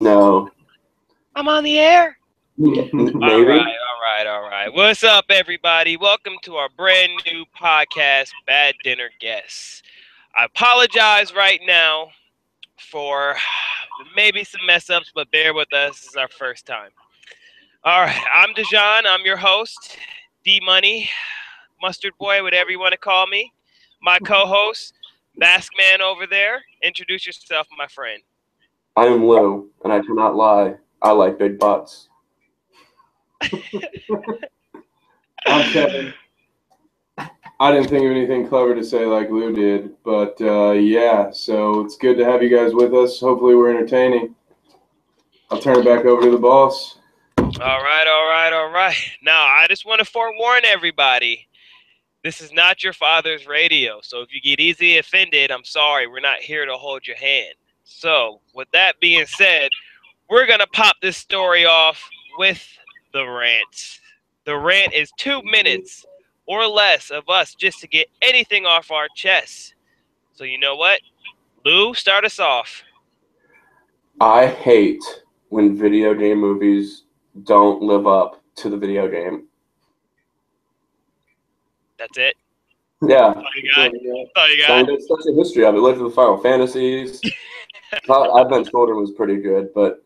No. 0.00 0.48
I'm 1.34 1.48
on 1.48 1.64
the 1.64 1.76
air. 1.76 2.16
Maybe. 2.56 2.78
All 2.94 3.44
right, 3.44 3.76
all 3.76 4.00
right, 4.00 4.26
all 4.28 4.42
right. 4.42 4.72
What's 4.72 5.02
up, 5.02 5.24
everybody? 5.28 5.96
Welcome 5.96 6.34
to 6.42 6.54
our 6.54 6.68
brand 6.76 7.10
new 7.26 7.44
podcast, 7.60 8.30
Bad 8.46 8.76
Dinner 8.84 9.10
Guests. 9.18 9.82
I 10.38 10.44
apologize 10.44 11.34
right 11.34 11.60
now 11.66 12.10
for 12.78 13.34
maybe 14.14 14.44
some 14.44 14.64
mess 14.66 14.88
ups, 14.88 15.10
but 15.12 15.32
bear 15.32 15.52
with 15.52 15.72
us. 15.72 15.98
This 15.98 16.10
is 16.10 16.16
our 16.16 16.28
first 16.28 16.64
time. 16.64 16.90
All 17.82 18.02
right, 18.02 18.24
I'm 18.32 18.54
Dejan. 18.54 19.02
I'm 19.04 19.24
your 19.24 19.36
host, 19.36 19.98
D 20.44 20.60
Money, 20.64 21.10
Mustard 21.82 22.12
Boy, 22.20 22.40
whatever 22.44 22.70
you 22.70 22.78
want 22.78 22.92
to 22.92 22.98
call 22.98 23.26
me. 23.26 23.52
My 24.00 24.20
co 24.20 24.46
host, 24.46 24.94
Mask 25.36 25.72
Man 25.76 26.00
over 26.00 26.24
there. 26.24 26.62
Introduce 26.84 27.26
yourself, 27.26 27.66
my 27.76 27.88
friend. 27.88 28.22
I 28.98 29.06
am 29.06 29.24
Lou, 29.24 29.70
and 29.84 29.92
I 29.92 30.00
cannot 30.00 30.34
lie. 30.34 30.74
I 31.00 31.12
like 31.12 31.38
big 31.38 31.56
butts. 31.56 32.08
I'm 35.46 35.72
Kevin. 35.72 36.12
I 37.60 37.70
didn't 37.70 37.90
think 37.90 38.04
of 38.04 38.10
anything 38.10 38.48
clever 38.48 38.74
to 38.74 38.82
say 38.82 39.06
like 39.06 39.30
Lou 39.30 39.52
did, 39.52 40.02
but 40.02 40.36
uh, 40.40 40.72
yeah, 40.72 41.30
so 41.30 41.84
it's 41.84 41.96
good 41.96 42.18
to 42.18 42.24
have 42.24 42.42
you 42.42 42.48
guys 42.48 42.74
with 42.74 42.92
us. 42.92 43.20
Hopefully, 43.20 43.54
we're 43.54 43.70
entertaining. 43.70 44.34
I'll 45.52 45.60
turn 45.60 45.78
it 45.78 45.84
back 45.84 46.04
over 46.04 46.22
to 46.22 46.32
the 46.32 46.36
boss. 46.36 46.98
All 47.38 47.44
right, 47.46 48.06
all 48.08 48.28
right, 48.28 48.52
all 48.52 48.72
right. 48.72 48.96
Now, 49.22 49.46
I 49.46 49.66
just 49.68 49.86
want 49.86 50.00
to 50.00 50.04
forewarn 50.04 50.64
everybody 50.64 51.48
this 52.24 52.40
is 52.40 52.52
not 52.52 52.82
your 52.82 52.92
father's 52.92 53.46
radio. 53.46 54.00
So 54.02 54.22
if 54.22 54.34
you 54.34 54.40
get 54.40 54.58
easily 54.58 54.98
offended, 54.98 55.52
I'm 55.52 55.64
sorry. 55.64 56.08
We're 56.08 56.18
not 56.18 56.40
here 56.40 56.66
to 56.66 56.74
hold 56.74 57.06
your 57.06 57.16
hand. 57.16 57.54
So, 57.90 58.40
with 58.54 58.68
that 58.72 59.00
being 59.00 59.24
said, 59.26 59.70
we're 60.28 60.46
going 60.46 60.60
to 60.60 60.66
pop 60.68 60.96
this 61.00 61.16
story 61.16 61.64
off 61.64 62.00
with 62.36 62.64
the 63.14 63.26
rant. 63.26 64.00
The 64.44 64.56
rant 64.56 64.92
is 64.92 65.10
two 65.18 65.42
minutes 65.42 66.04
or 66.46 66.66
less 66.66 67.10
of 67.10 67.28
us 67.30 67.54
just 67.54 67.80
to 67.80 67.88
get 67.88 68.06
anything 68.20 68.66
off 68.66 68.90
our 68.90 69.06
chests. 69.16 69.74
So, 70.34 70.44
you 70.44 70.58
know 70.58 70.76
what? 70.76 71.00
Lou, 71.64 71.94
start 71.94 72.24
us 72.24 72.38
off. 72.38 72.82
I 74.20 74.46
hate 74.46 75.02
when 75.48 75.76
video 75.76 76.14
game 76.14 76.38
movies 76.38 77.04
don't 77.44 77.82
live 77.82 78.06
up 78.06 78.42
to 78.56 78.68
the 78.68 78.76
video 78.76 79.08
game. 79.08 79.46
That's 81.98 82.18
it. 82.18 82.34
Yeah. 83.00 83.32
That's 83.34 83.38
all 83.38 83.52
you 83.56 83.70
got. 83.74 83.92
That's 83.92 84.30
all 84.36 84.50
you 84.50 84.66
got. 84.66 84.76
mean, 84.76 84.86
there's 84.86 85.08
such 85.08 85.32
a 85.32 85.34
history 85.34 85.64
of 85.64 85.74
it. 85.74 85.78
Look 85.78 85.96
at 85.96 86.02
the 86.02 86.10
Final 86.10 86.36
Fantasies. 86.36 87.20
Well, 88.08 88.38
Advent 88.38 88.68
Children 88.70 89.00
was 89.00 89.12
pretty 89.12 89.36
good, 89.36 89.68
but 89.74 90.04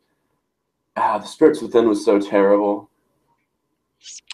ah, 0.96 1.18
the 1.18 1.26
Spirits 1.26 1.60
Within 1.62 1.88
was 1.88 2.04
so 2.04 2.18
terrible. 2.20 2.90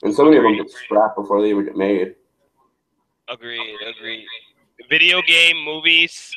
And 0.02 0.14
so 0.14 0.24
many 0.24 0.36
of 0.36 0.42
them 0.42 0.56
get 0.56 0.70
scrapped 0.70 1.16
before 1.16 1.42
they 1.42 1.50
even 1.50 1.64
get 1.64 1.76
made. 1.76 2.14
Agreed, 3.28 3.76
agreed. 3.86 4.26
Video 4.88 5.20
game 5.22 5.62
movies 5.64 6.34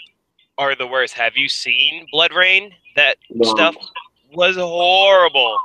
are 0.57 0.75
the 0.75 0.85
worst. 0.87 1.13
Have 1.13 1.37
you 1.37 1.47
seen 1.47 2.05
BloodRayne? 2.13 2.71
That 2.95 3.17
No. 3.29 3.49
stuff 3.49 3.75
was 4.33 4.57
horrible. 4.57 5.55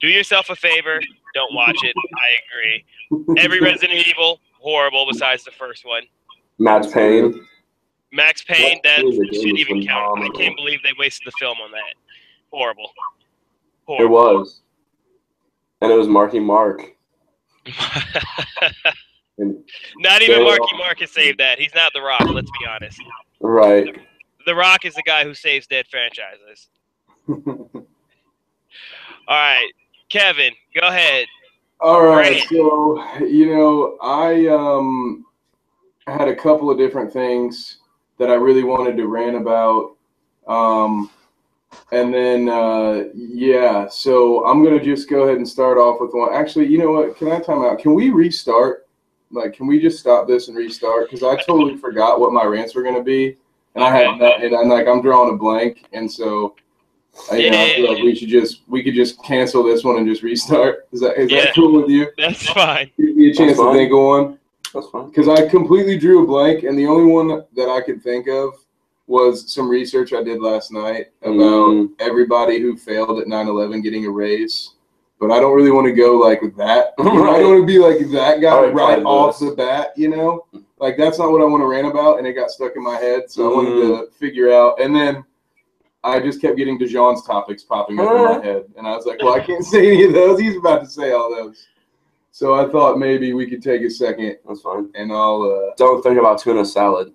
Do 0.00 0.08
yourself 0.08 0.48
a 0.50 0.56
favor, 0.56 1.00
don't 1.34 1.54
watch 1.54 1.76
it. 1.82 1.94
I 2.16 3.20
agree. 3.26 3.42
Every 3.42 3.60
Resident 3.70 4.06
Evil, 4.06 4.40
horrible 4.58 5.06
besides 5.10 5.44
the 5.44 5.50
first 5.50 5.84
one. 5.86 6.02
Max 6.58 6.86
Payne. 6.92 7.46
Max 8.16 8.42
Payne, 8.42 8.80
that 8.82 9.00
shouldn't 9.00 9.58
even 9.58 9.86
count. 9.86 10.22
I 10.22 10.28
can't 10.30 10.56
believe 10.56 10.82
they 10.82 10.92
wasted 10.98 11.26
the 11.26 11.32
film 11.38 11.58
on 11.62 11.70
that. 11.72 11.94
Horrible. 12.50 12.90
It 13.88 14.08
was. 14.10 14.62
And 15.82 15.92
it 15.92 15.94
was 15.94 16.08
Marky 16.08 16.40
Mark. 16.40 16.82
Not 19.38 20.22
even 20.22 20.42
Marky. 20.42 20.76
Mark 20.78 20.98
can 20.98 21.06
save 21.08 21.36
that. 21.38 21.58
He's 21.58 21.74
not 21.74 21.92
The 21.92 22.00
Rock, 22.00 22.24
let's 22.32 22.50
be 22.58 22.66
honest. 22.66 23.00
right. 23.40 23.94
The 24.46 24.54
Rock 24.54 24.84
is 24.86 24.94
the 24.94 25.02
guy 25.02 25.24
who 25.24 25.34
saves 25.34 25.66
dead 25.66 25.86
franchises. 25.90 26.68
All 27.28 27.84
right, 29.28 29.70
Kevin, 30.08 30.52
go 30.80 30.86
ahead. 30.88 31.26
All 31.80 32.02
right, 32.06 32.30
Right. 32.32 32.48
so 32.48 33.24
you 33.26 33.54
know, 33.54 33.98
I 34.00 34.46
um 34.46 35.26
had 36.06 36.28
a 36.28 36.34
couple 36.36 36.70
of 36.70 36.78
different 36.78 37.12
things 37.12 37.78
that 38.18 38.30
I 38.30 38.34
really 38.34 38.64
wanted 38.64 38.96
to 38.96 39.06
rant 39.06 39.36
about. 39.36 39.92
Um 40.46 41.10
and 41.92 42.12
then 42.14 42.48
uh 42.48 43.04
yeah, 43.14 43.88
so 43.88 44.44
I'm 44.46 44.62
gonna 44.64 44.82
just 44.82 45.08
go 45.10 45.24
ahead 45.24 45.36
and 45.36 45.48
start 45.48 45.78
off 45.78 46.00
with 46.00 46.12
one. 46.14 46.32
Actually, 46.32 46.66
you 46.66 46.78
know 46.78 46.92
what? 46.92 47.16
Can 47.16 47.30
I 47.30 47.40
time 47.40 47.62
out? 47.64 47.78
Can 47.78 47.94
we 47.94 48.10
restart? 48.10 48.86
Like, 49.32 49.54
can 49.54 49.66
we 49.66 49.80
just 49.80 49.98
stop 49.98 50.28
this 50.28 50.48
and 50.48 50.56
restart? 50.56 51.10
Because 51.10 51.22
I 51.24 51.36
totally 51.42 51.76
forgot 51.76 52.20
what 52.20 52.32
my 52.32 52.44
rants 52.44 52.74
were 52.74 52.82
gonna 52.82 53.02
be, 53.02 53.36
and 53.74 53.82
I 53.84 53.94
had 53.94 54.20
that, 54.20 54.42
and 54.42 54.54
I'm 54.56 54.68
like, 54.68 54.86
I'm 54.86 55.02
drawing 55.02 55.34
a 55.34 55.36
blank, 55.36 55.84
and 55.92 56.10
so 56.10 56.54
I, 57.30 57.36
you 57.36 57.50
know, 57.50 57.60
I 57.60 57.74
feel 57.74 57.92
like 57.92 58.02
we 58.04 58.14
should 58.14 58.28
just 58.28 58.60
we 58.68 58.82
could 58.84 58.94
just 58.94 59.22
cancel 59.24 59.62
this 59.64 59.82
one 59.84 59.96
and 59.96 60.06
just 60.06 60.22
restart. 60.22 60.86
Is 60.92 61.00
that 61.00 61.18
is 61.20 61.30
Yeah. 61.30 61.46
that 61.46 61.54
cool 61.54 61.72
with 61.80 61.90
you? 61.90 62.06
That's 62.16 62.46
fine. 62.50 62.90
Give 62.96 63.16
me 63.16 63.30
a 63.30 63.34
chance 63.34 63.56
to 63.58 63.64
fine. 63.64 63.74
think 63.74 63.92
of 63.92 63.98
one 63.98 64.38
That's 64.76 64.88
fine. 64.90 65.06
because 65.08 65.28
I 65.28 65.48
completely 65.48 65.98
drew 65.98 66.22
a 66.22 66.26
blank, 66.26 66.62
and 66.64 66.78
the 66.78 66.86
only 66.86 67.10
one 67.10 67.44
that 67.54 67.68
I 67.68 67.80
could 67.80 68.02
think 68.02 68.28
of 68.28 68.54
was 69.06 69.52
some 69.52 69.68
research 69.68 70.12
I 70.12 70.22
did 70.22 70.40
last 70.40 70.70
night 70.72 71.06
about 71.22 71.32
Mm. 71.70 71.90
everybody 72.00 72.60
who 72.60 72.76
failed 72.76 73.18
at 73.20 73.26
9/11 73.28 73.80
getting 73.82 74.04
a 74.06 74.10
raise. 74.10 74.72
But 75.18 75.30
I 75.30 75.40
don't 75.40 75.54
really 75.56 75.70
want 75.70 75.86
to 75.86 75.92
go 75.94 76.16
like 76.18 76.40
that. 76.56 76.92
I 76.98 77.04
don't 77.04 77.50
want 77.50 77.60
to 77.62 77.66
be 77.66 77.78
like 77.78 77.98
that 78.10 78.40
guy 78.42 78.66
right 78.66 79.02
off 79.02 79.38
the 79.38 79.52
bat, 79.52 79.92
you 79.96 80.08
know. 80.08 80.44
Like 80.78 80.98
that's 80.98 81.18
not 81.18 81.32
what 81.32 81.40
I 81.40 81.44
want 81.44 81.62
to 81.62 81.66
rant 81.66 81.86
about, 81.86 82.18
and 82.18 82.26
it 82.26 82.34
got 82.34 82.50
stuck 82.50 82.76
in 82.76 82.82
my 82.84 82.96
head, 82.96 83.30
so 83.30 83.50
I 83.50 83.54
wanted 83.54 83.72
Mm. 83.74 83.98
to 84.00 84.10
figure 84.12 84.52
out. 84.52 84.78
And 84.78 84.94
then 84.94 85.24
I 86.04 86.20
just 86.20 86.40
kept 86.42 86.56
getting 86.58 86.78
DeJohn's 86.78 87.24
topics 87.24 87.62
popping 87.64 87.98
up 87.98 88.10
in 88.14 88.24
my 88.24 88.44
head, 88.44 88.64
and 88.76 88.86
I 88.86 88.94
was 88.94 89.06
like, 89.06 89.22
"Well, 89.22 89.32
I 89.34 89.40
can't 89.40 89.64
say 89.72 89.86
any 89.90 90.04
of 90.04 90.12
those. 90.12 90.38
He's 90.38 90.56
about 90.56 90.80
to 90.82 90.86
say 90.86 91.12
all 91.12 91.30
those." 91.34 91.66
So 92.36 92.52
I 92.54 92.70
thought 92.70 92.98
maybe 92.98 93.32
we 93.32 93.48
could 93.48 93.62
take 93.62 93.80
a 93.80 93.88
second, 93.88 94.36
That's 94.46 94.60
fine. 94.60 94.90
and 94.94 95.10
I'll. 95.10 95.40
Uh, 95.40 95.72
Don't 95.78 96.02
think 96.02 96.18
about 96.18 96.38
tuna 96.38 96.66
salad. 96.66 97.14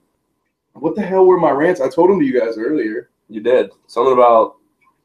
what 0.73 0.95
the 0.95 1.03
hell 1.03 1.27
were 1.27 1.39
my 1.39 1.51
rants? 1.51 1.79
I 1.79 1.89
told 1.89 2.09
them 2.09 2.19
to 2.19 2.25
you 2.25 2.39
guys 2.39 2.57
earlier. 2.57 3.11
You 3.29 3.39
did. 3.39 3.69
Something 3.85 4.13
about 4.13 4.55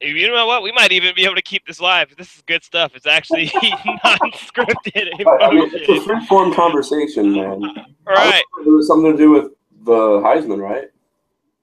You 0.00 0.30
know 0.30 0.46
what? 0.46 0.62
We 0.62 0.72
might 0.72 0.90
even 0.90 1.14
be 1.14 1.26
able 1.26 1.34
to 1.34 1.42
keep 1.42 1.66
this 1.66 1.82
live. 1.82 2.16
This 2.16 2.34
is 2.34 2.42
good 2.46 2.64
stuff. 2.64 2.92
It's 2.94 3.06
actually 3.06 3.50
non-scripted. 4.04 5.22
I 5.38 5.50
mean, 5.50 5.70
it's 5.74 5.86
a 5.90 6.00
free 6.00 6.24
form 6.24 6.54
conversation, 6.54 7.32
man. 7.32 7.62
All 8.06 8.14
right. 8.14 8.42
It 8.64 8.70
was 8.70 8.86
something 8.86 9.12
to 9.12 9.18
do 9.18 9.30
with 9.32 9.52
the 9.84 10.22
Heisman, 10.24 10.62
right? 10.62 10.86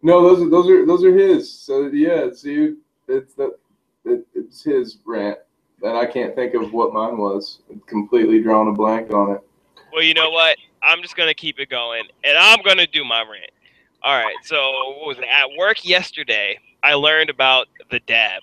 No, 0.03 0.21
those 0.21 0.43
are 0.45 0.49
those 0.51 0.69
are 0.69 0.85
those 0.85 1.03
are 1.03 1.17
his. 1.17 1.51
So 1.51 1.87
yeah, 1.87 2.27
see, 2.31 2.75
it's 3.07 3.33
that 3.33 3.57
it, 4.05 4.27
it's 4.35 4.63
his 4.63 4.99
rant, 5.07 5.39
and 5.83 5.97
I 5.97 6.05
can't 6.05 6.33
think 6.33 6.53
of 6.53 6.73
what 6.73 6.94
mine 6.94 7.17
was. 7.17 7.59
Completely 7.88 8.41
drawn 8.41 8.67
a 8.67 8.71
blank 8.71 9.11
on 9.13 9.31
it. 9.31 9.41
Well, 9.91 10.01
you 10.01 10.13
know 10.13 10.29
what? 10.29 10.57
I'm 10.81 11.01
just 11.01 11.16
gonna 11.16 11.33
keep 11.33 11.59
it 11.59 11.69
going, 11.69 12.03
and 12.23 12.38
I'm 12.38 12.61
gonna 12.63 12.88
do 12.88 13.03
my 13.03 13.21
rant. 13.21 13.51
All 14.01 14.16
right. 14.16 14.35
So, 14.44 14.57
what 14.97 15.07
was 15.07 15.17
it? 15.19 15.25
At 15.25 15.47
work 15.57 15.85
yesterday, 15.85 16.59
I 16.81 16.94
learned 16.94 17.29
about 17.29 17.67
the 17.89 17.99
dab. 18.01 18.41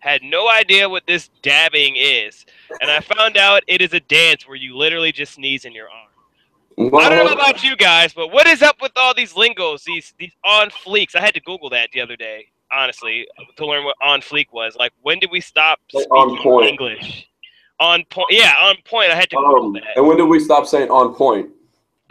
Had 0.00 0.22
no 0.22 0.48
idea 0.48 0.88
what 0.88 1.06
this 1.06 1.30
dabbing 1.42 1.94
is, 1.96 2.46
and 2.80 2.90
I 2.90 3.00
found 3.00 3.36
out 3.36 3.62
it 3.66 3.80
is 3.80 3.92
a 3.94 4.00
dance 4.00 4.46
where 4.46 4.56
you 4.56 4.76
literally 4.76 5.12
just 5.12 5.34
sneeze 5.34 5.64
in 5.64 5.72
your 5.72 5.88
arm. 5.88 6.08
I 6.94 7.08
don't 7.08 7.26
know 7.26 7.32
about 7.32 7.64
you 7.64 7.76
guys, 7.76 8.14
but 8.14 8.28
what 8.28 8.46
is 8.46 8.62
up 8.62 8.76
with 8.80 8.92
all 8.94 9.12
these 9.12 9.34
lingos, 9.34 9.82
these 9.84 10.14
these 10.18 10.32
on 10.44 10.70
fleeks? 10.70 11.16
I 11.16 11.20
had 11.20 11.34
to 11.34 11.40
Google 11.40 11.70
that 11.70 11.90
the 11.92 12.00
other 12.00 12.16
day, 12.16 12.46
honestly, 12.72 13.26
to 13.56 13.66
learn 13.66 13.84
what 13.84 13.96
on 14.02 14.20
fleek 14.20 14.46
was. 14.52 14.76
Like, 14.76 14.92
when 15.02 15.18
did 15.18 15.30
we 15.30 15.40
stop 15.40 15.78
Like, 15.92 16.04
speaking 16.04 16.16
on 16.16 16.42
point. 16.42 16.68
English? 16.70 17.28
On 17.80 18.04
point, 18.10 18.28
yeah, 18.30 18.54
on 18.60 18.76
point. 18.84 19.10
I 19.10 19.14
had 19.14 19.30
to 19.30 19.38
Um, 19.38 19.72
that. 19.74 19.82
and 19.96 20.06
when 20.06 20.16
did 20.16 20.24
we 20.24 20.40
stop 20.40 20.66
saying 20.66 20.90
on 20.90 21.14
point? 21.14 21.50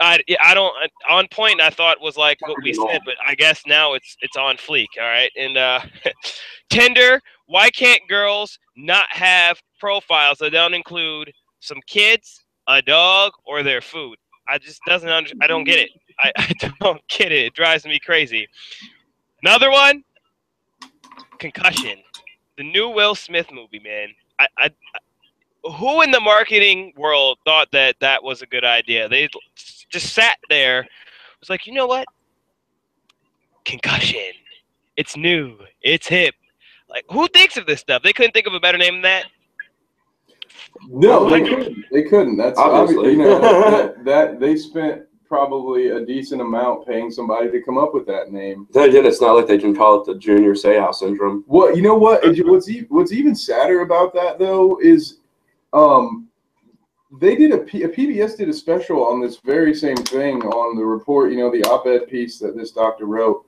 I, 0.00 0.20
yeah, 0.28 0.36
I 0.44 0.54
don't 0.54 0.72
on 1.10 1.26
point. 1.28 1.60
I 1.60 1.70
thought 1.70 2.00
was 2.00 2.16
like 2.16 2.38
what 2.46 2.56
we 2.62 2.72
said, 2.72 3.00
but 3.04 3.16
I 3.26 3.34
guess 3.34 3.62
now 3.66 3.94
it's 3.94 4.16
it's 4.22 4.36
on 4.36 4.56
fleek. 4.56 4.86
All 4.98 5.04
right, 5.06 5.30
and 5.36 5.56
uh, 5.56 5.80
Tinder. 6.70 7.20
Why 7.46 7.70
can't 7.70 8.00
girls 8.08 8.58
not 8.76 9.06
have 9.08 9.60
profiles 9.80 10.36
that 10.38 10.50
don't 10.50 10.74
include 10.74 11.32
some 11.60 11.78
kids, 11.86 12.44
a 12.68 12.82
dog, 12.82 13.32
or 13.46 13.62
their 13.62 13.80
food? 13.80 14.18
I 14.46 14.58
just 14.58 14.80
doesn't 14.86 15.08
under, 15.08 15.30
I 15.40 15.46
don't 15.46 15.64
get 15.64 15.78
it. 15.78 15.90
I, 16.20 16.30
I 16.36 16.72
don't 16.80 17.00
get 17.08 17.32
it. 17.32 17.46
It 17.46 17.54
drives 17.54 17.86
me 17.86 17.98
crazy. 17.98 18.46
Another 19.42 19.70
one, 19.70 20.04
concussion. 21.38 21.98
The 22.56 22.64
new 22.64 22.88
Will 22.88 23.14
Smith 23.14 23.46
movie, 23.52 23.80
man. 23.80 24.08
I, 24.38 24.46
I, 24.58 24.66
I 24.66 24.98
who 25.78 26.02
in 26.02 26.10
the 26.10 26.20
marketing 26.20 26.92
world 26.96 27.38
thought 27.44 27.70
that 27.72 27.96
that 28.00 28.22
was 28.22 28.42
a 28.42 28.46
good 28.46 28.64
idea? 28.64 29.08
They 29.08 29.28
just 29.88 30.14
sat 30.14 30.38
there, 30.48 30.86
was 31.40 31.50
like, 31.50 31.66
you 31.66 31.72
know 31.72 31.86
what? 31.86 32.06
Concussion. 33.64 34.32
It's 34.96 35.16
new. 35.16 35.58
It's 35.82 36.06
hip. 36.06 36.34
Like, 36.88 37.04
who 37.10 37.28
thinks 37.28 37.56
of 37.56 37.66
this 37.66 37.80
stuff? 37.80 38.02
They 38.02 38.12
couldn't 38.12 38.32
think 38.32 38.46
of 38.46 38.54
a 38.54 38.60
better 38.60 38.78
name 38.78 38.94
than 38.94 39.02
that. 39.02 39.26
No, 40.88 41.28
they 41.28 41.42
couldn't. 41.42 41.84
They 41.92 42.02
couldn't. 42.04 42.36
That's 42.36 42.58
Obviously. 42.58 42.96
obviously, 42.96 43.12
you 43.12 43.18
know, 43.18 43.40
that, 43.70 44.04
that 44.04 44.40
they 44.40 44.56
spent 44.56 45.02
probably 45.28 45.88
a 45.88 46.04
decent 46.04 46.40
amount 46.40 46.86
paying 46.86 47.10
somebody 47.10 47.50
to 47.50 47.60
come 47.62 47.78
up 47.78 47.92
with 47.92 48.06
that 48.06 48.32
name. 48.32 48.66
Then 48.72 48.88
again, 48.88 49.06
it's 49.06 49.20
not 49.20 49.36
like 49.36 49.46
they 49.46 49.58
can 49.58 49.74
call 49.76 50.00
it 50.00 50.06
the 50.06 50.14
Junior 50.14 50.54
Seau 50.54 50.92
syndrome. 50.94 51.44
Well, 51.46 51.76
you 51.76 51.82
know 51.82 51.94
what? 51.94 52.22
What's 52.46 52.68
e- 52.68 52.86
what's 52.88 53.12
even 53.12 53.34
sadder 53.34 53.82
about 53.82 54.14
that 54.14 54.38
though 54.38 54.80
is, 54.80 55.18
um, 55.72 56.28
they 57.20 57.36
did 57.36 57.52
a, 57.52 57.58
P- 57.58 57.84
a 57.84 57.88
PBS 57.88 58.36
did 58.36 58.48
a 58.48 58.52
special 58.52 59.04
on 59.04 59.20
this 59.20 59.38
very 59.38 59.74
same 59.74 59.96
thing 59.96 60.42
on 60.42 60.76
the 60.76 60.84
report. 60.84 61.30
You 61.30 61.38
know, 61.38 61.50
the 61.50 61.62
op-ed 61.64 62.08
piece 62.08 62.38
that 62.38 62.56
this 62.56 62.70
doctor 62.70 63.06
wrote, 63.06 63.46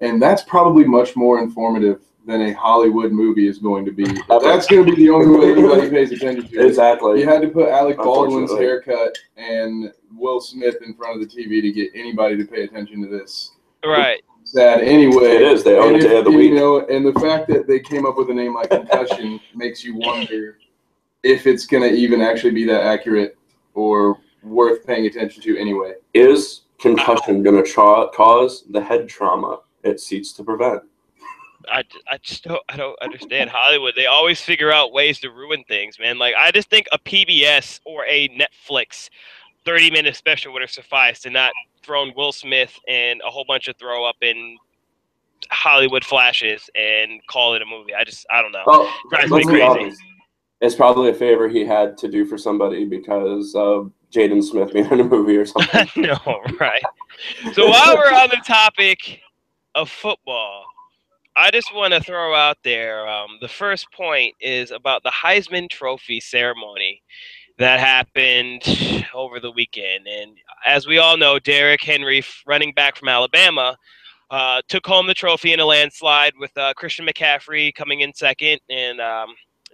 and 0.00 0.20
that's 0.20 0.42
probably 0.42 0.84
much 0.84 1.16
more 1.16 1.40
informative 1.40 2.02
than 2.26 2.42
a 2.42 2.52
Hollywood 2.52 3.12
movie 3.12 3.48
is 3.48 3.58
going 3.58 3.84
to 3.84 3.92
be. 3.92 4.04
That's 4.28 4.66
going 4.66 4.86
to 4.86 4.94
be 4.94 5.04
the 5.04 5.10
only 5.10 5.38
way 5.38 5.52
anybody 5.52 5.90
pays 5.90 6.12
attention 6.12 6.48
to 6.48 6.60
it. 6.60 6.66
Exactly. 6.66 7.20
You 7.20 7.28
had 7.28 7.42
to 7.42 7.48
put 7.48 7.68
Alec 7.68 7.96
Baldwin's 7.96 8.52
haircut 8.52 9.16
and 9.36 9.92
Will 10.20 10.40
Smith 10.40 10.76
in 10.82 10.94
front 10.94 11.20
of 11.20 11.28
the 11.28 11.34
TV 11.34 11.62
to 11.62 11.72
get 11.72 11.90
anybody 11.94 12.36
to 12.36 12.44
pay 12.44 12.62
attention 12.62 13.02
to 13.02 13.08
this. 13.08 13.52
Right. 13.84 14.22
Sad 14.44 14.82
anyway. 14.82 15.36
It 15.36 15.42
is. 15.42 15.64
They 15.64 15.76
own 15.76 15.94
and 15.94 16.02
it 16.02 16.08
day 16.08 16.22
the 16.22 16.28
and, 16.28 16.36
week. 16.36 16.50
You 16.50 16.56
know, 16.56 16.86
and 16.86 17.06
the 17.06 17.18
fact 17.20 17.48
that 17.48 17.66
they 17.66 17.80
came 17.80 18.06
up 18.06 18.16
with 18.16 18.30
a 18.30 18.34
name 18.34 18.54
like 18.54 18.70
concussion 18.70 19.40
makes 19.54 19.82
you 19.82 19.96
wonder 19.96 20.58
if 21.22 21.46
it's 21.46 21.66
going 21.66 21.82
to 21.82 21.94
even 21.94 22.20
actually 22.20 22.52
be 22.52 22.64
that 22.64 22.82
accurate 22.82 23.38
or 23.74 24.18
worth 24.42 24.86
paying 24.86 25.06
attention 25.06 25.42
to 25.42 25.58
anyway. 25.58 25.94
Is 26.14 26.62
concussion 26.78 27.42
going 27.42 27.62
to 27.62 27.68
tra- 27.68 28.08
cause 28.14 28.64
the 28.70 28.82
head 28.82 29.08
trauma 29.08 29.60
it 29.82 30.00
seeks 30.00 30.32
to 30.32 30.44
prevent? 30.44 30.82
I, 31.68 31.84
I 32.10 32.18
just 32.22 32.44
don't 32.44 32.62
I 32.68 32.76
don't 32.76 32.98
understand 33.02 33.50
Hollywood. 33.50 33.94
They 33.94 34.06
always 34.06 34.40
figure 34.40 34.72
out 34.72 34.92
ways 34.92 35.20
to 35.20 35.30
ruin 35.30 35.62
things, 35.68 35.98
man. 35.98 36.18
Like 36.18 36.34
I 36.34 36.50
just 36.50 36.70
think 36.70 36.86
a 36.92 36.98
PBS 36.98 37.80
or 37.84 38.04
a 38.06 38.28
Netflix 38.30 39.10
30 39.64 39.90
minute 39.90 40.16
special 40.16 40.52
would 40.52 40.62
have 40.62 40.70
sufficed 40.70 41.26
and 41.26 41.34
not 41.34 41.52
thrown 41.82 42.12
Will 42.16 42.32
Smith 42.32 42.78
and 42.88 43.20
a 43.26 43.30
whole 43.30 43.44
bunch 43.46 43.68
of 43.68 43.76
throw 43.76 44.04
up 44.04 44.16
in 44.22 44.56
Hollywood 45.50 46.04
flashes 46.04 46.68
and 46.74 47.24
call 47.26 47.54
it 47.54 47.62
a 47.62 47.66
movie. 47.66 47.94
I 47.94 48.04
just 48.04 48.26
I 48.30 48.42
don't 48.42 48.52
know. 48.52 48.62
Well, 48.66 48.92
Drives 49.10 49.30
me 49.30 49.44
crazy. 49.44 49.62
honest. 49.62 50.00
It's 50.60 50.74
probably 50.74 51.08
a 51.08 51.14
favor 51.14 51.48
he 51.48 51.64
had 51.64 51.96
to 51.98 52.08
do 52.08 52.26
for 52.26 52.36
somebody 52.36 52.84
because 52.84 53.54
of 53.54 53.90
Jaden 54.12 54.44
Smith 54.44 54.72
being 54.74 54.90
in 54.90 55.00
a 55.00 55.04
movie 55.04 55.36
or 55.36 55.46
something. 55.46 55.88
no, 55.96 56.18
right. 56.60 56.82
So 57.54 57.68
while 57.68 57.96
we're 57.96 58.12
on 58.12 58.28
the 58.28 58.42
topic 58.46 59.20
of 59.74 59.88
football, 59.88 60.64
I 61.36 61.50
just 61.50 61.74
want 61.74 61.94
to 61.94 62.00
throw 62.00 62.34
out 62.34 62.58
there 62.62 63.08
um, 63.08 63.38
the 63.40 63.48
first 63.48 63.90
point 63.92 64.34
is 64.40 64.70
about 64.70 65.02
the 65.02 65.10
Heisman 65.10 65.70
Trophy 65.70 66.20
ceremony 66.20 67.02
that 67.60 67.78
happened 67.78 68.62
over 69.14 69.38
the 69.38 69.50
weekend. 69.50 70.06
And 70.06 70.32
as 70.66 70.86
we 70.86 70.96
all 70.96 71.18
know, 71.18 71.38
Derrick 71.38 71.82
Henry, 71.82 72.24
running 72.46 72.72
back 72.72 72.96
from 72.96 73.08
Alabama, 73.08 73.76
uh, 74.30 74.62
took 74.68 74.86
home 74.86 75.06
the 75.06 75.12
trophy 75.12 75.52
in 75.52 75.60
a 75.60 75.64
landslide 75.66 76.32
with 76.38 76.56
uh, 76.56 76.72
Christian 76.74 77.06
McCaffrey 77.06 77.74
coming 77.74 78.00
in 78.00 78.14
second 78.14 78.60
and 78.70 78.98
um, 78.98 79.28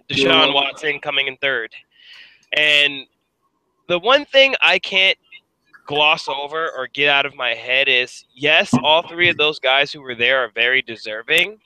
Deshaun 0.09 0.53
Watson 0.53 0.99
coming 0.99 1.27
in 1.27 1.37
third. 1.37 1.71
And 2.51 3.05
the 3.87 3.99
one 3.99 4.25
thing 4.25 4.53
I 4.61 4.79
can't 4.79 5.17
gloss 5.85 6.27
over 6.27 6.69
or 6.71 6.87
get 6.87 7.07
out 7.07 7.25
of 7.25 7.35
my 7.35 7.53
head 7.53 7.87
is 7.87 8.25
yes, 8.35 8.73
all 8.83 9.07
three 9.07 9.29
of 9.29 9.37
those 9.37 9.59
guys 9.59 9.93
who 9.93 10.01
were 10.01 10.15
there 10.15 10.43
are 10.43 10.51
very 10.53 10.81
deserving. 10.81 11.57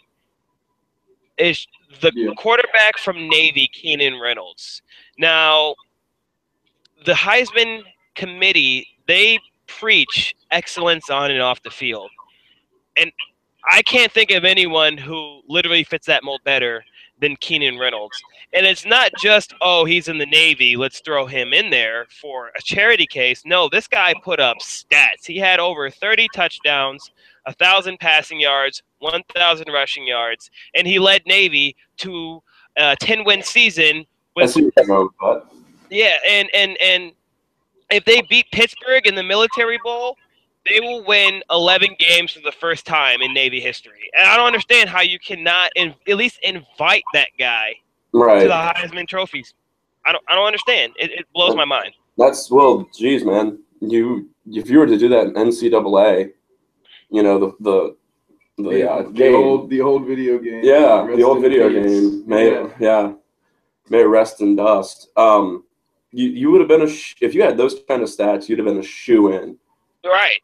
Is 1.38 1.66
the 2.00 2.12
Yeah. 2.14 2.32
quarterback 2.38 3.00
from 3.00 3.28
Navy, 3.28 3.68
Keenan 3.74 4.20
Reynolds. 4.20 4.84
Now, 5.18 5.74
the 7.06 7.14
Heisman 7.14 7.84
committee, 8.16 8.88
they 9.08 9.40
preach 9.68 10.36
excellence 10.52 11.10
on 11.10 11.32
and 11.32 11.42
off 11.42 11.62
the 11.64 11.70
field. 11.70 12.10
And 12.98 13.12
I 13.70 13.82
can't 13.82 14.12
think 14.12 14.32
of 14.32 14.44
anyone 14.44 14.98
who 14.98 15.42
literally 15.48 15.84
fits 15.84 16.08
that 16.08 16.24
mold 16.24 16.42
better 16.44 16.84
than 17.20 17.36
Keenan 17.38 17.78
Reynolds. 17.78 18.22
And 18.54 18.66
it's 18.66 18.86
not 18.86 19.12
just, 19.18 19.54
oh, 19.62 19.86
he's 19.86 20.08
in 20.08 20.18
the 20.18 20.26
Navy, 20.26 20.76
let's 20.76 21.00
throw 21.00 21.26
him 21.26 21.54
in 21.54 21.70
there 21.70 22.08
for 22.10 22.48
a 22.56 22.62
charity 22.62 23.06
case. 23.06 23.44
No, 23.46 23.70
this 23.70 23.88
guy 23.88 24.14
put 24.24 24.40
up 24.40 24.58
stats. 24.58 25.26
He 25.26 25.38
had 25.38 25.60
over 25.60 25.90
30 25.90 26.28
touchdowns, 26.34 27.12
1,000 27.46 28.00
passing 28.00 28.40
yards, 28.40 28.82
1,000 29.00 29.68
rushing 29.72 30.06
yards, 30.06 30.50
and 30.76 30.88
he 30.88 31.00
led 31.00 31.22
Navy 31.26 31.76
to 31.98 32.42
a 32.76 32.96
10 33.00 33.24
win 33.24 33.44
season 33.44 34.06
I 34.38 34.42
with 34.42 34.52
see 34.52 34.64
what 34.64 34.74
you're 34.78 34.86
going, 34.86 35.10
but 35.20 35.51
yeah, 35.92 36.16
and 36.28 36.50
and 36.54 36.78
and 36.82 37.12
if 37.92 38.06
they 38.06 38.22
beat 38.22 38.50
Pittsburgh 38.52 39.06
in 39.06 39.16
the 39.16 39.24
Military 39.24 39.78
Bowl, 39.84 40.18
they 40.68 40.80
will 40.80 41.04
win 41.04 41.44
11 41.52 41.96
games 42.00 42.32
for 42.32 42.40
the 42.40 42.52
first 42.52 42.86
time 42.86 43.22
in 43.22 43.34
Navy 43.34 43.60
history. 43.60 44.10
And 44.18 44.30
I 44.30 44.38
don't 44.38 44.48
understand 44.48 44.90
how 44.90 45.02
you 45.02 45.20
cannot 45.20 45.72
in, 45.76 45.94
at 46.08 46.16
least 46.16 46.40
invite 46.44 47.04
that 47.14 47.30
guy 47.38 47.74
to 48.14 48.20
the. 48.20 48.50
Heisman 48.50 49.08
trophies. 49.08 49.54
I 50.06 50.12
don't 50.12 50.24
I 50.28 50.36
don't 50.36 50.48
understand. 50.48 50.94
It, 50.98 51.12
it 51.12 51.26
blows 51.34 51.56
my 51.56 51.66
mind. 51.66 51.94
That's 52.18 52.50
well, 52.50 52.88
geez, 52.98 53.24
man. 53.24 53.60
You 53.82 54.30
if 54.48 54.70
you 54.70 54.80
were 54.80 54.88
to 54.88 54.98
do 54.98 55.10
that 55.10 55.28
in 55.28 55.34
NCAA, 55.34 56.32
you 57.10 57.24
know 57.24 57.40
the 57.40 57.52
the 57.60 57.96
the, 58.58 58.92
uh, 58.92 59.10
the 59.12 59.34
old 59.34 59.70
the 59.70 59.82
old 59.82 60.06
video 60.06 60.40
game. 60.40 60.62
yeah, 60.64 61.08
the 61.16 61.24
old 61.24 61.42
video 61.42 61.70
peace. 61.70 62.02
game. 62.02 62.24
May 62.28 62.52
Yeah. 62.52 62.70
yeah. 62.80 63.14
may 63.90 64.04
rest 64.04 64.42
in 64.42 64.56
dust. 64.56 65.10
Um, 65.18 65.64
you 66.12 66.30
you 66.30 66.52
would 66.52 66.62
have 66.62 66.68
been 66.68 66.82
a 66.84 66.90
sh- 66.90 67.16
if 67.22 67.34
you 67.34 67.42
had 67.42 67.58
those 67.58 67.80
kind 67.88 68.02
of 68.02 68.10
stats, 68.10 68.48
you'd 68.50 68.60
have 68.60 68.68
been 68.68 68.80
a 68.80 68.84
shoe 68.84 69.32
in 69.34 69.58
Right, 70.04 70.40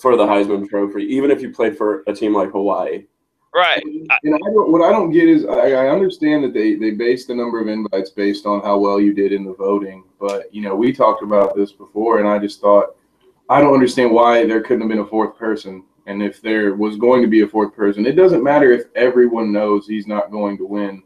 for 0.00 0.16
the 0.16 0.24
Heisman 0.24 0.68
Trophy, 0.68 1.02
even 1.04 1.30
if 1.30 1.40
you 1.40 1.50
played 1.50 1.76
for 1.76 2.02
a 2.06 2.12
team 2.12 2.34
like 2.34 2.50
Hawaii. 2.52 3.06
right. 3.54 3.82
And 3.84 4.34
I 4.34 4.38
don't, 4.52 4.70
what 4.70 4.82
I 4.82 4.90
don't 4.90 5.10
get 5.10 5.28
is 5.28 5.44
I, 5.46 5.72
I 5.72 5.88
understand 5.88 6.44
that 6.44 6.52
they, 6.52 6.74
they 6.74 6.90
base 6.90 7.26
the 7.26 7.34
number 7.34 7.60
of 7.60 7.68
invites 7.68 8.10
based 8.10 8.46
on 8.46 8.62
how 8.62 8.78
well 8.78 9.00
you 9.00 9.14
did 9.14 9.32
in 9.32 9.44
the 9.44 9.54
voting, 9.54 10.04
but 10.20 10.54
you 10.54 10.62
know 10.62 10.74
we 10.74 10.92
talked 10.92 11.22
about 11.22 11.56
this 11.56 11.72
before, 11.72 12.18
and 12.18 12.28
I 12.28 12.38
just 12.38 12.60
thought 12.60 12.96
I 13.48 13.60
don't 13.60 13.74
understand 13.74 14.10
why 14.12 14.44
there 14.44 14.60
couldn't 14.60 14.82
have 14.82 14.90
been 14.90 14.98
a 14.98 15.06
fourth 15.06 15.38
person, 15.38 15.84
and 16.06 16.22
if 16.22 16.42
there 16.42 16.74
was 16.74 16.96
going 16.96 17.22
to 17.22 17.28
be 17.28 17.42
a 17.42 17.48
fourth 17.48 17.74
person, 17.74 18.06
it 18.06 18.12
doesn't 18.16 18.42
matter 18.42 18.72
if 18.72 18.86
everyone 18.94 19.52
knows 19.52 19.86
he's 19.86 20.06
not 20.06 20.30
going 20.30 20.56
to 20.58 20.66
win. 20.66 21.02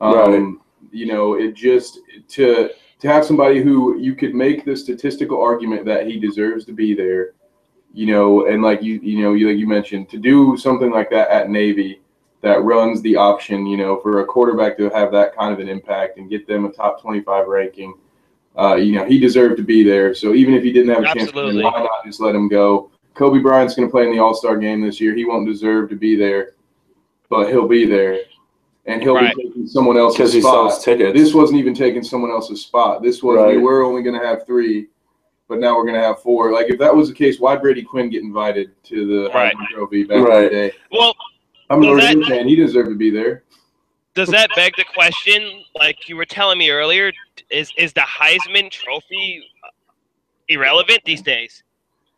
Um, 0.00 0.14
Right. 0.14 0.54
You 0.92 1.06
know, 1.06 1.34
it 1.34 1.54
just 1.54 2.00
to 2.28 2.70
to 3.00 3.08
have 3.08 3.24
somebody 3.24 3.62
who 3.62 3.98
you 3.98 4.14
could 4.14 4.34
make 4.34 4.64
the 4.64 4.76
statistical 4.76 5.40
argument 5.40 5.84
that 5.84 6.06
he 6.06 6.18
deserves 6.18 6.64
to 6.64 6.72
be 6.72 6.94
there 6.94 7.34
you 7.92 8.06
know, 8.06 8.46
and 8.46 8.62
like 8.62 8.82
you, 8.82 9.00
you 9.02 9.22
know, 9.22 9.32
you 9.32 9.48
like 9.48 9.58
you 9.58 9.66
mentioned, 9.66 10.08
to 10.10 10.18
do 10.18 10.56
something 10.56 10.90
like 10.90 11.10
that 11.10 11.30
at 11.30 11.50
Navy 11.50 12.00
that 12.42 12.62
runs 12.62 13.02
the 13.02 13.16
option, 13.16 13.66
you 13.66 13.76
know, 13.76 13.98
for 14.00 14.20
a 14.20 14.24
quarterback 14.24 14.76
to 14.78 14.88
have 14.90 15.10
that 15.12 15.34
kind 15.34 15.52
of 15.52 15.58
an 15.58 15.68
impact 15.68 16.18
and 16.18 16.30
get 16.30 16.46
them 16.46 16.64
a 16.64 16.72
top 16.72 17.00
twenty-five 17.00 17.46
ranking, 17.46 17.94
uh, 18.58 18.74
you 18.76 18.92
know, 18.92 19.04
he 19.04 19.18
deserved 19.18 19.56
to 19.56 19.62
be 19.62 19.82
there. 19.82 20.14
So 20.14 20.34
even 20.34 20.54
if 20.54 20.62
he 20.62 20.72
didn't 20.72 20.94
have 20.94 21.04
a 21.04 21.18
chance, 21.18 21.30
to 21.32 21.46
win, 21.46 21.62
why 21.62 21.82
not 21.82 22.04
just 22.04 22.20
let 22.20 22.34
him 22.34 22.48
go? 22.48 22.90
Kobe 23.14 23.40
Bryant's 23.40 23.74
going 23.74 23.88
to 23.88 23.90
play 23.90 24.06
in 24.06 24.12
the 24.12 24.20
All 24.20 24.34
Star 24.34 24.56
game 24.56 24.80
this 24.80 25.00
year. 25.00 25.14
He 25.14 25.24
won't 25.24 25.48
deserve 25.48 25.88
to 25.90 25.96
be 25.96 26.14
there, 26.14 26.52
but 27.28 27.48
he'll 27.48 27.66
be 27.66 27.86
there, 27.86 28.20
and 28.88 29.02
he'll 29.02 29.14
Right. 29.14 29.34
be 29.36 29.44
taking 29.44 29.66
someone 29.66 29.96
else's 29.96 30.32
he 30.32 30.40
spot. 30.40 30.80
tickets. 30.82 31.12
This 31.16 31.34
wasn't 31.34 31.58
even 31.60 31.74
taking 31.74 32.02
someone 32.02 32.30
else's 32.30 32.62
spot. 32.62 33.02
This 33.02 33.22
was 33.22 33.46
we 33.46 33.58
were 33.58 33.82
only 33.82 34.02
going 34.02 34.18
to 34.20 34.26
have 34.26 34.44
three, 34.46 34.88
but 35.46 35.58
now 35.60 35.76
we're 35.76 35.84
going 35.84 35.94
to 35.94 36.00
have 36.02 36.20
four. 36.22 36.52
Like 36.52 36.68
if 36.70 36.78
that 36.78 36.94
was 36.94 37.08
the 37.08 37.14
case, 37.14 37.38
why 37.38 37.54
Brady 37.56 37.82
Quinn 37.82 38.08
get 38.10 38.22
invited 38.22 38.70
to 38.84 39.06
the 39.06 39.30
Right. 39.30 39.54
Heisman 39.54 39.66
Trophy 39.68 40.04
back 40.04 40.16
in 40.16 40.24
the 40.24 40.48
day? 40.50 40.72
Well, 40.90 41.14
I'm 41.70 41.82
an 41.82 41.88
Well, 41.88 41.96
that- 41.98 42.16
Oregon 42.16 42.24
fan. 42.24 42.48
He 42.48 42.56
deserved 42.56 42.88
to 42.88 42.96
be 42.96 43.10
there. 43.10 43.44
does 44.14 44.28
that 44.30 44.50
beg 44.56 44.74
the 44.76 44.84
question? 44.94 45.62
Like 45.76 46.08
you 46.08 46.16
were 46.16 46.24
telling 46.24 46.58
me 46.58 46.70
earlier, 46.70 47.12
is 47.50 47.70
is 47.76 47.92
the 47.92 48.00
Heisman 48.00 48.68
Trophy 48.70 49.44
irrelevant 50.48 51.00
these 51.04 51.22
days? 51.22 51.62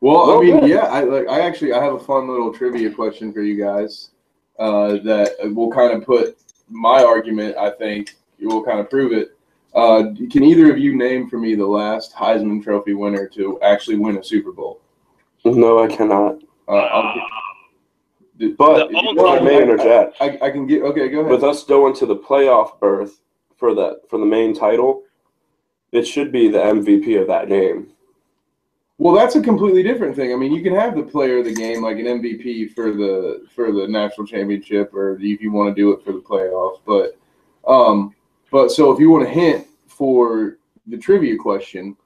Well, 0.00 0.28
Well, 0.28 0.38
I 0.38 0.44
mean, 0.60 0.66
yeah, 0.68 0.86
I 0.86 1.00
like. 1.02 1.28
I 1.28 1.40
actually 1.40 1.72
I 1.74 1.82
have 1.84 1.92
a 1.94 1.98
fun 1.98 2.26
little 2.28 2.54
trivia 2.54 2.90
question 2.90 3.32
for 3.34 3.42
you 3.42 3.62
guys 3.62 4.10
uh, 4.58 4.96
that 5.04 5.32
will 5.54 5.70
kind 5.70 5.92
of 5.92 6.04
put 6.06 6.38
my 6.70 7.02
argument. 7.02 7.56
I 7.56 7.70
think 7.70 8.16
it 8.38 8.46
will 8.46 8.64
kind 8.64 8.80
of 8.80 8.88
prove 8.88 9.12
it. 9.12 9.36
Uh, 9.74 10.14
can 10.30 10.42
either 10.42 10.70
of 10.70 10.78
you 10.78 10.96
name 10.96 11.28
for 11.28 11.38
me 11.38 11.54
the 11.54 11.66
last 11.66 12.14
Heisman 12.14 12.62
Trophy 12.62 12.94
winner 12.94 13.28
to 13.28 13.60
actually 13.60 13.96
win 13.98 14.16
a 14.18 14.24
Super 14.24 14.52
Bowl? 14.52 14.80
no, 15.44 15.82
I 15.82 15.86
cannot. 15.86 16.42
Uh, 16.68 16.72
I'll 16.72 17.14
get- 18.38 18.56
But 18.56 18.90
The 18.90 19.24
I 19.26 19.40
may 19.40 19.62
interject. 19.62 20.16
I, 20.20 20.38
I 20.42 20.50
can 20.50 20.66
get 20.66 20.82
okay. 20.82 21.08
Go 21.08 21.20
ahead. 21.20 21.30
with 21.30 21.44
us 21.44 21.64
going 21.64 21.94
to 21.96 22.06
the 22.06 22.16
playoff 22.16 22.80
berth 22.80 23.20
for 23.56 23.74
that 23.74 24.00
for 24.08 24.18
the 24.18 24.24
main 24.26 24.54
title, 24.54 25.02
it 25.92 26.06
should 26.06 26.32
be 26.32 26.48
the 26.48 26.58
MVP 26.58 27.20
of 27.20 27.26
that 27.28 27.48
game. 27.48 27.88
Well, 29.00 29.14
that's 29.14 29.35
a 29.35 29.40
completely 29.40 29.83
different 29.83 30.14
thing. 30.14 30.30
I 30.30 30.37
mean, 30.37 30.52
you 30.52 30.62
can 30.62 30.75
have 30.75 30.95
the 30.95 31.02
player 31.02 31.38
of 31.38 31.47
the 31.47 31.54
game, 31.54 31.83
like 31.83 31.97
an 31.97 32.04
MVP 32.04 32.75
for 32.75 32.92
the 32.92 33.47
for 33.54 33.73
the 33.73 33.88
national 33.88 34.26
championship, 34.26 34.92
or 34.92 35.19
if 35.19 35.40
you 35.40 35.50
want 35.50 35.75
to 35.75 35.80
do 35.80 35.92
it 35.92 36.04
for 36.04 36.12
the 36.12 36.19
playoffs. 36.19 36.80
But, 36.85 37.16
um, 37.66 38.14
but 38.52 38.71
so 38.71 38.92
if 38.92 39.00
you 39.00 39.09
want 39.09 39.25
a 39.25 39.30
hint 39.30 39.66
for 39.87 40.59
the 40.87 40.99
trivia 40.99 41.38
question, 41.38 41.97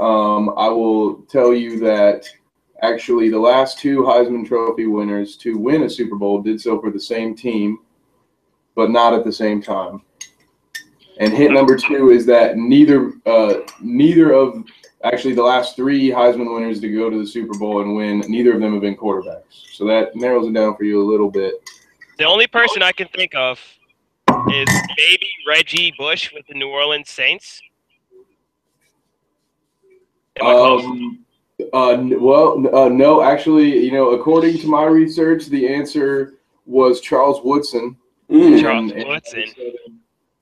um, 0.00 0.52
I 0.56 0.66
will 0.66 1.22
tell 1.28 1.54
you 1.54 1.78
that 1.80 2.28
actually 2.82 3.28
the 3.28 3.38
last 3.38 3.78
two 3.78 3.98
Heisman 3.98 4.44
Trophy 4.44 4.86
winners 4.86 5.36
to 5.36 5.56
win 5.56 5.84
a 5.84 5.88
Super 5.88 6.16
Bowl 6.16 6.42
did 6.42 6.60
so 6.60 6.80
for 6.80 6.90
the 6.90 6.98
same 6.98 7.36
team, 7.36 7.78
but 8.74 8.90
not 8.90 9.14
at 9.14 9.22
the 9.22 9.32
same 9.32 9.62
time. 9.62 10.02
And 11.20 11.32
hint 11.32 11.52
number 11.52 11.76
two 11.76 12.10
is 12.10 12.26
that 12.26 12.56
neither 12.56 13.12
uh, 13.24 13.58
neither 13.80 14.32
of 14.32 14.64
actually 15.04 15.34
the 15.34 15.42
last 15.42 15.76
three 15.76 16.10
Heisman 16.10 16.52
winners 16.54 16.80
to 16.80 16.92
go 16.92 17.10
to 17.10 17.18
the 17.18 17.26
Super 17.26 17.58
Bowl 17.58 17.80
and 17.82 17.94
win, 17.94 18.20
neither 18.28 18.54
of 18.54 18.60
them 18.60 18.72
have 18.72 18.82
been 18.82 18.96
quarterbacks. 18.96 19.72
So 19.72 19.86
that 19.86 20.14
narrows 20.14 20.46
it 20.46 20.54
down 20.54 20.76
for 20.76 20.84
you 20.84 21.00
a 21.00 21.08
little 21.10 21.30
bit. 21.30 21.54
The 22.18 22.24
only 22.24 22.46
person 22.46 22.82
I 22.82 22.92
can 22.92 23.08
think 23.08 23.34
of 23.34 23.58
is 24.48 24.68
maybe 24.96 25.26
Reggie 25.48 25.92
Bush 25.98 26.32
with 26.32 26.46
the 26.46 26.54
New 26.54 26.68
Orleans 26.68 27.08
Saints. 27.10 27.60
Am 30.40 30.46
Um, 30.46 31.24
uh, 31.72 31.98
well, 32.18 32.74
uh, 32.74 32.88
no, 32.88 33.22
actually, 33.22 33.84
you 33.84 33.92
know, 33.92 34.10
according 34.10 34.58
to 34.58 34.66
my 34.66 34.84
research, 34.84 35.46
the 35.46 35.68
answer 35.68 36.34
was 36.66 37.00
Charles 37.00 37.42
Woodson. 37.42 37.96
Mm. 38.30 38.60
Charles 38.60 38.92
and- 38.92 39.00
and 39.00 39.08
Woodson. 39.08 39.44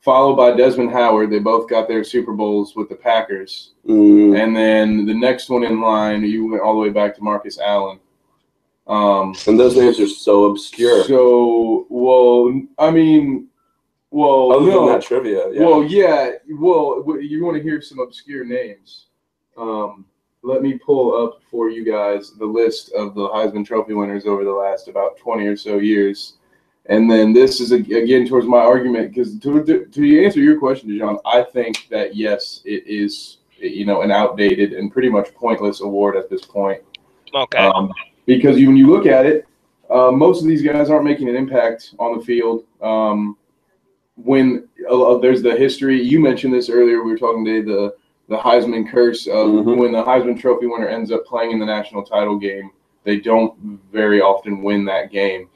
Followed 0.00 0.36
by 0.36 0.56
Desmond 0.56 0.92
Howard. 0.92 1.30
They 1.30 1.40
both 1.40 1.68
got 1.68 1.88
their 1.88 2.04
Super 2.04 2.32
Bowls 2.32 2.76
with 2.76 2.88
the 2.88 2.94
Packers. 2.94 3.72
Mm. 3.86 4.38
And 4.40 4.56
then 4.56 5.06
the 5.06 5.14
next 5.14 5.50
one 5.50 5.64
in 5.64 5.80
line, 5.80 6.22
you 6.22 6.48
went 6.50 6.62
all 6.62 6.74
the 6.74 6.80
way 6.80 6.90
back 6.90 7.16
to 7.16 7.22
Marcus 7.22 7.58
Allen. 7.58 7.98
Um, 8.86 9.34
And 9.46 9.58
those 9.58 9.76
names 9.76 9.98
are 10.00 10.06
so 10.08 10.44
obscure. 10.46 11.04
so, 11.04 11.86
well, 11.90 12.62
I 12.78 12.90
mean, 12.90 13.48
well, 14.10 14.52
Other 14.52 14.66
no. 14.70 14.86
than 14.86 14.94
that 14.94 15.02
trivia, 15.06 15.50
yeah. 15.52 15.60
Well, 15.60 15.84
yeah. 15.84 16.30
Well, 16.48 17.04
you 17.20 17.44
want 17.44 17.56
to 17.58 17.62
hear 17.62 17.82
some 17.82 17.98
obscure 17.98 18.44
names. 18.44 19.06
Um, 19.58 20.06
let 20.42 20.62
me 20.62 20.78
pull 20.78 21.22
up 21.22 21.40
for 21.50 21.68
you 21.68 21.84
guys 21.84 22.32
the 22.38 22.46
list 22.46 22.92
of 22.92 23.14
the 23.14 23.28
Heisman 23.28 23.66
Trophy 23.66 23.92
winners 23.92 24.24
over 24.24 24.44
the 24.44 24.52
last 24.52 24.88
about 24.88 25.18
20 25.18 25.44
or 25.46 25.56
so 25.56 25.78
years. 25.78 26.37
And 26.88 27.10
then 27.10 27.32
this 27.32 27.60
is 27.60 27.72
again 27.72 28.26
towards 28.26 28.46
my 28.46 28.58
argument 28.58 29.10
because 29.12 29.38
to, 29.40 29.62
to, 29.64 29.84
to 29.84 30.24
answer 30.24 30.40
your 30.40 30.58
question, 30.58 30.96
John, 30.98 31.18
I 31.26 31.42
think 31.42 31.86
that 31.90 32.16
yes, 32.16 32.62
it 32.64 32.86
is 32.86 33.38
you 33.58 33.84
know 33.84 34.02
an 34.02 34.10
outdated 34.10 34.72
and 34.72 34.90
pretty 34.90 35.10
much 35.10 35.34
pointless 35.34 35.80
award 35.80 36.16
at 36.16 36.30
this 36.30 36.44
point. 36.44 36.82
Okay. 37.34 37.58
Um, 37.58 37.92
because 38.24 38.58
you, 38.58 38.68
when 38.68 38.76
you 38.76 38.86
look 38.86 39.06
at 39.06 39.26
it, 39.26 39.46
uh, 39.90 40.10
most 40.10 40.42
of 40.42 40.48
these 40.48 40.62
guys 40.62 40.90
aren't 40.90 41.04
making 41.04 41.28
an 41.28 41.36
impact 41.36 41.94
on 41.98 42.18
the 42.18 42.24
field. 42.24 42.64
Um, 42.82 43.36
when 44.16 44.68
uh, 44.90 45.18
there's 45.18 45.42
the 45.42 45.54
history, 45.56 46.02
you 46.02 46.20
mentioned 46.20 46.52
this 46.52 46.68
earlier. 46.70 47.02
We 47.02 47.12
were 47.12 47.18
talking 47.18 47.44
today 47.44 47.62
the 47.62 47.94
the 48.28 48.36
Heisman 48.36 48.90
curse 48.90 49.26
of 49.26 49.48
Mhm. 49.48 49.78
when 49.78 49.92
the 49.92 50.02
Heisman 50.02 50.38
Trophy 50.38 50.66
winner 50.66 50.88
ends 50.88 51.10
up 51.10 51.24
playing 51.24 51.52
in 51.52 51.58
the 51.58 51.66
national 51.66 52.02
title 52.02 52.36
game, 52.36 52.70
they 53.04 53.18
don't 53.18 53.54
very 53.90 54.20
often 54.20 54.62
win 54.62 54.84
that 54.84 55.10
game. 55.10 55.48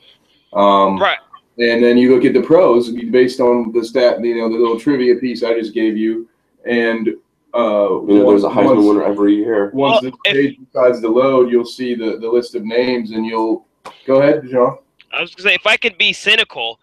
Um, 0.52 0.98
right. 0.98 1.18
and 1.58 1.82
then 1.82 1.96
you 1.96 2.14
look 2.14 2.24
at 2.24 2.34
the 2.34 2.42
pros 2.42 2.90
based 2.90 3.40
on 3.40 3.72
the 3.72 3.84
stat, 3.84 4.22
you 4.22 4.36
know, 4.36 4.48
the 4.48 4.56
little 4.56 4.78
trivia 4.78 5.16
piece 5.16 5.42
I 5.42 5.54
just 5.58 5.74
gave 5.74 5.96
you, 5.96 6.28
and 6.66 7.08
uh, 7.54 8.00
you 8.06 8.14
know, 8.14 8.30
there's 8.30 8.44
a 8.44 8.48
once- 8.48 8.58
Heisman 8.58 8.76
once- 8.76 8.86
winner 8.86 9.04
every 9.04 9.34
year. 9.34 9.70
once 9.74 10.02
Well, 10.02 10.10
the 10.10 10.32
page 10.32 10.58
decides 10.58 11.00
to 11.00 11.08
load, 11.08 11.50
you'll 11.50 11.64
see 11.64 11.94
the, 11.94 12.18
the 12.18 12.28
list 12.28 12.54
of 12.54 12.64
names, 12.64 13.10
and 13.10 13.26
you'll 13.26 13.66
go 14.06 14.22
ahead, 14.22 14.42
John. 14.50 14.78
I 15.12 15.20
was 15.20 15.34
gonna 15.34 15.50
say 15.50 15.54
if 15.54 15.66
I 15.66 15.76
could 15.76 15.98
be 15.98 16.12
cynical, 16.12 16.80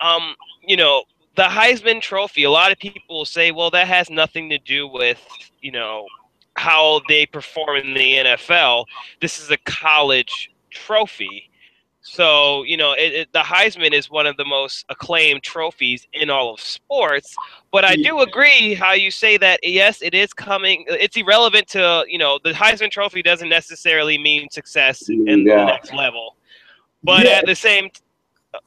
um, 0.00 0.34
you 0.66 0.76
know, 0.76 1.04
the 1.36 1.42
Heisman 1.42 2.00
Trophy. 2.00 2.44
A 2.44 2.50
lot 2.50 2.72
of 2.72 2.78
people 2.78 3.02
will 3.08 3.24
say, 3.24 3.50
well, 3.50 3.70
that 3.70 3.86
has 3.86 4.10
nothing 4.10 4.48
to 4.50 4.58
do 4.58 4.88
with 4.88 5.22
you 5.60 5.70
know 5.70 6.06
how 6.56 7.02
they 7.08 7.26
perform 7.26 7.76
in 7.76 7.94
the 7.94 8.14
NFL. 8.14 8.86
This 9.20 9.38
is 9.38 9.50
a 9.50 9.58
college 9.58 10.50
trophy. 10.70 11.50
So 12.08 12.62
you 12.62 12.76
know, 12.76 12.92
it, 12.92 13.12
it, 13.12 13.32
the 13.32 13.40
Heisman 13.40 13.92
is 13.92 14.08
one 14.08 14.26
of 14.26 14.36
the 14.36 14.44
most 14.44 14.84
acclaimed 14.88 15.42
trophies 15.42 16.06
in 16.12 16.30
all 16.30 16.54
of 16.54 16.60
sports. 16.60 17.34
But 17.72 17.84
I 17.84 17.96
do 17.96 18.20
agree 18.20 18.74
how 18.74 18.92
you 18.92 19.10
say 19.10 19.36
that. 19.38 19.58
Yes, 19.62 20.02
it 20.02 20.14
is 20.14 20.32
coming. 20.32 20.84
It's 20.88 21.16
irrelevant 21.16 21.66
to 21.68 22.04
you 22.06 22.18
know 22.18 22.38
the 22.44 22.52
Heisman 22.52 22.90
Trophy 22.90 23.22
doesn't 23.22 23.48
necessarily 23.48 24.18
mean 24.18 24.48
success 24.50 25.08
in 25.08 25.24
Yeah. 25.26 25.58
the 25.58 25.64
next 25.64 25.92
level. 25.92 26.36
But 27.02 27.26
Yeah. 27.26 27.32
at 27.38 27.46
the 27.46 27.56
same 27.56 27.90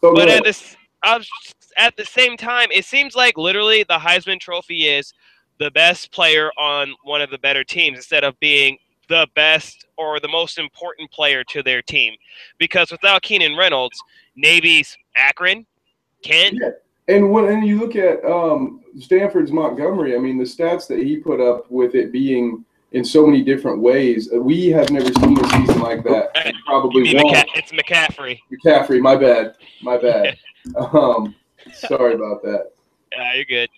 So 0.01 0.13
but 0.13 0.27
at 0.29 0.43
this, 0.43 0.75
at 1.03 1.96
the 1.96 2.05
same 2.05 2.36
time, 2.36 2.67
it 2.72 2.84
seems 2.86 3.15
like 3.15 3.38
literally 3.38 3.84
the 3.84 3.98
Heisman 3.98 4.39
Trophy 4.39 4.88
is 4.88 5.13
the 5.60 5.72
best 5.72 6.12
player 6.12 6.51
on 6.58 6.93
one 7.03 7.22
of 7.22 7.31
the 7.31 7.38
better 7.38 7.63
teams 7.63 7.98
instead 7.98 8.24
of 8.24 8.39
being 8.39 8.77
the 9.10 9.28
best 9.36 9.86
or 9.98 10.20
the 10.20 10.28
most 10.28 10.58
important 10.58 11.12
player 11.12 11.44
to 11.46 11.62
their 11.62 11.82
team. 11.82 12.13
Because 12.58 12.92
without 12.92 13.22
Keenan 13.22 13.58
Reynolds, 13.58 14.00
Navy's 14.36 14.96
Akron, 15.18 15.66
Kent, 16.24 16.58
Yeah. 16.62 16.70
And 17.08 17.32
when 17.32 17.46
and 17.46 17.66
you 17.66 17.80
look 17.80 17.96
at 17.96 18.24
um, 18.24 18.82
Stanford's 19.00 19.51
Montgomery, 19.51 20.16
I 20.16 20.20
mean, 20.20 20.38
the 20.38 20.44
stats 20.44 20.88
that 20.89 21.00
he 21.00 21.18
put 21.18 21.42
up 21.42 21.70
with 21.72 21.96
it 21.96 22.12
being 22.12 22.63
in 22.92 23.04
so 23.04 23.25
many 23.25 23.42
different 23.42 23.82
ways, 23.82 24.30
uh, 24.32 24.39
we 24.39 24.68
have 24.68 24.92
never 24.92 25.12
seen 25.13 25.44
a 25.44 25.50
season 25.50 25.80
like 25.82 26.04
that. 26.04 26.30
and 26.46 26.56
Probably 26.68 27.16
won't. 27.16 27.36
McCa- 27.36 27.46
it's 27.56 27.72
McCaffrey. 27.72 28.39
McCaffrey, 28.51 29.01
my 29.01 29.16
bad, 29.16 29.56
my 29.82 29.98
bad. 29.98 30.38
um, 30.94 31.34
sorry 31.74 32.13
about 32.13 32.44
that. 32.44 32.74
Yeah, 33.12 33.34
you're 33.34 33.46
good. 33.46 33.70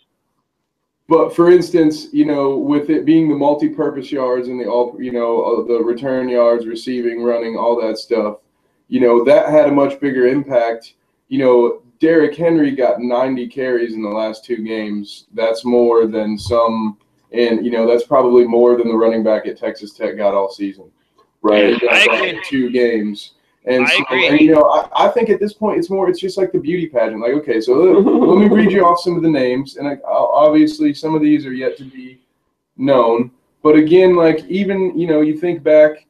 But 1.11 1.35
for 1.35 1.51
instance, 1.51 2.07
you 2.13 2.23
know, 2.23 2.55
with 2.55 2.89
it 2.89 3.03
being 3.03 3.27
the 3.27 3.35
multi-purpose 3.35 4.13
yards 4.13 4.47
and 4.47 4.57
the 4.57 4.65
all, 4.65 4.95
you 4.97 5.11
know, 5.11 5.41
uh, 5.41 5.67
the 5.67 5.83
return 5.83 6.29
yards, 6.29 6.65
receiving, 6.65 7.21
running, 7.21 7.57
all 7.57 7.75
that 7.81 7.97
stuff, 7.97 8.37
you 8.87 9.01
know, 9.01 9.21
that 9.25 9.49
had 9.49 9.67
a 9.67 9.73
much 9.73 9.99
bigger 9.99 10.27
impact. 10.27 10.93
You 11.27 11.39
know, 11.39 11.81
Derrick 11.99 12.33
Henry 12.37 12.71
got 12.71 13.01
90 13.01 13.45
carries 13.49 13.93
in 13.93 14.01
the 14.01 14.07
last 14.07 14.45
two 14.45 14.63
games. 14.63 15.25
That's 15.33 15.65
more 15.65 16.07
than 16.07 16.37
some, 16.37 16.97
and 17.33 17.65
you 17.65 17.71
know, 17.73 17.85
that's 17.85 18.07
probably 18.07 18.47
more 18.47 18.77
than 18.77 18.87
the 18.87 18.95
running 18.95 19.21
back 19.21 19.45
at 19.47 19.57
Texas 19.57 19.91
Tech 19.91 20.15
got 20.15 20.33
all 20.33 20.49
season. 20.49 20.89
Right. 21.41 21.77
I 21.91 22.03
agree. 22.05 22.41
two 22.47 22.69
games. 22.69 23.33
And, 23.65 23.85
I 23.85 23.89
so, 23.89 24.03
agree. 24.03 24.27
and 24.27 24.39
you 24.39 24.55
know, 24.55 24.63
I, 24.63 25.05
I 25.05 25.09
think 25.09 25.29
at 25.29 25.39
this 25.39 25.53
point 25.53 25.77
it's 25.77 25.89
more, 25.89 26.09
it's 26.09 26.19
just 26.19 26.37
like 26.37 26.51
the 26.51 26.59
beauty 26.59 26.87
pageant. 26.87 27.21
Like, 27.21 27.33
okay, 27.33 27.61
so 27.61 27.73
let, 27.75 28.05
let 28.05 28.37
me 28.39 28.47
read 28.55 28.71
you 28.71 28.85
off 28.85 28.99
some 29.01 29.15
of 29.15 29.21
the 29.21 29.29
names, 29.29 29.77
and 29.77 29.87
I, 29.87 29.97
I'll- 30.07 30.31
obviously 30.33 30.93
some 30.93 31.13
of 31.13 31.21
these 31.21 31.45
are 31.45 31.53
yet 31.53 31.77
to 31.77 31.83
be 31.83 32.19
known. 32.77 33.31
But 33.61 33.75
again, 33.75 34.15
like 34.15 34.43
even 34.45 34.97
you 34.97 35.07
know, 35.07 35.21
you 35.21 35.37
think 35.37 35.63
back. 35.63 36.07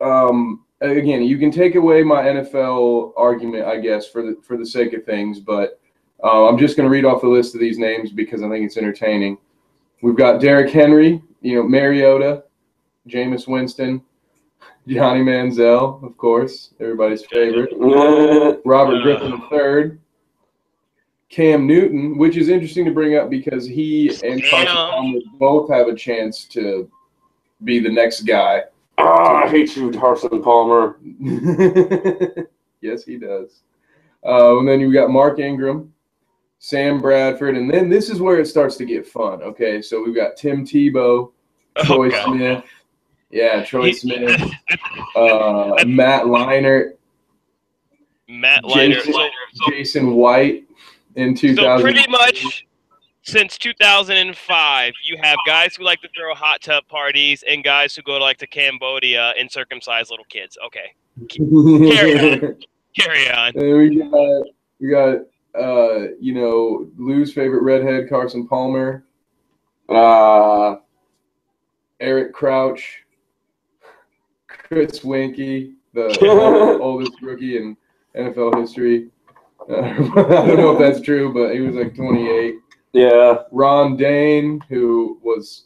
Um, 0.00 0.64
again, 0.80 1.22
you 1.22 1.38
can 1.38 1.50
take 1.50 1.74
away 1.74 2.02
my 2.02 2.22
NFL 2.22 3.12
argument, 3.16 3.66
I 3.66 3.78
guess, 3.78 4.08
for 4.08 4.22
the 4.22 4.36
for 4.42 4.56
the 4.56 4.66
sake 4.66 4.92
of 4.92 5.04
things, 5.04 5.38
but 5.38 5.78
uh, 6.22 6.48
I'm 6.48 6.58
just 6.58 6.76
going 6.76 6.88
to 6.88 6.92
read 6.92 7.04
off 7.04 7.22
the 7.22 7.28
list 7.28 7.54
of 7.54 7.60
these 7.60 7.78
names 7.78 8.10
because 8.12 8.42
I 8.42 8.48
think 8.48 8.66
it's 8.66 8.76
entertaining. 8.76 9.38
We've 10.02 10.16
got 10.16 10.40
Derrick 10.40 10.72
Henry, 10.72 11.22
you 11.40 11.54
know, 11.54 11.62
Mariota, 11.62 12.44
Jameis 13.08 13.46
Winston, 13.46 14.02
Johnny 14.88 15.20
Manziel, 15.20 16.02
of 16.02 16.16
course, 16.16 16.74
everybody's 16.80 17.24
favorite. 17.26 17.70
Robert. 18.64 19.02
Griffin 19.02 19.40
III, 19.52 19.98
Cam 21.28 21.66
Newton, 21.66 22.18
which 22.18 22.36
is 22.36 22.48
interesting 22.48 22.84
to 22.86 22.90
bring 22.90 23.16
up 23.16 23.30
because 23.30 23.66
he 23.66 24.08
and 24.24 24.42
Carson 24.50 24.74
Palmer 24.74 25.20
both 25.38 25.70
have 25.70 25.86
a 25.86 25.94
chance 25.94 26.44
to 26.46 26.90
be 27.62 27.78
the 27.78 27.90
next 27.90 28.22
guy. 28.22 28.64
Ah, 28.98 29.44
I 29.44 29.48
hate 29.48 29.76
you, 29.76 29.90
Carson 29.92 30.42
Palmer. 30.42 30.98
yes, 32.80 33.04
he 33.04 33.16
does. 33.16 33.62
Uh, 34.26 34.58
and 34.58 34.68
then 34.68 34.80
you 34.80 34.92
got 34.92 35.10
Mark 35.10 35.38
Ingram, 35.38 35.92
Sam 36.58 37.00
Bradford, 37.00 37.56
and 37.56 37.72
then 37.72 37.88
this 37.88 38.10
is 38.10 38.20
where 38.20 38.38
it 38.38 38.46
starts 38.46 38.76
to 38.76 38.84
get 38.84 39.06
fun. 39.06 39.42
Okay, 39.42 39.80
so 39.80 40.02
we've 40.02 40.14
got 40.14 40.36
Tim 40.36 40.66
Tebow, 40.66 41.32
Troy 41.84 42.10
Oh, 42.12 42.34
Smith, 42.34 42.64
yeah, 43.30 43.64
Troy 43.64 43.92
Smith, 43.92 44.40
uh, 45.16 45.84
Matt 45.86 46.24
Leinart, 46.24 46.92
Matt 48.28 48.64
Leiter. 48.64 48.94
Jason, 48.96 49.12
So, 49.12 49.70
Jason 49.70 50.14
White 50.14 50.64
in 51.16 51.36
so 51.36 51.80
pretty 51.80 52.08
much 52.08 52.66
since 53.22 53.58
2005, 53.58 54.92
you 55.04 55.16
have 55.20 55.36
guys 55.46 55.76
who 55.76 55.84
like 55.84 56.00
to 56.00 56.08
throw 56.16 56.34
hot 56.34 56.60
tub 56.62 56.86
parties 56.88 57.44
and 57.48 57.62
guys 57.62 57.94
who 57.94 58.02
go 58.02 58.18
to 58.18 58.24
like 58.24 58.38
to 58.38 58.46
Cambodia 58.46 59.34
and 59.38 59.50
circumcise 59.50 60.10
little 60.10 60.24
kids. 60.28 60.56
Okay, 60.66 60.92
Carry 61.28 62.18
on. 62.18 62.56
carry 62.96 63.30
on. 63.30 63.52
And 63.56 63.78
we 63.78 63.96
got 63.98 64.44
we 64.80 64.88
got 64.90 65.18
uh 65.60 66.12
you 66.20 66.32
know 66.34 66.88
Lou's 66.96 67.32
favorite 67.34 67.62
redhead 67.62 68.08
Carson 68.08 68.46
Palmer, 68.46 69.04
Uh, 69.88 70.76
Eric 71.98 72.32
Crouch, 72.32 73.02
Chris 74.70 75.00
Weinke, 75.00 75.72
the 75.94 76.78
oldest 76.80 77.20
rookie 77.22 77.56
in 77.56 77.76
NFL 78.16 78.60
history. 78.60 79.08
Uh, 79.68 79.74
I 79.78 80.46
don't 80.46 80.56
know 80.58 80.72
if 80.72 80.78
that's 80.78 81.04
true, 81.04 81.34
but 81.34 81.54
he 81.54 81.60
was 81.60 81.74
like 81.74 81.96
28. 81.96 82.54
Yeah. 82.92 83.38
Ron 83.50 83.96
Dayne, 83.96 84.60
who 84.68 85.18
was 85.24 85.64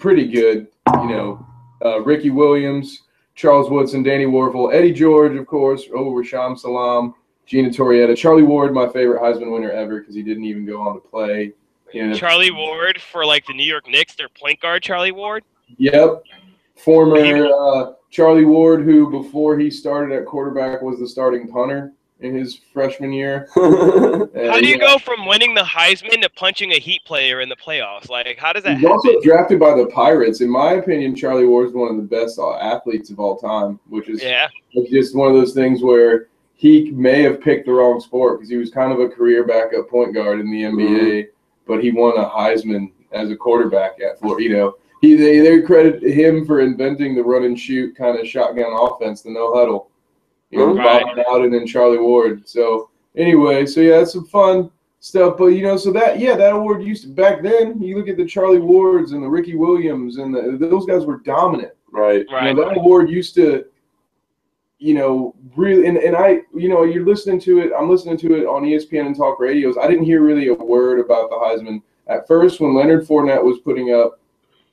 pretty 0.00 0.26
good, 0.26 0.66
you 0.94 1.08
know, 1.08 1.46
uh, 1.84 2.00
Ricky 2.00 2.30
Williams, 2.30 3.02
Charles 3.36 3.70
Woodson, 3.70 4.02
Danny 4.02 4.26
Wuerffel, 4.26 4.74
Eddie 4.74 4.92
George, 4.92 5.36
of 5.36 5.46
course, 5.46 5.84
oh, 5.94 6.06
Rashaan 6.06 6.58
Salaam, 6.58 7.14
Gino 7.46 7.68
Torretta, 7.68 8.16
Charlie 8.16 8.42
Ward, 8.42 8.74
my 8.74 8.88
favorite 8.88 9.22
Heisman 9.22 9.52
winner 9.52 9.70
ever 9.70 10.00
because 10.00 10.14
he 10.16 10.24
didn't 10.24 10.44
even 10.44 10.66
go 10.66 10.80
on 10.80 10.94
to 10.94 11.00
play. 11.00 11.52
You 11.92 12.08
know, 12.08 12.14
Charlie 12.16 12.50
Ward 12.50 13.00
for 13.00 13.24
like 13.24 13.46
the 13.46 13.54
New 13.54 13.66
York 13.66 13.88
Knicks, 13.88 14.16
their 14.16 14.28
point 14.28 14.60
guard 14.60 14.82
Charlie 14.82 15.12
Ward. 15.12 15.44
Yep. 15.76 16.24
Former 16.84 17.46
uh, 17.46 17.92
Charlie 18.10 18.44
Ward, 18.44 18.84
who 18.84 19.10
before 19.10 19.58
he 19.58 19.70
started 19.70 20.14
at 20.14 20.26
quarterback 20.26 20.82
was 20.82 20.98
the 20.98 21.08
starting 21.08 21.48
punter 21.48 21.94
in 22.20 22.34
his 22.34 22.60
freshman 22.74 23.10
year. 23.10 23.48
How 23.54 24.60
do 24.60 24.66
you 24.66 24.78
go 24.78 24.98
from 24.98 25.26
winning 25.26 25.54
the 25.54 25.62
Heisman 25.62 26.20
to 26.20 26.28
punching 26.28 26.72
a 26.72 26.78
Heat 26.78 27.02
player 27.06 27.40
in 27.40 27.48
the 27.48 27.56
playoffs? 27.56 28.10
Like, 28.10 28.38
how 28.38 28.52
does 28.52 28.64
that 28.64 28.74
He's 28.76 28.82
happen? 28.82 28.92
also 28.92 29.20
drafted 29.22 29.58
by 29.58 29.74
the 29.74 29.86
Pirates. 29.86 30.42
In 30.42 30.50
my 30.50 30.72
opinion, 30.74 31.16
Charlie 31.16 31.46
Ward 31.46 31.68
is 31.68 31.74
one 31.74 31.88
of 31.90 31.96
the 31.96 32.02
best 32.02 32.38
athletes 32.38 33.08
of 33.10 33.18
all 33.18 33.38
time, 33.38 33.80
which 33.88 34.08
is 34.10 34.22
Yeah, 34.22 34.48
just 34.90 35.16
one 35.16 35.28
of 35.28 35.34
those 35.34 35.54
things 35.54 35.82
where 35.82 36.28
he 36.54 36.90
may 36.90 37.22
have 37.22 37.40
picked 37.40 37.64
the 37.66 37.72
wrong 37.72 37.98
sport 37.98 38.38
because 38.38 38.50
he 38.50 38.56
was 38.56 38.70
kind 38.70 38.92
of 38.92 39.00
a 39.00 39.08
career 39.08 39.44
backup 39.44 39.88
point 39.88 40.14
guard 40.14 40.38
in 40.38 40.50
the 40.50 40.62
NBA, 40.62 41.28
but 41.66 41.82
he 41.82 41.90
won 41.90 42.16
a 42.18 42.28
Heisman 42.28 42.92
as 43.12 43.30
a 43.30 43.36
quarterback 43.36 44.00
at 44.00 44.18
Florida. 44.20 44.44
You 44.44 44.52
know, 44.52 44.74
he 45.04 45.14
they, 45.16 45.40
they 45.40 45.60
credit 45.60 46.02
him 46.02 46.46
for 46.46 46.60
inventing 46.60 47.14
the 47.14 47.22
run 47.22 47.44
and 47.44 47.58
shoot 47.58 47.96
kind 47.96 48.18
of 48.18 48.26
shotgun 48.26 48.72
offense, 48.72 49.22
the 49.22 49.30
no 49.30 49.54
huddle. 49.54 49.90
You 50.50 50.58
know, 50.58 50.74
Right. 50.74 51.04
Bob 51.04 51.26
Bowden 51.26 51.54
and 51.54 51.68
Charlie 51.68 51.98
Ward. 51.98 52.48
So 52.48 52.90
anyway, 53.16 53.66
so 53.66 53.80
yeah, 53.80 53.98
that's 53.98 54.12
some 54.12 54.26
fun 54.26 54.70
stuff. 55.00 55.36
But 55.36 55.46
you 55.46 55.62
know, 55.62 55.76
so 55.76 55.92
that 55.92 56.18
yeah, 56.18 56.36
that 56.36 56.54
award 56.54 56.82
used 56.82 57.02
to 57.02 57.08
back 57.08 57.42
then. 57.42 57.80
You 57.82 57.96
look 57.96 58.08
at 58.08 58.16
the 58.16 58.24
Charlie 58.24 58.60
Wards 58.60 59.12
and 59.12 59.22
the 59.22 59.28
Ricky 59.28 59.56
Williams 59.56 60.18
and 60.18 60.34
the, 60.34 60.56
those 60.58 60.86
guys 60.86 61.04
were 61.04 61.18
dominant. 61.18 61.72
right. 61.90 62.24
right. 62.32 62.48
You 62.48 62.54
know, 62.54 62.68
that 62.68 62.78
award 62.78 63.10
used 63.10 63.34
to, 63.34 63.64
you 64.78 64.94
know, 64.94 65.34
really, 65.56 65.86
and, 65.86 65.98
and 65.98 66.16
I, 66.16 66.40
you 66.54 66.68
know, 66.68 66.84
you're 66.84 67.04
listening 67.04 67.40
to 67.40 67.58
it. 67.60 67.72
I'm 67.76 67.90
listening 67.90 68.16
to 68.18 68.34
it 68.36 68.46
on 68.46 68.62
ESPN 68.62 69.06
and 69.06 69.16
talk 69.16 69.40
radios. 69.40 69.76
I 69.76 69.86
didn't 69.88 70.04
hear 70.04 70.22
really 70.22 70.48
a 70.48 70.54
word 70.54 71.00
about 71.00 71.30
the 71.30 71.36
Heisman 71.36 71.82
at 72.06 72.26
first. 72.26 72.60
When 72.60 72.74
Leonard 72.74 73.06
Fournette 73.06 73.42
was 73.42 73.58
putting 73.58 73.92
up 73.92 74.20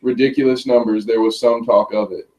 ridiculous 0.01 0.65
numbers, 0.65 1.05
there 1.05 1.22
was 1.22 1.39
some 1.39 1.65
talk 1.65 1.93
of 1.93 2.12
it, 2.12 2.29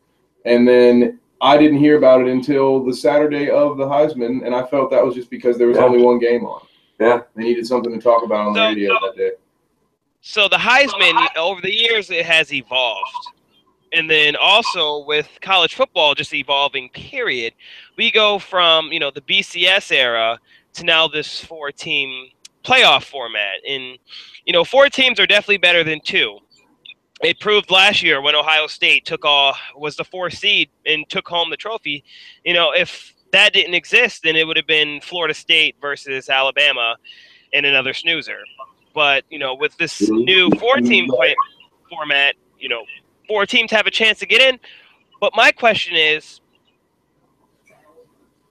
and 0.45 0.67
then 0.67 1.19
I 1.41 1.59
didn't 1.59 1.79
hear 1.79 1.99
about 1.99 2.21
it 2.21 2.29
until 2.29 2.85
the 2.85 2.95
Saturday 2.95 3.51
of 3.51 3.77
the 3.77 3.85
Heisman, 3.85 4.47
and 4.47 4.55
I 4.55 4.65
felt 4.67 4.91
that 4.93 5.05
was 5.05 5.15
just 5.15 5.29
because 5.31 5.59
there 5.59 5.67
was 5.67 5.77
Yeah. 5.77 5.85
only 5.85 6.01
one 6.01 6.19
game 6.21 6.45
on. 6.47 6.65
Yeah. 7.01 7.23
They 7.35 7.43
needed 7.43 7.67
something 7.67 7.93
to 7.93 8.01
talk 8.01 8.23
about 8.23 8.47
on 8.47 8.53
the 8.53 8.61
So- 8.61 8.69
radio 8.69 8.93
that 9.01 9.17
day. 9.17 9.31
So 10.21 10.47
the 10.47 10.57
Heisman 10.57 11.17
over 11.37 11.61
the 11.61 11.73
years 11.75 12.11
it 12.11 12.25
has 12.25 12.53
evolved. 12.53 13.11
And 13.93 14.09
then 14.09 14.37
also 14.37 14.99
with 15.05 15.29
college 15.41 15.75
football 15.75 16.15
just 16.15 16.33
evolving 16.33 16.89
period, 16.91 17.55
we 17.97 18.13
go 18.13 18.39
from, 18.39 18.93
you 18.93 19.01
know, 19.01 19.11
the 19.11 19.21
BCS 19.23 19.91
era 19.91 20.39
to 20.75 20.85
now 20.85 21.09
this 21.09 21.41
four 21.41 21.73
team 21.73 22.31
playoff 22.63 23.03
format. 23.03 23.57
And 23.69 23.99
you 24.47 24.53
know, 24.53 24.63
four 24.65 24.89
teams 24.89 25.19
are 25.19 25.27
definitely 25.27 25.59
better 25.59 25.83
than 25.83 26.01
two. 26.01 26.39
It 27.23 27.39
proved 27.39 27.71
last 27.71 28.03
year 28.03 28.21
when 28.21 28.35
Ohio 28.35 28.67
State 28.67 29.05
took 29.05 29.25
all 29.25 29.55
was 29.77 29.95
the 29.95 30.05
fourth 30.05 30.35
seed 30.35 30.71
and 30.85 31.09
took 31.09 31.29
home 31.29 31.51
the 31.51 31.57
trophy. 31.57 32.03
You 32.45 32.53
know, 32.53 32.73
if 32.73 33.15
that 33.31 33.53
didn't 33.53 33.75
exist, 33.75 34.25
then 34.25 34.35
it 34.35 34.45
would 34.45 34.57
have 34.57 34.67
been 34.67 35.01
Florida 35.01 35.33
State 35.33 35.77
versus 35.81 36.29
Alabama 36.29 36.97
and 37.53 37.65
another 37.65 37.95
snoozer. 37.95 38.41
But 38.93 39.25
you 39.31 39.39
know, 39.39 39.55
with 39.55 39.77
this 39.77 40.01
new 40.11 40.51
four-team 40.51 41.09
mm-hmm. 41.09 41.95
format, 41.95 42.35
you 42.59 42.69
know, 42.69 42.85
four 43.29 43.47
teams 43.47 43.71
have 43.71 43.87
a 43.87 43.91
chance 43.91 44.19
to 44.19 44.27
get 44.27 44.41
in. 44.41 44.59
But 45.21 45.33
my 45.37 45.53
question 45.53 45.95
is, 45.97 46.41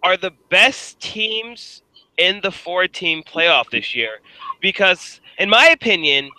are 0.02 0.16
the 0.16 0.32
best 0.50 1.00
teams 1.02 1.84
in 2.18 2.40
the 2.42 2.52
four-team 2.52 3.24
playoff 3.24 3.70
this 3.70 3.94
year? 3.94 4.20
Because, 4.62 5.20
in 5.38 5.50
my 5.50 5.68
opinion, 5.68 6.30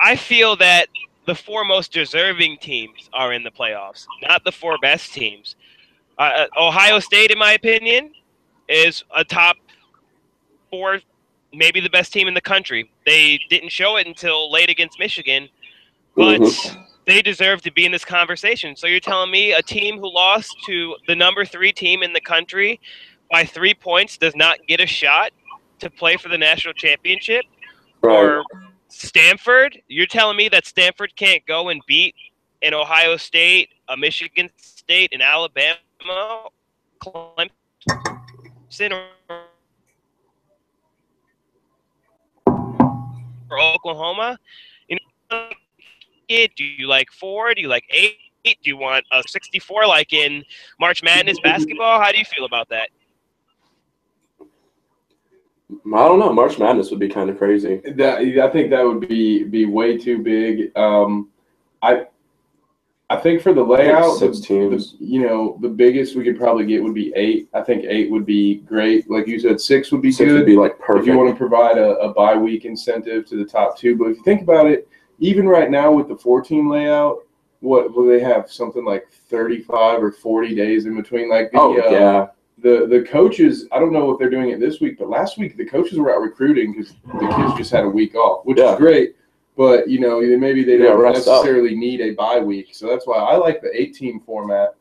I 0.00 0.16
feel 0.16 0.56
that 0.56 0.88
the 1.26 1.34
four 1.34 1.64
most 1.64 1.92
deserving 1.92 2.58
teams 2.58 3.10
are 3.12 3.32
in 3.32 3.42
the 3.42 3.50
playoffs, 3.50 4.06
not 4.22 4.44
the 4.44 4.52
four 4.52 4.78
best 4.80 5.12
teams. 5.12 5.56
Uh, 6.18 6.46
Ohio 6.58 6.98
State, 6.98 7.30
in 7.30 7.38
my 7.38 7.52
opinion, 7.52 8.12
is 8.68 9.04
a 9.16 9.24
top 9.24 9.56
four, 10.70 11.00
maybe 11.52 11.80
the 11.80 11.90
best 11.90 12.12
team 12.12 12.28
in 12.28 12.34
the 12.34 12.40
country. 12.40 12.90
They 13.06 13.38
didn't 13.50 13.70
show 13.70 13.96
it 13.96 14.06
until 14.06 14.50
late 14.50 14.70
against 14.70 14.98
Michigan, 14.98 15.48
but 16.16 16.40
Mhm. 16.40 16.86
they 17.06 17.22
deserve 17.22 17.62
to 17.62 17.72
be 17.72 17.84
in 17.84 17.92
this 17.92 18.04
conversation. 18.04 18.76
So 18.76 18.86
you're 18.86 19.00
telling 19.00 19.30
me 19.30 19.52
a 19.52 19.62
team 19.62 19.98
who 19.98 20.12
lost 20.12 20.54
to 20.66 20.96
the 21.06 21.14
number 21.14 21.44
three 21.44 21.72
team 21.72 22.02
in 22.02 22.12
the 22.12 22.20
country 22.20 22.80
by 23.30 23.44
three 23.44 23.74
points 23.74 24.16
does 24.16 24.34
not 24.34 24.58
get 24.66 24.80
a 24.80 24.86
shot 24.86 25.32
to 25.80 25.90
play 25.90 26.16
for 26.16 26.28
the 26.28 26.38
national 26.38 26.74
championship? 26.74 27.44
Right. 28.02 28.16
Or 28.16 28.44
Stanford? 28.88 29.80
You're 29.88 30.06
telling 30.06 30.36
me 30.36 30.48
that 30.48 30.66
Stanford 30.66 31.14
can't 31.16 31.44
go 31.46 31.68
and 31.68 31.80
beat 31.86 32.14
an 32.62 32.74
Ohio 32.74 33.16
State, 33.16 33.70
a 33.88 33.96
Michigan 33.96 34.50
State, 34.56 35.12
an 35.12 35.22
Alabama, 35.22 35.76
Clemson, 37.00 37.48
or 43.50 43.60
Oklahoma? 43.60 44.38
You 44.88 44.98
know, 45.30 45.50
do 46.28 46.64
you 46.64 46.88
like 46.88 47.10
four? 47.12 47.54
Do 47.54 47.60
you 47.60 47.68
like 47.68 47.84
eight? 47.90 48.16
Do 48.44 48.54
you 48.64 48.76
want 48.76 49.04
a 49.12 49.22
64 49.26 49.86
like 49.86 50.12
in 50.12 50.44
March 50.80 51.02
Madness 51.02 51.38
basketball? 51.40 52.00
How 52.00 52.12
do 52.12 52.18
you 52.18 52.24
feel 52.24 52.44
about 52.44 52.68
that? 52.70 52.88
I 55.70 56.08
don't 56.08 56.18
know. 56.18 56.32
March 56.32 56.58
Madness 56.58 56.90
would 56.90 57.00
be 57.00 57.08
kind 57.08 57.28
of 57.28 57.36
crazy. 57.38 57.80
That 57.96 58.18
I 58.20 58.48
think 58.50 58.70
that 58.70 58.82
would 58.84 59.06
be 59.06 59.44
be 59.44 59.66
way 59.66 59.98
too 59.98 60.18
big. 60.22 60.74
Um, 60.76 61.28
I 61.82 62.06
I 63.10 63.16
think 63.16 63.40
for 63.42 63.52
the 63.54 63.62
layout, 63.62 64.16
six 64.18 64.40
the- 64.40 64.46
teams. 64.46 64.96
the- 64.98 65.04
you 65.04 65.20
know, 65.26 65.58
the 65.60 65.68
biggest 65.68 66.16
we 66.16 66.24
could 66.24 66.38
probably 66.38 66.66
get 66.66 66.82
would 66.82 66.94
be 66.94 67.12
eight. 67.16 67.48
I 67.54 67.62
think 67.62 67.84
eight 67.84 68.10
would 68.10 68.26
be 68.26 68.56
great. 68.56 69.10
Like 69.10 69.26
you 69.26 69.38
said, 69.38 69.60
six 69.60 69.92
would 69.92 70.02
be 70.02 70.10
Six 70.12 70.28
good 70.30 70.38
would 70.38 70.46
be 70.46 70.56
like 70.56 70.78
perfect. 70.78 71.06
if 71.06 71.12
you 71.12 71.18
want 71.18 71.30
to 71.30 71.36
provide 71.36 71.78
a, 71.78 71.96
a 71.98 72.12
bye 72.12 72.36
week 72.36 72.64
incentive 72.64 73.26
to 73.26 73.36
the 73.36 73.44
top 73.44 73.78
two. 73.78 73.96
But 73.96 74.08
if 74.08 74.16
you 74.18 74.22
think 74.24 74.42
about 74.42 74.66
it, 74.66 74.88
even 75.20 75.48
right 75.48 75.70
now 75.70 75.90
with 75.92 76.08
the 76.08 76.16
four 76.16 76.42
team 76.42 76.68
layout, 76.70 77.18
what 77.60 77.94
will 77.94 78.06
they 78.06 78.20
have? 78.20 78.50
Something 78.50 78.84
like 78.84 79.08
thirty 79.10 79.60
five 79.60 80.02
or 80.02 80.12
forty 80.12 80.54
days 80.54 80.86
in 80.86 80.94
between. 80.96 81.28
Like 81.30 81.50
the, 81.52 81.58
oh 81.60 81.72
uh, 81.78 81.90
yeah. 81.90 82.26
The 82.62 82.86
the 82.88 83.02
coaches 83.02 83.66
i 83.72 83.78
don't 83.78 83.92
know 83.92 84.10
if 84.10 84.18
they're 84.18 84.30
doing 84.30 84.50
it 84.50 84.58
this 84.58 84.80
week 84.80 84.98
but 84.98 85.08
last 85.08 85.38
week 85.38 85.56
the 85.56 85.64
coaches 85.64 85.98
were 85.98 86.12
out 86.12 86.20
recruiting 86.20 86.72
because 86.72 86.94
the 87.20 87.28
kids 87.36 87.54
just 87.56 87.70
had 87.70 87.84
a 87.84 87.88
week 87.88 88.14
off 88.16 88.44
which 88.44 88.58
Yeah. 88.58 88.72
is 88.72 88.78
great. 88.78 89.14
But 89.56 89.88
you 89.88 89.98
know 90.00 90.20
maybe 90.20 90.62
they 90.64 90.76
don't 90.78 91.04
up. 91.04 91.14
necessarily 91.14 91.74
need 91.74 92.00
a 92.00 92.14
bye 92.14 92.38
week. 92.40 92.68
So 92.72 92.86
that's 92.88 93.06
why 93.08 93.16
i 93.16 93.36
like 93.36 93.60
the 93.60 93.70
18 93.80 94.20
format 94.20 94.74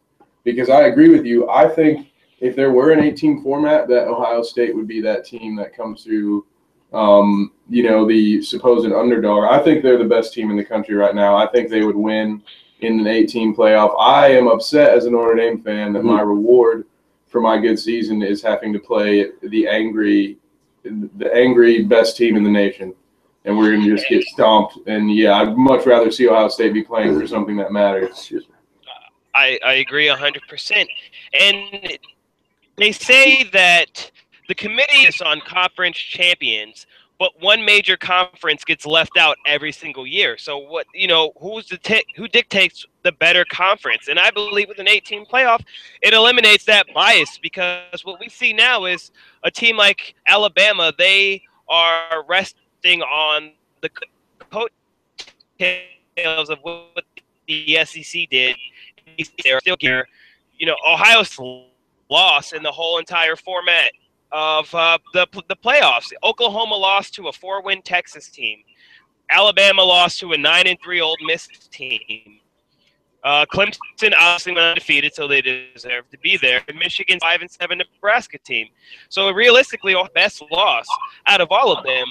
because 0.44 0.70
i 0.70 0.82
agree 0.84 1.10
with 1.10 1.26
you. 1.26 1.50
I 1.50 1.68
think 1.68 2.08
if 2.40 2.56
there 2.56 2.72
were 2.72 2.92
an 2.92 3.00
18 3.04 3.42
format 3.44 3.88
that 3.88 4.08
ohio 4.08 4.44
state 4.44 4.76
would 4.76 4.88
be 4.88 5.02
that 5.02 5.26
team 5.26 5.56
that 5.58 5.76
comes 5.76 6.04
through 6.04 6.46
um, 6.94 7.52
you 7.70 7.84
know 7.84 8.08
the 8.08 8.42
supposed 8.42 8.90
underdog. 8.92 9.44
I 9.52 9.60
think 9.64 9.84
they're 9.84 9.98
the 9.98 10.06
best 10.06 10.34
team 10.34 10.50
in 10.52 10.58
the 10.58 10.64
country 10.64 10.96
right 10.96 11.14
now. 11.14 11.36
I 11.36 11.46
think 11.48 11.70
they 11.70 11.84
would 11.84 11.98
win 11.98 12.42
in 12.80 13.00
an 13.02 13.08
18 13.08 13.56
playoff. 13.56 13.96
I 14.00 14.30
am 14.30 14.48
upset 14.48 14.92
as 14.96 15.06
a 15.06 15.12
notre 15.12 15.36
dame 15.36 15.60
fan 15.62 15.92
that 15.94 16.04
my 16.06 16.22
reward 16.22 16.86
for 17.28 17.42
my 17.42 17.58
good 17.58 17.78
season 17.78 18.22
is 18.22 18.42
having 18.42 18.74
to 18.74 18.80
play 18.80 19.28
the 19.44 19.68
angry, 19.68 20.38
the 20.84 21.34
angry 21.34 21.84
best 21.84 22.18
team 22.18 22.36
in 22.36 22.44
the 22.44 22.50
nation, 22.50 22.94
and 23.46 23.58
we're 23.58 23.72
gonna 23.72 23.90
just 23.90 24.08
get 24.10 24.24
stomped. 24.24 24.78
And 24.88 25.14
yeah, 25.14 25.42
I'd 25.42 25.58
much 25.58 25.86
rather 25.86 26.12
see 26.12 26.28
Ohio 26.28 26.48
State 26.48 26.74
be 26.74 26.84
playing 26.84 27.20
for 27.20 27.28
something 27.28 27.58
that 27.58 27.72
matters. 27.72 28.32
I, 29.36 29.60
I 29.64 29.74
agree 29.74 30.08
100%. 30.08 30.88
And 31.40 32.00
they 32.78 32.92
say 32.92 33.44
that 33.54 34.12
the 34.48 34.56
committee 34.56 35.02
is 35.08 35.22
on 35.22 35.42
conference 35.42 35.98
champions, 35.98 36.88
but 37.20 37.32
one 37.42 37.66
major 37.66 37.98
conference 37.98 38.64
gets 38.64 38.86
left 38.86 39.18
out 39.18 39.38
every 39.46 39.72
single 39.72 40.06
year. 40.06 40.38
So 40.38 40.58
what 40.58 40.86
you 40.94 41.08
know, 41.08 41.34
who's 41.40 41.68
the 41.68 41.78
t- 41.78 42.06
who 42.16 42.28
dictates 42.28 42.86
the 43.04 43.12
better 43.12 43.46
conference? 43.46 44.08
And 44.08 44.20
I 44.20 44.32
believe 44.32 44.68
with 44.68 44.80
an 44.80 44.88
18 44.88 45.26
playoff, 45.26 45.64
it 46.02 46.14
eliminates 46.14 46.66
that 46.66 46.86
bias 46.94 47.40
because 47.42 48.04
what 48.04 48.20
we 48.20 48.30
see 48.30 48.54
now 48.54 48.86
is 48.86 49.12
a 49.44 49.52
team 49.52 49.78
like 49.78 50.16
Alabama, 50.28 50.94
they 50.98 51.42
are 51.68 52.24
resting 52.28 53.02
on 53.02 53.52
the 53.82 53.90
coattails 55.60 56.50
of 56.50 56.60
what 56.62 57.04
the 57.48 57.78
SEC 57.86 58.30
did 58.30 58.56
they're 59.44 59.60
still 59.60 59.78
here. 59.80 60.08
You 60.58 60.68
know, 60.68 60.76
Ohio's 60.88 61.38
loss 62.10 62.54
in 62.54 62.64
the 62.64 62.72
whole 62.72 63.00
entire 63.00 63.36
format 63.36 63.92
of 64.32 64.74
uh, 64.74 64.98
the 65.14 65.28
the 65.48 65.56
playoffs. 65.56 66.12
Oklahoma 66.24 66.76
lost 66.76 67.14
to 67.16 67.28
a 67.28 67.32
four-win 67.32 67.82
Texas 67.82 68.30
team. 68.30 68.60
Alabama 69.30 69.84
lost 69.84 70.20
to 70.20 70.32
a 70.34 70.38
nine 70.38 70.68
and 70.68 70.78
three 70.84 71.02
Ole 71.02 71.18
Miss 71.26 71.48
team. 71.72 72.40
Uh, 73.24 73.46
Clemson 73.54 74.14
obviously 74.18 74.54
went 74.54 74.64
undefeated, 74.64 75.14
so 75.14 75.28
they 75.28 75.42
deserve 75.42 76.10
to 76.12 76.18
be 76.20 76.38
there. 76.38 76.62
Michigan's 76.74 77.22
five 77.22 77.42
and 77.42 77.52
seven 77.52 77.80
Nebraska 77.80 78.38
team. 78.38 78.68
So 79.10 79.32
realistically, 79.32 79.96
best 80.14 80.42
loss 80.52 80.86
out 81.26 81.42
of 81.42 81.52
all 81.52 81.76
of 81.76 81.84
them. 81.84 82.08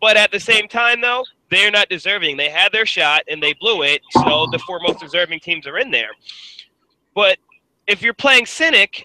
But 0.00 0.16
at 0.16 0.30
the 0.30 0.40
same 0.40 0.66
time, 0.68 1.00
though, 1.00 1.24
they're 1.50 1.70
not 1.70 1.88
deserving. 1.88 2.36
They 2.36 2.50
had 2.50 2.72
their 2.72 2.86
shot 2.86 3.22
and 3.28 3.42
they 3.42 3.52
blew 3.54 3.82
it. 3.82 4.00
So 4.12 4.46
the 4.50 4.58
four 4.60 4.80
most 4.80 5.00
deserving 5.00 5.40
teams 5.40 5.66
are 5.66 5.78
in 5.78 5.90
there. 5.90 6.10
But 7.14 7.38
if 7.86 8.02
you're 8.02 8.14
playing 8.14 8.46
Cynic, 8.46 9.02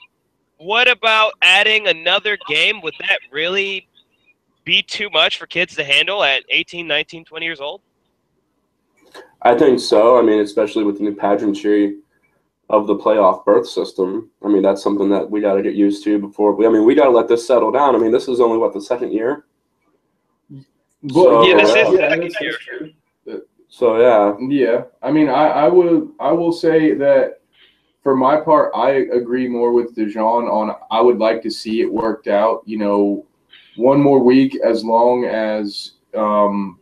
what 0.63 0.89
about 0.89 1.33
adding 1.41 1.87
another 1.87 2.37
game? 2.47 2.81
Would 2.81 2.95
that 2.99 3.19
really 3.31 3.87
be 4.63 4.81
too 4.81 5.09
much 5.09 5.37
for 5.37 5.45
kids 5.45 5.75
to 5.75 5.83
handle 5.83 6.23
at 6.23 6.43
18, 6.49 6.87
19, 6.87 7.25
20 7.25 7.45
years 7.45 7.59
old? 7.59 7.81
I 9.41 9.57
think 9.57 9.79
so. 9.79 10.17
I 10.17 10.21
mean, 10.21 10.39
especially 10.39 10.83
with 10.85 10.97
the 10.97 11.03
new 11.03 11.15
pageantry 11.15 11.97
of 12.69 12.87
the 12.87 12.95
playoff 12.95 13.43
berth 13.43 13.67
system. 13.67 14.31
I 14.43 14.47
mean, 14.47 14.61
that's 14.61 14.81
something 14.81 15.09
that 15.09 15.29
we 15.29 15.41
got 15.41 15.55
to 15.55 15.61
get 15.61 15.75
used 15.75 16.03
to 16.05 16.17
before. 16.17 16.53
We, 16.55 16.65
I 16.65 16.69
mean, 16.69 16.85
we 16.85 16.95
got 16.95 17.05
to 17.05 17.11
let 17.11 17.27
this 17.27 17.45
settle 17.45 17.71
down. 17.71 17.95
I 17.95 17.99
mean, 17.99 18.11
this 18.11 18.27
is 18.29 18.39
only 18.39 18.57
what 18.57 18.73
the 18.73 18.81
second 18.81 19.11
year. 19.11 19.45
But, 21.03 21.43
yeah, 21.45 21.57
this 21.57 21.69
is 21.69 21.75
yeah, 21.75 21.83
the 21.83 21.97
second 21.97 22.31
that's- 22.31 22.41
year. 22.41 23.41
So 23.67 23.99
yeah, 23.99 24.35
Yeah, 24.39 24.83
I 25.01 25.11
mean, 25.11 25.29
I, 25.29 25.47
I 25.47 25.67
would 25.67 26.11
I 26.19 26.31
will 26.31 26.51
say 26.51 26.93
that 26.93 27.41
for 28.03 28.15
my 28.15 28.37
part, 28.39 28.71
I 28.75 28.91
agree 29.15 29.47
more 29.47 29.71
with 29.71 29.95
Dejan 29.95 30.49
on. 30.51 30.75
I 30.91 31.01
would 31.01 31.17
like 31.19 31.41
to 31.43 31.49
see 31.49 31.81
it 31.81 31.91
worked 31.91 32.27
out. 32.27 32.61
You 32.65 32.77
know, 32.77 33.25
one 33.77 33.99
more 34.01 34.19
week, 34.19 34.59
as 34.63 34.83
long 34.83 35.25
as 35.25 35.93
um, 36.13 36.79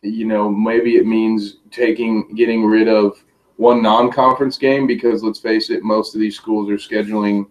you 0.00 0.24
know, 0.26 0.48
maybe 0.50 0.96
it 0.96 1.06
means 1.06 1.58
taking 1.70 2.34
getting 2.34 2.64
rid 2.64 2.88
of 2.88 3.22
one 3.56 3.82
non-conference 3.82 4.58
game 4.58 4.86
because 4.86 5.22
let's 5.22 5.38
face 5.38 5.70
it, 5.70 5.82
most 5.84 6.14
of 6.14 6.20
these 6.20 6.34
schools 6.36 6.68
are 6.70 6.74
scheduling 6.76 7.46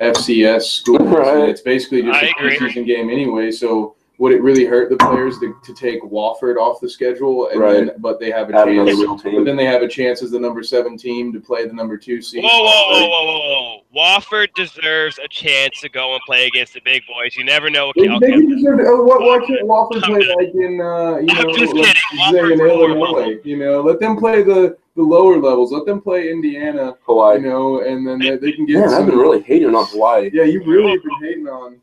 FCS 0.00 0.62
schools, 0.62 1.00
Right. 1.00 1.38
and 1.38 1.48
it's 1.50 1.62
basically 1.62 2.02
just 2.02 2.22
I 2.22 2.26
a 2.26 2.30
agree. 2.30 2.58
preseason 2.58 2.86
game 2.86 3.10
anyway. 3.10 3.50
So. 3.50 3.95
Would 4.18 4.32
it 4.32 4.40
really 4.40 4.64
hurt 4.64 4.88
the 4.88 4.96
players 4.96 5.38
to, 5.40 5.54
to 5.62 5.74
take 5.74 6.02
Wofford 6.02 6.56
off 6.56 6.80
the 6.80 6.88
schedule, 6.88 7.50
and 7.50 7.60
then, 7.60 7.90
but 7.98 8.18
they 8.18 8.30
have 8.30 8.48
a 8.48 8.56
add 8.56 8.64
chance 8.64 8.88
real 8.98 9.16
but 9.16 9.44
then 9.44 9.56
they 9.56 9.66
have 9.66 9.82
a 9.82 9.88
chance 9.88 10.22
as 10.22 10.30
the 10.30 10.40
number 10.40 10.62
seven 10.62 10.96
team 10.96 11.34
to 11.34 11.40
play 11.40 11.66
the 11.66 11.72
number 11.74 11.98
two 11.98 12.22
seed. 12.22 12.42
Whoa, 12.42 12.48
whoa, 12.50 12.88
whoa, 12.88 13.08
whoa, 13.08 13.24
whoa, 13.26 13.82
whoa! 13.92 14.18
Wofford 14.18 14.54
deserves 14.54 15.18
a 15.22 15.28
chance 15.28 15.82
to 15.82 15.90
go 15.90 16.14
and 16.14 16.22
play 16.26 16.46
against 16.46 16.72
the 16.72 16.80
big 16.80 17.02
boys. 17.06 17.36
You 17.36 17.44
never 17.44 17.68
know 17.68 17.88
what 17.88 17.96
They, 17.96 18.08
they 18.08 18.46
deserve 18.46 18.78
to, 18.78 18.84
oh, 18.86 19.04
why, 19.04 19.18
why 19.18 19.46
can't 19.46 19.68
Wofford 19.68 20.02
play 20.02 20.34
like 20.34 20.54
in, 20.54 20.80
uh, 20.80 21.16
you 21.16 21.26
know, 21.26 21.54
just 21.54 21.74
let's 21.74 21.98
say 22.32 22.52
in 22.52 22.60
Illinois, 22.60 23.38
you 23.44 23.58
know, 23.58 23.82
let 23.82 24.00
them 24.00 24.16
play 24.16 24.42
the, 24.42 24.78
the 24.96 25.02
lower 25.02 25.38
levels. 25.38 25.72
Let 25.72 25.84
them 25.84 26.00
play 26.00 26.30
Indiana, 26.30 26.94
Hawaii. 27.04 27.38
you 27.38 27.48
know, 27.48 27.80
and 27.82 28.06
then 28.06 28.18
they, 28.18 28.36
they 28.36 28.52
can 28.52 28.64
get 28.64 28.80
Man, 28.80 28.94
I've 28.94 29.06
been 29.06 29.18
really 29.18 29.42
hating 29.42 29.74
on 29.74 29.84
Hawaii. 29.88 30.30
yeah, 30.32 30.44
you 30.44 30.64
really 30.64 30.92
have 30.92 31.02
been 31.02 31.20
hating 31.20 31.48
on 31.48 31.80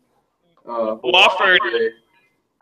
uh, 0.66 0.96
Wofford. 1.04 1.60
Hawaii. 1.62 1.90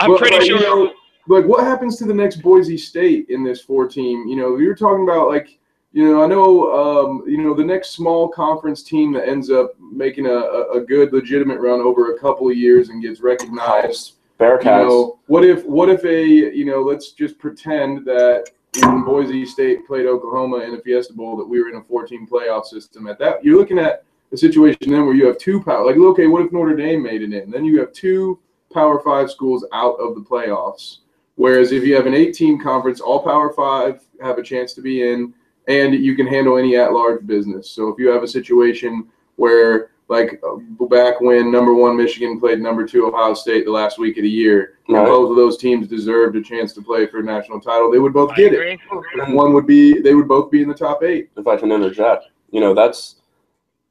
I'm 0.01 0.11
But, 0.11 0.19
pretty 0.19 0.37
like, 0.37 0.45
sure. 0.45 0.57
You 0.57 0.63
know, 0.63 0.93
like, 1.27 1.45
what 1.45 1.63
happens 1.63 1.97
to 1.97 2.05
the 2.05 2.13
next 2.13 2.37
Boise 2.37 2.77
State 2.77 3.27
in 3.29 3.43
this 3.43 3.61
four 3.61 3.87
team? 3.87 4.27
You 4.27 4.35
know, 4.35 4.57
you're 4.57 4.75
talking 4.75 5.03
about 5.03 5.29
like, 5.29 5.59
you 5.93 6.09
know, 6.09 6.23
I 6.23 6.27
know, 6.27 6.71
um, 6.73 7.23
you 7.27 7.37
know, 7.37 7.53
the 7.53 7.63
next 7.63 7.91
small 7.91 8.29
conference 8.29 8.81
team 8.81 9.11
that 9.13 9.27
ends 9.27 9.51
up 9.51 9.71
making 9.79 10.25
a, 10.25 10.33
a, 10.33 10.79
a 10.79 10.81
good, 10.81 11.13
legitimate 11.13 11.59
run 11.59 11.81
over 11.81 12.15
a 12.15 12.19
couple 12.19 12.49
of 12.49 12.55
years 12.55 12.89
and 12.89 13.01
gets 13.01 13.21
recognized. 13.21 14.13
Bearcats. 14.39 14.63
You 14.63 14.89
know, 14.89 15.19
what 15.27 15.45
if, 15.45 15.65
what 15.65 15.89
if 15.89 16.03
a, 16.05 16.25
you 16.25 16.65
know, 16.65 16.81
let's 16.81 17.11
just 17.11 17.37
pretend 17.37 18.05
that 18.05 18.45
when 18.79 19.03
Boise 19.03 19.45
State 19.45 19.85
played 19.85 20.05
Oklahoma 20.05 20.59
in 20.59 20.71
the 20.71 20.81
Fiesta 20.81 21.13
Bowl, 21.13 21.37
that 21.37 21.45
we 21.47 21.61
were 21.61 21.69
in 21.69 21.75
a 21.75 21.83
14 21.83 22.25
playoff 22.25 22.65
system. 22.65 23.05
At 23.07 23.19
that, 23.19 23.43
you're 23.43 23.57
looking 23.57 23.77
at 23.77 24.03
a 24.31 24.37
situation 24.37 24.89
then 24.89 25.05
where 25.05 25.13
you 25.13 25.27
have 25.27 25.37
two 25.37 25.61
power. 25.61 25.85
Like, 25.85 25.97
okay, 25.97 26.27
what 26.27 26.45
if 26.45 26.51
Notre 26.51 26.75
Dame 26.75 27.03
made 27.03 27.21
it 27.21 27.33
in? 27.33 27.51
Then 27.51 27.65
you 27.65 27.79
have 27.79 27.91
two 27.91 28.39
Power 28.73 28.99
Five 28.99 29.29
schools 29.31 29.65
out 29.73 29.95
of 29.99 30.15
the 30.15 30.21
playoffs. 30.21 30.97
Whereas 31.35 31.71
if 31.71 31.83
you 31.83 31.95
have 31.95 32.05
an 32.05 32.13
18 32.13 32.59
conference, 32.61 32.99
all 33.01 33.23
Power 33.23 33.51
Five 33.53 34.01
have 34.21 34.37
a 34.37 34.43
chance 34.43 34.73
to 34.73 34.81
be 34.81 35.09
in, 35.11 35.33
and 35.67 35.93
you 35.95 36.15
can 36.15 36.27
handle 36.27 36.57
any 36.57 36.75
at-large 36.75 37.25
business. 37.25 37.71
So 37.71 37.87
if 37.89 37.99
you 37.99 38.09
have 38.09 38.23
a 38.23 38.27
situation 38.27 39.07
where, 39.37 39.91
like 40.07 40.41
uh, 40.47 40.85
back 40.87 41.21
when 41.21 41.51
number 41.51 41.73
one 41.73 41.95
Michigan 41.95 42.39
played 42.39 42.59
number 42.59 42.85
two 42.85 43.07
Ohio 43.07 43.33
State 43.33 43.65
the 43.65 43.71
last 43.71 43.97
week 43.97 44.17
of 44.17 44.23
the 44.23 44.29
year, 44.29 44.73
Right. 44.89 45.05
both 45.05 45.29
of 45.29 45.37
those 45.37 45.57
teams 45.57 45.87
deserved 45.87 46.35
a 46.35 46.41
chance 46.41 46.73
to 46.73 46.81
play 46.81 47.07
for 47.07 47.19
a 47.19 47.23
national 47.23 47.61
title, 47.61 47.89
they 47.89 47.97
would 47.99 48.11
both 48.13 48.31
I 48.31 48.35
get 48.35 48.53
it. 48.53 48.55
agree. 48.55 48.79
And 49.23 49.33
one 49.33 49.53
would 49.53 49.65
be, 49.65 50.01
they 50.01 50.13
would 50.13 50.27
both 50.27 50.51
be 50.51 50.61
in 50.61 50.67
the 50.67 50.75
top 50.75 51.01
eight. 51.01 51.29
if 51.37 51.47
I 51.47 51.55
can 51.55 51.71
interject, 51.71 52.25
you 52.51 52.59
know, 52.59 52.73
that's 52.73 53.15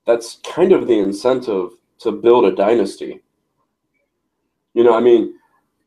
that's 0.04 0.40
kind 0.44 0.72
of 0.72 0.86
the 0.86 0.98
incentive 0.98 1.70
to 2.00 2.12
build 2.12 2.44
a 2.44 2.52
dynasty. 2.54 3.22
You 4.74 4.84
know, 4.84 4.94
I 4.96 5.00
mean, 5.00 5.34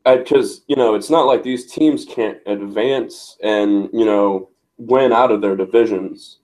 because 0.04 0.62
you 0.66 0.76
know, 0.76 0.94
it's 0.94 1.10
not 1.10 1.26
like 1.26 1.42
these 1.42 1.70
teams 1.72 2.04
can't 2.04 2.38
advance 2.46 3.36
and 3.42 3.88
you 3.92 4.04
know 4.04 4.50
win 4.76 5.12
out 5.12 5.30
of 5.30 5.40
their 5.40 5.56
divisions. 5.56 6.38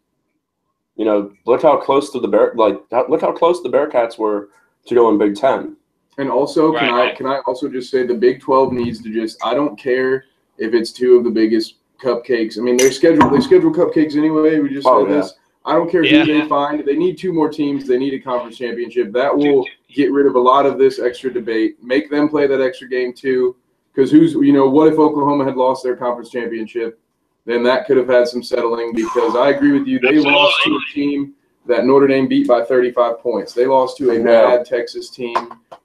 You 0.97 1.05
know, 1.05 1.33
look 1.47 1.63
how 1.63 1.77
close 1.79 2.11
to 2.13 2.21
the 2.21 2.29
bear 2.29 2.53
like 2.57 2.79
look 3.09 3.21
how 3.21 3.33
close 3.33 3.63
the 3.63 3.69
Bearcats 3.69 4.19
were 4.19 4.51
to 4.87 4.95
going 4.95 5.19
Big 5.19 5.35
Ten. 5.37 5.77
And 6.19 6.31
also, 6.31 6.73
can 6.73 6.93
Right. 6.93 7.13
I 7.13 7.15
can 7.15 7.27
I 7.27 7.41
also 7.47 7.69
just 7.69 7.91
say 7.91 8.07
the 8.07 8.15
Big 8.15 8.41
Twelve 8.41 8.73
needs 8.73 9.03
to 9.03 9.13
just 9.13 9.39
I 9.45 9.55
don't 9.55 9.79
care 9.79 10.25
if 10.59 10.75
it's 10.75 10.93
two 10.93 11.17
of 11.17 11.25
the 11.25 11.31
biggest 11.31 11.77
cupcakes. 12.03 12.59
I 12.59 12.63
mean, 12.63 12.77
they're 12.77 12.93
scheduled 12.93 13.33
they 13.33 13.41
schedule 13.41 13.73
cupcakes 13.73 14.17
anyway. 14.17 14.59
We 14.59 14.71
just 14.71 14.87
Oh, 14.87 15.05
said 15.07 15.13
yeah. 15.15 15.21
this. 15.21 15.35
I 15.65 15.75
don't 15.75 15.91
care 15.91 16.05
Yeah. 16.05 16.25
who 16.25 16.41
they 16.41 16.49
find. 16.49 16.85
They 16.85 16.97
need 16.97 17.19
two 17.19 17.33
more 17.33 17.49
teams. 17.49 17.87
They 17.87 17.99
need 17.99 18.15
a 18.15 18.19
conference 18.19 18.57
championship. 18.57 19.13
That 19.13 19.37
will 19.37 19.65
get 19.93 20.11
rid 20.13 20.27
of 20.27 20.35
a 20.35 20.41
lot 20.41 20.65
of 20.67 20.79
this 20.79 20.99
extra 20.99 21.33
debate. 21.33 21.77
Make 21.83 22.11
them 22.11 22.29
play 22.29 22.47
that 22.47 22.61
extra 22.63 22.89
game 22.89 23.13
too. 23.13 23.57
Because 23.95 24.11
who's 24.11 24.35
you 24.35 24.53
know 24.53 24.69
what 24.69 24.89
if 24.89 24.99
Oklahoma 24.99 25.45
had 25.45 25.57
lost 25.57 25.83
their 25.83 25.97
conference 25.97 26.31
championship? 26.31 26.99
Then 27.45 27.63
that 27.65 27.87
could 27.87 27.97
have 27.97 28.09
had 28.09 28.29
some 28.29 28.43
settling. 28.43 28.95
Because 28.95 29.37
I 29.37 29.51
agree 29.51 29.73
with 29.73 29.87
you. 29.87 29.99
They 29.99 30.19
lost 30.19 30.57
to 30.65 30.71
a 30.77 30.95
team 30.95 31.35
that 31.67 31.85
Notre 31.85 32.07
Dame 32.07 32.27
beat 32.27 32.49
by 32.49 32.63
35 32.65 33.19
points. 33.21 33.53
They 33.53 33.67
lost 33.67 33.97
to 33.99 34.11
a 34.11 34.15
Yeah. 34.17 34.23
bad 34.25 34.65
Texas 34.67 35.11
team. 35.11 35.37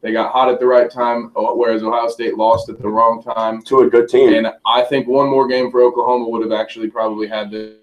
They 0.01 0.13
got 0.13 0.31
hot 0.31 0.49
at 0.49 0.59
the 0.59 0.65
right 0.65 0.89
time, 0.89 1.31
uh, 1.35 1.51
whereas 1.53 1.83
Ohio 1.83 2.07
State 2.07 2.37
lost 2.37 2.69
at 2.69 2.81
the 2.81 2.87
wrong 2.87 3.21
time. 3.21 3.61
To 3.63 3.79
a 3.81 3.89
good 3.89 4.07
team. 4.07 4.33
And 4.33 4.51
I 4.65 4.83
think 4.83 5.07
one 5.07 5.27
more 5.29 5.47
game 5.47 5.71
for 5.71 5.81
Oklahoma 5.81 6.29
would 6.29 6.43
have 6.43 6.51
actually 6.53 6.89
probably 6.89 7.27
had 7.27 7.51
them 7.51 7.73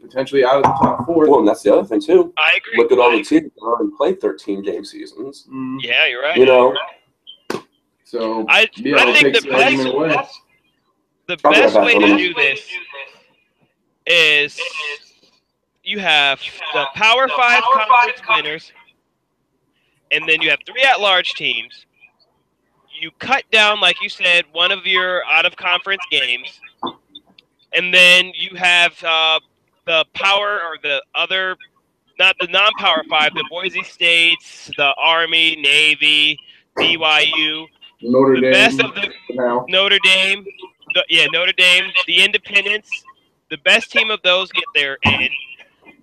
potentially 0.00 0.44
out 0.44 0.56
of 0.56 0.62
the 0.62 0.68
top 0.68 1.06
four. 1.06 1.28
well, 1.28 1.40
and 1.40 1.48
that's 1.48 1.62
the 1.62 1.72
other 1.72 1.84
thing 1.86 2.00
too. 2.00 2.32
I 2.38 2.56
agree. 2.56 2.76
Look 2.82 2.92
at 2.92 2.98
all 2.98 3.10
I 3.12 3.16
the 3.18 3.24
teams 3.24 3.50
that 3.54 3.60
already 3.62 3.90
played 3.96 4.20
13 4.20 4.62
game 4.62 4.84
seasons. 4.84 5.46
Mm, 5.50 5.78
Yeah, 5.82 6.06
you're 6.06 6.22
right. 6.22 6.36
You 6.36 6.46
know, 6.46 6.74
So 8.04 8.44
I, 8.48 8.68
yeah, 8.76 8.96
I 8.98 9.12
think 9.12 9.34
the 9.34 9.40
the 9.40 9.50
best, 9.50 9.86
away. 9.86 10.16
the 11.28 11.36
best 11.38 11.80
way 11.80 11.94
to 11.98 12.16
do 12.16 12.34
this 12.34 12.66
is 14.06 14.58
you 15.84 15.98
have 15.98 16.40
the 16.72 16.86
Power 16.94 17.28
Five 17.28 17.62
conference 17.72 18.20
winners, 18.28 18.72
and 20.10 20.28
then 20.28 20.40
you 20.42 20.50
have 20.50 20.58
three 20.66 20.82
at-large 20.82 21.34
teams. 21.34 21.86
You 23.00 23.10
cut 23.18 23.44
down, 23.50 23.80
like 23.80 24.02
you 24.02 24.08
said, 24.10 24.44
one 24.52 24.72
of 24.72 24.84
your 24.86 25.24
out-of-conference 25.24 26.02
games, 26.10 26.60
and 27.72 27.94
then 27.94 28.30
you 28.34 28.54
have 28.56 28.92
uh, 29.02 29.40
the 29.90 30.04
power 30.14 30.60
or 30.60 30.78
the 30.84 31.02
other, 31.16 31.56
not 32.16 32.36
the 32.38 32.46
non-Power 32.46 33.02
Five, 33.10 33.34
the 33.34 33.44
Boise 33.50 33.82
States, 33.82 34.70
the 34.76 34.94
Army, 34.96 35.56
Navy, 35.56 36.38
BYU, 36.78 37.66
Notre 38.00 38.36
the 38.36 38.40
Dame 38.42 38.52
best 38.52 38.80
of 38.80 38.94
the 38.94 39.08
now. 39.30 39.66
Notre 39.68 39.98
Dame, 40.04 40.44
the, 40.94 41.04
yeah, 41.08 41.26
Notre 41.32 41.52
Dame, 41.52 41.90
the 42.06 42.22
Independents, 42.22 43.02
the 43.50 43.58
best 43.58 43.90
team 43.90 44.12
of 44.12 44.22
those 44.22 44.52
get 44.52 44.62
their 44.76 44.96
in, 45.02 45.28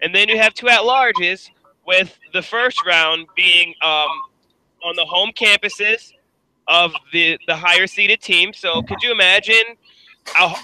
and 0.01 0.13
then 0.13 0.27
you 0.27 0.37
have 0.37 0.53
two 0.53 0.67
at 0.67 0.81
larges 0.81 1.49
with 1.85 2.19
the 2.33 2.41
first 2.41 2.85
round 2.85 3.25
being 3.37 3.73
um, 3.85 4.09
on 4.83 4.97
the 4.97 5.05
home 5.05 5.31
campuses 5.33 6.11
of 6.67 6.91
the 7.13 7.39
the 7.47 7.55
higher 7.55 7.87
seeded 7.87 8.19
team. 8.19 8.51
So 8.51 8.81
could 8.81 9.01
you 9.01 9.13
imagine 9.13 9.63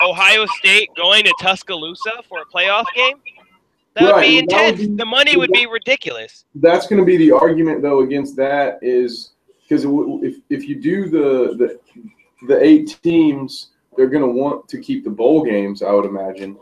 Ohio 0.01 0.45
State 0.59 0.89
going 0.95 1.23
to 1.25 1.33
Tuscaloosa 1.41 2.11
for 2.27 2.39
a 2.41 2.45
playoff 2.45 2.85
game? 2.95 3.17
That 3.95 4.03
would 4.05 4.11
Right, 4.15 4.21
be 4.27 4.39
and 4.39 4.49
that 4.49 4.61
would 4.65 4.73
intense. 4.75 4.89
be- 4.89 4.95
the 4.95 5.05
money 5.05 5.37
would 5.37 5.51
be 5.51 5.65
ridiculous. 5.67 6.45
That's 6.55 6.87
going 6.87 6.99
to 6.99 7.05
be 7.05 7.17
the 7.17 7.31
argument 7.31 7.81
though 7.81 7.99
against 8.01 8.35
that 8.37 8.79
is 8.81 9.31
because 9.61 9.85
if 10.23 10.35
if 10.49 10.67
you 10.67 10.75
do 10.75 11.07
the 11.09 11.55
the 11.57 11.79
the 12.47 12.61
eight 12.63 12.99
teams, 13.03 13.69
they're 13.95 14.07
going 14.09 14.23
to 14.23 14.27
want 14.41 14.67
to 14.69 14.79
keep 14.79 15.03
the 15.03 15.09
bowl 15.09 15.43
games. 15.43 15.81
I 15.83 15.91
would 15.91 16.05
imagine. 16.05 16.57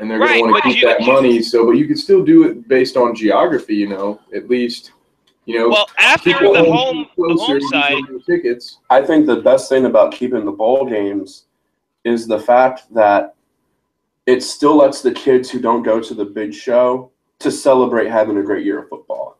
and 0.00 0.10
they're 0.10 0.18
Right, 0.18 0.40
going 0.40 0.46
to 0.46 0.50
want 0.52 0.64
to 0.64 0.70
keep 0.70 0.82
you- 0.82 0.88
that 0.88 1.00
money. 1.02 1.40
So, 1.40 1.64
but 1.64 1.72
you 1.72 1.86
could 1.86 1.98
still 1.98 2.24
do 2.24 2.44
it 2.48 2.66
based 2.66 2.96
on 2.96 3.14
geography. 3.14 3.76
You 3.76 3.88
know, 3.88 4.20
at 4.34 4.48
least 4.50 4.90
you 5.46 5.56
know. 5.58 5.68
Well, 5.68 5.86
after 6.00 6.30
the 6.32 6.44
own 6.48 6.64
home 6.66 7.06
the 7.16 7.34
home 7.38 7.60
side, 7.70 8.02
tickets. 8.26 8.78
I 8.90 9.00
think 9.02 9.26
the 9.26 9.36
best 9.36 9.68
thing 9.68 9.84
about 9.84 10.12
keeping 10.12 10.44
the 10.44 10.50
bowl 10.50 10.84
games 10.90 11.43
is 12.04 12.26
the 12.26 12.38
fact 12.38 12.92
that 12.94 13.34
it 14.26 14.42
still 14.42 14.76
lets 14.76 15.02
the 15.02 15.12
kids 15.12 15.50
who 15.50 15.60
don't 15.60 15.82
go 15.82 16.00
to 16.00 16.14
the 16.14 16.24
big 16.24 16.54
show 16.54 17.10
to 17.40 17.50
celebrate 17.50 18.08
having 18.08 18.38
a 18.38 18.42
great 18.42 18.64
year 18.64 18.82
of 18.82 18.88
football. 18.88 19.38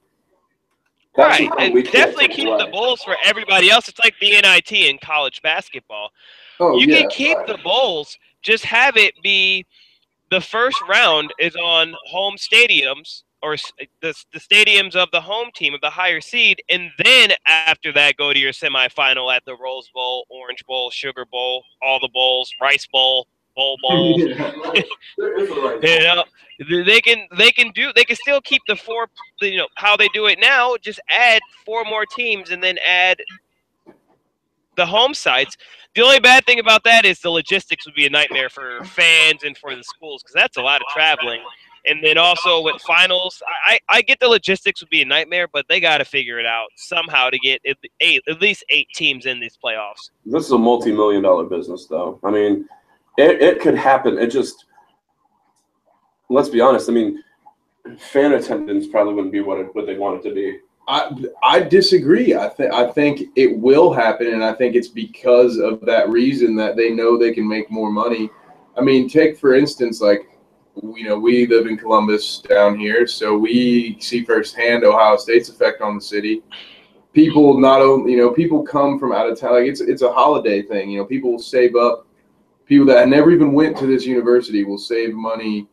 That's 1.17 1.41
right, 1.41 1.51
and 1.61 1.73
we 1.73 1.83
definitely 1.83 2.29
keep 2.29 2.49
away. 2.49 2.59
the 2.59 2.71
bowls 2.71 3.03
for 3.03 3.17
everybody 3.25 3.71
else. 3.71 3.89
It's 3.89 4.01
like 4.01 4.15
the 4.21 4.31
NIT 4.31 4.73
in 4.73 4.99
college 4.99 5.41
basketball. 5.43 6.11
Oh 6.59 6.77
you 6.77 6.87
yeah, 6.89 7.03
can 7.03 7.11
keep 7.11 7.37
right. 7.37 7.47
the 7.47 7.59
bowls, 7.59 8.19
just 8.43 8.65
have 8.65 8.97
it 8.97 9.15
be 9.23 9.65
the 10.31 10.41
first 10.41 10.77
round 10.89 11.33
is 11.39 11.55
on 11.55 11.95
home 12.07 12.35
stadiums 12.37 13.23
or 13.45 13.55
eh, 13.55 13.85
the, 14.01 14.15
the 14.33 14.41
stadiums 14.41 14.97
of 14.97 15.11
the 15.13 15.21
home 15.21 15.51
team 15.55 15.75
of 15.75 15.81
the 15.83 15.91
higher 15.91 16.21
seed, 16.21 16.63
and 16.71 16.91
then 17.05 17.31
after 17.47 17.93
that 17.93 18.17
go 18.17 18.33
to 18.33 18.39
your 18.39 18.53
semifinal 18.53 19.35
at 19.35 19.45
the 19.45 19.57
Rose 19.57 19.91
Bowl, 19.95 20.27
Orange 20.31 20.65
Bowl, 20.67 20.91
Sugar 20.91 21.27
Bowl, 21.31 21.63
all 21.83 22.01
the 22.01 22.09
bowls, 22.13 22.51
Rice 22.61 22.87
Bowl, 22.91 23.29
Bowl 23.55 23.79
Bowl. 23.83 24.21
Yeah. 24.35 24.53
There 25.17 25.41
is 25.41 25.51
a 25.51 25.55
right 25.55 25.83
You 25.83 26.79
know, 26.79 26.85
they 26.85 27.01
can 27.01 27.27
they 27.37 27.51
can 27.51 27.71
do 27.73 27.93
they 27.95 28.05
can 28.05 28.17
still 28.17 28.41
keep 28.41 28.63
the 28.67 28.77
four 28.77 29.09
you 29.41 29.59
know 29.59 29.69
how 29.77 29.97
they 29.97 30.09
do 30.09 30.27
it 30.27 30.39
now. 30.41 30.77
Just 30.81 31.01
add 31.09 31.41
four 31.65 31.85
more 31.85 32.07
teams 32.07 32.51
and 32.51 32.63
then 32.63 32.79
add 32.79 33.19
the 34.77 34.87
home 34.87 35.15
sites. 35.15 35.57
The 35.95 36.03
only 36.03 36.19
bad 36.19 36.45
thing 36.47 36.59
about 36.59 36.83
that 36.85 37.05
is 37.05 37.21
the 37.21 37.31
logistics 37.31 37.87
would 37.87 37.95
be 37.95 38.07
a 38.07 38.11
nightmare 38.11 38.49
for 38.49 38.83
fans 38.85 39.45
and 39.45 39.57
for 39.57 39.75
the 39.77 39.85
schools 39.85 40.23
because 40.23 40.35
that's 40.35 40.57
a 40.57 40.63
lot 40.63 40.81
of 40.81 40.89
traveling. 40.89 41.41
And 41.87 42.03
then 42.03 42.17
also 42.17 42.63
with 42.63 42.81
finals, 42.83 43.43
I, 43.47 43.75
I 43.75 43.99
I 43.99 44.03
get 44.03 44.19
the 44.21 44.29
logistics 44.29 44.81
would 44.81 44.91
be 44.91 45.03
a 45.03 45.05
nightmare, 45.05 45.49
but 45.53 45.67
they 45.69 45.81
got 45.81 45.99
to 45.99 46.05
figure 46.05 46.39
it 46.39 46.47
out 46.47 46.69
somehow 46.77 47.31
to 47.31 47.39
get 47.39 47.61
at, 47.69 47.77
eight, 48.01 48.23
at 48.29 48.41
least 48.41 48.65
eight 48.71 48.89
teams 48.95 49.27
in 49.27 49.39
these 49.39 49.59
playoffs. 49.63 50.11
This 50.25 50.47
is 50.47 50.53
a 50.53 50.59
multi-million 50.59 51.23
dollar 51.23 51.45
business, 51.45 51.87
though. 51.87 52.19
I 52.25 52.31
mean, 52.31 52.67
it, 53.19 53.43
it 53.43 53.61
could 53.61 53.77
happen. 53.77 54.19
It 54.19 54.29
just, 54.29 54.65
let's 56.31 56.49
be 56.49 56.61
honest. 56.61 56.89
I 56.89 56.93
mean, 56.93 57.23
fan 57.99 58.33
attendance 58.33 58.87
probably 58.87 59.15
wouldn't 59.15 59.33
be 59.33 59.41
what 59.41 59.59
it, 59.59 59.75
what 59.75 59.87
they 59.87 59.97
want 59.97 60.25
it 60.25 60.29
to 60.29 60.35
be. 60.35 60.59
I 60.87 61.11
I 61.43 61.61
disagree. 61.61 62.35
I 62.35 62.49
think 62.49 62.73
I 62.73 62.91
think 62.91 63.31
it 63.37 63.59
will 63.59 63.93
happen, 63.93 64.29
and 64.29 64.45
I 64.45 64.53
think 64.53 64.75
it's 64.75 64.89
because 64.89 65.59
of 65.59 65.81
that 65.83 66.11
reason 66.11 66.57
that 66.57 66.77
they 66.77 66.91
know 66.91 67.19
they 67.19 67.33
can 67.33 67.49
make 67.49 67.71
more 67.71 67.91
money. 67.91 68.29
I 68.77 68.83
mean, 68.83 69.09
take 69.09 69.39
for 69.39 69.55
instance, 69.55 70.01
like 70.01 70.29
you 70.83 71.05
know, 71.05 71.19
we 71.19 71.47
live 71.47 71.67
in 71.67 71.77
Columbus 71.77 72.39
down 72.49 72.79
here, 72.79 73.07
so 73.07 73.37
we 73.37 73.97
see 74.01 74.25
firsthand 74.25 74.85
Ohio 74.85 75.17
State's 75.17 75.49
effect 75.49 75.81
on 75.81 75.95
the 75.97 76.01
city. 76.01 76.43
People 77.13 77.61
not 77.61 77.81
only 77.81 78.13
you 78.13 78.19
know 78.19 78.31
people 78.31 78.63
come 78.63 78.99
from 78.99 79.13
out 79.13 79.29
of 79.29 79.39
town. 79.39 79.53
Like 79.53 79.67
it's 79.67 79.81
it's 79.81 80.03
a 80.03 80.13
holiday 80.13 80.63
thing. 80.63 80.91
You 80.91 80.99
know, 80.99 81.05
people 81.05 81.31
will 81.33 81.39
save 81.39 81.77
up. 81.77 82.07
People 82.67 82.87
that 82.87 83.09
never 83.09 83.31
even 83.31 83.53
went 83.53 83.77
to 83.79 83.87
this 83.87 84.05
university 84.05 84.65
will 84.65 84.79
save 84.79 85.15
money 85.15 85.69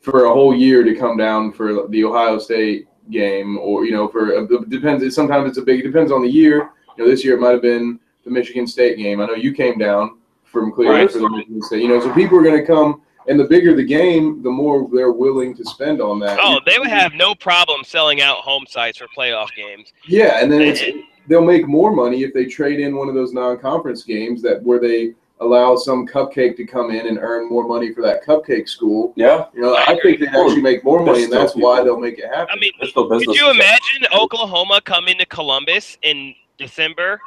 for 0.00 0.24
a 0.26 0.32
whole 0.32 0.54
year 0.54 0.84
to 0.84 0.94
come 0.94 1.16
down 1.16 1.52
for 1.52 1.86
the 1.88 2.04
Ohio 2.04 2.38
State 2.38 2.88
game 3.10 3.58
or 3.58 3.84
you 3.84 3.92
know 3.92 4.08
for 4.08 4.30
it 4.30 4.70
depends 4.70 5.14
sometimes 5.14 5.48
it's 5.48 5.58
a 5.58 5.62
big 5.62 5.80
it 5.80 5.82
depends 5.82 6.10
on 6.10 6.22
the 6.22 6.28
year 6.28 6.70
you 6.96 7.04
know 7.04 7.10
this 7.10 7.22
year 7.22 7.34
it 7.34 7.40
might 7.40 7.50
have 7.50 7.60
been 7.60 8.00
the 8.24 8.30
michigan 8.30 8.66
state 8.66 8.96
game 8.96 9.20
i 9.20 9.26
know 9.26 9.34
you 9.34 9.52
came 9.52 9.76
down 9.78 10.18
from 10.42 10.72
cleveland 10.72 11.00
Right. 11.02 11.10
for 11.12 11.18
the 11.18 11.28
michigan 11.28 11.62
state 11.62 11.82
you 11.82 11.88
know 11.88 12.00
so 12.00 12.12
people 12.14 12.38
are 12.38 12.42
going 12.42 12.58
to 12.58 12.66
come 12.66 13.02
and 13.28 13.38
the 13.40 13.44
bigger 13.44 13.74
the 13.74 13.84
game 13.84 14.42
the 14.42 14.50
more 14.50 14.88
they're 14.92 15.12
willing 15.12 15.54
to 15.56 15.64
spend 15.64 16.00
on 16.00 16.18
that 16.20 16.38
Oh, 16.42 16.60
they 16.66 16.78
would 16.78 16.88
have 16.88 17.14
no 17.14 17.34
problem 17.34 17.82
selling 17.84 18.20
out 18.20 18.38
home 18.38 18.64
sites 18.68 18.98
for 18.98 19.06
playoff 19.16 19.54
games. 19.54 19.92
yeah 20.06 20.40
and 20.42 20.52
then 20.52 20.60
it's, 20.62 20.82
they'll 21.28 21.44
make 21.44 21.66
more 21.66 21.90
money 21.94 22.22
if 22.22 22.34
they 22.34 22.44
trade 22.46 22.80
in 22.80 22.96
one 22.96 23.08
of 23.08 23.14
those 23.14 23.32
non-conference 23.32 24.02
games 24.04 24.42
that 24.42 24.62
where 24.62 24.78
they 24.80 25.14
allow 25.40 25.74
some 25.74 26.06
cupcake 26.06 26.56
to 26.56 26.64
come 26.64 26.90
in 26.92 27.06
and 27.08 27.18
earn 27.18 27.48
more 27.48 27.66
money 27.66 27.92
for 27.92 28.02
that 28.02 28.24
cupcake 28.24 28.68
school 28.68 29.12
Yeah, 29.16 29.46
you 29.54 29.62
know 29.62 29.74
i 29.76 29.98
think 30.02 30.20
they 30.20 30.26
actually 30.28 30.62
make 30.62 30.84
more 30.84 31.02
money 31.04 31.24
and 31.24 31.32
that's 31.32 31.54
why 31.56 31.82
they'll 31.82 31.98
make 31.98 32.18
it 32.18 32.26
happen 32.28 32.54
I 32.56 32.60
mean, 32.60 32.72
it's 32.80 32.90
still 32.92 33.08
business. 33.08 33.26
Could 33.26 33.36
you 33.36 33.50
imagine 33.50 34.06
Oklahoma 34.14 34.80
coming 34.84 35.18
to 35.18 35.26
Columbus 35.26 35.98
in 36.02 36.34
December 36.56 37.20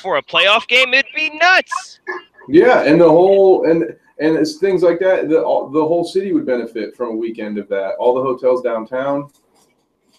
for 0.00 0.16
a 0.16 0.22
playoff 0.22 0.66
game? 0.66 0.92
It'd 0.92 1.12
be 1.14 1.30
nuts. 1.38 2.00
Yeah, 2.48 2.82
and 2.82 3.00
the 3.00 3.08
whole 3.08 3.70
and 3.70 3.82
and 4.18 4.36
it's 4.36 4.58
things 4.58 4.82
like 4.82 4.98
that. 5.00 5.28
The 5.28 5.42
all, 5.42 5.68
the 5.68 5.84
whole 5.84 6.04
city 6.04 6.32
would 6.32 6.46
benefit 6.46 6.96
from 6.96 7.10
a 7.10 7.16
weekend 7.16 7.58
of 7.58 7.68
that. 7.68 7.94
All 7.98 8.14
the 8.14 8.22
hotels 8.22 8.62
downtown, 8.62 9.30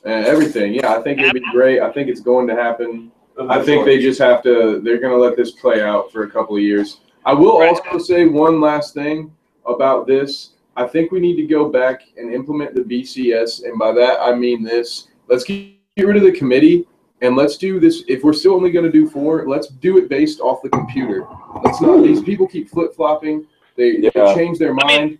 and 0.05 0.25
everything. 0.25 0.73
Yeah, 0.73 0.95
I 0.95 1.01
think 1.01 1.19
it'd 1.19 1.33
be 1.33 1.51
great. 1.51 1.81
I 1.81 1.91
think 1.91 2.09
it's 2.09 2.21
going 2.21 2.47
to 2.47 2.55
happen. 2.55 3.12
I 3.49 3.63
think 3.63 3.86
they 3.86 3.99
just 3.99 4.19
have 4.19 4.43
to. 4.43 4.79
They're 4.83 4.99
going 4.99 5.13
to 5.13 5.19
let 5.19 5.36
this 5.36 5.51
play 5.51 5.81
out 5.81 6.12
for 6.12 6.23
a 6.23 6.29
couple 6.29 6.55
of 6.55 6.62
years. 6.62 7.01
I 7.25 7.33
will 7.33 7.62
also 7.63 7.97
say 7.97 8.25
one 8.25 8.59
last 8.59 8.93
thing 8.93 9.33
about 9.65 10.07
this. 10.07 10.51
I 10.75 10.88
think 10.88 11.12
we 11.12 11.19
need 11.19 11.36
to 11.38 11.45
go 11.45 11.69
back 11.69 12.01
and 12.17 12.33
implement 12.33 12.75
the 12.75 12.81
BCS, 12.81 13.63
and 13.63 13.77
by 13.77 13.91
that 13.93 14.19
I 14.21 14.33
mean 14.36 14.63
this. 14.63 15.07
Let's 15.27 15.43
get 15.43 15.73
get 15.95 16.07
rid 16.07 16.17
of 16.17 16.23
the 16.23 16.31
committee 16.31 16.88
and 17.23 17.38
let's 17.38 17.57
do 17.57 17.79
this. 17.79 18.03
If 18.07 18.23
we're 18.23 18.33
still 18.33 18.53
only 18.53 18.69
going 18.69 18.86
to 18.86 18.91
do 18.91 19.09
four, 19.09 19.47
let's 19.47 19.67
do 19.67 19.97
it 19.97 20.09
based 20.09 20.41
off 20.41 20.62
the 20.62 20.69
computer. 20.69 21.25
Let's 21.63 21.81
not. 21.81 22.03
These 22.03 22.19
hmm. 22.19 22.25
people 22.25 22.47
keep 22.47 22.69
flip 22.69 22.93
flopping. 22.93 23.47
They, 23.75 23.97
they 24.01 24.12
change 24.36 24.59
their 24.59 24.71
I 24.71 24.73
mean, 24.73 24.86
mind. 24.86 25.19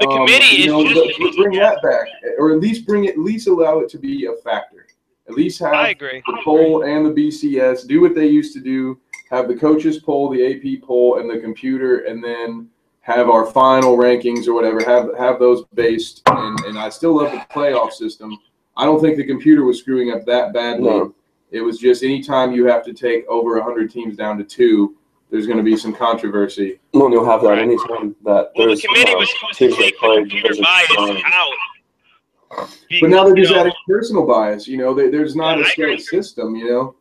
the 0.00 0.08
um, 0.08 0.26
committee 0.26 0.64
is 0.64 0.66
just- 0.66 0.96
let's- 0.96 1.18
let's 1.20 1.36
bring 1.36 1.58
that 1.58 1.80
back, 1.82 2.08
or 2.38 2.52
at 2.52 2.60
least 2.60 2.86
bring 2.86 3.04
it. 3.04 3.12
At 3.12 3.20
least 3.20 3.46
allow 3.46 3.78
it 3.78 3.88
to 3.90 3.98
be 3.98 4.26
a 4.26 4.34
factor. 4.42 4.86
At 5.26 5.34
least 5.34 5.58
have 5.60 5.72
I 5.72 5.88
agree. 5.88 6.22
the 6.26 6.38
poll 6.44 6.82
and 6.82 7.06
the 7.06 7.10
BCS 7.10 7.86
do 7.86 8.02
what 8.02 8.14
they 8.14 8.26
used 8.26 8.52
to 8.54 8.60
do. 8.60 9.00
Have 9.30 9.48
the 9.48 9.56
coaches 9.56 9.98
poll, 10.00 10.28
the 10.28 10.44
AP 10.44 10.82
poll, 10.86 11.18
and 11.18 11.30
the 11.30 11.38
computer, 11.38 12.00
and 12.00 12.22
then 12.22 12.68
have 13.00 13.30
our 13.30 13.46
final 13.46 13.96
rankings 13.96 14.46
or 14.46 14.52
whatever. 14.52 14.84
Have 14.84 15.16
have 15.16 15.38
those 15.38 15.64
based. 15.72 16.20
And, 16.26 16.58
and 16.66 16.78
I 16.78 16.90
still 16.90 17.16
love 17.16 17.32
the 17.32 17.38
playoff 17.50 17.92
system. 17.92 18.36
I 18.76 18.84
don't 18.84 19.00
think 19.00 19.16
the 19.16 19.26
computer 19.26 19.64
was 19.64 19.78
screwing 19.78 20.10
up 20.10 20.26
that 20.26 20.52
badly. 20.52 20.90
No. 20.90 21.14
It 21.50 21.60
was 21.60 21.78
just 21.78 22.02
anytime 22.02 22.52
you 22.52 22.66
have 22.66 22.84
to 22.84 22.92
take 22.92 23.26
over 23.28 23.60
hundred 23.62 23.90
teams 23.90 24.16
down 24.16 24.38
to 24.38 24.44
two, 24.44 24.96
there's 25.30 25.46
going 25.46 25.58
to 25.58 25.64
be 25.64 25.76
some 25.76 25.94
controversy. 25.94 26.80
Well, 26.92 27.10
you'll 27.10 27.24
have 27.24 27.42
that 27.42 27.50
Right. 27.50 27.58
anytime 27.58 28.14
that 28.24 28.52
Well, 28.56 28.66
the 28.66 28.66
there's 28.66 28.82
committee 28.82 29.14
uh, 29.14 29.18
was 29.18 29.30
supposed 29.30 29.58
to 29.58 29.68
take 29.70 30.00
the 30.00 30.16
computer 30.20 30.54
bias 30.62 30.90
one. 30.96 31.22
out. 31.26 32.68
But 33.00 33.10
now 33.10 33.24
they're 33.24 33.36
You 33.36 33.42
just 33.42 33.52
know, 33.54 33.60
adding 33.60 33.72
personal 33.88 34.26
bias. 34.26 34.68
You 34.68 34.76
know, 34.78 34.94
there, 34.94 35.10
there's 35.10 35.34
not 35.34 35.58
Yeah, 35.58 35.64
a 35.64 35.66
I 35.66 35.70
agree. 35.72 35.98
straight 35.98 36.00
system. 36.02 36.54
You 36.54 36.68
know. 36.70 36.94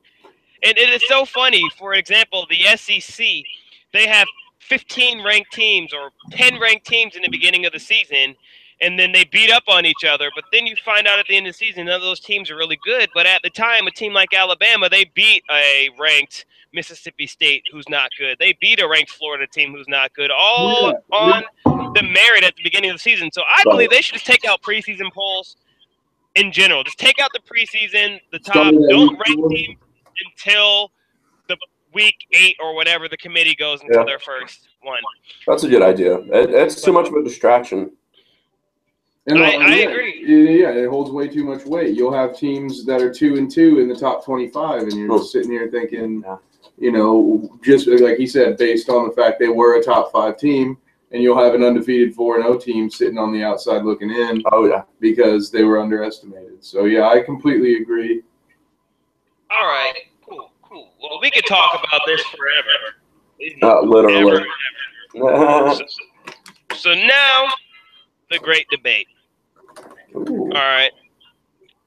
And 0.63 0.77
it 0.77 0.89
is 0.89 1.03
so 1.07 1.25
funny. 1.25 1.63
For 1.77 1.93
example, 1.95 2.47
the 2.49 2.75
SEC, 2.77 3.25
they 3.91 4.07
have 4.07 4.27
15 4.59 5.23
ranked 5.23 5.51
teams 5.51 5.93
or 5.93 6.11
10 6.31 6.59
ranked 6.59 6.87
teams 6.87 7.15
in 7.15 7.21
the 7.21 7.29
beginning 7.29 7.65
of 7.65 7.73
the 7.73 7.79
season, 7.79 8.35
and 8.83 8.99
then 8.99 9.11
they 9.11 9.23
beat 9.23 9.49
up 9.51 9.63
on 9.67 9.85
each 9.85 10.03
other. 10.07 10.29
But 10.35 10.45
then 10.51 10.67
you 10.67 10.75
find 10.83 11.07
out 11.07 11.17
at 11.19 11.25
the 11.27 11.37
end 11.37 11.47
of 11.47 11.53
the 11.53 11.57
season, 11.57 11.85
none 11.85 11.95
of 11.95 12.01
those 12.01 12.19
teams 12.19 12.51
are 12.51 12.55
really 12.57 12.77
good. 12.85 13.09
But 13.13 13.25
at 13.25 13.41
the 13.41 13.49
time, 13.49 13.87
a 13.87 13.91
team 13.91 14.13
like 14.13 14.33
Alabama, 14.33 14.89
they 14.89 15.05
beat 15.15 15.43
a 15.51 15.89
ranked 15.99 16.45
Mississippi 16.73 17.27
State 17.27 17.63
who's 17.71 17.87
not 17.87 18.09
good. 18.19 18.37
They 18.39 18.57
beat 18.59 18.81
a 18.81 18.87
ranked 18.87 19.11
Florida 19.11 19.47
team 19.47 19.73
who's 19.73 19.87
not 19.87 20.13
good, 20.13 20.31
all 20.31 20.87
Yeah. 20.89 21.17
on 21.17 21.43
the 21.93 22.03
merit 22.03 22.43
at 22.43 22.55
the 22.55 22.63
beginning 22.63 22.89
of 22.89 22.95
the 22.97 23.01
season. 23.01 23.31
So 23.31 23.43
I 23.47 23.63
believe 23.63 23.89
they 23.89 24.01
should 24.01 24.15
just 24.15 24.25
take 24.25 24.45
out 24.45 24.61
preseason 24.61 25.11
polls 25.13 25.55
in 26.35 26.51
general. 26.51 26.83
Just 26.83 26.97
take 26.97 27.19
out 27.19 27.31
the 27.33 27.39
preseason, 27.39 28.19
the 28.31 28.39
top, 28.39 28.73
don't 28.89 29.19
rank 29.27 29.49
teams 29.51 29.77
until 30.25 30.91
the 31.47 31.57
week 31.93 32.15
eight 32.31 32.57
or 32.59 32.75
whatever 32.75 33.07
the 33.07 33.17
committee 33.17 33.55
goes 33.55 33.81
until 33.81 33.99
Yeah. 33.99 34.05
their 34.05 34.19
first 34.19 34.67
one. 34.81 35.01
That's 35.45 35.63
a 35.63 35.69
good 35.69 35.83
idea. 35.83 36.17
It, 36.17 36.49
it's 36.49 36.81
too 36.81 36.91
much 36.91 37.07
of 37.07 37.13
a 37.13 37.23
distraction. 37.23 37.91
And 39.27 39.39
I- 39.39 39.55
uh, 39.55 39.59
I 39.59 39.75
yeah, 39.75 39.87
agree. 39.89 40.59
Yeah, 40.59 40.71
it 40.71 40.89
holds 40.89 41.09
way 41.11 41.27
too 41.29 41.43
much 41.45 41.65
weight. 41.65 41.95
You'll 41.95 42.13
have 42.13 42.37
teams 42.37 42.85
that 42.85 43.01
are 43.01 43.13
two 43.13 43.35
and 43.35 43.49
two 43.49 43.79
in 43.79 43.87
the 43.87 43.95
top 43.95 44.25
twenty-five, 44.25 44.81
and 44.83 44.93
you're 44.93 45.17
just 45.17 45.31
sitting 45.31 45.51
here 45.51 45.69
thinking, 45.69 46.21
Yeah. 46.25 46.37
you 46.77 46.91
know, 46.91 47.57
just 47.63 47.87
like 47.87 48.17
he 48.17 48.27
said, 48.27 48.57
based 48.57 48.89
on 48.89 49.07
the 49.07 49.13
fact 49.13 49.39
they 49.39 49.47
were 49.47 49.77
a 49.77 49.83
top 49.83 50.11
five 50.11 50.37
team, 50.37 50.77
and 51.11 51.23
you'll 51.23 51.41
have 51.41 51.53
an 51.53 51.63
undefeated 51.63 52.13
four 52.13 52.35
and 52.35 52.43
O 52.45 52.57
team 52.57 52.89
sitting 52.89 53.17
on 53.17 53.31
the 53.31 53.43
outside 53.43 53.83
looking 53.85 54.09
in 54.11 54.43
Oh 54.51 54.65
yeah. 54.65 54.81
because 54.99 55.49
they 55.51 55.63
were 55.63 55.79
underestimated. 55.79 56.61
So 56.63 56.83
yeah, 56.85 57.07
I 57.07 57.21
completely 57.21 57.75
agree. 57.77 58.23
All 59.51 59.67
right, 59.67 59.93
cool, 60.27 60.51
cool. 60.63 60.91
Well, 61.01 61.19
we 61.21 61.31
could 61.31 61.45
talk 61.45 61.81
about 61.87 62.01
this 62.05 62.21
forever. 62.23 62.95
Uh, 63.61 63.81
literally. 63.83 64.33
Ever. 64.35 64.45
So, 65.75 65.85
so 66.75 66.93
now, 66.95 67.45
the 68.33 68.39
great 68.39 68.67
debate. 68.69 69.07
Ooh. 70.15 70.45
All 70.45 70.49
right. 70.51 70.91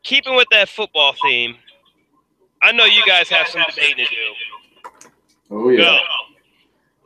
Keeping 0.02 0.36
with 0.36 0.46
that 0.52 0.68
football 0.68 1.14
theme, 1.22 1.56
I 2.62 2.72
know 2.72 2.84
you 2.84 3.04
guys 3.06 3.28
have 3.28 3.48
some 3.48 3.62
debating 3.68 4.06
to 4.06 4.10
do. 4.10 5.10
Oh 5.50 5.68
yeah. 5.68 5.78
Go. 5.78 5.98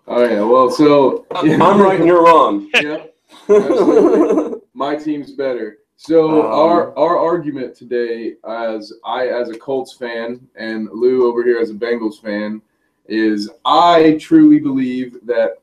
Oh 0.06 0.24
yeah. 0.24 0.42
Well, 0.42 0.70
so 0.70 1.26
I'm 1.30 1.80
right 1.80 1.98
and 1.98 2.06
you're 2.06 2.24
wrong. 2.24 2.68
yeah. 2.74 3.04
Absolutely. 3.48 4.60
My 4.74 4.96
team's 4.96 5.32
better. 5.32 5.78
So 5.96 6.40
Um, 6.40 6.46
our 6.46 6.98
our 6.98 7.18
argument 7.18 7.74
today, 7.74 8.34
as 8.48 8.92
I 9.04 9.28
as 9.28 9.50
a 9.50 9.58
Colts 9.58 9.94
fan 9.94 10.46
and 10.56 10.88
Lou 10.92 11.28
over 11.28 11.42
here 11.42 11.58
as 11.58 11.70
a 11.70 11.74
Bengals 11.74 12.20
fan, 12.20 12.62
is 13.06 13.50
I 13.64 14.16
truly 14.20 14.60
believe 14.60 15.18
that 15.26 15.60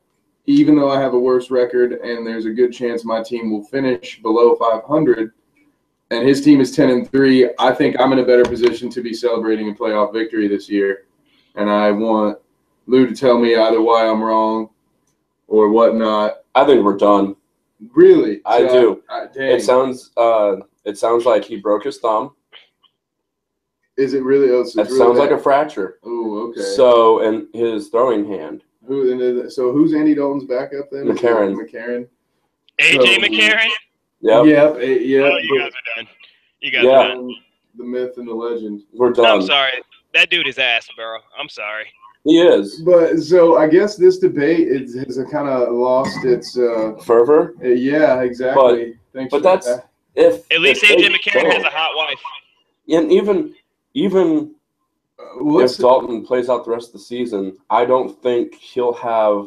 even 0.48 0.76
though 0.76 0.90
I 0.90 0.98
have 0.98 1.12
a 1.12 1.18
worse 1.18 1.50
record 1.50 1.92
and 1.92 2.26
there's 2.26 2.46
a 2.46 2.50
good 2.50 2.72
chance 2.72 3.04
my 3.04 3.22
team 3.22 3.50
will 3.50 3.64
finish 3.64 4.18
below 4.22 4.56
500, 4.56 5.32
and 6.10 6.26
his 6.26 6.40
team 6.40 6.62
is 6.62 6.74
10 6.74 6.88
and 6.88 7.10
three, 7.10 7.50
I 7.58 7.70
think 7.74 8.00
I'm 8.00 8.14
in 8.14 8.20
a 8.20 8.24
better 8.24 8.44
position 8.44 8.88
to 8.90 9.02
be 9.02 9.12
celebrating 9.12 9.68
a 9.68 9.74
playoff 9.74 10.10
victory 10.10 10.48
this 10.48 10.66
year, 10.70 11.04
and 11.54 11.68
I 11.68 11.90
want 11.90 12.38
Lou 12.86 13.06
to 13.06 13.14
tell 13.14 13.38
me 13.38 13.56
either 13.56 13.82
why 13.82 14.08
I'm 14.08 14.22
wrong 14.22 14.70
or 15.48 15.68
whatnot. 15.68 16.38
I 16.54 16.64
think 16.64 16.82
we're 16.82 16.96
done. 16.96 17.36
Really, 17.94 18.40
I 18.46 18.66
So, 18.66 18.80
do. 18.80 19.02
I-. 19.10 19.28
It 19.34 19.62
sounds 19.62 20.12
uh, 20.16 20.56
it 20.86 20.96
sounds 20.96 21.26
like 21.26 21.44
he 21.44 21.56
broke 21.56 21.84
his 21.84 21.98
thumb. 21.98 22.34
Is 23.98 24.14
it 24.14 24.22
really? 24.22 24.48
Oh, 24.50 24.64
so 24.64 24.82
That 24.82 24.90
really 24.90 24.98
sounds 24.98 25.18
like 25.18 25.30
a 25.30 25.38
fracture. 25.38 25.98
Oh, 26.04 26.48
okay. 26.48 26.62
So, 26.62 27.20
and 27.20 27.48
his 27.54 27.88
throwing 27.88 28.26
hand. 28.26 28.64
Who? 28.88 29.12
and 29.12 29.20
is 29.20 29.36
it- 29.44 29.50
So 29.50 29.70
who's 29.72 29.94
Andy 29.94 30.14
Dalton's 30.14 30.44
backup 30.44 30.90
then? 30.90 31.08
Is 31.08 31.16
it 31.18 31.22
McCarron. 31.22 31.54
McCarron. 31.54 32.08
AJ 32.80 32.92
So- 33.14 33.20
McCarron. 33.20 33.68
Yep, 34.20 34.46
Yep. 34.46 34.76
eh, 34.80 34.86
Yep. 34.86 35.32
Oh, 35.32 35.38
you 35.38 35.58
guys 35.60 35.70
are 35.70 35.96
done. 36.02 36.08
You 36.60 36.70
guys 36.72 36.84
Yeah. 36.84 36.90
are 36.90 37.08
done. 37.08 37.34
The 37.76 37.84
myth 37.84 38.14
and 38.18 38.26
the 38.26 38.34
legend. 38.34 38.82
we're 38.94 39.12
done. 39.12 39.24
I'm 39.26 39.38
done. 39.38 39.46
sorry. 39.46 39.72
That 40.14 40.30
dude 40.30 40.48
is 40.48 40.58
ass, 40.58 40.88
bro. 40.96 41.18
I'm 41.38 41.48
sorry. 41.48 41.84
He 42.24 42.40
is 42.40 42.82
But 42.82 43.18
so 43.20 43.56
I 43.58 43.68
guess 43.68 43.94
this 43.96 44.18
debate 44.18 44.66
is 44.66 44.94
has 44.96 45.16
kind 45.30 45.48
of 45.48 45.72
lost 45.72 46.24
its. 46.24 46.58
Uh, 46.58 46.96
fervor. 47.04 47.54
eh, 47.62 47.74
yeah, 47.74 48.22
exactly. 48.22 48.96
Thanks. 49.12 49.30
but 49.30 49.38
for 49.38 49.42
that's- 49.42 49.66
that. 49.66 49.88
If 50.16 50.50
At 50.50 50.60
least 50.60 50.82
if 50.82 50.90
AJ 50.90 51.02
they 51.02 51.08
McCarron 51.14 51.52
has 51.52 51.62
a 51.62 51.70
hot 51.70 51.94
wife. 51.96 52.20
and 52.88 53.12
even 53.12 53.54
even 53.94 54.26
Uh, 54.50 54.57
well, 55.40 55.64
if 55.64 55.76
Dalton 55.76 56.24
plays 56.24 56.48
out 56.48 56.64
the 56.64 56.70
rest 56.70 56.88
of 56.88 56.92
the 56.94 56.98
season, 57.00 57.56
I 57.70 57.84
don't 57.84 58.20
think 58.22 58.54
he'll 58.54 58.92
have 58.94 59.46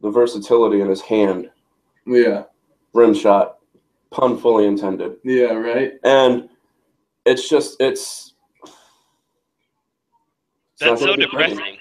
the 0.00 0.10
versatility 0.10 0.80
in 0.80 0.88
his 0.88 1.00
hand. 1.00 1.50
yeah. 2.06 2.44
Rim 2.94 3.14
shot, 3.14 3.56
pun 4.10 4.36
fully 4.38 4.66
intended, 4.66 5.16
Yeah. 5.24 5.54
Right. 5.54 5.92
and 6.04 6.48
it's 7.24 7.48
just 7.48 7.76
it's. 7.80 8.34
it's 8.64 8.72
That's 10.80 11.00
so 11.00 11.06
gonna 11.06 11.18
be 11.18 11.26
pretty. 11.28 11.54
depressing. 11.54 11.78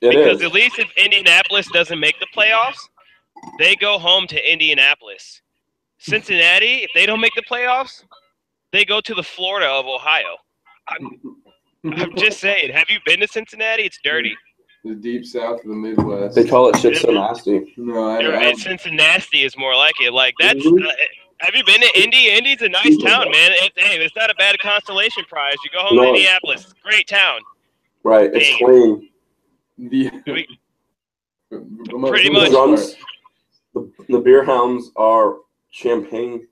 It 0.00 0.10
because 0.14 0.38
is. 0.38 0.44
at 0.44 0.52
least 0.54 0.78
if 0.78 0.88
Indianapolis 0.96 1.68
doesn't 1.72 1.98
make 2.00 2.18
the 2.20 2.26
playoffs, 2.34 2.78
they 3.58 3.74
go 3.76 3.98
home 3.98 4.26
to 4.28 4.52
Indianapolis. 4.52 5.42
Cincinnati, 5.98 6.76
if 6.84 6.90
they 6.94 7.04
don't 7.04 7.20
make 7.20 7.34
the 7.34 7.42
playoffs, 7.42 8.04
they 8.72 8.84
go 8.84 9.00
to 9.00 9.14
the 9.14 9.22
Florida 9.22 9.66
of 9.66 9.86
Ohio. 9.86 10.36
I'm 10.88 11.20
just 12.16 12.40
saying. 12.40 12.72
Have 12.72 12.88
you 12.90 12.98
been 13.06 13.20
to 13.20 13.28
Cincinnati? 13.28 13.82
It's 13.84 13.98
dirty. 14.02 14.36
the 14.84 14.94
deep 14.94 15.24
south 15.24 15.60
of 15.60 15.68
the 15.68 15.74
Midwest. 15.74 16.34
They 16.34 16.44
call 16.46 16.68
it 16.70 16.76
shit 16.78 16.96
so 16.96 17.10
nasty. 17.10 17.72
no, 17.76 18.08
I, 18.10 18.20
You're 18.20 18.36
I. 18.36 18.52
Cincinnati 18.54 19.42
is 19.44 19.56
more 19.56 19.74
like 19.76 19.94
it. 20.00 20.12
Like 20.12 20.34
that's. 20.40 20.64
Uh, 20.66 20.70
have 21.40 21.54
you 21.54 21.62
been 21.64 21.80
to 21.80 22.02
Indy? 22.02 22.30
Indy's 22.30 22.62
a 22.62 22.68
nice 22.68 22.96
town, 23.02 23.30
man. 23.30 23.52
It's, 23.54 23.72
hey, 23.76 23.96
it's 23.98 24.16
not 24.16 24.28
a 24.28 24.34
bad 24.34 24.58
constellation 24.58 25.22
prize. 25.28 25.54
You 25.64 25.70
go 25.72 25.84
home 25.86 25.96
No. 25.96 26.02
to 26.02 26.08
Indianapolis, 26.08 26.74
great 26.82 27.06
town. 27.06 27.40
Right. 28.02 28.28
It's 28.34 28.48
Damn. 28.58 28.58
clean. 28.58 29.08
the, 29.78 30.10
We- 30.26 30.58
Pretty 32.08 32.28
much. 32.30 32.50
drums, 32.50 32.96
the, 33.72 33.88
the 34.08 34.18
beer 34.18 34.44
hounds 34.44 34.90
are 34.96 35.36
champagne 35.70 36.47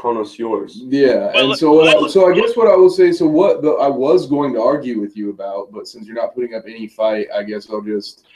connoisseurs. 0.00 0.80
Yeah, 0.84 1.32
Well, 1.34 1.50
and 1.50 1.58
so 1.58 1.72
what 1.72 1.88
I, 1.96 2.08
so 2.08 2.30
I 2.30 2.34
guess 2.34 2.56
what 2.56 2.68
I 2.68 2.76
will 2.76 2.90
say, 2.90 3.12
so 3.12 3.26
what 3.26 3.62
the, 3.62 3.70
I 3.72 3.88
was 3.88 4.26
going 4.26 4.52
to 4.54 4.60
argue 4.60 5.00
with 5.00 5.16
you 5.16 5.30
about, 5.30 5.72
but 5.72 5.88
since 5.88 6.06
you're 6.06 6.16
not 6.16 6.34
putting 6.34 6.54
up 6.54 6.64
any 6.66 6.86
fight, 6.86 7.26
I 7.34 7.42
guess 7.42 7.68
I'll 7.70 7.80
just 7.82 8.26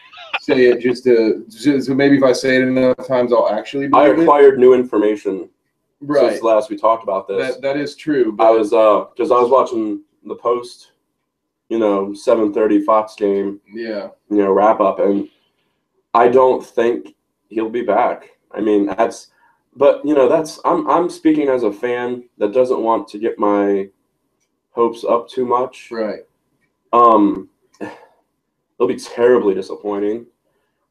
say 0.40 0.66
it 0.66 0.80
just 0.80 1.04
to 1.04 1.44
just, 1.48 1.86
so 1.86 1.94
maybe 1.94 2.16
if 2.16 2.22
I 2.22 2.32
say 2.32 2.56
it 2.56 2.62
enough 2.62 3.06
times, 3.06 3.32
I'll 3.32 3.48
actually 3.50 3.86
I 3.86 3.88
believe 3.88 4.18
it. 4.18 4.22
acquired 4.22 4.58
new 4.58 4.74
information 4.74 5.48
Right, 6.02 6.30
since 6.30 6.42
last 6.42 6.70
we 6.70 6.76
talked 6.78 7.02
about 7.02 7.28
this. 7.28 7.54
that 7.54 7.62
that 7.62 7.76
is 7.76 7.94
true. 7.94 8.32
But 8.32 8.46
I 8.46 8.50
was 8.50 8.72
uh 8.72 9.04
because 9.14 9.30
I 9.30 9.38
was 9.38 9.50
watching 9.50 10.02
the 10.24 10.34
post, 10.34 10.92
you 11.68 11.78
know, 11.78 12.14
seven 12.14 12.54
thirty 12.54 12.80
Fox 12.80 13.14
game, 13.14 13.60
yeah, 13.72 14.08
you 14.30 14.38
know, 14.38 14.50
wrap 14.50 14.80
up, 14.80 14.98
and 14.98 15.28
I 16.14 16.28
don't 16.28 16.64
think 16.64 17.14
he'll 17.50 17.68
be 17.68 17.82
back. 17.82 18.30
I 18.52 18.60
mean, 18.60 18.86
that's 18.86 19.28
but 19.76 20.04
you 20.04 20.14
know, 20.14 20.28
that's 20.28 20.60
I'm 20.64 20.88
I'm 20.88 21.08
speaking 21.08 21.48
as 21.48 21.62
a 21.62 21.72
fan 21.72 22.24
that 22.38 22.52
doesn't 22.52 22.80
want 22.80 23.08
to 23.08 23.18
get 23.18 23.38
my 23.38 23.88
hopes 24.70 25.04
up 25.04 25.28
too 25.28 25.44
much. 25.44 25.88
right. 25.90 26.20
Um, 26.92 27.48
it'll 27.80 28.88
be 28.88 28.96
terribly 28.96 29.54
disappointing. 29.54 30.26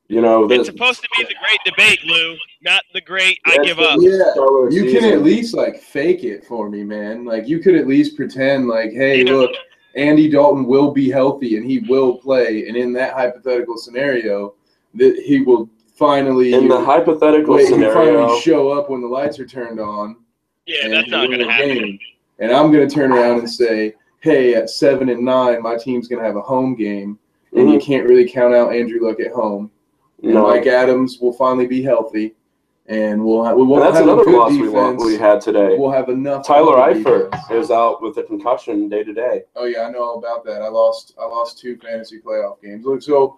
You 0.07 0.21
know, 0.21 0.45
It's 0.49 0.57
this 0.59 0.67
supposed 0.67 1.01
to 1.03 1.09
be 1.17 1.23
the 1.23 1.35
great 1.39 1.59
debate, 1.65 2.03
Lou, 2.03 2.35
not 2.63 2.81
the 2.93 3.01
great 3.01 3.39
I 3.45 3.57
give 3.63 3.79
up. 3.79 3.99
Yeah, 4.01 4.31
stellar 4.31 4.71
you 4.71 4.91
can 4.91 5.03
at 5.03 5.21
least 5.21 5.53
like 5.53 5.79
fake 5.79 6.23
it 6.23 6.43
for 6.45 6.67
me, 6.67 6.83
man. 6.83 7.25
Like 7.25 7.47
you 7.47 7.59
could 7.59 7.75
at 7.75 7.85
least 7.87 8.15
pretend 8.15 8.67
like, 8.67 8.91
hey, 8.91 9.19
You 9.19 9.25
know- 9.25 9.39
look, 9.41 9.51
Andy 9.95 10.29
Dalton 10.29 10.65
will 10.65 10.91
be 10.91 11.09
healthy 11.11 11.57
and 11.57 11.65
he 11.69 11.79
will 11.79 12.17
play, 12.17 12.67
and 12.67 12.75
in 12.75 12.91
that 12.93 13.13
hypothetical 13.13 13.77
scenario, 13.77 14.55
that 14.95 15.15
he 15.17 15.41
will 15.41 15.69
finally 15.99 16.53
in 16.53 16.67
the 16.69 16.79
hypothetical 16.83 17.55
wait, 17.55 17.67
he 17.67 17.73
scenario. 17.73 17.93
finally 17.93 18.41
show 18.41 18.69
up 18.69 18.89
when 18.89 19.01
the 19.01 19.07
lights 19.07 19.37
are 19.39 19.45
turned 19.45 19.79
on. 19.79 20.15
Yeah, 20.65 20.85
and 20.85 20.93
that's 20.93 21.09
not 21.09 21.27
going 21.27 21.39
to 21.39 21.51
happen. 21.51 21.67
game. 21.77 21.99
And 22.39 22.51
I'm 22.51 22.71
going 22.71 22.87
to 22.87 22.93
turn 22.95 23.11
around 23.11 23.39
and 23.39 23.49
say, 23.49 23.95
hey, 24.21 24.55
at 24.55 24.69
seven 24.69 25.09
and 25.09 25.23
nine, 25.25 25.61
my 25.61 25.75
team's 25.77 26.07
going 26.07 26.21
to 26.21 26.25
have 26.25 26.37
a 26.37 26.41
home 26.41 26.73
game, 26.75 27.19
and 27.53 27.69
you 27.69 27.77
Mhm. 27.77 27.81
can't 27.83 28.07
really 28.07 28.27
count 28.29 28.53
out 28.55 28.73
Andrew 28.73 29.05
Luck 29.05 29.19
at 29.19 29.31
home. 29.31 29.69
And 30.23 30.33
No. 30.35 30.43
Mike 30.47 30.65
Adams 30.67 31.19
will 31.19 31.33
finally 31.33 31.67
be 31.67 31.81
healthy, 31.81 32.35
and 32.87 33.23
we'll 33.23 33.43
ha- 33.43 33.53
we 33.53 33.63
won't 33.63 33.83
And 33.83 33.87
that's 33.93 33.97
have 33.99 34.07
a 34.07 34.11
another 34.11 34.25
good 34.25 34.35
loss 34.37 34.51
we, 34.51 34.69
wa- 34.69 34.91
defense. 34.91 35.05
we 35.05 35.15
had 35.17 35.41
today. 35.41 35.77
We'll 35.77 35.91
have 35.91 36.09
enough. 36.09 36.45
Tyler 36.45 36.77
on 36.77 36.93
Eifert 36.93 37.31
defense. 37.31 37.51
is 37.65 37.71
out 37.71 38.01
with 38.01 38.17
a 38.17 38.23
concussion 38.23 38.87
day 38.89 39.03
to 39.03 39.13
day. 39.13 39.43
Oh 39.55 39.65
yeah, 39.65 39.81
I 39.87 39.91
know 39.91 40.03
all 40.03 40.17
about 40.17 40.45
that. 40.45 40.61
I 40.61 40.67
lost. 40.69 41.13
I 41.19 41.25
lost 41.25 41.57
two 41.59 41.77
fantasy 41.77 42.19
playoff 42.19 42.61
games. 42.61 42.85
Look, 42.85 43.01
so 43.01 43.37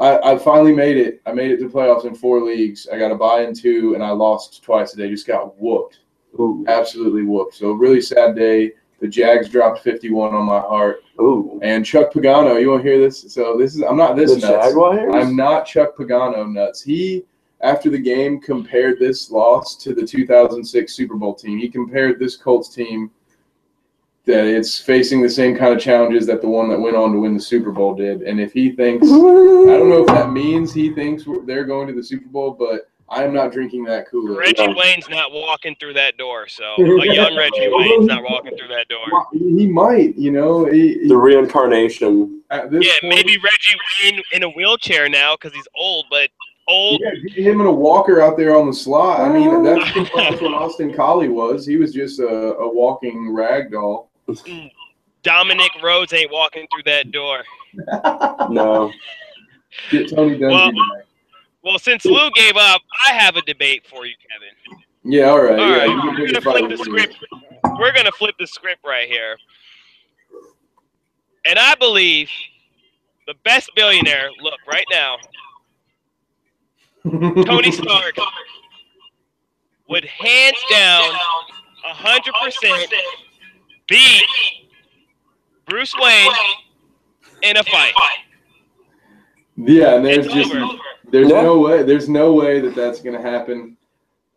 I, 0.00 0.32
I 0.32 0.38
finally 0.38 0.72
made 0.72 0.96
it. 0.96 1.20
I 1.26 1.32
made 1.32 1.50
it 1.50 1.58
to 1.58 1.68
playoffs 1.68 2.06
in 2.06 2.14
four 2.14 2.40
leagues. 2.40 2.88
I 2.90 2.98
got 2.98 3.12
a 3.12 3.14
buy 3.14 3.42
in 3.42 3.54
two, 3.54 3.94
and 3.94 4.02
I 4.02 4.10
lost 4.10 4.62
twice 4.62 4.92
today. 4.92 5.10
Just 5.10 5.26
got 5.26 5.60
whooped. 5.60 6.00
Ooh. 6.38 6.64
absolutely 6.68 7.22
whooped. 7.22 7.54
So 7.54 7.72
really 7.72 8.00
sad 8.00 8.34
day. 8.34 8.72
The 9.00 9.08
Jags 9.08 9.48
dropped 9.48 9.80
51 9.80 10.34
on 10.34 10.44
my 10.44 10.60
heart. 10.60 11.02
Ooh. 11.20 11.58
And 11.62 11.84
Chuck 11.84 12.12
Pagano, 12.12 12.60
you 12.60 12.70
want 12.70 12.84
to 12.84 12.88
hear 12.88 13.00
this? 13.00 13.32
So 13.32 13.56
this 13.56 13.74
is 13.74 13.82
I'm 13.82 13.96
not 13.96 14.14
this 14.14 14.34
The 14.34 14.46
nuts. 14.46 14.66
Jaguars? 14.68 15.14
I'm 15.14 15.34
not 15.34 15.64
Chuck 15.66 15.96
Pagano 15.96 16.50
nuts. 16.50 16.82
He 16.82 17.24
after 17.62 17.90
the 17.90 17.98
game 17.98 18.40
compared 18.40 18.98
this 18.98 19.30
loss 19.30 19.76
to 19.76 19.94
the 19.94 20.06
2006 20.06 20.92
Super 20.92 21.14
Bowl 21.14 21.34
team. 21.34 21.58
He 21.58 21.68
compared 21.68 22.18
this 22.18 22.36
Colts 22.36 22.74
team 22.74 23.10
that 24.26 24.44
it's 24.46 24.78
facing 24.78 25.22
the 25.22 25.28
same 25.30 25.56
kind 25.56 25.72
of 25.74 25.80
challenges 25.80 26.26
that 26.26 26.40
the 26.42 26.48
one 26.48 26.68
that 26.68 26.78
went 26.80 26.96
on 26.96 27.12
to 27.12 27.18
win 27.20 27.34
the 27.34 27.40
Super 27.40 27.72
Bowl 27.72 27.94
did. 27.94 28.22
And 28.22 28.38
if 28.40 28.52
he 28.52 28.70
thinks 28.72 29.06
I 29.06 29.10
don't 29.10 29.88
know 29.88 30.02
if 30.02 30.06
that 30.08 30.30
means 30.30 30.72
he 30.72 30.92
thinks 30.94 31.24
they're 31.46 31.64
going 31.64 31.88
to 31.88 31.94
the 31.94 32.02
Super 32.02 32.28
Bowl, 32.28 32.52
but 32.52 32.90
I 33.08 33.24
am 33.24 33.32
not 33.34 33.50
drinking 33.50 33.84
that 33.84 34.08
Kool-Aid. 34.08 34.36
Reggie 34.38 34.62
Yeah. 34.62 34.74
Wayne's 34.76 35.08
not 35.08 35.32
walking 35.32 35.74
through 35.80 35.94
that 35.94 36.16
door, 36.16 36.46
so 36.46 36.62
a 36.78 37.06
young 37.12 37.36
Reggie 37.36 37.68
Wayne's 37.68 38.06
not 38.06 38.22
walking 38.22 38.56
through 38.56 38.68
that 38.68 38.86
door. 38.88 39.26
He 39.32 39.66
might, 39.66 40.16
you 40.16 40.30
know. 40.30 40.66
He, 40.66 40.94
he- 41.00 41.08
The 41.08 41.16
reincarnation. 41.16 42.42
at 42.50 42.70
this 42.70 42.84
Yeah, 42.86 42.92
point, 43.00 43.14
maybe 43.16 43.36
Reggie 43.38 43.78
Wayne 44.04 44.22
in 44.32 44.42
a 44.44 44.48
wheelchair 44.50 45.08
now 45.08 45.34
because 45.34 45.52
he's 45.52 45.66
old, 45.74 46.06
but 46.10 46.28
old. 46.68 47.00
Yeah, 47.02 47.42
him 47.50 47.60
in 47.60 47.66
a 47.66 47.72
walker 47.72 48.20
out 48.20 48.36
there 48.36 48.56
on 48.56 48.66
the 48.68 48.72
slot. 48.72 49.20
I 49.20 49.32
mean, 49.32 49.64
that's, 49.64 49.92
that's 50.14 50.40
what 50.42 50.54
Austin 50.54 50.94
Collie 50.94 51.28
was. 51.28 51.66
He 51.66 51.76
was 51.78 51.92
just 51.92 52.20
a, 52.20 52.28
a 52.28 52.72
walking 52.72 53.32
rag 53.34 53.72
doll. 53.72 54.09
Dominic 55.22 55.70
Rhodes 55.82 56.12
ain't 56.12 56.32
walking 56.32 56.66
through 56.72 56.84
that 56.84 57.10
door. 57.10 57.42
No. 58.50 58.90
Get 59.90 60.10
Tony 60.10 60.38
Dungy 60.38 60.50
Well-. 60.50 60.72
Well, 61.62 61.78
since 61.78 62.04
Lou 62.04 62.30
gave 62.30 62.56
up, 62.56 62.80
I 63.06 63.12
have 63.12 63.36
a 63.36 63.42
debate 63.42 63.86
for 63.86 64.06
you, 64.06 64.14
Kevin. 64.28 64.82
Yeah, 65.04 65.26
all 65.26 65.42
right. 65.42 65.58
All 65.58 65.68
yeah, 65.70 65.76
right, 65.76 66.18
we're 66.18 66.26
gonna 66.26 66.40
flip 66.40 66.70
the 66.70 66.76
script. 66.78 67.16
We're 67.78 67.92
gonna 67.92 68.12
flip 68.12 68.34
the 68.38 68.46
script 68.46 68.80
right 68.84 69.08
here, 69.08 69.36
and 71.44 71.58
I 71.58 71.74
believe 71.74 72.30
the 73.26 73.34
best 73.44 73.70
billionaire. 73.76 74.30
Look 74.40 74.58
right 74.70 74.84
now, 74.90 75.16
Tony 77.44 77.72
Stark 77.72 78.16
would 79.88 80.04
hands 80.04 80.58
down, 80.70 81.12
hundred 81.84 82.34
percent 82.42 82.92
beat 83.90 84.24
Bruce 85.68 85.94
Wayne 86.00 86.32
in 87.42 87.56
a 87.58 87.64
fight. 87.64 87.92
Yeah, 89.56 89.96
and 89.96 90.06
there's 90.06 90.26
It's 90.26 90.34
just 90.34 90.54
over. 90.54 90.78
there's 91.10 91.28
Yeah. 91.30 91.42
no 91.42 91.58
way 91.58 91.82
there's 91.82 92.08
no 92.08 92.32
way 92.32 92.60
that 92.60 92.74
that's 92.74 93.00
gonna 93.00 93.20
happen. 93.20 93.76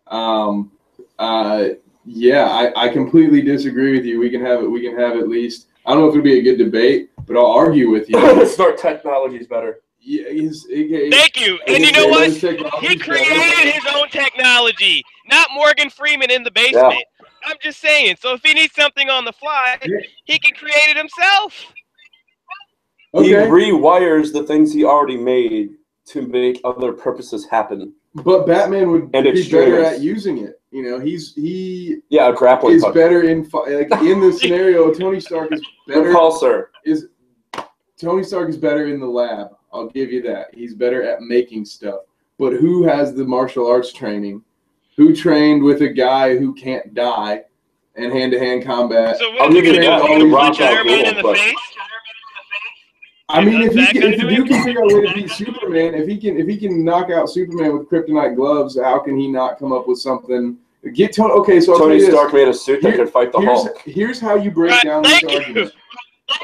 Um, 0.08 0.72
uh, 1.18 1.70
yeah, 2.06 2.46
I, 2.50 2.88
I 2.88 2.90
completely 2.90 3.42
disagree 3.42 3.94
with 3.96 4.06
you. 4.06 4.20
We 4.20 4.30
can 4.30 4.42
have 4.46 4.62
it. 4.62 4.68
We 4.70 4.82
can 4.82 4.98
have 5.00 5.16
at 5.16 5.30
least. 5.30 5.68
I 5.86 5.92
don't 5.92 6.02
know 6.02 6.08
if 6.08 6.14
it'll 6.14 6.24
be 6.24 6.40
a 6.40 6.44
good 6.44 6.58
debate, 6.58 7.12
but 7.26 7.38
I'll 7.38 7.52
argue 7.52 7.90
with 7.90 8.10
you. 8.10 8.46
Smart 8.48 8.78
technology 8.78 9.38
is 9.38 9.48
better. 9.48 9.80
Yeah, 10.06 10.30
he's, 10.30 10.66
he, 10.66 11.10
Thank 11.10 11.40
you. 11.40 11.60
And 11.66 11.82
you 11.82 11.92
know 11.94 12.08
what? 12.08 12.30
He 12.32 12.98
created 12.98 13.74
his 13.74 13.84
own 13.96 14.10
technology, 14.10 15.02
not 15.30 15.48
Morgan 15.54 15.90
Freeman 15.90 16.30
in 16.30 16.44
the 16.44 16.52
basement. 16.52 16.94
Yeah. 16.96 17.00
I'm 17.46 17.58
just 17.62 17.80
saying. 17.80 18.18
So 18.20 18.34
if 18.34 18.44
he 18.44 18.54
needs 18.54 18.74
something 18.74 19.10
on 19.10 19.26
the 19.26 19.34
fly, 19.34 19.78
he 20.26 20.40
can 20.40 20.54
create 20.56 20.90
it 20.90 20.98
himself. 20.98 21.66
Okay. 23.14 23.28
He 23.28 23.34
rewires 23.34 24.34
the 24.34 24.44
things 24.44 24.74
he 24.74 24.86
already 24.86 25.18
made 25.18 25.76
to 26.06 26.28
make 26.28 26.60
other 26.64 26.94
purposes 26.94 27.46
happen. 27.46 27.94
But 28.16 28.46
Batman 28.46 28.92
would 28.92 29.10
and 29.14 29.24
be 29.24 29.50
better 29.50 29.84
at 29.84 30.02
using 30.02 30.40
it. 30.40 30.62
You 30.72 30.84
know, 30.84 31.00
he's 31.00 31.34
he 31.34 31.98
yeah, 32.10 32.32
grappling 32.32 32.76
is 32.76 32.86
better 32.94 33.24
in 33.24 33.48
like 33.52 33.92
in 34.02 34.20
the 34.20 34.32
scenario. 34.32 34.94
Tony 35.00 35.20
Stark 35.20 35.52
is 35.52 35.62
better. 35.88 36.02
Repulsor 36.02 36.68
is 36.86 37.08
Tony 37.98 38.24
Stark 38.24 38.50
is 38.50 38.58
better 38.58 38.88
in 38.88 39.00
the 39.00 39.08
lab. 39.08 39.50
I'll 39.72 39.90
give 39.90 40.12
you 40.12 40.22
that. 40.24 40.54
He's 40.54 40.76
better 40.76 41.04
at 41.04 41.22
making 41.22 41.66
stuff. 41.66 42.02
But 42.38 42.54
who 42.54 42.84
has 42.84 43.14
the 43.14 43.26
martial 43.26 43.68
arts 43.68 43.92
training? 43.92 44.44
Who 44.98 45.16
trained 45.16 45.64
with 45.64 45.82
a 45.82 45.90
guy 45.90 46.38
who 46.38 46.54
can't 46.54 46.94
die 46.94 47.44
and 47.96 48.12
hand 48.12 48.32
to 48.34 48.40
hand 48.40 48.64
combat? 48.64 49.18
So 49.18 49.32
what 49.32 49.42
I'll 49.42 49.52
give 49.52 49.66
you 49.66 49.82
that. 49.82 50.02
Punch 50.02 50.62
Iron 50.62 50.88
Man 50.88 51.06
in 51.06 51.16
the 51.16 51.34
face? 51.34 51.56
I 53.30 53.44
mean, 53.44 53.62
if, 53.62 53.74
he 53.74 53.88
can, 53.88 54.04
if 54.04 54.22
the 54.22 54.28
dude 54.28 54.48
can 54.48 54.64
figure 54.64 54.84
out 54.84 54.92
a 54.92 54.96
way 54.96 55.08
to 55.08 55.14
beat 55.14 55.32
Superman, 55.32 55.96
if 55.96 56.08
he 56.08 56.18
can 56.18 56.38
if 56.38 56.48
he 56.48 56.58
can 56.58 56.84
knock 56.84 57.10
out 57.10 57.30
Superman 57.30 57.78
with 57.78 57.90
kryptonite 57.90 58.36
gloves, 58.36 58.80
how 58.80 59.00
can 59.00 59.18
he 59.18 59.28
not 59.28 59.58
come 59.58 59.72
up 59.72 59.88
with 59.88 60.00
something? 60.00 60.58
Get 60.94 61.16
Tony. 61.16 61.34
Okay, 61.34 61.62
so 61.62 61.78
Tony 61.78 62.00
Stark 62.00 62.34
made 62.34 62.48
a 62.48 62.54
suit 62.54 62.84
that 62.84 62.96
could 62.96 63.10
fight 63.10 63.32
the 63.32 63.40
here's, 63.40 63.64
Hulk. 63.64 63.82
Here's 63.86 64.20
how 64.20 64.36
you 64.36 64.52
break 64.52 64.80
down 64.82 65.04
this 65.04 65.24
argument. 65.24 65.74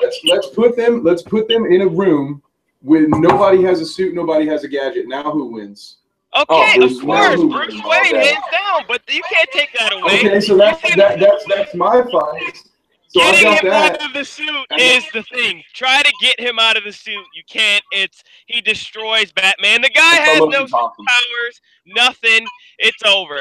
Let's, 0.02 0.20
let's 0.26 0.48
put 0.48 0.76
them. 0.78 1.04
Let's 1.04 1.22
put 1.22 1.48
them 1.48 1.66
in 1.66 1.82
a 1.82 1.88
room 1.88 2.42
when 2.82 3.10
nobody 3.10 3.62
has 3.64 3.82
a 3.82 3.86
suit, 3.86 4.14
nobody 4.14 4.48
has 4.48 4.64
a 4.64 4.68
gadget. 4.68 5.08
Now 5.08 5.32
who 5.32 5.46
wins? 5.46 5.98
Okay, 6.38 6.76
oh, 6.80 6.86
of 6.86 7.02
course, 7.02 7.42
Bruce 7.42 7.84
Wayne, 7.84 8.16
hands 8.16 8.44
down. 8.52 8.82
But 8.88 9.02
you 9.10 9.22
can't 9.32 9.50
take 9.52 9.70
that 9.80 9.94
away. 9.94 10.20
Okay, 10.20 10.40
so 10.40 10.56
that's 10.58 10.82
that, 10.96 11.20
that's 11.20 11.46
that's 11.46 11.74
my 11.74 12.04
fight. 12.04 12.62
So 13.08 13.22
Getting 13.22 13.52
him 13.52 13.72
that. 13.72 13.94
out 13.94 14.06
of 14.06 14.14
the 14.14 14.24
suit 14.24 14.68
is 14.78 15.04
the 15.12 15.24
thing. 15.24 15.64
Try 15.74 16.04
to 16.04 16.14
get 16.22 16.40
him 16.40 16.60
out 16.60 16.78
of 16.78 16.84
the 16.84 16.94
suit. 16.94 17.26
You 17.34 17.42
can't. 17.50 17.84
It's 17.92 18.24
he 18.46 18.62
destroys 18.62 19.32
Batman. 19.32 19.82
The 19.82 19.90
guy 19.90 20.16
has 20.18 20.40
no 20.40 20.68
powers, 20.68 21.62
nothing. 21.88 22.46
It's 22.78 23.02
over. 23.04 23.40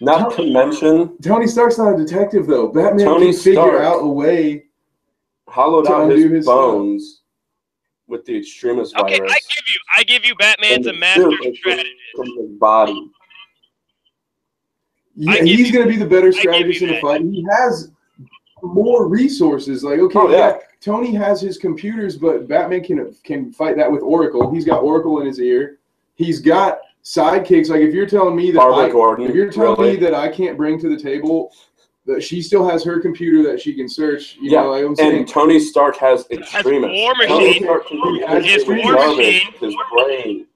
Not 0.00 0.34
to 0.36 0.52
mention, 0.52 1.16
Tony 1.18 1.46
Stark's 1.46 1.78
not 1.78 1.94
a 1.94 1.96
detective 1.96 2.48
though. 2.48 2.66
Batman 2.66 3.06
Tony 3.06 3.26
can 3.26 3.40
figure 3.40 3.62
Stark 3.62 3.82
out 3.82 4.02
a 4.02 4.08
way. 4.08 4.64
Hollowed 5.46 5.86
out 5.86 6.10
his, 6.10 6.24
his 6.24 6.44
bones 6.44 7.04
stuff. 7.04 7.15
With 8.08 8.24
the 8.24 8.38
Extremis 8.38 8.94
okay, 8.94 9.18
virus. 9.18 9.32
I 9.32 9.38
give 9.48 9.64
you, 9.66 9.80
I 9.96 10.02
give 10.04 10.24
you, 10.24 10.34
Batman's 10.36 10.86
a 10.86 10.92
master 10.92 11.32
strategist. 11.54 11.90
From 12.14 12.26
his 12.26 12.50
body. 12.58 13.10
Yeah, 15.16 15.42
he's 15.42 15.72
going 15.72 15.86
to 15.86 15.90
be 15.90 15.98
the 15.98 16.06
better 16.06 16.30
strategist 16.30 16.82
in 16.82 16.90
the 16.90 17.00
fight. 17.00 17.22
He 17.22 17.44
has 17.50 17.90
more 18.62 19.08
resources. 19.08 19.82
Like, 19.82 19.98
okay, 19.98 20.18
oh, 20.18 20.30
yeah. 20.30 20.36
yeah. 20.36 20.58
Tony 20.80 21.12
has 21.14 21.40
his 21.40 21.58
computers, 21.58 22.16
but 22.16 22.46
Batman 22.46 22.84
can 22.84 23.14
can 23.24 23.52
fight 23.52 23.76
that 23.76 23.90
with 23.90 24.02
Oracle. 24.02 24.52
He's 24.52 24.64
got 24.64 24.82
Oracle 24.82 25.20
in 25.20 25.26
his 25.26 25.40
ear. 25.40 25.78
He's 26.14 26.40
got 26.40 26.78
sidekicks. 27.02 27.70
Like, 27.70 27.80
if 27.80 27.92
you're 27.92 28.06
telling 28.06 28.36
me 28.36 28.50
that 28.52 28.60
I, 28.60 28.88
Gordon, 28.90 29.26
if 29.26 29.34
you're 29.34 29.50
telling 29.50 29.80
really? 29.80 29.96
me 29.96 30.00
that 30.02 30.14
I 30.14 30.28
can't 30.28 30.56
bring 30.56 30.78
to 30.80 30.88
the 30.88 30.96
table 30.96 31.52
that 32.06 32.22
she 32.22 32.40
still 32.40 32.68
has 32.68 32.84
her 32.84 33.00
computer 33.00 33.42
that 33.50 33.60
she 33.60 33.74
can 33.74 33.88
search. 33.88 34.36
You 34.40 34.52
yeah, 34.52 34.62
know, 34.62 34.70
like 34.70 34.84
I'm 34.84 34.96
saying, 34.96 35.18
and 35.18 35.28
Tony 35.28 35.58
Stark 35.58 35.96
has 35.96 36.26
Extremis. 36.30 36.90
War 36.90 37.14
machine. 37.16 37.62
His 38.42 38.66
war 38.66 38.92
machine. 39.16 39.52
His 39.60 39.76
brain. 39.92 40.46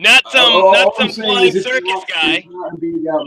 Not 0.00 0.22
some, 0.30 0.52
uh, 0.52 0.70
not 0.70 0.94
some 0.94 1.08
flying 1.10 1.50
circus 1.50 2.04
guy. 2.08 2.44
He's 2.80 3.02
not, 3.02 3.24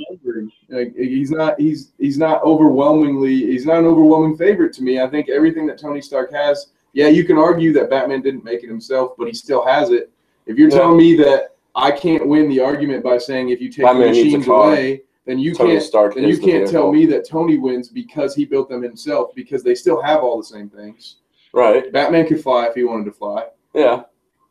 like, 0.70 0.96
he's 0.96 1.30
not. 1.30 1.60
He's 1.60 1.92
he's 1.98 2.18
not 2.18 2.42
overwhelmingly. 2.44 3.36
He's 3.36 3.66
not 3.66 3.80
an 3.80 3.86
overwhelming 3.86 4.38
favorite 4.38 4.72
to 4.74 4.82
me. 4.82 5.02
I 5.02 5.08
think 5.08 5.28
everything 5.28 5.68
that 5.68 5.78
Tony 5.78 6.02
Stark 6.02 6.32
has. 6.32 6.68
Yeah, 6.94 7.08
you 7.08 7.26
can 7.26 7.38
argue 7.38 7.74
that 7.74 7.90
Batman 7.90 8.22
didn't 8.22 8.46
make 8.46 8.64
it 8.64 8.68
himself, 8.68 9.14
but 9.18 9.28
he 9.28 9.34
still 9.34 9.66
has 9.66 9.90
it. 9.90 10.12
If 10.46 10.58
you're 10.58 10.70
yeah. 10.70 10.78
telling 10.78 10.98
me 10.98 11.16
that 11.18 11.56
I 11.76 11.92
can't 11.92 12.26
win 12.26 12.50
the 12.50 12.62
argument 12.62 13.04
by 13.04 13.18
saying 13.18 13.50
if 13.50 13.60
you 13.62 13.70
take 13.70 13.86
Batman 13.86 14.14
the 14.14 14.24
machines 14.24 14.48
away, 14.48 15.02
then 15.26 15.40
you 15.40 15.54
Tony 15.54 15.74
can't. 15.74 15.84
Stark 15.84 16.16
then 16.16 16.24
you 16.24 16.38
can't 16.38 16.70
tell 16.70 16.92
me 16.92 17.06
that 17.08 17.28
Tony 17.28 17.58
wins 17.58 17.90
because 17.90 18.34
he 18.36 18.46
built 18.46 18.70
them 18.70 18.82
himself 18.82 19.34
because 19.36 19.64
they 19.64 19.76
still 19.76 20.02
have 20.02 20.24
all 20.24 20.38
the 20.38 20.44
same 20.44 20.70
things. 20.70 21.18
Right. 21.54 21.92
Batman 21.92 22.28
could 22.28 22.42
fly 22.42 22.66
if 22.68 22.76
he 22.76 22.84
wanted 22.84 23.06
to 23.06 23.12
fly. 23.12 23.46
Yeah. 23.74 24.04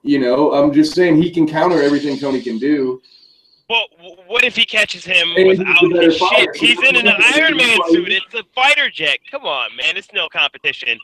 You 0.02 0.18
know, 0.18 0.52
I'm 0.52 0.72
just 0.72 0.94
saying 0.94 1.20
he 1.20 1.30
can 1.30 1.46
counter 1.46 1.82
everything 1.82 2.18
Tony 2.18 2.40
can 2.40 2.58
do. 2.58 3.02
Well, 3.68 3.86
what 4.26 4.42
if 4.42 4.56
he 4.56 4.64
catches 4.64 5.04
him 5.04 5.28
and 5.36 5.46
without 5.46 6.02
his 6.02 6.16
shit? 6.16 6.56
He's 6.56 6.82
in 6.82 6.96
an 6.96 7.06
Iron 7.06 7.56
Man 7.56 7.78
suit. 7.88 8.10
It's 8.10 8.34
a 8.34 8.42
fighter 8.52 8.90
jet. 8.90 9.18
Come 9.30 9.44
on, 9.44 9.76
man. 9.76 9.96
It's 9.96 10.12
no 10.12 10.28
competition. 10.28 10.98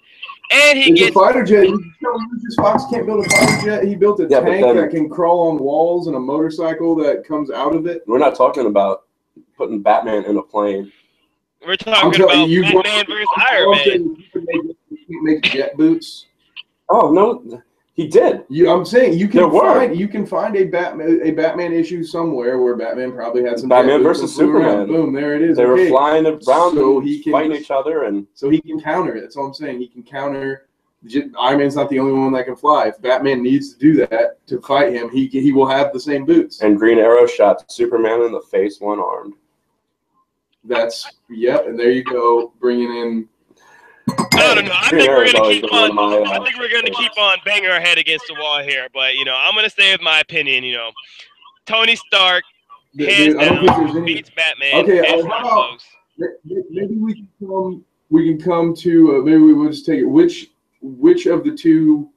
And 0.51 0.77
he 0.77 0.91
it's 0.91 1.01
gets 1.01 1.11
a 1.11 1.21
fighter 1.21 1.45
jet. 1.45 1.69
Lucius 1.69 2.55
Fox 2.57 2.85
can't 2.91 3.07
build 3.07 3.25
a 3.25 3.29
fighter 3.29 3.65
jet. 3.65 3.85
He 3.85 3.95
built 3.95 4.19
a 4.19 4.27
yeah, 4.29 4.41
tank 4.41 4.65
then, 4.65 4.77
that 4.79 4.91
can 4.91 5.09
crawl 5.09 5.51
on 5.51 5.59
walls 5.59 6.09
and 6.09 6.17
a 6.17 6.21
motorcycle 6.21 6.97
that 6.97 7.25
comes 7.25 7.53
out 7.53 7.77
of 7.77 7.87
it. 7.87 8.03
We're 8.09 8.19
not 8.19 8.35
talking 8.35 8.67
about 8.67 9.06
putting 9.57 9.83
Batman 9.83 10.25
in 10.25 10.37
a 10.37 10.43
plane. 10.43 10.93
We're 11.67 11.77
talking 11.77 12.23
about 12.23 12.49
you 12.49 12.63
Batman 12.63 13.07
versus 13.07 13.29
Iron 13.37 13.71
Man. 13.71 14.17
You 14.91 15.07
can 15.07 15.25
make 15.25 15.43
jet 15.43 15.77
boots. 15.77 16.27
Oh 16.89 17.11
no, 17.11 17.63
he 17.95 18.07
did. 18.07 18.45
You, 18.51 18.71
I'm 18.71 18.85
saying 18.85 19.19
you 19.19 19.27
can 19.27 19.51
find 19.51 19.99
you 19.99 20.07
can 20.07 20.27
find 20.27 20.55
a 20.55 20.65
Batman 20.65 21.21
a 21.23 21.31
Batman 21.31 21.73
issue 21.73 22.05
somewhere 22.05 22.59
where 22.59 22.77
Batman 22.77 23.13
probably 23.13 23.43
had 23.43 23.59
some 23.59 23.71
Batman 23.71 24.03
versus 24.03 24.37
Superman. 24.37 24.77
Around. 24.77 24.87
Boom, 24.89 25.13
there 25.15 25.35
it 25.35 25.43
is. 25.43 25.57
They 25.57 25.65
okay. 25.65 25.85
were 25.85 25.89
flying 25.89 26.27
around, 26.27 26.43
so 26.43 27.01
he 27.01 27.23
can, 27.23 27.33
fighting 27.33 27.57
each 27.57 27.71
other, 27.71 28.05
and 28.05 28.27
so 28.35 28.51
he 28.51 28.61
can 28.61 28.79
counter 28.79 29.17
it. 29.17 29.23
That's 29.23 29.37
all 29.37 29.47
I'm 29.47 29.55
saying. 29.55 29.81
He 29.81 29.89
can 29.89 30.03
counter. 30.03 30.69
Iron 31.39 31.59
Man's 31.59 31.77
not 31.77 31.89
the 31.89 31.99
only 31.99 32.13
one 32.13 32.33
that 32.33 32.45
can 32.45 32.57
fly. 32.57 32.89
If 32.89 33.01
Batman 33.01 33.43
needs 33.43 33.73
to 33.73 33.79
do 33.79 33.95
that 34.07 34.47
to 34.47 34.61
fight 34.61 34.93
him, 34.93 35.09
he 35.11 35.27
he 35.29 35.53
will 35.53 35.69
have 35.69 35.93
the 35.93 36.01
same 36.01 36.27
boots. 36.27 36.61
And 36.61 36.79
Green 36.79 36.99
Arrow 36.99 37.27
shot 37.27 37.71
Superman 37.73 38.23
in 38.23 38.33
the 38.33 38.43
face, 38.43 38.79
one 38.79 39.01
armed. 39.01 39.35
That's 40.69 41.11
yep, 41.31 41.67
and 41.67 41.79
there 41.79 41.91
you 41.91 42.05
go, 42.05 42.53
bringing 42.61 42.91
in 42.91 43.29
I 44.09 44.55
don't 44.55 44.65
know. 44.65 44.73
I 44.73 44.91
think 44.91 45.09
we're 45.09 45.33
gonna 45.33 45.49
keep 45.49 45.73
on. 45.73 45.99
I 46.29 46.45
think 46.45 46.59
we're 46.59 46.71
gonna 46.71 46.91
keep 46.91 47.19
on 47.19 47.39
banging 47.45 47.71
our 47.71 47.81
head 47.81 47.99
against 47.99 48.27
the 48.29 48.35
wall 48.35 48.63
here. 48.63 48.89
But 48.95 49.17
you 49.17 49.25
know, 49.25 49.37
I'm 49.37 49.55
gonna 49.55 49.71
stay 49.71 49.93
with 49.93 50.01
my 50.01 50.21
opinion. 50.21 50.65
You 50.65 50.75
know, 50.75 50.91
Tony 51.67 51.97
Stark 51.97 52.45
hands 52.99 53.35
Dude, 53.35 53.39
down 53.39 54.05
beats 54.05 54.31
Batman. 54.31 54.85
Okay, 54.85 55.01
uh, 55.01 55.27
how 55.27 55.71
about, 55.71 55.83
maybe 56.71 56.97
we 56.97 57.15
can 57.15 57.29
come. 57.41 57.85
We 58.11 58.25
can 58.29 58.41
come 58.41 58.75
to. 58.77 59.17
Uh, 59.17 59.25
maybe 59.25 59.39
we 59.39 59.55
will 59.55 59.71
just 59.71 59.87
take 59.87 59.99
it. 59.99 60.05
Which 60.05 60.51
which 60.81 61.27
of 61.27 61.45
the 61.45 61.57
two 61.57 62.09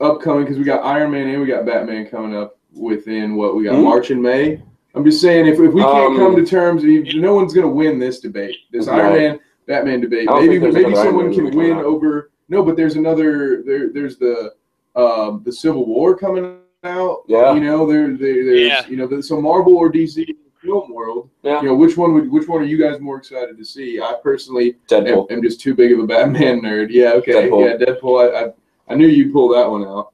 upcoming? 0.00 0.44
Because 0.44 0.58
we 0.58 0.64
got 0.64 0.84
Iron 0.84 1.10
Man 1.10 1.28
and 1.28 1.40
we 1.40 1.46
got 1.46 1.66
Batman 1.66 2.06
coming 2.06 2.34
up 2.34 2.58
within 2.72 3.36
what 3.36 3.54
we 3.54 3.64
got 3.64 3.74
mm-hmm. 3.74 3.84
March 3.84 4.10
and 4.10 4.22
May. 4.22 4.62
I'm 4.94 5.04
just 5.04 5.20
saying 5.20 5.46
if, 5.46 5.60
if 5.60 5.72
we 5.72 5.82
can't 5.82 6.12
um, 6.12 6.16
come 6.16 6.36
to 6.36 6.44
terms, 6.44 6.82
no 6.84 7.34
one's 7.34 7.54
going 7.54 7.66
to 7.66 7.72
win 7.72 7.98
this 7.98 8.20
debate. 8.20 8.56
This 8.72 8.86
right. 8.86 9.00
Iron 9.00 9.14
Man 9.14 9.40
Batman 9.66 10.00
debate. 10.00 10.28
Maybe 10.28 10.58
maybe 10.58 10.94
someone 10.94 11.32
can 11.32 11.54
win 11.56 11.78
over. 11.78 12.30
No, 12.48 12.62
but 12.64 12.76
there's 12.76 12.96
another. 12.96 13.62
There 13.62 13.92
there's 13.92 14.16
the 14.16 14.54
um, 14.96 15.42
the 15.44 15.52
Civil 15.52 15.86
War 15.86 16.16
coming 16.16 16.58
out. 16.82 17.22
Yeah. 17.28 17.54
You 17.54 17.60
know 17.60 17.86
there, 17.86 18.08
there 18.16 18.44
there's 18.44 18.68
yeah. 18.68 18.86
you 18.88 18.96
know 18.96 19.20
so 19.20 19.40
Marvel 19.40 19.76
or 19.76 19.92
DC 19.92 20.26
film 20.60 20.92
world. 20.92 21.30
Yeah. 21.42 21.62
You 21.62 21.68
know 21.68 21.74
which 21.76 21.96
one 21.96 22.12
would 22.14 22.30
which 22.30 22.48
one 22.48 22.62
are 22.62 22.66
you 22.66 22.78
guys 22.78 23.00
more 23.00 23.16
excited 23.16 23.56
to 23.56 23.64
see? 23.64 24.00
I 24.00 24.16
personally 24.22 24.76
am, 24.90 25.26
am, 25.30 25.42
just 25.42 25.60
too 25.60 25.74
big 25.74 25.92
of 25.92 26.00
a 26.00 26.06
Batman 26.06 26.60
nerd. 26.64 26.88
Yeah. 26.90 27.12
Okay. 27.12 27.48
Deadpool. 27.48 27.78
Yeah. 27.80 27.86
Deadpool. 27.86 28.34
I, 28.34 28.46
I 28.46 28.52
I 28.88 28.96
knew 28.96 29.06
you'd 29.06 29.32
pull 29.32 29.48
that 29.50 29.70
one 29.70 29.84
out 29.84 30.12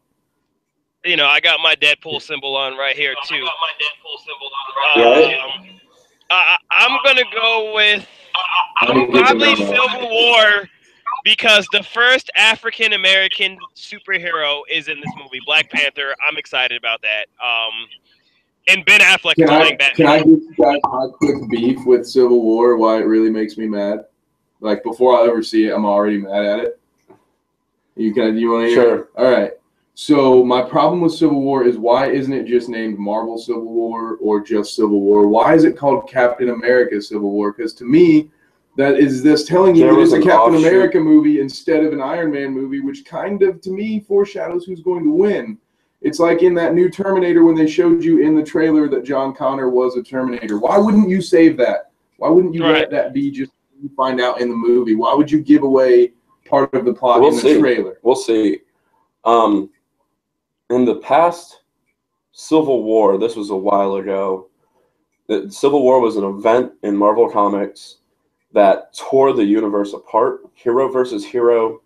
you 1.06 1.16
know, 1.16 1.26
I 1.26 1.40
got 1.40 1.60
my 1.60 1.74
Deadpool 1.76 2.20
symbol 2.20 2.56
on 2.56 2.76
right 2.76 2.96
here 2.96 3.14
too. 3.26 3.36
I 3.36 3.40
got 3.40 3.54
my 3.62 3.72
Deadpool 3.80 4.18
symbol 4.18 4.50
on 4.52 5.04
right 5.04 5.40
um, 5.40 5.62
here. 5.62 5.80
I, 6.30 6.56
I'm 6.70 6.98
gonna 7.04 7.28
go 7.32 7.74
with 7.74 8.06
probably 9.12 9.54
Civil 9.56 10.10
War 10.10 10.68
because 11.24 11.66
the 11.72 11.82
first 11.82 12.30
African 12.36 12.92
American 12.92 13.56
superhero 13.76 14.62
is 14.70 14.88
in 14.88 14.96
this 15.00 15.12
movie, 15.16 15.40
Black 15.46 15.70
Panther. 15.70 16.14
I'm 16.28 16.36
excited 16.36 16.76
about 16.76 17.00
that. 17.02 17.26
Um, 17.44 17.72
and 18.68 18.84
Ben 18.84 19.00
Affleck 19.00 19.36
can 19.36 19.46
playing 19.46 19.76
Batman. 19.76 19.94
Can 19.94 20.06
I 20.06 20.18
give 20.18 20.28
you 20.28 20.54
guys 20.58 20.80
my 20.84 21.08
quick 21.14 21.48
beef 21.48 21.78
with 21.86 22.06
Civil 22.06 22.42
War? 22.42 22.76
Why 22.76 22.98
it 22.98 23.06
really 23.06 23.30
makes 23.30 23.56
me 23.56 23.68
mad? 23.68 24.06
Like 24.60 24.82
before 24.82 25.20
I 25.20 25.28
ever 25.28 25.42
see 25.42 25.68
it, 25.68 25.72
I'm 25.72 25.84
already 25.84 26.18
mad 26.18 26.44
at 26.44 26.58
it. 26.60 26.80
You 27.94 28.12
can. 28.12 28.34
Do 28.34 28.40
You 28.40 28.50
want 28.50 28.64
to 28.64 28.68
hear? 28.68 28.82
Sure. 28.82 29.08
All 29.16 29.30
right. 29.30 29.52
So 29.98 30.44
my 30.44 30.60
problem 30.60 31.00
with 31.00 31.14
Civil 31.14 31.40
War 31.40 31.64
is 31.64 31.78
why 31.78 32.10
isn't 32.10 32.30
it 32.32 32.44
just 32.44 32.68
named 32.68 32.98
Marvel 32.98 33.38
Civil 33.38 33.64
War 33.72 34.18
or 34.20 34.42
just 34.42 34.76
Civil 34.76 35.00
War? 35.00 35.26
Why 35.26 35.54
is 35.54 35.64
it 35.64 35.74
called 35.74 36.06
Captain 36.06 36.50
America 36.50 37.00
Civil 37.00 37.30
War? 37.30 37.50
Because 37.54 37.72
to 37.76 37.84
me, 37.86 38.30
that 38.76 38.98
is 38.98 39.22
this 39.22 39.46
telling 39.46 39.74
you 39.74 39.84
There 39.84 39.98
it's 39.98 40.12
a 40.12 40.20
Captain 40.20 40.56
offshoot. 40.56 40.68
America 40.70 41.00
movie 41.00 41.40
instead 41.40 41.82
of 41.82 41.94
an 41.94 42.02
Iron 42.02 42.30
Man 42.30 42.50
movie, 42.52 42.80
which 42.80 43.06
kind 43.06 43.42
of 43.42 43.62
to 43.62 43.70
me 43.70 44.00
foreshadows 44.00 44.66
who's 44.66 44.82
going 44.82 45.02
to 45.04 45.10
win. 45.10 45.56
It's 46.02 46.18
like 46.18 46.42
in 46.42 46.52
that 46.56 46.74
new 46.74 46.90
Terminator 46.90 47.42
when 47.44 47.54
they 47.54 47.66
showed 47.66 48.04
you 48.04 48.18
in 48.18 48.36
the 48.36 48.44
trailer 48.44 48.90
that 48.90 49.02
John 49.02 49.34
Connor 49.34 49.70
was 49.70 49.96
a 49.96 50.02
Terminator. 50.02 50.58
Why 50.58 50.76
wouldn't 50.76 51.08
you 51.08 51.22
save 51.22 51.56
that? 51.56 51.90
Why 52.18 52.28
wouldn't 52.28 52.52
you 52.52 52.62
Right. 52.64 52.80
let 52.80 52.90
that 52.90 53.14
be 53.14 53.30
just 53.30 53.50
you 53.82 53.88
find 53.96 54.20
out 54.20 54.42
in 54.42 54.50
the 54.50 54.54
movie? 54.56 54.94
Why 54.94 55.14
would 55.14 55.30
you 55.30 55.40
give 55.40 55.62
away 55.62 56.12
part 56.44 56.74
of 56.74 56.84
the 56.84 56.92
plot 56.92 57.20
We'll 57.20 57.30
in 57.30 57.36
the 57.36 57.40
see. 57.40 57.58
trailer? 57.60 57.98
We'll 58.02 58.14
see. 58.14 58.58
Um, 59.24 59.70
in 60.70 60.84
the 60.84 60.96
past 60.96 61.60
Civil 62.32 62.82
War, 62.82 63.18
this 63.18 63.36
was 63.36 63.50
a 63.50 63.56
while 63.56 63.96
ago. 63.96 64.48
The 65.28 65.50
Civil 65.50 65.82
War 65.82 66.00
was 66.00 66.16
an 66.16 66.24
event 66.24 66.72
in 66.82 66.96
Marvel 66.96 67.30
Comics 67.30 67.98
that 68.52 68.94
tore 68.94 69.32
the 69.32 69.44
universe 69.44 69.92
apart, 69.92 70.40
hero 70.54 70.88
versus 70.90 71.24
hero, 71.24 71.82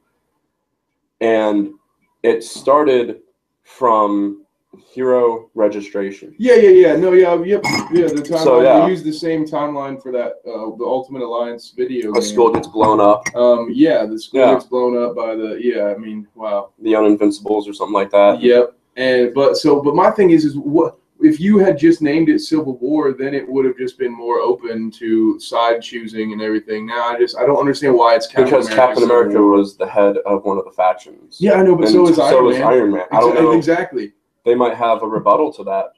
and 1.21 1.75
it 2.23 2.45
started 2.45 3.21
from 3.63 4.45
hero 4.93 5.51
registration. 5.55 6.35
Yeah, 6.39 6.55
yeah, 6.55 6.71
yeah. 6.71 6.97
No, 6.97 7.13
yeah, 7.13 7.35
yep, 7.45 7.63
yeah. 7.93 8.07
The 8.07 8.23
timeline 8.27 8.45
So, 8.45 8.61
yeah. 8.63 8.85
we 8.85 8.91
used 8.91 9.05
the 9.05 9.13
same 9.13 9.45
timeline 9.45 10.01
for 10.03 10.13
that 10.13 10.35
uh, 10.47 10.77
the 10.77 10.85
Ultimate 10.85 11.23
Alliance 11.23 11.73
video. 11.77 12.11
A 12.11 12.15
game. 12.15 12.23
school 12.23 12.51
gets 12.53 12.69
blown 12.69 13.01
up, 13.01 13.25
Um, 13.35 13.69
yeah, 13.73 14.07
the 14.07 14.19
school 14.19 14.41
Yeah. 14.41 14.55
gets 14.55 14.67
blown 14.67 15.01
up 15.03 15.15
by 15.17 15.35
the. 15.35 15.59
Yeah, 15.61 15.95
I 15.95 15.97
mean, 15.97 16.27
wow. 16.35 16.71
the 16.81 16.95
Uninvincibles 16.97 17.69
or 17.69 17.73
something 17.73 17.95
like 17.95 18.11
that. 18.11 18.41
Yep. 18.41 18.75
And 18.97 19.35
but 19.35 19.57
so, 19.57 19.81
but 19.81 19.95
my 19.95 20.11
thing 20.11 20.31
is, 20.31 20.45
is 20.45 20.57
what 20.57 20.97
if 21.23 21.39
you 21.39 21.59
had 21.59 21.79
just 21.79 22.01
named 22.03 22.29
it 22.29 22.41
Civil 22.41 22.77
War, 22.79 23.13
then 23.13 23.35
it 23.35 23.47
would 23.49 23.65
have 23.67 23.77
just 23.77 23.99
been 23.99 24.13
more 24.13 24.41
open 24.41 24.91
to 24.93 25.39
side 25.39 25.83
choosing 25.83 26.33
and 26.33 26.41
everything. 26.43 26.87
Now 26.87 27.05
I 27.05 27.19
just 27.19 27.37
I 27.37 27.47
don't 27.47 27.59
understand 27.59 27.95
why 27.95 28.17
it's 28.17 28.27
Captain 28.27 28.45
because 28.45 28.67
America 28.67 28.87
Captain 28.87 29.05
America 29.05 29.41
was 29.43 29.77
the 29.77 29.87
head 29.87 30.17
of 30.27 30.45
one 30.45 30.59
of 30.59 30.65
the 30.65 30.73
factions. 30.73 31.37
Yeah, 31.39 31.55
I 31.55 31.63
know, 31.63 31.77
but 31.77 31.85
And 31.87 31.93
so 31.93 32.09
is 32.09 32.19
Iron 32.19 32.45
was 32.45 32.57
Man. 32.59 32.67
Iron 32.67 32.93
Man. 32.93 33.05
I 33.13 33.21
don't 33.21 33.37
Exa- 33.37 33.43
know. 33.43 33.53
Exactly. 33.53 34.13
They 34.45 34.55
might 34.55 34.75
have 34.75 35.03
a 35.03 35.07
rebuttal 35.07 35.53
to 35.55 35.65
that. 35.65 35.93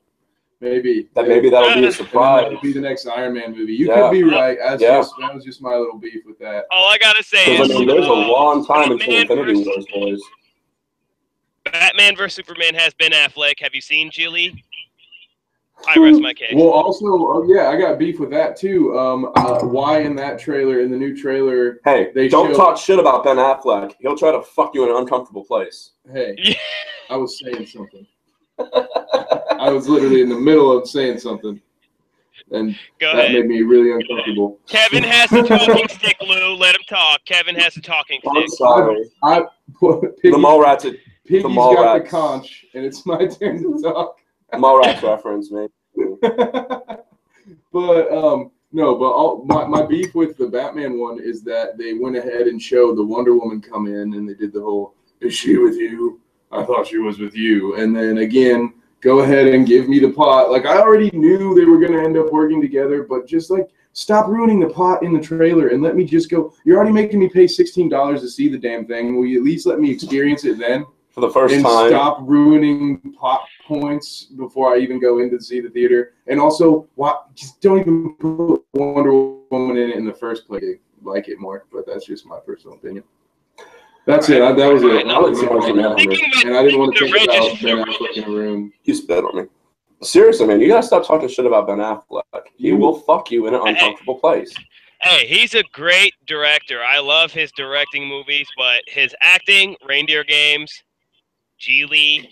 Maybe 0.61 1.09
That 1.15 1.27
maybe 1.27 1.51
that'll 1.51 1.75
be 1.75 1.87
a 1.87 1.93
surprise. 1.93 2.45
that'll 2.45 2.61
be 2.61 2.73
the 2.73 2.81
next 2.81 3.07
Iron 3.07 3.35
Man 3.35 3.51
movie. 3.57 3.73
You 3.73 3.89
Yeah. 3.89 3.95
could 4.03 4.13
be 4.13 4.23
right. 4.23 4.57
That's 4.61 4.81
Yeah. 4.81 4.99
just 4.99 5.15
that 5.21 5.35
was 5.35 5.45
just 5.45 5.61
my 5.61 5.75
little 5.75 5.99
beef 5.99 6.23
with 6.25 6.39
that. 6.39 6.67
All 6.71 6.89
I 6.89 6.99
gotta 6.99 7.23
say 7.23 7.57
is 7.57 7.71
I 7.71 7.75
mean, 7.75 7.89
there's 7.89 8.07
a 8.07 8.11
uh, 8.11 8.15
long 8.29 8.65
time 8.65 8.93
until 8.93 9.13
Infinity 9.15 9.55
versus- 9.65 9.67
Wars, 9.67 9.87
boys. 9.93 10.21
Batman 11.65 12.17
vs 12.17 12.35
Superman 12.35 12.75
has 12.75 12.93
Ben 12.95 13.11
Affleck. 13.13 13.59
Have 13.61 13.75
you 13.75 13.81
seen 13.81 14.11
Gigli? 14.11 14.63
I 15.89 15.99
rest 15.99 16.21
my 16.21 16.33
case. 16.33 16.53
Well, 16.55 16.69
also, 16.71 17.07
oh, 17.07 17.45
yeah, 17.49 17.69
I 17.69 17.77
got 17.77 17.99
beef 17.99 18.21
with 18.21 18.31
that 18.31 18.57
too. 18.57 18.97
Um, 18.97 19.33
uh, 19.35 19.61
why 19.65 20.01
in 20.01 20.15
that 20.17 20.39
trailer, 20.39 20.81
in 20.81 20.93
the 20.93 20.97
new 20.97 21.17
trailer, 21.17 21.81
Hey, 21.85 22.13
They 22.15 22.29
don't 22.29 22.51
showed- 22.51 22.57
talk 22.57 22.77
shit 22.79 23.01
about 23.01 23.25
Ben 23.25 23.37
Affleck. 23.37 23.95
He'll 24.01 24.17
try 24.17 24.31
to 24.31 24.43
fuck 24.43 24.75
you 24.77 24.85
in 24.85 24.91
an 24.91 24.97
uncomfortable 24.97 25.45
place. 25.45 25.93
hey, 26.13 26.35
Yeah. 26.39 26.55
I 27.11 27.17
was 27.17 27.37
saying 27.41 27.67
something. 27.67 28.07
I 28.59 29.71
was 29.71 29.89
literally 29.89 30.21
in 30.23 30.29
the 30.29 30.39
middle 30.39 30.77
of 30.77 30.89
saying 30.89 31.19
something, 31.19 31.61
and 32.51 32.77
Go 32.99 33.15
that 33.17 33.27
ahead. 33.27 33.33
made 33.33 33.47
me 33.47 33.63
really 33.63 33.93
uncomfortable. 33.93 34.59
Kevin 34.69 35.05
has 35.05 35.31
the 35.31 35.43
talking 35.43 35.89
stick, 35.89 36.17
Lou. 36.21 36.55
Let 36.55 36.75
him 36.75 36.83
talk. 36.89 37.25
Kevin 37.25 37.55
has 37.57 37.75
the 37.75 37.81
talking 37.81 38.21
I'm 38.29 38.47
stick. 38.49 38.59
sorry. 38.59 39.05
Piggy, 39.23 40.31
The 40.31 40.37
Mallrats, 40.39 40.83
the 40.83 40.99
Piggy's 41.27 41.45
Mallrats. 41.45 41.75
got 41.75 42.03
the 42.05 42.09
conch, 42.09 42.67
and 42.75 42.85
it's 42.85 43.07
my 43.07 43.27
turn 43.27 43.63
to 43.63 43.81
talk. 43.83 44.19
Mallrats 44.55 45.03
reference, 45.03 45.51
man. 45.51 45.69
but 47.73 48.11
um 48.13 48.51
no 48.73 48.95
but 48.95 49.11
all, 49.11 49.45
my, 49.45 49.67
my 49.67 49.83
beef 49.85 50.15
with 50.15 50.39
the 50.39 50.47
batman 50.47 50.99
one 50.99 51.21
is 51.21 51.43
that 51.43 51.77
they 51.77 51.93
went 51.93 52.17
ahead 52.17 52.47
and 52.47 52.61
showed 52.63 52.97
the 52.97 53.05
wonder 53.05 53.35
woman 53.37 53.61
come 53.61 53.87
in 53.87 54.15
and 54.15 54.27
they 54.29 54.33
did 54.35 54.53
the 54.55 54.61
whole 54.61 54.95
is 55.21 55.35
she 55.35 55.59
with 55.59 55.77
you 55.77 56.19
i 56.53 56.63
thought 56.65 56.87
she 56.87 56.99
was 56.99 57.19
with 57.19 57.35
you 57.35 57.77
and 57.77 57.95
then 57.95 58.19
again 58.19 58.73
go 59.01 59.21
ahead 59.21 59.49
and 59.49 59.67
give 59.67 59.89
me 59.89 59.99
the 59.99 60.09
plot 60.09 60.51
like 60.51 60.67
i 60.67 60.79
already 60.79 61.11
knew 61.13 61.55
they 61.55 61.65
were 61.65 61.79
going 61.79 61.93
to 61.93 62.01
end 62.03 62.17
up 62.17 62.31
working 62.33 62.61
together 62.61 63.03
but 63.03 63.27
just 63.27 63.51
like 63.51 63.69
stop 63.95 64.27
ruining 64.27 64.59
the 64.61 64.69
plot 64.69 65.03
in 65.03 65.13
the 65.13 65.21
trailer 65.21 65.69
and 65.69 65.83
let 65.83 65.97
me 65.97 66.05
just 66.05 66.31
go 66.31 66.53
you're 66.65 66.77
already 66.77 66.93
making 66.93 67.19
me 67.19 67.29
pay 67.29 67.45
$16 67.45 68.21
to 68.21 68.29
see 68.29 68.49
the 68.49 68.59
damn 68.59 68.87
thing 68.87 69.17
will 69.17 69.27
you 69.27 69.39
at 69.39 69.45
least 69.45 69.67
let 69.67 69.81
me 69.81 69.91
experience 69.91 70.45
it 70.45 70.59
then 70.59 70.87
For 71.11 71.21
the 71.21 71.31
first 71.31 71.55
and 71.55 71.63
time. 71.63 71.91
stop 71.91 72.19
ruining 72.23 72.99
plot 73.19 73.43
points 73.67 74.25
before 74.25 74.75
I 74.75 74.79
even 74.79 74.99
go 74.99 75.19
in 75.19 75.31
to 75.31 75.41
see 75.41 75.61
the 75.61 75.69
theater. 75.69 76.15
And 76.27 76.41
also, 76.41 76.89
why 76.95 77.15
just 77.35 77.61
don't 77.61 77.81
even 77.81 78.15
put 78.15 78.65
Wonder 78.73 79.13
Woman 79.51 79.77
in 79.77 79.91
it 79.91 79.97
in 79.97 80.07
the 80.07 80.15
first 80.15 80.47
place. 80.47 80.65
I 80.65 80.79
like 81.03 81.29
it 81.29 81.39
more, 81.39 81.67
but 81.73 81.87
that's 81.87 82.07
just 82.07 82.27
my 82.27 82.39
personal 82.41 82.77
opinion. 82.77 83.05
That's 84.07 84.29
it. 84.31 84.43
I, 84.43 84.53
that 84.53 84.73
was 84.73 84.83
it. 84.83 85.07
I 85.07 85.19
would 85.19 85.37
say 85.37 85.47
I 85.47 85.51
was 85.51 85.67
an 85.67 85.77
Affleck. 85.77 85.97
Thinking 85.97 86.31
And 86.47 86.57
I 86.57 86.63
didn't 86.63 86.79
want 86.81 86.97
to 86.97 87.05
the 87.07 87.13
think 87.13 87.25
about 87.25 87.39
register- 87.47 87.77
Ben 87.77 87.85
Affleck 87.87 88.17
in 88.17 88.25
a 88.25 88.31
room. 88.31 88.73
You 88.85 88.95
spit 88.95 89.25
on 89.25 89.37
me. 89.37 89.43
Seriously, 90.03 90.47
man, 90.49 90.61
you 90.61 90.67
gotta 90.69 90.85
stop 90.85 91.07
talking 91.07 91.29
shit 91.29 91.47
about 91.47 91.69
Ben 91.69 91.79
Affleck. 91.79 92.23
He 92.57 92.73
will 92.73 92.99
fuck 93.01 93.31
you 93.31 93.47
in 93.47 93.55
an 93.55 93.61
uncomfortable 93.65 94.19
place. 94.19 94.53
Hey, 95.01 95.27
he's 95.27 95.55
a 95.55 95.63
great 95.73 96.15
director. 96.27 96.81
I 96.83 96.99
love 96.99 97.33
his 97.33 97.53
directing 97.53 98.09
movies, 98.09 98.49
but 98.57 98.83
his 98.89 99.15
acting, 99.21 99.77
Reindeer 99.87 100.25
Games, 100.25 100.83
Gigli, 101.61 102.29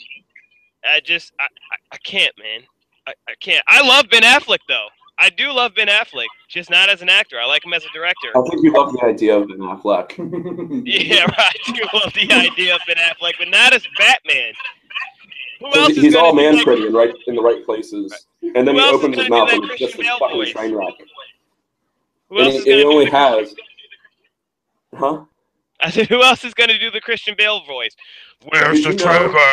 I 0.85 1.01
just 1.01 1.33
I, 1.39 1.45
I, 1.45 1.77
I 1.93 1.97
can't, 1.99 2.33
man. 2.39 2.63
I, 3.07 3.13
I 3.29 3.35
can't. 3.41 3.63
I 3.69 3.87
love 3.87 4.07
Ben 4.11 4.23
Affleck 4.23 4.59
though. 4.69 4.89
I 5.23 5.29
do 5.31 5.53
love 5.53 5.75
Ben 5.75 5.89
Affleck, 5.89 6.25
just 6.49 6.71
not 6.71 6.89
as 6.89 7.03
an 7.03 7.11
actor. 7.11 7.39
I 7.39 7.45
like 7.47 7.65
him 7.65 7.75
as 7.75 7.85
a 7.85 7.89
director. 7.93 8.29
I 8.35 8.41
think 8.49 8.63
you 8.65 8.73
love 8.73 8.93
the 8.95 9.05
idea 9.05 9.37
of 9.37 9.49
Ben 9.49 9.59
Affleck. 9.59 10.17
Yeah, 10.87 11.23
right. 11.25 11.33
I 11.39 11.73
do 11.73 11.83
love 11.93 12.13
the 12.15 12.33
idea 12.33 12.75
of 12.75 12.81
Ben 12.87 12.97
Affleck, 12.97 13.35
but 13.39 13.49
not 13.49 13.73
as 13.75 13.87
Batman. 13.99 14.53
Who 15.61 15.67
else 15.67 15.75
'Cause 15.75 15.91
is 15.91 16.03
He's 16.05 16.15
gonna 16.15 16.27
all 16.27 16.33
man 16.33 16.57
that- 16.57 16.65
pretty 16.65 16.87
and 16.87 16.95
right 16.95 17.15
in 17.27 17.35
the 17.35 17.43
right 17.43 17.63
places. 17.67 18.27
And 18.43 18.67
then 18.67 18.75
Who 18.77 18.81
he 18.81 18.89
opens 18.89 19.17
his 19.19 19.29
mouth 19.29 19.49
that 19.51 19.57
and 19.57 19.71
it's 19.71 19.79
just 19.79 19.95
Christian 19.97 20.15
a 20.15 20.19
fucking 20.19 20.37
voice? 20.37 20.51
train 20.53 20.75
wreck. 20.75 20.95
Who 22.31 22.39
And 22.39 22.47
else 22.47 22.53
he, 22.55 22.59
is 22.61 22.65
gonna 22.65 22.77
he 22.79 22.83
do 22.83 22.91
only 22.93 23.05
the- 23.05 23.11
has. 23.11 23.55
Huh? 24.97 25.25
I 25.83 25.91
said, 25.91 26.09
who 26.09 26.23
else 26.23 26.45
is 26.45 26.55
gonna 26.55 26.79
do 26.79 26.91
the 26.91 27.01
Christian 27.01 27.35
Bale 27.37 27.61
voice? 27.65 27.95
Where's 28.51 28.81
Did 28.81 28.99
the 28.99 29.03
you 29.03 29.05
know- 29.07 29.19
trigger? 29.29 29.53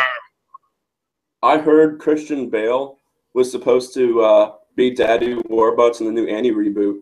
I 1.42 1.58
heard 1.58 1.98
Christian 2.00 2.48
Bale 2.48 2.98
was 3.34 3.50
supposed 3.52 3.92
to 3.94 4.22
uh, 4.22 4.52
be 4.78 4.90
Daddy 4.90 5.34
Warbucks 5.34 6.00
in 6.00 6.06
the 6.06 6.12
new 6.12 6.26
Annie 6.26 6.52
reboot, 6.52 7.00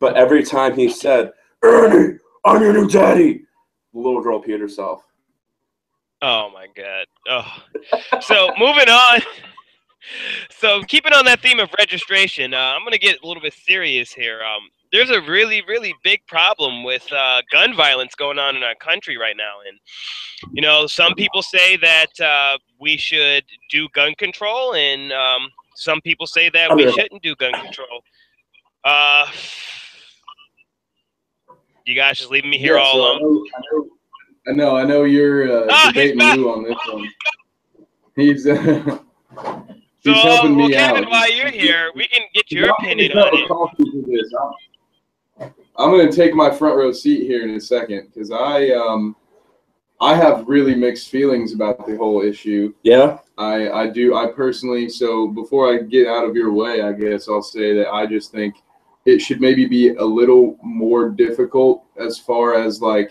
but 0.00 0.16
every 0.16 0.42
time 0.42 0.74
he 0.74 0.90
said, 0.90 1.32
"Ernie, 1.62 2.18
I'm 2.44 2.60
your 2.60 2.72
new 2.72 2.88
daddy," 2.88 3.44
the 3.94 3.98
little 3.98 4.20
girl 4.20 4.42
peed 4.42 4.60
herself. 4.60 5.06
Oh 6.20 6.50
my 6.50 6.66
god. 6.74 7.06
Oh. 7.28 8.20
So 8.20 8.50
moving 8.58 8.88
on. 8.88 9.20
So 10.50 10.82
keeping 10.82 11.12
on 11.12 11.24
that 11.26 11.40
theme 11.40 11.60
of 11.60 11.70
registration, 11.78 12.52
uh, 12.52 12.74
I'm 12.74 12.82
gonna 12.82 12.98
get 12.98 13.22
a 13.22 13.26
little 13.26 13.42
bit 13.42 13.54
serious 13.54 14.12
here. 14.12 14.42
Um, 14.42 14.68
there's 14.90 15.10
a 15.10 15.20
really, 15.20 15.62
really 15.68 15.94
big 16.02 16.26
problem 16.26 16.82
with 16.82 17.06
uh, 17.12 17.42
gun 17.52 17.76
violence 17.76 18.14
going 18.14 18.38
on 18.38 18.56
in 18.56 18.62
our 18.62 18.74
country 18.74 19.16
right 19.16 19.36
now, 19.36 19.58
and 19.68 19.78
you 20.52 20.62
know, 20.62 20.86
some 20.86 21.14
people 21.14 21.42
say 21.42 21.76
that 21.76 22.20
uh, 22.20 22.58
we 22.80 22.96
should 22.96 23.44
do 23.70 23.88
gun 23.92 24.14
control, 24.16 24.74
and 24.74 25.12
um, 25.12 25.50
some 25.78 26.00
people 26.00 26.26
say 26.26 26.50
that 26.50 26.74
we 26.74 26.90
shouldn't 26.92 27.22
do 27.22 27.36
gun 27.36 27.52
control. 27.52 28.02
Uh, 28.84 29.26
you 31.86 31.94
guys 31.94 32.18
just 32.18 32.30
leaving 32.30 32.50
me 32.50 32.58
here 32.58 32.74
Yeah, 32.74 32.82
all 32.82 32.94
so 32.94 33.00
alone. 33.00 33.20
know, 33.22 33.44
I 33.56 33.60
know, 33.72 33.88
I 34.48 34.52
know, 34.52 34.76
I 34.76 34.84
know 34.84 35.04
you're 35.04 35.68
uh, 35.70 35.74
he's 35.84 35.92
debating 35.92 36.18
back. 36.18 36.36
Lou 36.36 36.50
on 36.52 36.64
this 36.64 36.76
one. 36.90 37.08
He's 38.16 38.46
uh, 38.46 38.98
So, 40.00 40.12
he's 40.12 40.22
helping 40.22 40.56
well, 40.56 40.68
me 40.68 40.74
Kevin, 40.74 41.04
out. 41.04 41.10
while 41.10 41.32
you're 41.32 41.50
here, 41.50 41.92
we 41.94 42.08
can 42.08 42.22
get 42.34 42.50
your 42.50 42.70
opinion 42.70 43.16
on 43.16 43.28
it. 43.38 43.48
coffee 43.48 43.84
for 43.84 44.10
this. 44.10 44.32
I'm, 45.40 45.54
I'm 45.76 45.90
going 45.90 46.10
to 46.10 46.16
take 46.16 46.34
my 46.34 46.50
front 46.50 46.76
row 46.76 46.90
seat 46.92 47.22
here 47.22 47.44
in 47.44 47.54
a 47.54 47.60
second 47.60 48.08
because 48.12 48.32
I 48.32 48.70
um 48.70 49.14
I 50.00 50.14
have 50.16 50.46
really 50.48 50.74
mixed 50.74 51.08
feelings 51.08 51.52
about 51.54 51.86
the 51.86 51.96
whole 51.96 52.20
issue. 52.22 52.74
Yeah. 52.82 53.18
I 53.38 53.70
I 53.70 53.86
do 53.88 54.14
I 54.16 54.26
personally 54.26 54.88
so 54.88 55.28
before 55.28 55.72
I 55.72 55.78
get 55.78 56.06
out 56.06 56.24
of 56.28 56.34
your 56.34 56.52
way, 56.52 56.82
I 56.82 56.92
guess 56.92 57.28
I'll 57.28 57.42
say 57.42 57.74
that 57.74 57.88
I 57.92 58.04
just 58.06 58.32
think 58.32 58.56
it 59.06 59.20
should 59.20 59.40
maybe 59.40 59.64
be 59.66 59.94
a 59.94 60.04
little 60.04 60.58
more 60.62 61.08
difficult 61.08 61.84
as 61.98 62.18
far 62.18 62.54
as 62.54 62.82
like 62.82 63.10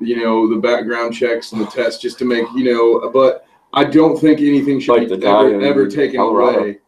you 0.00 0.24
know 0.24 0.48
the 0.48 0.56
background 0.56 1.14
checks 1.14 1.52
and 1.52 1.60
the 1.60 1.66
tests 1.66 2.00
just 2.00 2.18
to 2.18 2.24
make 2.24 2.46
you 2.54 2.64
know 2.72 3.10
but 3.10 3.44
I 3.72 3.84
don't 3.84 4.18
think 4.18 4.40
anything 4.40 4.80
should 4.80 4.98
Like 4.98 5.20
be 5.20 5.26
ever, 5.26 5.60
ever 5.60 5.86
taken 5.86 6.16
Colorado. 6.16 6.58
away. 6.58 6.78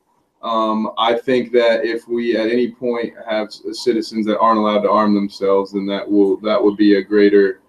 Um, 0.42 0.90
I 0.98 1.14
think 1.14 1.52
that 1.52 1.84
if 1.84 2.08
we 2.08 2.36
at 2.36 2.48
any 2.50 2.72
point 2.72 3.14
have 3.28 3.52
citizens 3.52 4.26
that 4.26 4.40
aren't 4.40 4.58
allowed 4.58 4.80
to 4.80 4.90
arm 4.90 5.14
themselves, 5.14 5.72
then 5.72 5.86
that 5.86 6.10
will 6.10 6.38
that 6.38 6.60
would 6.60 6.76
be 6.76 6.96
a 6.96 7.02
greater 7.02 7.60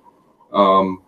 um, 0.52 1.04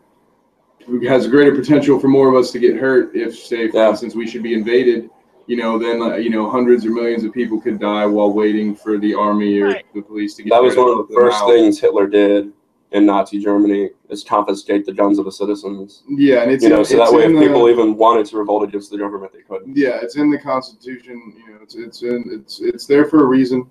has 1.08 1.28
greater 1.28 1.54
potential 1.56 2.00
for 2.00 2.08
more 2.08 2.30
of 2.30 2.36
us 2.36 2.52
to 2.52 2.60
get 2.60 2.76
hurt 2.78 3.16
if, 3.16 3.38
say, 3.38 3.70
for 3.70 3.78
Yeah. 3.78 3.90
instance, 3.90 4.16
we 4.16 4.28
should 4.28 4.44
be 4.44 4.54
invaded. 4.54 5.10
You 5.48 5.58
know, 5.58 5.78
then 5.78 6.02
uh, 6.02 6.16
you 6.16 6.32
know 6.32 6.50
hundreds 6.50 6.86
or 6.88 6.90
millions 6.90 7.24
of 7.24 7.32
people 7.32 7.62
could 7.62 7.80
die 7.80 8.06
while 8.08 8.32
waiting 8.34 8.76
for 8.76 8.98
the 8.98 9.14
army 9.14 9.60
or 9.60 9.68
Right. 9.68 9.86
the 9.94 10.02
police 10.02 10.34
to 10.36 10.44
get. 10.44 10.50
That 10.50 10.64
was 10.64 10.76
one 10.76 10.90
of 10.90 11.08
the 11.08 11.14
first 11.14 11.38
out. 11.38 11.50
things 11.50 11.80
Hitler 11.80 12.08
did 12.08 12.52
in 12.92 13.06
Nazi 13.06 13.38
Germany 13.40 13.92
is 14.10 14.24
confiscate 14.24 14.86
the 14.88 14.94
guns 14.94 15.20
of 15.20 15.26
the 15.26 15.32
citizens. 15.32 16.02
Yeah, 16.10 16.42
and 16.42 16.52
it's 16.52 16.64
you 16.64 16.70
know, 16.70 16.80
in, 16.80 16.86
so 16.86 16.98
that 16.98 17.14
way, 17.14 17.26
if 17.26 17.32
the- 17.34 17.40
people 17.46 17.70
even 17.70 17.96
wanted 17.96 18.26
to 18.28 18.38
revolt 18.38 18.64
against 18.64 18.90
the 18.90 18.98
government, 18.98 19.34
they 19.34 19.42
could. 19.42 19.62
Yeah, 19.76 20.00
it's 20.02 20.16
in 20.16 20.32
the 20.32 20.40
Constitution. 20.40 21.34
You 21.38 21.54
know, 21.54 21.60
it's 21.62 21.76
it's 21.76 22.02
in 22.02 22.24
it's 22.32 22.60
it's 22.62 22.88
there 22.88 23.06
for 23.06 23.22
a 23.24 23.28
reason. 23.28 23.68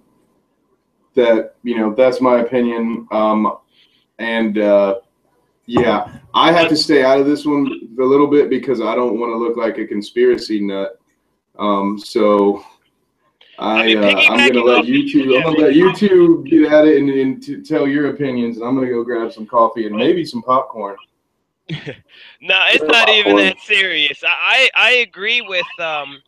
That 1.15 1.55
you 1.65 1.77
know, 1.77 1.93
that's 1.93 2.21
my 2.21 2.41
opinion. 2.41 3.09
Um, 3.11 3.53
and 4.21 4.59
uh, 4.59 5.01
yeah, 5.67 6.19
I 6.35 6.53
have 6.53 6.69
to 6.69 6.77
stay 6.77 7.05
out 7.05 7.21
of 7.21 7.27
this 7.27 7.47
one 7.47 7.67
a 7.99 8.03
little 8.03 8.27
bit 8.27 8.51
because 8.51 8.81
I 8.81 8.95
don't 8.95 9.19
want 9.19 9.33
to 9.33 9.37
look 9.37 9.57
like 9.57 9.79
a 9.79 9.87
conspiracy 9.87 10.61
nut. 10.61 10.99
Um, 11.59 11.99
so 11.99 12.65
I 13.59 13.95
uh, 13.95 14.33
I'm 14.33 14.53
gonna 14.53 14.65
let 14.65 14.87
you 14.87 15.11
two. 15.11 15.37
I'm 15.37 15.43
gonna 15.43 15.59
let 15.59 15.75
you 15.75 15.95
two 15.95 16.45
get 16.49 16.73
at 16.73 16.87
it 16.87 16.99
and, 16.99 17.09
and 17.09 17.67
tell 17.67 17.87
your 17.87 18.11
opinions, 18.11 18.57
and 18.57 18.67
I'm 18.67 18.75
gonna 18.75 18.89
go 18.89 19.05
grab 19.05 19.33
some 19.33 19.47
coffee 19.47 19.87
and 19.87 19.97
maybe 19.97 20.25
some 20.25 20.43
popcorn. 20.43 20.97
No, 22.43 22.61
it's 22.67 22.85
not 22.85 23.09
even 23.09 23.37
that 23.37 23.59
serious. 23.61 24.23
I 24.23 24.69
I 24.77 24.89
I 24.89 24.91
agree 24.97 25.41
with 25.41 25.65
um 25.81 26.21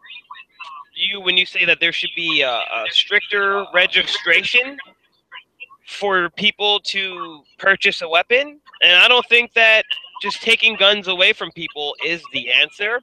you 0.94 1.20
when 1.20 1.36
you 1.36 1.44
say 1.44 1.66
that 1.66 1.78
there 1.78 1.92
should 1.92 2.14
be 2.16 2.40
a, 2.40 2.50
a 2.50 2.84
stricter 2.90 3.66
registration 3.74 4.78
for 5.86 6.30
people 6.30 6.80
to 6.80 7.42
purchase 7.58 8.00
a 8.00 8.08
weapon, 8.08 8.60
and 8.82 8.92
I 8.92 9.08
don't 9.08 9.26
think 9.28 9.52
that 9.54 9.84
just 10.22 10.42
taking 10.42 10.76
guns 10.76 11.08
away 11.08 11.32
from 11.32 11.50
people 11.52 11.94
is 12.04 12.22
the 12.32 12.50
answer. 12.52 13.00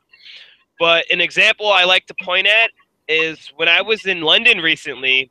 But 0.80 1.06
an 1.12 1.22
example 1.22 1.72
I 1.72 1.84
like 1.84 2.06
to 2.08 2.16
point 2.24 2.48
at 2.48 2.72
is 3.08 3.52
when 3.56 3.68
I 3.68 3.82
was 3.82 4.06
in 4.06 4.22
London 4.22 4.60
recently, 4.60 5.30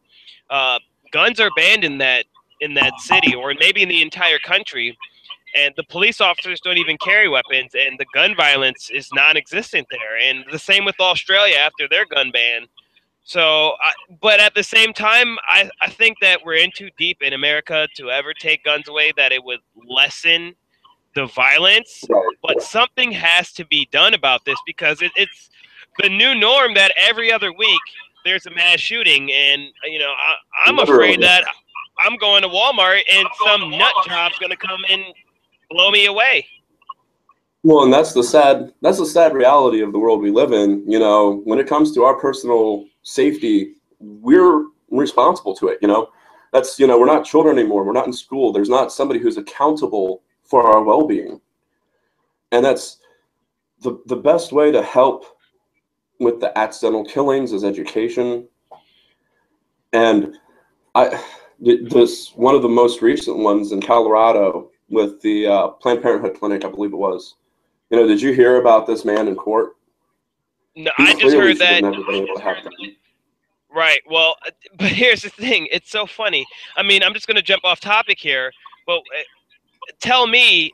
uh, 0.50 0.78
guns 1.12 1.40
are 1.40 1.50
banned 1.56 1.84
in 1.84 1.98
that 1.98 2.26
in 2.60 2.74
that 2.74 3.00
city 3.00 3.34
or 3.34 3.54
maybe 3.58 3.82
in 3.82 3.88
the 3.88 4.02
entire 4.02 4.38
country. 4.38 4.96
And 5.56 5.74
the 5.76 5.84
police 5.84 6.20
officers 6.20 6.60
don't 6.60 6.78
even 6.78 6.96
carry 6.98 7.28
weapons 7.28 7.72
and 7.74 7.98
the 7.98 8.06
gun 8.14 8.34
violence 8.36 8.88
is 8.90 9.08
non-existent 9.12 9.86
there. 9.90 10.16
And 10.16 10.44
the 10.50 10.58
same 10.58 10.84
with 10.84 10.98
australia 11.00 11.56
after 11.56 11.88
their 11.88 12.06
gun 12.06 12.30
ban 12.30 12.66
so 13.24 13.74
I, 13.80 13.92
but 14.20 14.40
at 14.40 14.54
the 14.54 14.62
same 14.62 14.92
time 14.92 15.38
I, 15.46 15.70
I 15.80 15.90
think 15.90 16.18
that 16.20 16.40
we're 16.44 16.56
in 16.56 16.70
too 16.74 16.90
deep 16.98 17.22
in 17.22 17.32
america 17.32 17.86
to 17.96 18.10
ever 18.10 18.34
take 18.34 18.64
guns 18.64 18.88
away 18.88 19.12
that 19.16 19.32
it 19.32 19.42
would 19.44 19.60
lessen 19.88 20.54
the 21.14 21.26
violence 21.26 22.04
but 22.42 22.62
something 22.62 23.12
has 23.12 23.52
to 23.52 23.66
be 23.66 23.86
done 23.92 24.14
about 24.14 24.44
this 24.44 24.58
because 24.66 25.02
it, 25.02 25.12
it's 25.16 25.50
the 25.98 26.08
new 26.08 26.34
norm 26.34 26.74
that 26.74 26.92
every 26.96 27.30
other 27.30 27.52
week 27.52 27.80
there's 28.24 28.46
a 28.46 28.50
mass 28.50 28.80
shooting 28.80 29.30
and 29.32 29.62
you 29.84 29.98
know 29.98 30.10
I, 30.10 30.34
i'm 30.66 30.76
Literally. 30.76 31.10
afraid 31.14 31.22
that 31.22 31.44
i'm 31.98 32.16
going 32.16 32.42
to 32.42 32.48
walmart 32.48 33.00
and 33.12 33.28
some 33.44 33.70
nut 33.70 33.94
job's 34.06 34.38
going 34.38 34.50
to 34.50 34.56
come 34.56 34.80
and 34.88 35.04
blow 35.70 35.90
me 35.90 36.06
away 36.06 36.46
Well, 37.62 37.84
and 37.84 37.92
that's 37.92 38.12
the 38.12 38.24
sad 38.24 38.72
that's 38.80 38.98
the 38.98 39.06
sad 39.06 39.34
reality 39.34 39.82
of 39.82 39.92
the 39.92 39.98
world 39.98 40.20
we 40.20 40.30
live 40.32 40.52
in. 40.52 40.82
You 40.90 40.98
know, 40.98 41.42
when 41.44 41.60
it 41.60 41.68
comes 41.68 41.92
to 41.92 42.02
our 42.02 42.16
personal 42.18 42.86
safety, 43.02 43.74
we're 44.00 44.66
responsible 44.90 45.54
to 45.56 45.68
it. 45.68 45.78
You 45.82 45.88
know, 45.88 46.08
that's 46.52 46.78
you 46.78 46.86
know 46.86 46.98
we're 46.98 47.06
not 47.06 47.24
children 47.24 47.58
anymore. 47.58 47.84
We're 47.84 47.92
not 47.92 48.06
in 48.06 48.12
school. 48.12 48.52
There's 48.52 48.68
not 48.68 48.92
somebody 48.92 49.20
who's 49.20 49.36
accountable 49.36 50.22
for 50.44 50.64
our 50.64 50.82
well-being, 50.82 51.40
and 52.50 52.64
that's 52.64 52.98
the 53.80 54.00
the 54.06 54.16
best 54.16 54.52
way 54.52 54.70
to 54.70 54.82
help 54.82 55.24
with 56.20 56.40
the 56.40 56.56
accidental 56.56 57.04
killings 57.04 57.52
is 57.52 57.64
education. 57.64 58.46
And 59.92 60.36
I 60.94 61.22
this 61.60 62.32
one 62.34 62.54
of 62.54 62.62
the 62.62 62.68
most 62.68 63.02
recent 63.02 63.38
ones 63.38 63.72
in 63.72 63.80
Colorado 63.80 64.70
with 64.88 65.20
the 65.22 65.46
uh, 65.46 65.68
Planned 65.68 66.02
Parenthood 66.02 66.38
clinic, 66.38 66.64
I 66.64 66.68
believe 66.68 66.92
it 66.92 66.96
was. 66.96 67.36
You 67.90 67.98
know, 67.98 68.06
did 68.06 68.20
you 68.20 68.32
hear 68.32 68.60
about 68.60 68.86
this 68.86 69.04
man 69.04 69.28
in 69.28 69.36
court? 69.36 69.76
No 70.76 70.90
He 70.96 71.04
i 71.04 71.14
just 71.14 71.36
heard 71.36 71.58
that 71.58 71.82
never 71.82 72.02
been 72.04 72.14
able 72.14 72.36
to 72.36 72.42
have 72.42 72.64
that. 72.64 72.94
Right. 73.74 74.00
Well, 74.06 74.36
uh, 74.46 74.50
but 74.76 74.88
here's 74.88 75.22
the 75.22 75.30
thing. 75.30 75.66
It's 75.70 75.90
so 75.90 76.06
funny. 76.06 76.46
I 76.76 76.82
mean, 76.82 77.02
I'm 77.02 77.14
just 77.14 77.26
going 77.26 77.36
to 77.36 77.42
jump 77.42 77.64
off 77.64 77.80
topic 77.80 78.18
here, 78.18 78.52
but 78.86 78.98
uh, 78.98 79.22
tell 80.00 80.26
me 80.26 80.72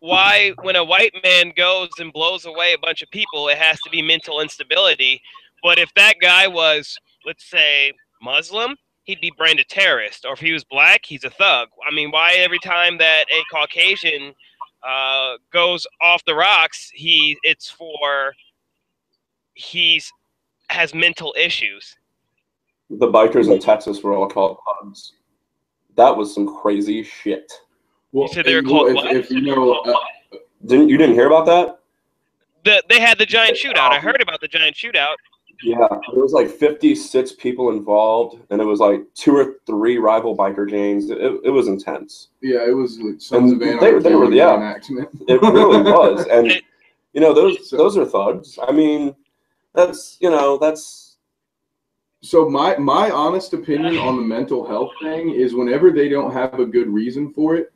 why, 0.00 0.52
when 0.62 0.76
a 0.76 0.84
white 0.84 1.14
man 1.22 1.52
goes 1.56 1.88
and 1.98 2.12
blows 2.12 2.44
away 2.44 2.74
a 2.74 2.78
bunch 2.78 3.02
of 3.02 3.10
people, 3.10 3.48
it 3.48 3.56
has 3.56 3.80
to 3.82 3.90
be 3.90 4.02
mental 4.02 4.40
instability. 4.40 5.22
But 5.62 5.78
if 5.78 5.94
that 5.94 6.16
guy 6.20 6.46
was, 6.46 6.98
let's 7.24 7.48
say, 7.48 7.92
Muslim, 8.20 8.76
he'd 9.04 9.20
be 9.20 9.32
branded 9.36 9.68
terrorist. 9.68 10.24
Or 10.26 10.32
if 10.32 10.40
he 10.40 10.52
was 10.52 10.64
black, 10.64 11.06
he's 11.06 11.24
a 11.24 11.30
thug. 11.30 11.68
I 11.88 11.94
mean, 11.94 12.10
why 12.10 12.34
every 12.34 12.58
time 12.58 12.98
that 12.98 13.24
a 13.30 13.42
Caucasian 13.50 14.34
uh, 14.82 15.36
goes 15.52 15.86
off 16.02 16.24
the 16.26 16.34
rocks, 16.34 16.90
he 16.92 17.38
it's 17.42 17.70
for 17.70 18.34
he's 19.54 20.10
has 20.70 20.94
mental 20.94 21.34
issues. 21.38 21.96
The 22.90 23.06
bikers 23.06 23.50
in 23.52 23.58
Texas 23.60 24.02
were 24.02 24.14
all 24.14 24.28
called 24.28 24.58
thugs. 24.82 25.12
That 25.96 26.16
was 26.16 26.34
some 26.34 26.56
crazy 26.60 27.02
shit. 27.02 27.52
Well, 28.12 28.28
said 28.28 28.44
they 28.46 28.54
were 28.54 28.62
called 28.62 28.88
if, 28.90 28.94
what? 28.94 29.16
if 29.16 29.30
you 29.30 29.40
know, 29.42 29.72
uh, 29.74 29.94
Didn't 30.66 30.88
you 30.88 30.96
didn't 30.96 31.14
hear 31.14 31.26
about 31.26 31.46
that? 31.46 31.78
The, 32.64 32.82
they 32.88 33.00
had 33.00 33.18
the 33.18 33.26
giant 33.26 33.56
shootout. 33.56 33.90
I 33.90 33.98
heard 33.98 34.20
about 34.22 34.40
the 34.40 34.48
giant 34.48 34.74
shootout. 34.76 35.14
Yeah, 35.62 35.86
there 35.90 36.22
was 36.22 36.32
like 36.32 36.50
56 36.50 37.32
people 37.34 37.70
involved, 37.70 38.40
and 38.50 38.60
it 38.60 38.64
was 38.64 38.80
like 38.80 39.02
two 39.14 39.36
or 39.36 39.54
three 39.66 39.98
rival 39.98 40.36
biker 40.36 40.68
gangs. 40.68 41.10
It, 41.10 41.18
it 41.44 41.50
was 41.50 41.68
intense. 41.68 42.28
yeah, 42.42 42.66
it 42.66 42.72
was 42.74 42.98
like 42.98 43.20
Sons 43.20 43.52
And 43.52 43.62
of 43.62 43.66
they- 43.68 43.74
Anarchy. 43.88 44.08
they 44.08 44.14
were- 44.14 44.24
and 44.24 44.34
yeah. 44.34 44.48
reenactment. 44.56 45.08
It 45.28 45.40
really 45.42 45.82
was, 45.82 46.26
and 46.26 46.50
you 47.12 47.20
know 47.20 47.32
those 47.32 47.70
So- 47.70 47.76
those 47.76 47.96
are 47.96 48.04
thugs. 48.04 48.58
I 48.66 48.72
mean, 48.72 49.14
that's 49.74 50.16
you 50.20 50.30
know 50.30 50.56
that's 50.58 51.16
So 52.22 52.48
my 52.48 52.76
my 52.76 53.10
honest 53.10 53.52
opinion 53.52 53.98
on 53.98 54.16
the 54.16 54.22
mental 54.22 54.66
health 54.66 54.92
thing 55.02 55.30
is 55.30 55.54
whenever 55.54 55.90
they 55.90 56.08
don't 56.08 56.32
have 56.32 56.58
a 56.60 56.66
good 56.66 56.88
reason 56.88 57.32
for 57.32 57.56
it, 57.56 57.72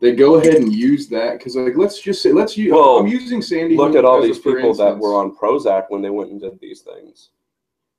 they 0.00 0.12
go 0.14 0.36
ahead 0.36 0.54
and 0.56 0.74
use 0.74 1.08
that 1.08 1.38
because 1.38 1.56
like 1.56 1.76
let's 1.76 2.00
just 2.00 2.22
say 2.22 2.32
let's 2.32 2.56
use 2.56 2.72
Well, 2.72 2.98
I'm 2.98 3.06
using 3.06 3.40
Sandy. 3.42 3.76
look 3.76 3.94
at 3.94 4.04
all 4.04 4.20
these 4.20 4.38
people 4.38 4.74
that 4.74 4.98
were 4.98 5.14
on 5.14 5.34
Prozac 5.36 5.86
when 5.90 6.02
they 6.02 6.10
went 6.10 6.30
and 6.30 6.40
did 6.40 6.58
these 6.60 6.80
things, 6.80 7.30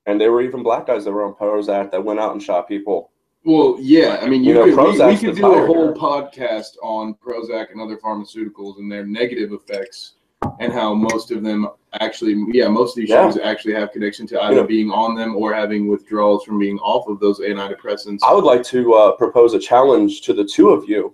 and 0.06 0.20
they 0.20 0.28
were 0.28 0.42
even 0.42 0.64
black 0.64 0.88
guys 0.88 1.06
that 1.06 1.12
were 1.12 1.24
on 1.26 1.34
Prozac 1.34 1.92
that 1.92 2.04
went 2.04 2.20
out 2.20 2.34
and 2.34 2.44
shot 2.44 2.68
people. 2.68 3.12
Well, 3.46 3.78
yeah, 3.80 4.20
I 4.24 4.28
mean, 4.28 4.44
you, 4.44 4.50
You 4.50 4.56
know, 4.56 4.76
could, 4.76 5.00
we, 5.00 5.06
we 5.06 5.18
could 5.18 5.36
do 5.36 5.54
a 5.54 5.68
whole 5.68 5.94
podcast 5.94 6.78
on 6.82 7.14
Prozac 7.14 7.72
and 7.72 7.80
other 7.80 7.96
pharmaceuticals 7.96 8.80
and 8.80 8.92
their 8.92 9.06
negative 9.06 9.54
effects 9.54 10.15
and 10.60 10.72
how 10.72 10.94
most 10.94 11.32
of 11.32 11.44
them 11.44 11.70
actually, 12.02 12.44
yeah, 12.52 12.68
most 12.68 12.92
of 12.92 13.02
these 13.02 13.10
Yeah. 13.10 13.30
shows 13.30 13.38
actually 13.38 13.74
have 13.74 13.92
connection 13.92 14.28
to 14.28 14.42
either 14.44 14.58
Yeah. 14.58 14.64
being 14.64 14.92
on 14.92 15.16
them 15.16 15.36
or 15.36 15.54
having 15.54 15.88
withdrawals 15.88 16.44
from 16.44 16.60
being 16.60 16.78
off 16.80 17.08
of 17.08 17.20
those 17.20 17.40
antidepressants. 17.40 18.20
I 18.24 18.34
would 18.34 18.44
like 18.44 18.64
to 18.64 18.94
uh, 18.94 19.12
propose 19.14 19.54
a 19.54 19.60
challenge 19.60 20.22
to 20.22 20.34
the 20.34 20.44
two 20.44 20.70
of 20.70 20.88
you 20.90 21.14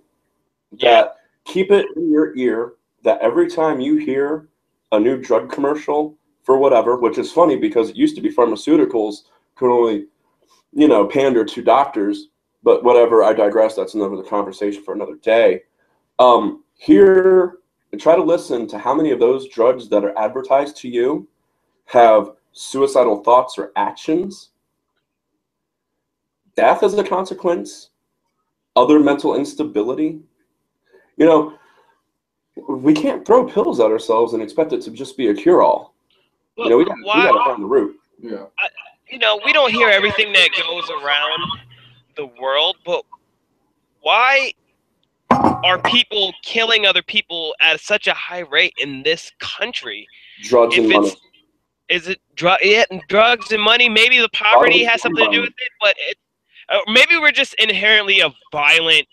that 0.82 1.18
keep 1.46 1.72
it 1.72 1.86
in 1.96 2.12
your 2.12 2.36
ear 2.36 2.74
that 3.04 3.20
every 3.22 3.50
time 3.50 3.80
you 3.80 3.98
hear 3.98 4.50
a 4.92 5.00
new 5.00 5.18
drug 5.18 5.52
commercial 5.52 6.18
for 6.44 6.58
whatever, 6.58 6.98
which 6.98 7.18
is 7.18 7.32
funny 7.32 7.56
because 7.56 7.90
it 7.90 7.96
used 7.96 8.16
to 8.16 8.22
be 8.22 8.34
pharmaceuticals 8.34 9.24
could 9.56 9.72
only, 9.72 10.08
you 10.74 10.88
know, 10.88 11.06
pander 11.06 11.46
to 11.46 11.62
doctors, 11.62 12.30
but 12.64 12.84
whatever, 12.84 13.24
I 13.24 13.34
digress. 13.34 13.76
That's 13.76 13.94
another 13.94 14.24
conversation 14.24 14.84
for 14.84 14.94
another 14.94 15.16
day. 15.16 15.64
Um, 16.20 16.64
hear 16.74 17.60
and 17.92 18.02
try 18.02 18.16
to 18.16 18.24
listen 18.24 18.68
to 18.68 18.78
how 18.78 18.94
many 18.94 19.12
of 19.12 19.20
those 19.20 19.48
drugs 19.50 19.90
that 19.90 20.04
are 20.04 20.18
advertised 20.18 20.78
to 20.78 20.88
you 20.88 21.28
have 21.86 22.32
suicidal 22.54 23.24
thoughts 23.24 23.58
or 23.58 23.72
actions, 23.76 24.50
death 26.56 26.84
as 26.84 26.94
a 26.94 27.04
consequence, 27.04 27.90
other 28.76 29.00
mental 29.00 29.36
instability. 29.36 30.20
You 31.18 31.26
know, 31.26 31.54
we 32.68 32.94
can't 32.94 33.26
throw 33.26 33.48
pills 33.48 33.80
at 33.80 33.88
ourselves 33.92 34.34
and 34.34 34.42
expect 34.42 34.74
it 34.74 34.82
to 34.84 34.92
just 34.92 35.18
be 35.18 35.30
a 35.30 35.34
cure 35.34 35.62
all. 35.62 35.94
You 36.58 36.70
know, 36.70 36.78
we 36.78 36.86
got 36.86 36.98
why, 37.04 37.28
to 37.28 37.44
find 37.46 37.64
the 37.64 37.68
root. 37.68 37.98
yeah. 38.20 38.46
you 39.10 39.18
know, 39.18 39.40
we 39.44 39.52
don't 39.52 39.72
hear 39.72 39.90
everything 39.90 40.32
that 40.34 40.50
goes 40.58 40.90
around 40.90 41.40
the 42.16 42.28
world, 42.40 42.78
but 42.86 43.04
why 44.02 44.54
are 45.64 45.82
people 45.82 46.34
killing 46.44 46.86
other 46.86 47.02
people 47.02 47.56
at 47.62 47.80
such 47.80 48.08
a 48.08 48.14
high 48.14 48.40
rate 48.40 48.74
in 48.80 49.04
this 49.04 49.32
country? 49.40 50.08
Drugs 50.44 50.76
If 50.78 50.84
and 50.86 50.94
money. 50.94 51.16
is 51.90 52.08
it 52.08 52.20
drug 52.36 52.60
yeah, 52.64 52.86
drugs 53.10 53.52
and 53.52 53.62
money? 53.62 53.90
Maybe 53.90 54.20
the 54.20 54.30
poverty 54.30 54.84
has 54.84 55.02
something 55.02 55.26
to 55.26 55.32
do 55.32 55.42
with 55.42 55.50
it, 55.50 55.72
but 55.80 55.96
it, 56.00 56.18
uh, 56.70 56.80
maybe 56.92 57.18
we're 57.18 57.32
just 57.32 57.54
inherently 57.56 58.20
a 58.22 58.34
violent 58.52 59.08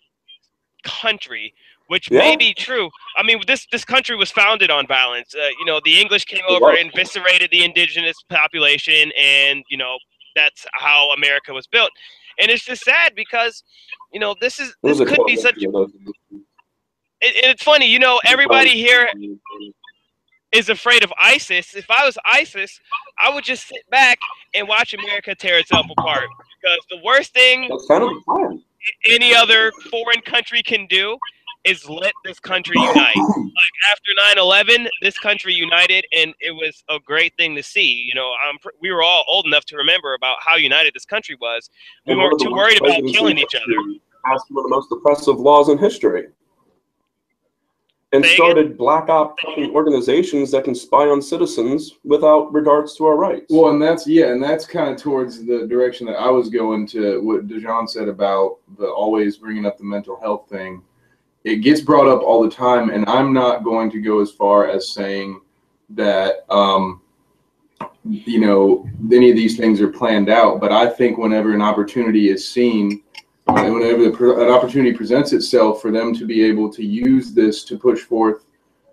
country 0.85 1.53
which 1.89 2.11
Yeah. 2.11 2.19
may 2.21 2.37
be 2.37 2.55
true. 2.55 2.91
I 3.17 3.23
mean, 3.23 3.41
this 3.47 3.67
this 3.73 3.85
country 3.85 4.15
was 4.15 4.31
founded 4.31 4.71
on 4.71 4.87
violence. 4.87 5.35
Uh, 5.35 5.49
you 5.59 5.65
know, 5.65 5.81
the 5.85 5.99
English 6.01 6.27
came 6.27 6.45
over 6.49 6.71
and 6.73 6.91
eviscerated 6.93 7.51
the 7.51 7.65
indigenous 7.65 8.17
population, 8.29 9.11
and 9.19 9.65
you 9.71 9.77
know 9.79 9.97
that's 10.37 10.67
how 10.75 11.11
America 11.13 11.53
was 11.53 11.67
built. 11.67 11.91
And 12.39 12.51
it's 12.51 12.65
just 12.65 12.85
sad 12.85 13.15
because, 13.17 13.65
you 14.13 14.21
know, 14.21 14.35
this 14.41 14.61
is 14.61 14.77
this 14.83 14.99
could 14.99 15.25
be 15.27 15.37
such. 15.37 15.57
those. 15.73 15.91
It, 17.21 17.51
it's 17.51 17.63
funny, 17.63 17.87
you 17.87 17.99
know, 17.99 18.21
everybody 18.25 18.71
here 18.71 19.09
is 20.53 20.69
afraid 20.69 21.05
of 21.05 21.13
ISIS. 21.21 21.75
If 21.75 21.91
I 21.91 22.05
was 22.05 22.17
ISIS, 22.25 22.81
I 23.19 23.33
would 23.35 23.45
just 23.45 23.69
sit 23.69 23.89
back 23.91 24.19
and 24.55 24.69
watch 24.69 24.95
America 24.95 25.35
tear 25.35 25.59
itself 25.59 25.87
apart. 25.97 26.27
Because 26.61 26.79
the 26.91 26.99
worst 27.05 27.35
thing 27.35 27.69
That's 27.69 27.87
kind 27.87 28.03
of 28.03 28.11
the 28.11 28.21
plan. 28.27 28.63
any 29.07 29.35
other 29.35 29.73
foreign 29.91 30.21
country 30.23 30.63
can 30.63 30.87
do 30.87 31.17
is 31.65 31.89
let 31.89 32.13
this 32.25 32.41
country 32.41 32.77
unite. 32.81 33.17
Like 33.17 33.75
after 33.91 34.41
9/11, 34.41 34.89
this 35.03 35.19
country 35.19 35.53
united, 35.53 36.07
and 36.17 36.33
it 36.41 36.53
was 36.53 36.83
a 36.89 36.99
great 37.01 37.35
thing 37.37 37.55
to 37.57 37.63
see. 37.63 38.05
You 38.09 38.15
know, 38.15 38.33
I'm 38.43 38.57
we 38.81 38.91
were 38.93 39.03
all 39.03 39.25
old 39.29 39.45
enough 39.47 39.65
to 39.67 39.77
remember 39.77 40.15
about 40.15 40.39
how 40.41 40.57
united 40.57 40.95
this 40.95 41.05
country 41.05 41.37
was. 41.41 41.69
We 42.07 42.17
weren't 42.17 42.41
too 42.41 42.53
worried 42.53 42.81
about 42.81 43.03
killing 43.13 43.39
each 43.39 43.55
other. 43.55 43.75
Passed 44.25 44.47
one 44.51 44.65
of 44.65 44.71
the 44.71 44.77
most 44.77 44.93
oppressive 44.93 45.39
laws 45.39 45.69
in 45.69 45.79
history. 45.79 46.29
And 48.13 48.25
Say 48.25 48.37
started 48.37 48.79
black 48.79 49.11
op 49.11 49.37
organizations 49.75 50.51
that 50.53 50.65
can 50.65 50.75
spy 50.75 51.09
on 51.09 51.21
citizens 51.21 51.97
without 52.05 52.51
regards 52.55 52.97
to 52.97 53.05
our 53.05 53.17
rights. 53.17 53.47
Well, 53.51 53.71
and 53.71 53.83
that's 53.83 54.07
yeah, 54.07 54.33
and 54.33 54.43
that's 54.43 54.65
kind 54.65 54.89
of 54.89 54.97
towards 54.97 55.45
the 55.45 55.67
direction 55.67 56.07
that 56.07 56.17
I 56.17 56.31
was 56.31 56.49
going 56.49 56.87
to 56.89 57.21
what 57.21 57.47
Dejan 57.47 57.87
said 57.87 58.09
about 58.09 58.59
the 58.79 58.87
always 58.87 59.37
bringing 59.37 59.67
up 59.67 59.77
the 59.77 59.85
mental 59.85 60.19
health 60.19 60.49
thing. 60.49 60.83
It 61.45 61.57
gets 61.57 61.83
brought 61.83 62.09
up 62.09 62.23
all 62.23 62.43
the 62.43 62.51
time, 62.51 62.89
and 62.89 63.07
I'm 63.09 63.35
not 63.35 63.63
going 63.63 63.91
to 63.91 64.01
go 64.01 64.21
as 64.21 64.31
far 64.31 64.69
as 64.69 64.89
saying 64.89 65.43
that 65.91 66.47
um, 66.49 67.03
you 68.05 68.41
know 68.41 68.89
any 69.13 69.29
of 69.29 69.37
these 69.37 69.59
things 69.59 69.83
are 69.83 69.89
planned 69.89 70.31
out. 70.31 70.61
But 70.61 70.73
I 70.73 70.89
think 70.89 71.19
whenever 71.19 71.53
an 71.53 71.61
opportunity 71.61 72.31
is 72.31 72.49
seen, 72.49 73.03
and 73.49 73.75
whenever 73.75 74.11
the, 74.11 74.41
an 74.41 74.51
opportunity 74.51 74.97
presents 74.97 75.33
itself 75.33 75.81
for 75.81 75.91
them 75.91 76.15
to 76.15 76.27
be 76.27 76.43
able 76.45 76.71
to 76.73 76.85
use 76.85 77.33
this 77.33 77.65
to 77.65 77.79
push 77.79 78.01
forth 78.01 78.45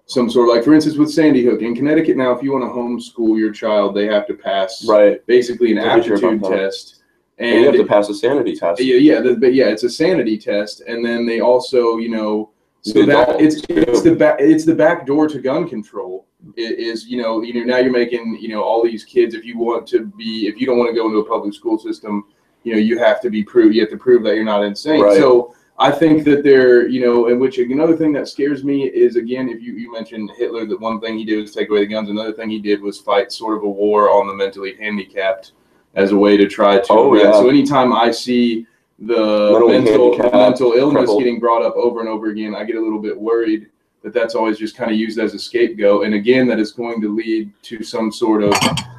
some 0.08 0.30
sort 0.30 0.50
of 0.50 0.56
like, 0.56 0.64
for 0.64 0.74
instance, 0.74 0.98
with 0.98 1.12
Sandy 1.12 1.44
Hook 1.44 1.62
in 1.62 1.76
Connecticut 1.76 2.16
now, 2.16 2.32
if 2.32 2.44
you 2.44 2.52
want 2.52 2.64
to 2.64 2.70
homeschool 2.70 3.40
your 3.40 3.52
child, 3.52 3.96
they 3.96 4.06
have 4.06 4.28
to 4.28 4.36
pass 4.36 4.86
right. 4.88 5.26
basically 5.26 5.72
an 5.72 5.80
I 5.80 5.96
did 5.96 6.06
hear 6.06 6.16
about 6.16 6.28
aptitude 6.28 6.44
test. 6.52 7.02
And 7.38 7.62
you 7.62 7.66
have 7.66 7.76
to 7.76 7.86
pass 7.86 8.08
a 8.08 8.14
sanity 8.14 8.56
test. 8.56 8.82
yeah, 8.82 8.96
yeah, 8.96 9.20
the, 9.20 9.36
but 9.36 9.54
yeah, 9.54 9.66
it's 9.66 9.84
a 9.84 9.90
sanity 9.90 10.38
test, 10.38 10.82
and 10.82 11.04
then 11.04 11.26
they 11.26 11.42
also, 11.42 11.98
you 11.98 12.08
know, 12.08 12.52
so 12.86 13.00
The 13.00 13.06
that 13.08 13.42
it's 13.42 13.64
it's 13.68 14.04
the 14.04 14.16
back 14.16 14.36
it's 14.40 14.64
the 14.64 14.76
back 14.76 15.08
door 15.08 15.28
to 15.28 15.40
gun 15.40 15.68
control. 15.68 16.28
It 16.56 16.78
is 16.78 17.08
you 17.08 17.20
know 17.20 17.42
you 17.42 17.56
know 17.56 17.64
now 17.64 17.78
you're 17.78 17.92
making 17.92 18.38
you 18.40 18.50
know 18.50 18.62
all 18.62 18.84
these 18.84 19.04
kids 19.04 19.34
if 19.34 19.44
you 19.44 19.58
want 19.58 19.88
to 19.88 20.06
be 20.06 20.46
if 20.48 20.62
you 20.62 20.68
don't 20.68 20.78
want 20.78 20.92
to 20.92 20.96
go 20.96 21.08
into 21.08 21.18
a 21.18 21.26
public 21.26 21.56
school 21.56 21.80
system, 21.80 22.26
you 22.66 22.74
know 22.74 22.80
you 22.80 22.98
have 23.00 23.22
to 23.22 23.30
be 23.30 23.44
prove 23.44 23.74
you 23.74 23.80
have 23.82 23.90
to 23.92 23.98
prove 23.98 24.24
that 24.24 24.36
you're 24.36 24.44
not 24.44 24.64
insane. 24.64 25.02
Right. 25.02 25.18
So 25.18 25.56
I 25.78 25.92
think 25.92 26.24
that 26.26 26.44
they're 26.44 26.88
you 26.88 27.02
know 27.06 27.28
in 27.28 27.40
which 27.40 27.58
another 27.60 27.96
thing 27.96 28.12
that 28.14 28.28
scares 28.28 28.64
me 28.64 28.86
is 28.88 29.16
again 29.16 29.48
if 29.50 29.62
you 29.62 29.74
you 29.74 29.92
mentioned 29.92 30.32
Hitler 30.36 30.66
that 30.66 30.80
one 30.82 31.00
thing 31.00 31.18
he 31.18 31.24
did 31.26 31.40
was 31.40 31.54
take 31.54 31.70
away 31.70 31.82
the 31.82 31.88
guns 31.88 32.10
another 32.10 32.34
thing 32.34 32.50
he 32.50 32.60
did 32.60 32.82
was 32.82 33.00
fight 33.00 33.32
sort 33.32 33.56
of 33.56 33.64
a 33.64 33.70
war 33.70 34.10
on 34.10 34.28
the 34.28 34.34
mentally 34.34 34.76
handicapped 34.78 35.52
as 35.94 36.12
a 36.12 36.18
way 36.18 36.36
to 36.36 36.48
try 36.48 36.78
to 36.80 36.86
Oh, 36.92 37.16
yeah. 37.16 37.32
so 37.32 37.48
anytime 37.50 37.94
I 37.94 38.12
see 38.12 38.66
the 39.00 39.52
Mentally 39.52 39.80
mental 39.82 40.18
mental 40.18 40.72
illness 40.74 41.00
crippled. 41.02 41.20
getting 41.20 41.40
brought 41.40 41.62
up 41.64 41.76
over 41.76 42.00
and 42.00 42.10
over 42.10 42.28
again, 42.32 42.56
I 42.56 42.64
get 42.64 42.78
a 42.78 42.82
little 42.82 43.02
bit 43.02 43.18
worried 43.20 43.70
that 44.04 44.14
that's 44.14 44.36
always 44.36 44.58
just 44.58 44.78
kind 44.78 44.90
of 44.92 44.98
used 44.98 45.20
as 45.20 45.34
a 45.34 45.40
scapegoat, 45.40 46.06
and 46.06 46.14
again 46.14 46.48
that 46.48 46.60
is 46.60 46.72
going 46.72 47.02
to 47.02 47.14
lead 47.14 47.52
to 47.64 47.84
some 47.84 48.12
sort 48.12 48.42
of 48.44 48.54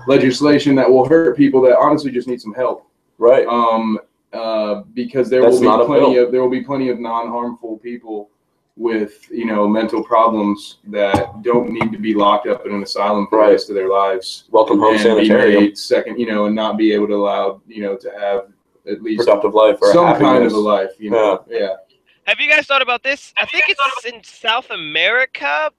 legislation 0.06 0.74
that 0.74 0.90
will 0.90 1.08
hurt 1.08 1.36
people 1.36 1.60
that 1.62 1.78
honestly 1.78 2.10
just 2.10 2.28
need 2.28 2.40
some 2.40 2.52
help. 2.54 2.86
Right. 3.18 3.46
Um, 3.46 3.98
uh, 4.32 4.82
because 4.94 5.30
there 5.30 5.42
That's 5.42 5.60
will 5.60 5.78
be 5.78 5.82
a 5.82 5.86
plenty 5.86 6.16
of 6.18 6.32
there 6.32 6.42
will 6.42 6.50
be 6.50 6.62
plenty 6.62 6.88
of 6.90 6.98
non-harmful 6.98 7.78
people 7.78 8.30
with 8.76 9.26
you 9.30 9.46
know 9.46 9.66
mental 9.66 10.02
problems 10.04 10.78
that 10.88 11.42
don't 11.42 11.70
need 11.70 11.90
to 11.92 11.98
be 11.98 12.12
locked 12.12 12.46
up 12.46 12.66
in 12.66 12.72
an 12.74 12.82
asylum 12.82 13.26
for 13.28 13.38
Right. 13.38 13.46
the 13.46 13.52
rest 13.52 13.70
of 13.70 13.74
their 13.76 13.88
lives 13.88 14.44
Welcome 14.50 14.78
home 14.78 14.94
and 14.94 15.00
sanitarium. 15.02 15.74
second, 15.74 16.18
you 16.18 16.26
know, 16.26 16.44
and 16.46 16.54
not 16.54 16.76
be 16.76 16.92
able 16.92 17.06
to 17.06 17.14
allow, 17.14 17.62
you 17.66 17.82
know, 17.82 17.96
to 17.96 18.10
have 18.20 18.48
at 18.86 19.02
least 19.02 19.20
Productive 19.24 19.54
life 19.54 19.78
or 19.80 19.92
some 19.92 20.18
kind 20.18 20.44
of 20.44 20.52
a 20.52 20.56
life, 20.58 20.90
you 20.98 21.10
know. 21.10 21.42
Yeah. 21.48 21.76
Have 22.24 22.38
you 22.40 22.50
guys 22.50 22.66
thought 22.66 22.82
about 22.82 23.02
this? 23.02 23.32
I 23.38 23.46
think 23.46 23.64
it's 23.68 24.04
in 24.04 24.22
South 24.22 24.70
America. 24.70 25.70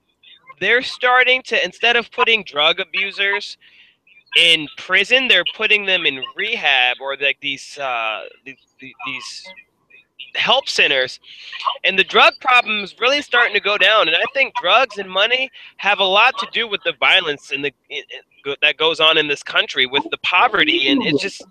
They're 0.60 0.82
starting 0.82 1.42
to 1.44 1.64
instead 1.64 1.94
of 1.94 2.10
putting 2.10 2.42
drug 2.42 2.80
abusers 2.80 3.58
in 4.36 4.68
prison, 4.76 5.28
they're 5.28 5.44
putting 5.56 5.86
them 5.86 6.06
in 6.06 6.22
rehab 6.36 6.98
or 7.00 7.16
like 7.16 7.38
these 7.40 7.78
uh, 7.78 8.24
these, 8.44 8.56
these 8.80 9.44
help 10.34 10.68
centers. 10.68 11.18
And 11.84 11.98
the 11.98 12.04
drug 12.04 12.34
problem 12.40 12.84
is 12.84 12.94
really 13.00 13.22
starting 13.22 13.54
to 13.54 13.60
go 13.60 13.78
down. 13.78 14.08
And 14.08 14.16
I 14.16 14.24
think 14.34 14.52
drugs 14.60 14.98
and 14.98 15.10
money 15.10 15.50
have 15.78 16.00
a 16.00 16.04
lot 16.04 16.38
to 16.38 16.46
do 16.52 16.68
with 16.68 16.82
the 16.84 16.92
violence 17.00 17.50
and 17.50 17.64
the 17.64 17.72
it, 17.88 18.04
it, 18.44 18.58
that 18.62 18.76
goes 18.76 19.00
on 19.00 19.18
in 19.18 19.26
this 19.28 19.42
country 19.42 19.86
with 19.86 20.04
the 20.10 20.18
poverty, 20.18 20.88
and 20.88 21.02
it 21.04 21.18
just 21.18 21.42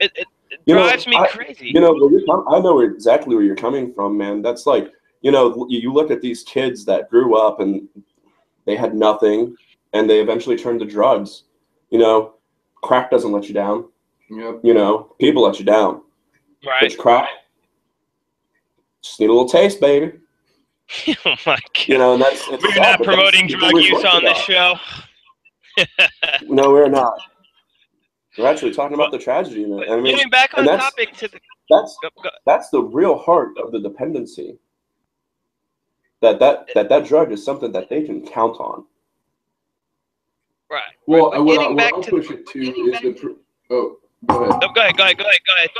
it, 0.00 0.12
it, 0.14 0.26
You 0.66 0.74
know, 0.74 0.82
drives 0.84 1.06
me 1.06 1.16
I- 1.16 1.26
crazy. 1.28 1.70
You 1.72 1.80
know, 1.80 1.92
where 1.92 2.10
you're 2.10 2.26
com- 2.26 2.46
I 2.48 2.58
know 2.60 2.80
exactly 2.80 3.34
where 3.34 3.44
you're 3.44 3.56
coming 3.56 3.92
from, 3.94 4.16
man. 4.16 4.42
That's 4.42 4.66
like, 4.66 4.92
you 5.22 5.30
know, 5.30 5.66
you 5.68 5.92
look 5.92 6.10
at 6.10 6.20
these 6.20 6.42
kids 6.42 6.84
that 6.86 7.10
grew 7.10 7.36
up 7.36 7.60
and 7.60 7.88
they 8.66 8.76
had 8.76 8.94
nothing, 8.94 9.56
and 9.92 10.08
they 10.08 10.20
eventually 10.20 10.56
turn 10.56 10.78
to 10.78 10.84
drugs. 10.84 11.44
You 11.90 11.98
know, 11.98 12.34
crack 12.82 13.10
doesn't 13.10 13.32
let 13.32 13.48
you 13.48 13.54
down. 13.54 13.88
Yep. 14.30 14.60
You 14.62 14.74
know, 14.74 15.14
people 15.20 15.42
let 15.42 15.58
you 15.58 15.64
down. 15.64 16.02
right? 16.64 16.82
It's 16.82 16.96
crack. 16.96 17.28
Just 19.02 19.18
need 19.18 19.26
a 19.30 19.32
little 19.32 19.48
taste, 19.48 19.80
baby. 19.80 20.12
oh 21.08 21.14
my 21.46 21.56
god. 21.56 21.60
You 21.86 21.98
know, 21.98 22.14
and 22.14 22.22
that's 22.22 22.48
We're 22.48 22.58
sad, 22.72 23.00
not 23.00 23.02
promoting 23.02 23.46
drug 23.46 23.72
use 23.74 24.04
on 24.04 24.24
this 24.24 24.38
show. 24.38 24.74
No, 26.42 26.70
we're 26.72 26.88
not. 26.88 27.14
We're 28.36 28.46
actually 28.48 28.72
talking 28.74 28.94
about 28.94 29.12
the 29.12 29.18
tragedy. 29.18 29.64
in 29.64 29.72
it. 29.78 29.88
I 29.88 29.96
mean, 30.00 30.14
Getting 30.16 30.30
back 30.30 30.50
on 30.58 30.64
that's- 30.66 30.82
topic 30.82 31.14
to 31.18 31.28
the 31.28 31.38
that's 31.70 31.96
go, 32.02 32.08
go, 32.22 32.30
that's 32.44 32.68
the 32.70 32.82
real 32.82 33.16
heart 33.16 33.56
of 33.56 33.70
the 33.72 33.80
dependency. 33.80 34.58
That 36.20 36.38
that 36.40 36.68
that 36.74 36.88
that 36.88 37.06
drug 37.06 37.32
is 37.32 37.44
something 37.44 37.72
that 37.72 37.88
they 37.88 38.02
can 38.02 38.26
count 38.26 38.56
on. 38.60 38.84
Right. 40.70 40.82
Well, 41.06 41.30
right, 41.30 41.38
but 41.38 41.44
what, 41.44 41.58
I, 41.60 41.68
what 41.68 41.76
back 41.76 41.92
I'll 41.94 42.02
to 42.02 42.10
push 42.10 42.28
the, 42.28 42.34
it 42.34 42.46
to 42.48 42.58
is 42.60 43.00
the. 43.00 43.12
to- 43.12 43.14
Pr- 43.14 43.74
oh, 43.74 43.98
go 44.26 44.44
ahead. 44.44 44.60
no, 44.60 44.68
go 44.72 44.80
ahead, 44.80 44.96
go 44.96 45.04
ahead, 45.04 45.16
go 45.18 45.24
ahead, 45.24 45.40
go 45.46 45.54
ahead. 45.56 45.70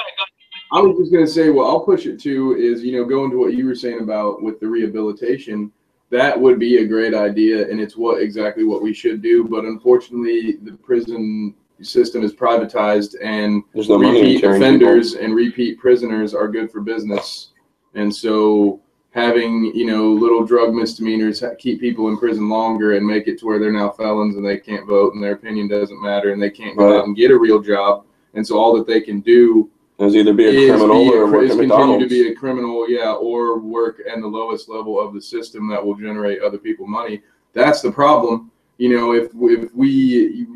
I 0.73 0.81
was 0.81 0.99
just 0.99 1.13
gonna 1.13 1.27
say, 1.27 1.51
what 1.51 1.65
I'll 1.65 1.81
push 1.81 2.07
it 2.07 2.21
to 2.21 2.55
is, 2.57 2.85
you 2.85 2.93
know, 2.93 3.05
going 3.05 3.31
to 3.33 3.39
what 3.39 3.55
you 3.55 3.67
were 3.67 3.75
saying 3.75 4.01
about 4.01 4.43
with 4.43 4.61
the 4.61 4.69
rehabilitation. 4.69 5.73
That 6.11 6.41
would 6.41 6.59
be 6.59 6.79
a 6.79 6.87
great 6.87 7.15
idea, 7.15 7.69
and 7.69 7.81
it's 7.81 7.97
what 7.97 8.21
exactly 8.23 8.65
what 8.65 8.83
we 8.83 8.93
should 8.93 9.23
do. 9.23 9.45
But 9.45 9.65
unfortunately, 9.65 10.57
the 10.63 10.73
prison 10.73 11.55
system 11.83 12.23
is 12.23 12.35
privatized, 12.35 13.15
and 13.23 13.63
There's 13.75 13.89
no 13.89 13.99
repeat 13.99 14.41
curing 14.41 14.63
offenders 14.63 15.15
and 15.15 15.35
repeat 15.35 15.79
prisoners 15.79 16.35
are 16.35 16.49
good 16.49 16.71
for 16.71 16.81
business. 16.81 17.49
And 17.95 18.15
so 18.15 18.81
having, 19.13 19.73
you 19.75 19.87
know, 19.87 20.13
little 20.13 20.45
drug 20.45 20.73
misdemeanors 20.73 21.43
keep 21.59 21.81
people 21.81 22.09
in 22.09 22.17
prison 22.17 22.49
longer 22.49 22.97
and 22.97 23.05
make 23.07 23.27
it 23.27 23.39
to 23.41 23.47
where 23.47 23.59
they're 23.59 23.73
now 23.73 23.91
felons 23.91 24.37
and 24.37 24.47
they 24.47 24.57
can't 24.59 24.87
vote 24.87 25.15
and 25.15 25.23
their 25.23 25.33
opinion 25.33 25.67
doesn't 25.69 26.01
matter 26.01 26.33
and 26.33 26.41
they 26.41 26.51
can't 26.51 26.77
go 26.77 26.91
Right. 26.91 26.99
out 26.99 27.07
and 27.07 27.17
get 27.17 27.31
a 27.33 27.39
real 27.39 27.61
job. 27.61 28.05
And 28.35 28.47
so 28.47 28.57
all 28.57 28.73
that 28.77 28.87
they 28.87 29.01
can 29.01 29.21
do. 29.21 29.69
Is 29.99 30.15
either 30.17 30.33
be 30.33 30.47
a 30.47 30.51
is, 30.51 30.71
criminal 30.71 31.05
be 31.05 31.09
a 31.11 31.21
or 31.21 31.31
work 31.31 31.43
is 31.45 31.51
at 31.51 31.59
continue 31.59 31.69
McDonald's. 31.69 32.05
to 32.05 32.09
be 32.09 32.29
a 32.31 32.35
criminal, 32.35 32.89
yeah, 32.89 33.13
or 33.13 33.59
work 33.59 34.01
at 34.11 34.19
the 34.21 34.27
lowest 34.27 34.69
level 34.69 34.99
of 35.01 35.13
the 35.13 35.21
system 35.21 35.69
that 35.69 35.85
will 35.85 35.95
generate 35.95 36.41
other 36.41 36.57
people 36.57 36.87
money. 36.87 37.21
That's 37.53 37.83
the 37.83 37.91
problem. 37.93 38.51
You 38.79 38.97
know, 38.97 39.13
if 39.13 39.31
if 39.43 39.75
we, 39.75 39.91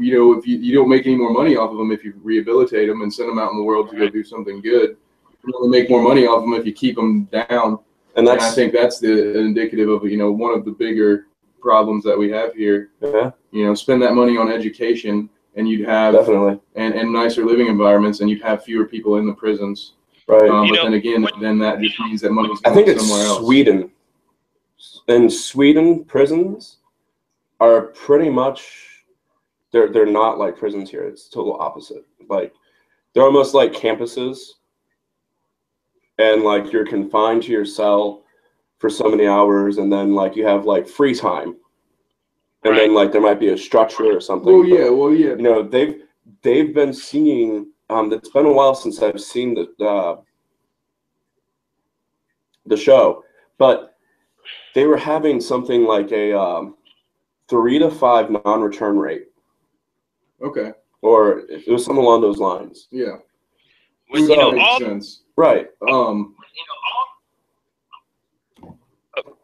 you 0.00 0.14
know, 0.16 0.32
if 0.38 0.46
you, 0.46 0.56
you 0.56 0.74
don't 0.74 0.88
make 0.88 1.04
any 1.04 1.16
more 1.16 1.30
money 1.30 1.56
off 1.56 1.72
of 1.72 1.76
them 1.76 1.90
if 1.92 2.04
you 2.04 2.14
rehabilitate 2.22 2.88
them 2.88 3.02
and 3.02 3.12
send 3.12 3.28
them 3.28 3.38
out 3.38 3.50
in 3.50 3.58
the 3.58 3.62
world 3.64 3.90
to 3.90 3.96
go 3.98 4.08
do 4.08 4.24
something 4.24 4.62
good, 4.62 4.96
you 5.46 5.52
only 5.60 5.68
make 5.78 5.90
more 5.90 6.00
money 6.00 6.24
off 6.26 6.38
of 6.38 6.42
them 6.44 6.54
if 6.54 6.64
you 6.64 6.72
keep 6.72 6.96
them 6.96 7.24
down. 7.24 7.80
And 8.16 8.28
And 8.28 8.40
I 8.40 8.50
think 8.50 8.72
that's 8.72 8.98
the 8.98 9.38
indicative 9.38 9.88
of 9.88 10.04
you 10.04 10.16
know 10.16 10.30
one 10.32 10.52
of 10.54 10.64
the 10.64 10.70
bigger 10.70 11.26
problems 11.60 12.04
that 12.04 12.16
we 12.18 12.30
have 12.30 12.54
here. 12.54 12.90
yeah, 13.00 13.30
You 13.50 13.66
know, 13.66 13.74
spend 13.74 14.02
that 14.02 14.14
money 14.14 14.36
on 14.36 14.50
education, 14.52 15.28
and 15.56 15.68
you'd 15.68 15.86
have 15.88 16.14
definitely 16.14 16.60
and, 16.74 16.94
and 16.94 17.12
nicer 17.12 17.44
living 17.44 17.68
environments, 17.68 18.20
and 18.20 18.28
you'd 18.30 18.42
have 18.42 18.62
fewer 18.64 18.84
people 18.86 19.16
in 19.16 19.26
the 19.26 19.32
prisons. 19.34 19.94
right. 20.28 20.48
Um, 20.50 20.68
but 20.68 20.74
know, 20.76 20.84
then 20.84 20.94
again, 20.94 21.22
when- 21.22 21.40
then 21.40 21.58
that 21.60 21.80
just 21.80 21.98
means 22.00 22.20
that 22.22 22.32
money's 22.32 22.58
I 22.64 22.70
going 22.70 22.84
think 22.86 22.88
it's 22.96 23.10
else. 23.10 23.38
Sweden. 23.44 23.90
In 25.08 25.28
Sweden, 25.30 26.04
prisons 26.04 26.78
are 27.60 27.82
pretty 27.88 28.30
much 28.30 29.04
they're 29.72 29.88
they're 29.88 30.06
not 30.06 30.38
like 30.38 30.56
prisons 30.56 30.90
here. 30.90 31.04
It's 31.04 31.28
total 31.28 31.56
opposite. 31.60 32.04
Like 32.28 32.52
they're 33.12 33.24
almost 33.24 33.54
like 33.54 33.72
campuses, 33.72 34.38
and 36.18 36.42
like 36.42 36.72
you're 36.72 36.86
confined 36.86 37.42
to 37.44 37.52
your 37.52 37.64
cell, 37.64 38.22
for 38.78 38.90
so 38.90 39.08
many 39.08 39.26
hours, 39.26 39.78
and 39.78 39.90
then 39.92 40.14
like 40.14 40.36
you 40.36 40.46
have 40.46 40.66
like 40.66 40.86
free 40.86 41.14
time, 41.14 41.56
and 42.64 42.72
Right. 42.72 42.80
then 42.80 42.94
like 42.94 43.12
there 43.12 43.20
might 43.20 43.40
be 43.40 43.48
a 43.48 43.56
structure 43.58 44.14
or 44.16 44.20
something. 44.20 44.52
Well, 44.52 44.62
but, 44.62 44.68
yeah, 44.68 44.88
well, 44.90 45.12
yeah. 45.14 45.30
you 45.30 45.42
know 45.42 45.62
they've 45.62 46.02
they've 46.42 46.74
been 46.74 46.92
seeing. 46.92 47.70
Um, 47.90 48.12
it's 48.12 48.30
been 48.30 48.46
a 48.46 48.52
while 48.52 48.74
since 48.74 49.00
I've 49.02 49.20
seen 49.20 49.54
the 49.54 49.84
uh, 49.84 50.20
the 52.66 52.76
show, 52.76 53.24
but 53.58 53.96
they 54.74 54.84
were 54.86 54.96
having 54.96 55.40
something 55.40 55.84
like 55.84 56.10
a 56.12 56.38
um, 56.38 56.76
three 57.48 57.78
to 57.78 57.90
five 57.90 58.30
non-return 58.30 58.98
rate, 58.98 59.26
Okay, 60.42 60.72
or 61.02 61.40
it 61.48 61.68
was 61.68 61.84
something 61.84 62.02
along 62.02 62.22
those 62.22 62.38
lines. 62.38 62.88
yeah. 62.90 63.16
Which, 64.14 64.30
you 64.30 64.36
know, 64.36 64.58
all 64.60 64.78
sense. 64.80 65.22
Right. 65.36 65.66
Um, 65.90 66.34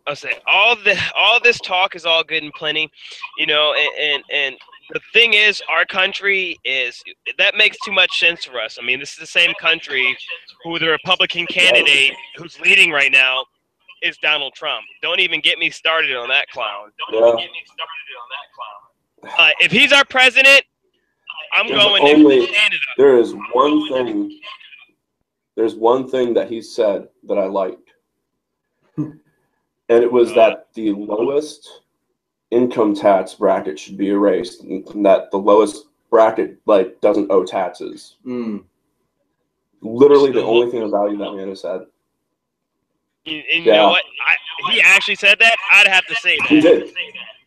I 0.07 0.15
say 0.15 0.33
all 0.47 0.77
the 0.77 0.99
all 1.17 1.39
this 1.41 1.59
talk 1.61 1.95
is 1.95 2.05
all 2.05 2.25
good 2.25 2.43
and 2.43 2.53
plenty, 2.55 2.91
you 3.39 3.47
know, 3.47 3.75
and, 3.75 3.91
and 4.01 4.25
and 4.33 4.57
the 4.93 5.01
thing 5.13 5.35
is, 5.35 5.63
our 5.69 5.85
country 5.85 6.57
is 6.65 7.01
that 7.39 7.55
makes 7.57 7.77
too 7.85 7.93
much 7.93 8.19
sense 8.19 8.45
for 8.45 8.61
us. 8.61 8.79
I 8.81 8.85
mean, 8.85 8.99
this 8.99 9.13
is 9.13 9.19
the 9.19 9.27
same 9.27 9.53
country 9.61 10.17
who 10.65 10.79
the 10.79 10.89
Republican 10.89 11.47
candidate 11.47 12.13
who's 12.37 12.59
leading 12.61 12.91
right 12.91 13.13
now 13.13 13.45
is 14.03 14.17
Donald 14.19 14.55
Trump. 14.55 14.85
Don't 15.03 15.21
even 15.21 15.41
get 15.41 15.59
me 15.59 15.71
started 15.71 16.17
on 16.17 16.29
that 16.29 16.49
clown. 16.49 16.91
Don't 17.13 17.25
even 17.25 17.37
get 17.37 17.51
me 17.51 17.63
started 17.67 18.15
on 18.21 18.29
that 19.23 19.33
clown. 19.37 19.51
Uh, 19.51 19.53
if 19.61 19.71
he's 19.71 19.93
our 19.93 20.05
president, 20.05 20.63
I'm 21.55 21.69
There's 21.69 21.83
going 21.83 22.03
only- 22.03 22.47
to 22.47 22.53
Canada. 22.53 22.83
There 22.97 23.19
is 23.19 23.35
one 23.53 23.89
thing. 23.89 24.41
There's 25.57 25.75
one 25.75 26.09
thing 26.09 26.35
that 26.35 26.49
he 26.51 26.63
said 26.63 27.09
that 27.25 27.39
I 27.39 27.47
liked, 27.47 27.91
and 28.97 29.15
it 29.89 30.11
was 30.11 30.33
that 30.35 30.69
the 30.75 30.93
lowest 30.93 31.83
income 32.51 32.95
tax 32.95 33.35
bracket 33.35 33.79
should 33.79 33.97
be 33.97 34.09
erased, 34.09 34.63
and 34.63 35.05
that 35.05 35.31
the 35.31 35.37
lowest 35.39 35.87
bracket 36.11 36.59
like 36.67 37.01
doesn't 37.01 37.31
owe 37.31 37.45
taxes. 37.45 38.17
mm, 38.25 38.63
Literally, 39.83 40.33
the 40.33 40.43
only 40.45 40.71
thing 40.71 40.83
of 40.83 40.91
value 40.91 41.17
that 41.19 41.33
man 41.35 41.49
has 41.49 41.61
said. 41.63 41.83
And, 43.27 43.45
and 43.53 43.65
you 43.65 43.71
Yeah. 43.73 43.77
know 43.83 43.89
what? 43.91 44.05
I, 44.27 44.73
he 44.73 44.81
actually 44.81 45.15
said 45.15 45.39
that. 45.41 45.57
I'd 45.73 45.87
have 45.87 46.07
to 46.07 46.15
say 46.17 46.37
that. 46.39 46.49
He 46.49 46.61
did. 46.61 46.91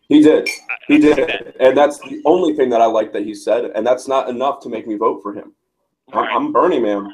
He 0.10 0.22
did. 0.22 0.50
He 0.88 0.98
did. 1.00 1.56
And 1.60 1.78
that's 1.78 2.00
the 2.02 2.22
only 2.26 2.54
thing 2.56 2.70
that 2.70 2.82
I 2.82 2.86
like 2.86 3.14
that 3.14 3.24
he 3.24 3.34
said, 3.34 3.66
and 3.76 3.86
that's 3.86 4.08
not 4.08 4.30
enough 4.30 4.60
to 4.62 4.70
make 4.70 4.88
me 4.88 4.96
vote 4.96 5.22
for 5.24 5.34
him. 5.34 5.54
I'm, 6.12 6.20
Right. 6.24 6.36
I'm 6.36 6.52
Bernie, 6.52 6.80
man. 6.80 7.14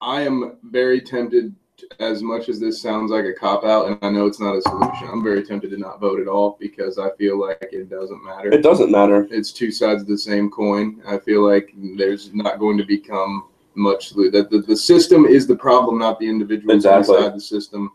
I 0.00 0.22
am 0.22 0.56
very 0.62 1.00
tempted, 1.00 1.54
as 1.98 2.22
much 2.22 2.48
as 2.48 2.58
this 2.60 2.80
sounds 2.80 3.10
like 3.10 3.24
a 3.24 3.32
cop 3.32 3.64
out, 3.64 3.86
and 3.86 3.98
I 4.02 4.10
know 4.10 4.26
it's 4.26 4.40
not 4.40 4.56
a 4.56 4.62
solution. 4.62 5.08
I'm 5.08 5.22
very 5.22 5.42
tempted 5.42 5.70
to 5.70 5.78
not 5.78 6.00
vote 6.00 6.20
at 6.20 6.28
all 6.28 6.56
because 6.60 6.98
I 6.98 7.10
feel 7.16 7.38
like 7.38 7.68
it 7.72 7.90
doesn't 7.90 8.22
matter. 8.24 8.52
It 8.52 8.62
doesn't 8.62 8.90
matter. 8.90 9.28
it's 9.30 9.52
two 9.52 9.70
sides 9.70 10.02
of 10.02 10.08
the 10.08 10.18
same 10.18 10.50
coin. 10.50 11.02
I 11.06 11.18
feel 11.18 11.46
like 11.46 11.72
there's 11.96 12.32
not 12.32 12.58
going 12.58 12.78
to 12.78 12.84
become 12.84 13.48
much 13.74 14.10
that 14.10 14.48
the, 14.50 14.60
the 14.66 14.76
system 14.76 15.24
is 15.26 15.46
the 15.46 15.56
problem, 15.56 15.98
not 15.98 16.18
the 16.18 16.28
individuals 16.28 16.76
Exactly. 16.76 17.16
inside 17.16 17.34
the 17.34 17.40
system. 17.40 17.92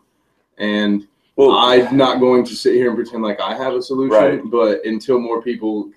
And 0.58 1.06
Well, 1.36 1.52
I'm 1.52 1.96
not 1.96 2.18
going 2.18 2.44
to 2.44 2.56
sit 2.56 2.74
here 2.74 2.88
and 2.88 2.96
pretend 2.96 3.22
like 3.22 3.40
I 3.40 3.54
have 3.56 3.74
a 3.74 3.82
solution. 3.82 4.10
Right. 4.16 4.40
But 4.44 4.84
until 4.84 5.18
more 5.18 5.42
people 5.42 5.90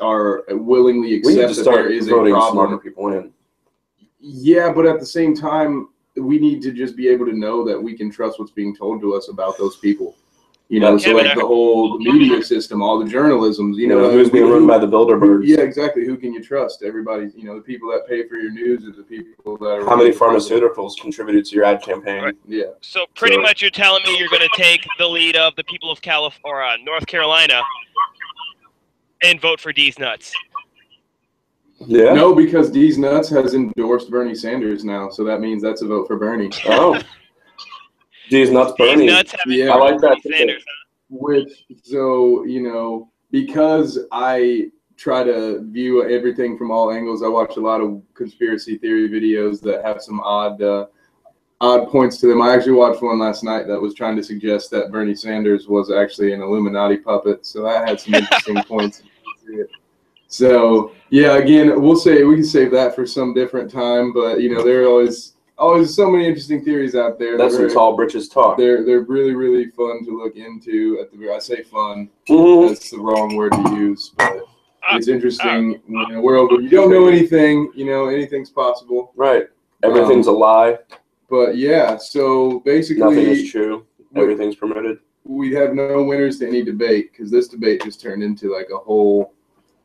are 0.00 0.44
willingly 0.48 1.20
we 1.24 1.34
need 1.34 1.36
to 1.36 1.44
accept 1.46 1.64
that 1.64 1.70
there 1.70 1.90
is 1.90 2.08
a 2.08 2.10
problem, 2.10 2.78
people 2.80 3.08
in. 3.08 3.32
Yeah. 4.22 4.72
But 4.72 4.86
at 4.86 5.00
the 5.00 5.06
same 5.06 5.34
time, 5.36 5.88
we 6.16 6.38
need 6.38 6.62
to 6.62 6.72
just 6.72 6.96
be 6.96 7.08
able 7.08 7.26
to 7.26 7.32
know 7.36 7.64
that 7.66 7.78
we 7.82 7.96
can 7.96 8.10
trust 8.10 8.38
what's 8.38 8.52
being 8.52 8.74
told 8.74 9.00
to 9.02 9.14
us 9.14 9.28
about 9.28 9.58
those 9.58 9.76
people. 9.78 10.14
You 10.68 10.80
know, 10.80 10.96
so 10.96 11.10
like 11.12 11.26
I- 11.26 11.34
the 11.34 11.44
whole 11.46 11.98
media 11.98 12.42
system, 12.42 12.80
all 12.80 12.98
the 12.98 13.04
journalism, 13.10 13.72
you 13.74 13.80
You 13.82 13.88
know, 13.88 14.00
know, 14.02 14.10
who's 14.10 14.30
being 14.30 14.48
run 14.48 14.66
by 14.66 14.78
the 14.78 14.86
Bilderbergs? 14.86 15.42
yeah, 15.46 15.60
exactly. 15.60 16.06
Who 16.06 16.16
can 16.16 16.32
you 16.32 16.42
trust? 16.42 16.82
Everybody, 16.82 17.30
you 17.36 17.44
know, 17.44 17.56
the 17.56 17.60
people 17.62 17.90
that 17.90 18.06
pay 18.08 18.26
for 18.26 18.36
your 18.36 18.50
news 18.50 18.86
are 18.86 18.92
the 18.92 19.02
people 19.02 19.58
that 19.58 19.66
are. 19.66 19.84
How 19.84 19.96
many 19.96 20.12
pharmaceuticals 20.12 20.92
contributed 20.98 21.44
to 21.46 21.54
your 21.56 21.64
ad 21.66 21.82
campaign? 21.82 22.22
Right. 22.22 22.34
Yeah. 22.48 22.64
So 22.80 23.04
pretty 23.14 23.34
So- 23.34 23.42
much, 23.42 23.60
you're 23.60 23.70
telling 23.70 24.02
me 24.04 24.16
you're 24.18 24.30
going 24.30 24.48
to 24.48 24.56
take 24.62 24.86
the 24.98 25.06
lead 25.08 25.36
of 25.36 25.54
the 25.56 25.64
people 25.64 25.90
of 25.90 26.00
Calif 26.00 26.38
or 26.42 26.62
uh, 26.62 26.76
North 26.84 27.06
Carolina 27.06 27.60
and 29.22 29.38
vote 29.42 29.60
for 29.60 29.74
Deez 29.74 29.98
Nuts. 29.98 30.32
Yeah. 31.86 32.12
No, 32.14 32.34
because 32.34 32.70
Deez 32.70 32.98
Nuts 32.98 33.28
has 33.30 33.54
endorsed 33.54 34.10
Bernie 34.10 34.34
Sanders 34.34 34.84
now, 34.84 35.10
so 35.10 35.24
that 35.24 35.40
means 35.40 35.62
that's 35.62 35.82
a 35.82 35.86
vote 35.86 36.06
for 36.06 36.18
Bernie. 36.18 36.50
Oh. 36.66 37.00
Geez, 38.30 38.50
nuts, 38.50 38.72
D's 38.72 38.78
Bernie. 38.78 39.06
nuts 39.06 39.32
have 39.32 39.52
Yeah. 39.52 39.72
I 39.72 39.76
like 39.76 40.00
that. 40.00 40.18
Bernie 40.22 40.36
Sanders. 40.36 40.64
Which, 41.10 41.64
so 41.82 42.44
you 42.44 42.62
know, 42.62 43.10
because 43.30 43.98
I 44.10 44.70
try 44.96 45.24
to 45.24 45.62
view 45.70 46.08
everything 46.08 46.56
from 46.56 46.70
all 46.70 46.92
angles, 46.92 47.22
I 47.22 47.28
watch 47.28 47.56
a 47.56 47.60
lot 47.60 47.80
of 47.80 48.02
conspiracy 48.14 48.78
theory 48.78 49.08
videos 49.08 49.60
that 49.62 49.84
have 49.84 50.00
some 50.00 50.20
odd, 50.20 50.62
uh, 50.62 50.86
odd 51.60 51.88
points 51.88 52.18
to 52.18 52.26
them. 52.28 52.40
I 52.40 52.54
actually 52.54 52.72
watched 52.72 53.02
one 53.02 53.18
last 53.18 53.42
night 53.42 53.66
that 53.66 53.80
was 53.80 53.94
trying 53.94 54.16
to 54.16 54.22
suggest 54.22 54.70
that 54.70 54.90
Bernie 54.92 55.14
Sanders 55.14 55.68
was 55.68 55.90
actually 55.90 56.32
an 56.32 56.40
Illuminati 56.40 56.96
puppet. 56.98 57.44
So 57.44 57.62
that 57.64 57.86
had 57.88 58.00
some 58.00 58.14
interesting 58.14 58.62
points. 58.68 59.02
To 60.32 60.44
it. 60.46 60.48
So 60.48 60.92
yeah, 61.10 61.36
again, 61.36 61.80
we'll 61.80 61.96
say 61.96 62.24
we 62.24 62.36
can 62.36 62.44
save 62.44 62.70
that 62.72 62.94
for 62.94 63.06
some 63.06 63.34
different 63.34 63.70
time. 63.70 64.12
But 64.12 64.40
you 64.40 64.54
know, 64.54 64.62
there 64.64 64.82
are 64.82 64.86
always 64.86 65.34
always 65.58 65.94
so 65.94 66.10
many 66.10 66.26
interesting 66.26 66.64
theories 66.64 66.94
out 66.94 67.18
there. 67.18 67.36
That's 67.38 67.56
that 67.56 67.68
some 67.68 67.74
tall 67.74 67.94
britches 67.96 68.28
talk. 68.28 68.56
they're 68.56 68.84
they're 68.84 69.02
really 69.02 69.34
really 69.34 69.70
fun 69.70 70.04
to 70.04 70.16
look 70.16 70.36
into. 70.36 70.98
At 71.00 71.10
the 71.12 71.30
I 71.32 71.38
say 71.38 71.62
fun, 71.62 72.08
Mhm. 72.28 72.68
that's 72.68 72.90
the 72.90 72.98
wrong 72.98 73.36
word 73.36 73.52
to 73.52 73.74
use, 73.76 74.12
but 74.16 74.38
Uh, 74.90 74.96
it's 74.96 75.06
interesting 75.06 75.80
in 75.88 76.14
a 76.16 76.20
world 76.20 76.50
where 76.50 76.60
you 76.60 76.68
don't 76.68 76.90
know 76.90 77.06
anything. 77.06 77.70
You 77.74 77.84
know, 77.86 78.08
anything's 78.08 78.50
possible. 78.50 79.12
Right. 79.14 79.46
Everything's 79.84 80.26
a 80.26 80.32
lie. 80.32 80.78
But 81.30 81.56
yeah, 81.56 81.96
so 81.98 82.60
basically, 82.60 83.00
Nothing 83.04 83.16
basically, 83.26 83.42
is 83.44 83.50
true. 83.52 83.84
Everything's 84.16 84.56
permitted. 84.56 84.98
we 85.24 85.52
have 85.54 85.72
no 85.74 86.02
winners 86.02 86.40
to 86.40 86.48
any 86.48 86.62
debate 86.64 87.12
because 87.12 87.30
this 87.30 87.46
debate 87.46 87.80
just 87.84 88.00
turned 88.00 88.24
into 88.24 88.52
like 88.52 88.68
a 88.74 88.76
whole 88.76 89.32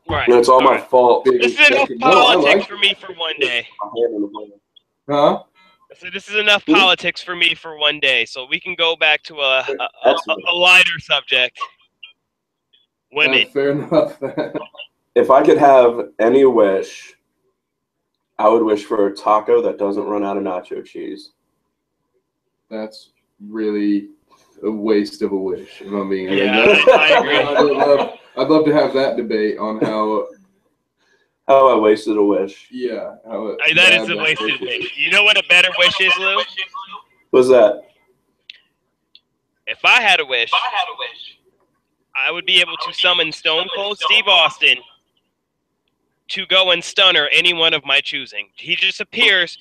Right. 0.10 0.28
And 0.28 0.38
it's 0.38 0.50
all 0.50 0.62
my 0.62 0.72
Alright. 0.72 0.90
fault. 0.90 1.26
big. 1.26 1.42
This 1.42 1.54
is 1.60 1.68
enough 1.70 1.88
discussion. 1.88 1.98
No, 2.00 2.12
politics 2.12 2.56
like- 2.60 2.68
for 2.68 2.78
me 2.78 2.94
for 3.00 3.14
one 3.14 3.34
day. 3.40 3.68
Huh? 5.10 5.44
So 5.98 6.10
this 6.14 6.28
is 6.30 6.36
enough 6.36 6.64
Hmm? 6.66 6.74
politics 6.76 7.22
for 7.22 7.36
me 7.36 7.56
for 7.56 7.78
one 7.78 8.00
day. 8.00 8.26
So 8.26 8.46
we 8.50 8.60
can 8.60 8.76
go 8.76 8.96
back 8.96 9.24
to 9.24 9.36
a 9.40 9.66
a, 10.06 10.10
a, 10.10 10.16
a 10.50 10.54
lighter 10.54 11.00
subject. 11.00 11.58
Women. 13.12 13.46
Uh, 13.48 13.52
fair 13.52 13.70
enough. 13.72 14.20
If 15.16 15.32
I 15.32 15.42
could 15.44 15.58
have 15.58 16.10
any 16.20 16.46
wish, 16.46 17.16
I 18.38 18.48
would 18.50 18.62
wish 18.62 18.84
for 18.86 19.08
a 19.08 19.16
taco 19.16 19.64
that 19.64 19.80
doesn't 19.80 20.04
run 20.04 20.24
out 20.24 20.38
of 20.38 20.44
nacho 20.44 20.86
cheese. 20.86 21.32
That's 22.70 23.14
really 23.44 24.10
a 24.64 24.70
waste 24.70 25.24
of 25.24 25.32
a 25.32 25.36
wish. 25.36 25.82
If 25.82 25.88
I'm 25.92 26.08
being 26.08 26.30
Yeah, 26.32 26.62
honest. 26.62 26.88
I- 26.90 27.14
I 27.16 27.20
agree. 27.20 27.38
I'd 27.40 27.62
love, 27.64 28.10
I'd 28.38 28.48
love 28.50 28.66
to 28.66 28.74
have 28.74 28.94
that 28.94 29.18
debate 29.18 29.58
on 29.58 29.80
how 29.82 30.28
How 31.48 31.70
I 31.70 31.80
wasted 31.80 32.18
a 32.18 32.24
wish. 32.24 32.68
Yeah, 32.72 33.16
how 33.26 33.48
it- 33.48 33.60
Hey, 33.64 33.74
that 33.74 33.94
is 33.94 34.10
a 34.10 34.18
wasted 34.18 34.60
wish 34.60 34.80
wish. 34.80 34.98
You 34.98 35.12
know 35.12 35.24
what 35.24 35.38
a 35.38 35.44
better 35.48 35.70
wish 35.80 36.00
is, 36.02 36.12
Lou? 36.20 36.42
What's 37.30 37.48
that? 37.48 37.84
If 39.66 39.80
I 39.86 40.02
had 40.02 40.20
a 40.20 40.26
wish, 40.26 40.52
I 42.16 42.32
would 42.32 42.46
be 42.46 42.60
able 42.60 42.76
to 42.86 42.94
summon 42.94 43.32
Stone 43.32 43.68
Cold 43.76 43.98
Steve 43.98 44.28
Austin 44.28 44.78
to 46.30 46.46
go 46.48 46.72
and 46.72 46.84
stunner 46.84 47.30
any 47.34 47.54
one 47.54 47.74
of 47.74 47.86
my 47.86 48.02
choosing. 48.02 48.50
He 48.58 48.76
just 48.76 49.00
appears, 49.00 49.58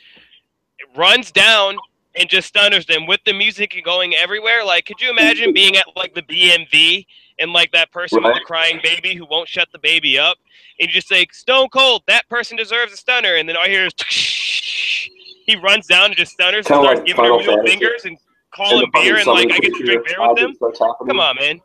runs 0.97 1.31
down, 1.31 1.77
and 2.19 2.29
just 2.29 2.49
stunners 2.49 2.87
them 2.87 3.07
with 3.07 3.21
the 3.25 3.33
music 3.33 3.75
going 3.85 4.14
everywhere. 4.14 4.64
Like, 4.64 4.87
could 4.87 5.01
you 5.01 5.11
imagine 5.11 5.53
being 5.53 5.77
at 5.77 5.85
like 5.97 6.14
the 6.14 6.23
BMV 6.23 7.07
and 7.39 7.53
like 7.53 7.71
that 7.73 7.93
person 7.93 8.23
with 8.23 8.35
the 8.35 8.41
crying 8.45 8.81
baby 8.83 9.14
who 9.14 9.27
won't 9.27 9.49
shut 9.49 9.69
the 9.73 9.79
baby 9.79 10.19
up, 10.19 10.39
and 10.81 10.89
you 10.89 10.95
just 10.95 11.09
say 11.09 11.27
Stone 11.33 11.69
Cold, 11.69 12.03
that 12.09 12.29
person 12.29 12.57
deserves 12.57 12.93
a 12.93 12.97
stunner, 12.97 13.35
and 13.35 13.49
then 13.49 13.57
all 13.57 13.64
I 13.64 13.69
hear 13.69 13.87
is 13.87 13.93
he 15.47 15.57
runs 15.57 15.87
down 15.87 16.07
and 16.07 16.17
just 16.17 16.33
stunners 16.33 16.67
and 16.67 16.81
starts 16.81 16.99
like 16.99 17.07
giving 17.07 17.25
her 17.25 17.31
Final 17.31 17.39
middle 17.39 17.67
fingers 17.67 18.05
and 18.05 18.19
calling 18.55 18.91
beer 18.95 19.17
and 19.17 19.27
like 19.27 19.53
I 19.53 19.59
get 19.59 19.75
to 19.75 19.85
drink 19.85 20.07
beer 20.07 20.17
with 20.19 20.37
them. 20.37 20.47
object 20.51 20.57
starts 20.57 20.79
happening. 20.81 21.09
Come 21.09 21.21
on, 21.21 21.37
man. 21.37 21.61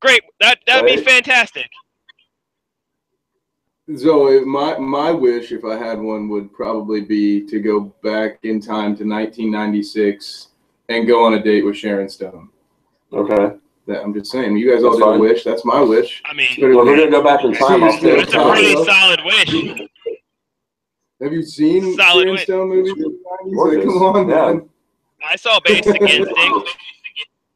Great. 0.00 0.22
That 0.40 0.58
that'd 0.66 0.86
be 0.86 1.02
fantastic. 1.02 1.68
So 3.96 4.44
my 4.44 4.78
my 4.78 5.10
wish, 5.10 5.52
if 5.52 5.64
I 5.64 5.76
had 5.76 5.98
one, 6.00 6.28
would 6.28 6.52
probably 6.52 7.00
be 7.00 7.44
to 7.46 7.60
go 7.60 7.80
back 8.02 8.38
in 8.44 8.60
time 8.60 8.96
to 8.96 9.04
1996 9.04 10.48
and 10.88 11.06
go 11.06 11.24
on 11.24 11.34
a 11.34 11.42
date 11.42 11.64
with 11.64 11.76
Sharon 11.76 12.08
Stone. 12.08 12.50
Okay. 13.12 13.56
That 13.86 14.02
I'm 14.02 14.14
just 14.14 14.30
saying. 14.30 14.56
You 14.56 14.70
guys 14.72 14.84
all 14.84 14.90
That's 14.98 15.04
did 15.04 15.16
a 15.16 15.18
wish. 15.18 15.44
That's 15.44 15.64
my 15.64 15.80
wish. 15.80 16.22
I 16.24 16.34
mean, 16.34 16.48
Well, 16.58 16.84
we're 16.86 16.96
gonna 16.96 17.10
go 17.10 17.22
back 17.24 17.42
in 17.44 17.52
time. 17.54 17.82
I'll 17.82 17.92
Seriously, 17.98 18.38
a 18.38 18.50
pretty 18.52 18.74
Taco. 18.74 18.84
solid 18.84 19.20
wish. 19.24 19.80
Have 21.22 21.32
you 21.32 21.42
seen 21.42 21.96
Solid 21.96 22.22
Sharon 22.22 22.32
wish. 22.32 22.42
Stone 22.44 22.68
movies? 22.68 22.92
in 22.92 22.98
the 22.98 23.18
90s? 23.44 23.76
Like, 23.76 23.84
come 23.84 24.02
on, 24.02 24.28
Yeah. 24.28 24.52
man. 24.52 24.68
I 25.28 25.36
saw 25.36 25.58
Basic 25.60 26.00
Instinct. 26.00 26.76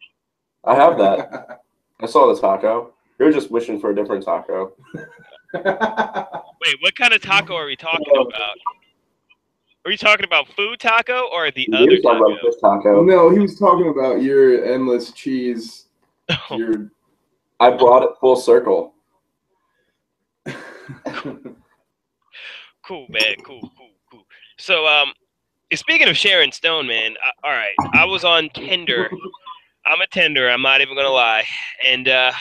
I 0.64 0.74
have 0.74 0.99
that. 0.99 1.61
I 2.01 2.07
saw 2.07 2.32
the 2.35 2.41
taco. 2.41 2.93
You're 3.18 3.30
just 3.32 3.51
wishing 3.51 3.78
for 3.78 3.91
a 3.91 3.95
different 3.95 4.24
taco. 4.24 4.72
Wait, 5.55 6.77
what 6.81 6.97
kind 6.97 7.13
of 7.13 7.23
taco 7.23 7.55
are 7.55 7.67
we 7.67 7.77
talking 7.77 8.07
about? 8.15 8.57
Are 9.85 9.91
you 9.91 9.97
talking 9.99 10.25
about 10.25 10.49
food 10.49 10.81
taco 10.81 11.29
or 11.33 11.51
the 11.51 11.69
You 11.71 11.77
other 11.79 11.97
talking 11.99 12.03
taco? 12.03 12.33
about 12.33 12.41
fish 12.41 12.55
taco. 12.61 13.03
no, 13.05 13.31
he 13.31 13.39
was 13.39 13.59
talking 13.59 13.89
about 13.89 14.23
your 14.23 14.65
endless 14.65 15.13
cheese. 15.13 15.87
Your 16.51 16.91
I 17.61 17.71
brought 17.71 18.03
it 18.03 18.11
full 18.21 18.37
circle. 18.37 18.95
cool, 20.47 20.57
man. 23.11 23.37
Cool, 23.45 23.61
cool, 23.77 23.91
cool. 24.11 24.25
So, 24.59 24.87
um, 24.87 25.13
speaking 25.75 26.09
of 26.09 26.17
Sharon 26.17 26.51
Stone, 26.53 26.87
man. 26.87 27.15
I, 27.23 27.31
all 27.47 27.53
right, 27.55 27.75
I 27.93 28.05
was 28.07 28.25
on 28.25 28.49
Tinder. 28.55 29.11
I'm 29.87 30.01
a 30.01 30.07
Tinder. 30.07 30.49
I'm 30.51 30.63
not 30.63 30.81
even 30.81 30.97
gonna 30.97 31.09
lie, 31.11 31.45
and 31.87 32.09
uh, 32.09 32.33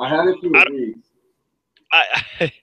I 0.00 0.08
had 0.08 0.26
it 0.28 0.36
for 0.40 0.56
I 0.56 0.62
a 0.62 0.64
don't- 0.66 0.74
week. 0.74 0.96
I. 1.94 2.52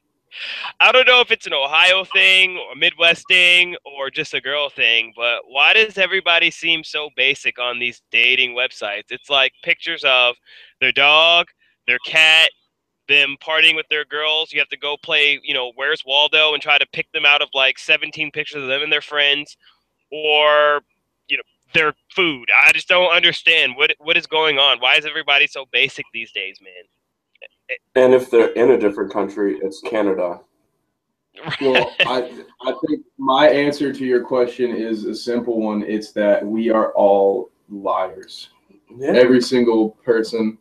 I 0.80 0.92
don't 0.92 1.08
know 1.08 1.22
if 1.22 1.32
it's 1.32 1.46
an 1.46 1.54
Ohio 1.54 2.06
thing 2.06 2.58
or 2.58 2.76
Midwest 2.76 3.28
thing 3.28 3.76
or 3.86 4.10
just 4.10 4.34
a 4.34 4.42
girl 4.42 4.70
thing, 4.70 5.14
but 5.16 5.42
why 5.48 5.74
does 5.74 5.98
everybody 5.98 6.50
seem 6.50 6.84
so 6.84 7.10
basic 7.16 7.60
on 7.60 7.80
these 7.80 8.02
dating 8.12 8.56
websites? 8.56 9.12
It's 9.12 9.30
like 9.30 9.54
pictures 9.64 10.04
of 10.06 10.36
their 10.80 10.92
dog, 10.92 11.48
their 11.86 12.00
cat, 12.06 12.50
them 13.08 13.36
partying 13.42 13.76
with 13.76 13.88
their 13.90 14.06
girls. 14.06 14.52
You 14.52 14.60
have 14.60 14.70
to 14.70 14.78
go 14.78 14.98
play, 14.98 15.40
you 15.44 15.54
know, 15.54 15.72
Where's 15.76 16.04
Waldo 16.06 16.54
and 16.54 16.62
try 16.64 16.78
to 16.78 16.88
pick 16.94 17.12
them 17.12 17.26
out 17.26 17.42
of 17.42 17.50
like 17.54 17.78
17 17.78 18.32
pictures 18.32 18.64
of 18.64 18.70
them 18.70 18.82
and 18.82 18.92
their 18.92 19.02
friends 19.02 19.58
or, 20.12 20.82
you 21.28 21.38
know, 21.38 21.44
their 21.74 21.94
food. 22.16 22.50
I 22.66 22.72
just 22.72 22.88
don't 22.88 23.12
understand 23.12 23.76
what 23.76 23.94
what 24.00 24.18
is 24.18 24.28
going 24.28 24.60
on. 24.60 24.80
Why 24.80 24.96
is 24.96 25.06
everybody 25.06 25.48
so 25.48 25.66
basic 25.72 26.06
these 26.14 26.32
days, 26.32 26.60
man? 26.62 27.01
And 27.96 28.14
if 28.14 28.30
they're 28.30 28.52
in 28.54 28.72
a 28.72 28.78
different 28.78 29.12
country, 29.12 29.58
it's 29.62 29.82
Canada. 29.82 30.42
Well, 31.62 31.94
I 32.02 32.32
I 32.62 32.74
think 32.88 33.06
my 33.18 33.48
answer 33.48 33.94
to 33.94 34.06
your 34.06 34.24
question 34.24 34.76
is 34.76 35.06
a 35.06 35.16
simple 35.16 35.62
one. 35.62 35.84
It's 35.84 36.12
that 36.14 36.46
we 36.46 36.70
are 36.70 36.92
all 36.94 37.52
liars. 37.70 38.50
Yeah. 38.96 39.14
Every 39.14 39.42
single 39.42 39.92
person 40.04 40.58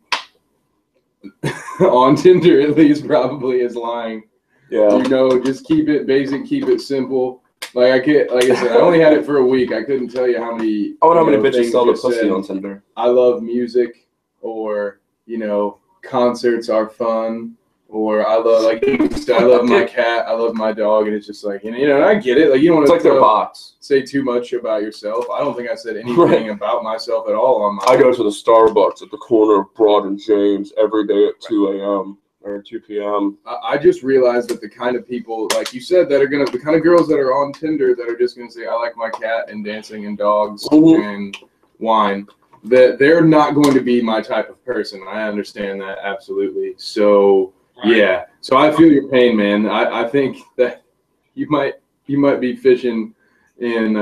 on 1.81 2.15
Tinder, 2.15 2.61
at 2.61 2.77
least, 2.77 3.05
probably 3.05 3.61
is 3.61 3.75
lying. 3.75 4.23
Yeah. 4.69 4.97
You 4.97 5.03
know, 5.09 5.41
just 5.41 5.65
keep 5.65 5.89
it 5.89 6.07
basic, 6.07 6.45
keep 6.45 6.67
it 6.67 6.79
simple. 6.79 7.43
Like 7.73 7.91
I 7.91 7.99
can't, 7.99 8.33
like 8.33 8.45
I 8.45 8.55
said, 8.55 8.71
I 8.71 8.79
only 8.79 8.99
had 8.99 9.13
it 9.13 9.25
for 9.25 9.37
a 9.37 9.45
week. 9.45 9.71
I 9.71 9.83
couldn't 9.83 10.09
tell 10.09 10.27
you 10.27 10.39
how 10.39 10.55
many. 10.55 10.95
Oh, 11.01 11.09
wonder 11.09 11.21
how 11.21 11.29
many 11.29 11.37
know, 11.37 11.49
bitches 11.49 11.71
sell 11.71 11.85
the 11.85 11.93
pussy 11.93 12.21
said, 12.21 12.31
on 12.31 12.43
Tinder. 12.43 12.83
I 12.97 13.07
love 13.07 13.43
music, 13.43 14.07
or 14.41 14.99
you 15.25 15.37
know, 15.37 15.80
concerts 16.01 16.69
are 16.69 16.89
fun, 16.89 17.55
or 17.87 18.25
I 18.27 18.35
love 18.37 18.63
like 18.63 18.83
I 18.87 19.43
love 19.43 19.65
my 19.65 19.83
cat, 19.97 20.25
I 20.27 20.33
love 20.33 20.53
my 20.55 20.71
dog, 20.71 21.07
and 21.07 21.15
it's 21.15 21.27
just 21.27 21.43
like 21.43 21.63
you 21.63 21.71
know, 21.71 21.95
and 21.97 22.05
I 22.05 22.15
get 22.15 22.37
it. 22.37 22.49
Like 22.51 22.61
you 22.61 22.67
don't 22.69 22.77
want 22.77 22.85
It's 22.85 22.91
like 22.91 23.03
their 23.03 23.15
to 23.15 23.19
bots. 23.19 23.75
say 23.79 24.01
too 24.01 24.23
much 24.23 24.53
about 24.53 24.81
yourself. 24.81 25.25
I 25.29 25.39
don't 25.39 25.55
think 25.55 25.69
I 25.69 25.75
said 25.75 25.97
anything 25.97 26.17
Right. 26.17 26.49
about 26.49 26.83
myself 26.83 27.27
at 27.27 27.35
all 27.35 27.61
on 27.63 27.75
my. 27.75 27.83
I 27.87 27.97
go 27.97 28.11
to 28.13 28.23
the 28.23 28.29
Starbucks 28.29 29.01
at 29.01 29.11
the 29.11 29.17
corner 29.17 29.61
of 29.61 29.73
Broad 29.75 30.05
and 30.05 30.17
James 30.19 30.71
every 30.77 31.05
day 31.05 31.27
at 31.27 31.39
2 31.41 31.67
a.m. 31.69 32.17
or 32.41 32.61
2 32.61 32.79
p.m. 32.79 33.37
I 33.45 33.57
I 33.73 33.77
just 33.77 34.03
realized 34.03 34.49
that 34.49 34.61
the 34.61 34.69
kind 34.69 34.95
of 34.95 35.07
people, 35.07 35.47
like 35.53 35.73
you 35.73 35.81
said, 35.81 36.07
that 36.09 36.21
are 36.21 36.27
gonna, 36.27 36.45
the 36.45 36.59
kind 36.59 36.75
of 36.77 36.83
girls 36.83 37.07
that 37.09 37.19
are 37.19 37.33
on 37.33 37.51
Tinder 37.53 37.93
that 37.95 38.07
are 38.09 38.17
just 38.17 38.37
gonna 38.37 38.49
say, 38.51 38.65
"I 38.67 38.73
like 38.75 38.95
my 38.95 39.09
cat 39.09 39.49
and 39.49 39.63
dancing 39.65 40.05
and 40.05 40.17
dogs 40.17 40.67
Mhm. 40.69 41.13
and 41.15 41.37
wine," 41.79 42.25
that 42.63 42.99
they're 42.99 43.23
not 43.23 43.55
going 43.55 43.73
to 43.73 43.81
be 43.81 44.01
my 44.01 44.21
type 44.21 44.49
of 44.49 44.63
person. 44.63 45.03
I 45.07 45.23
understand 45.23 45.81
that 45.81 45.97
absolutely. 46.03 46.75
So 46.77 47.53
yeah, 47.83 48.25
so 48.41 48.57
I 48.57 48.71
feel 48.71 48.91
your 48.91 49.07
pain, 49.09 49.35
man. 49.35 49.67
I, 49.67 50.03
I 50.03 50.07
think 50.07 50.37
that 50.57 50.83
you 51.33 51.49
might 51.49 51.75
you 52.07 52.19
might 52.19 52.39
be 52.39 52.55
fishing 52.55 53.15
in 53.61 53.95
uh, 53.95 54.01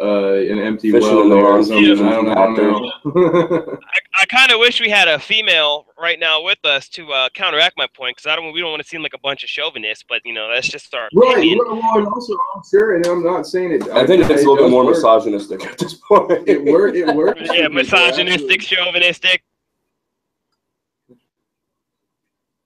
uh, 0.00 0.32
an 0.50 0.58
empty 0.58 0.90
Fishing 0.90 1.06
well 1.08 1.28
the 1.28 1.34
there 1.34 1.44
or 1.44 1.62
something. 1.62 1.84
season, 1.84 2.08
I 2.08 2.12
don't, 2.12 2.28
I 2.30 2.34
don't 2.34 2.56
know. 2.56 3.78
I, 3.82 4.22
I 4.22 4.26
kind 4.26 4.50
of 4.50 4.58
wish 4.58 4.80
we 4.80 4.88
had 4.88 5.06
a 5.06 5.18
female 5.18 5.84
right 6.00 6.18
now 6.18 6.42
with 6.42 6.58
us 6.64 6.88
to 6.90 7.12
uh, 7.12 7.28
counteract 7.34 7.76
my 7.76 7.86
point 7.94 8.16
because 8.16 8.26
I 8.30 8.34
don't. 8.36 8.52
We 8.54 8.60
don't 8.60 8.70
want 8.70 8.82
to 8.82 8.88
seem 8.88 9.02
like 9.02 9.12
a 9.12 9.18
bunch 9.18 9.42
of 9.44 9.50
chauvinists, 9.50 10.02
but 10.08 10.22
you 10.24 10.32
know 10.32 10.48
that's 10.52 10.66
just 10.68 10.94
our 10.94 11.08
Right. 11.14 11.32
opinion. 11.36 11.58
Well, 11.58 11.76
well, 11.76 11.98
and 11.98 12.06
also, 12.08 12.32
I'm 12.54 12.62
sure, 12.70 12.96
and 12.96 13.06
I'm 13.06 13.22
not 13.22 13.46
saying 13.46 13.72
it. 13.72 13.82
I 13.90 14.06
think 14.06 14.22
it's 14.22 14.30
a 14.30 14.34
little 14.48 14.56
bit 14.56 14.70
more 14.70 14.86
work. 14.86 14.94
misogynistic 14.94 15.64
at 15.66 15.76
this 15.76 15.94
point. 15.94 16.48
It 16.48 16.64
work. 16.64 16.94
It 16.94 17.14
works. 17.14 17.42
Yeah, 17.52 17.68
misogynistic, 17.68 18.62
chauvinistic. 18.62 19.42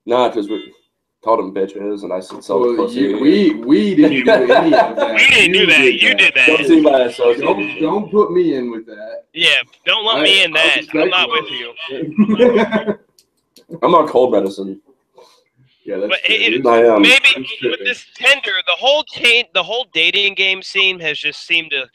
Nah, 0.07 0.29
because 0.29 0.49
we 0.49 0.73
called 1.23 1.39
them 1.41 1.53
bitches, 1.55 2.03
and 2.03 2.13
I 2.13 2.21
said 2.21 2.43
sell 2.43 2.61
the 2.61 2.69
Well, 2.75 2.87
pussy. 2.87 3.01
you, 3.01 3.19
we 3.21 3.55
we 3.55 3.95
didn't 3.97 4.25
do 4.25 4.31
any 4.53 4.75
of 4.75 4.97
that. 4.97 5.15
We 5.15 5.29
didn't 5.29 5.53
do 5.53 5.67
that. 5.67 5.93
You 5.95 6.15
did 6.15 6.35
that. 6.35 6.47
Don't 6.47 6.67
see 6.67 6.83
by 6.83 7.13
Don't 7.39 7.81
don't 7.81 8.11
put 8.11 8.33
me 8.33 8.55
in 8.55 8.71
with 8.71 8.87
that. 8.87 9.25
Yeah, 9.35 9.57
don't 9.85 10.05
let 10.07 10.17
I- 10.17 10.23
me 10.23 10.45
in 10.45 10.53
that. 10.53 10.81
I'm 10.95 11.11
not 11.11 11.29
with 11.31 11.51
you. 11.51 11.75
I'm 13.83 13.95
on 13.95 14.09
cold 14.09 14.33
medicine. 14.33 14.81
yeah, 15.85 15.99
that's 15.99 16.09
But 16.09 16.19
true. 16.25 16.35
it- 16.37 16.67
I 16.67 16.85
am. 16.85 17.03
Maybe 17.03 17.47
with 17.63 17.81
this 17.81 18.05
Tinder, 18.15 18.53
the 18.67 18.73
whole 18.73 19.05
chain, 19.05 19.45
the 19.55 19.63
whole 19.63 19.87
dating 19.93 20.35
game 20.35 20.63
scene 20.63 20.99
has 21.01 21.19
just 21.19 21.47
seemed 21.47 21.71
to 21.71 21.87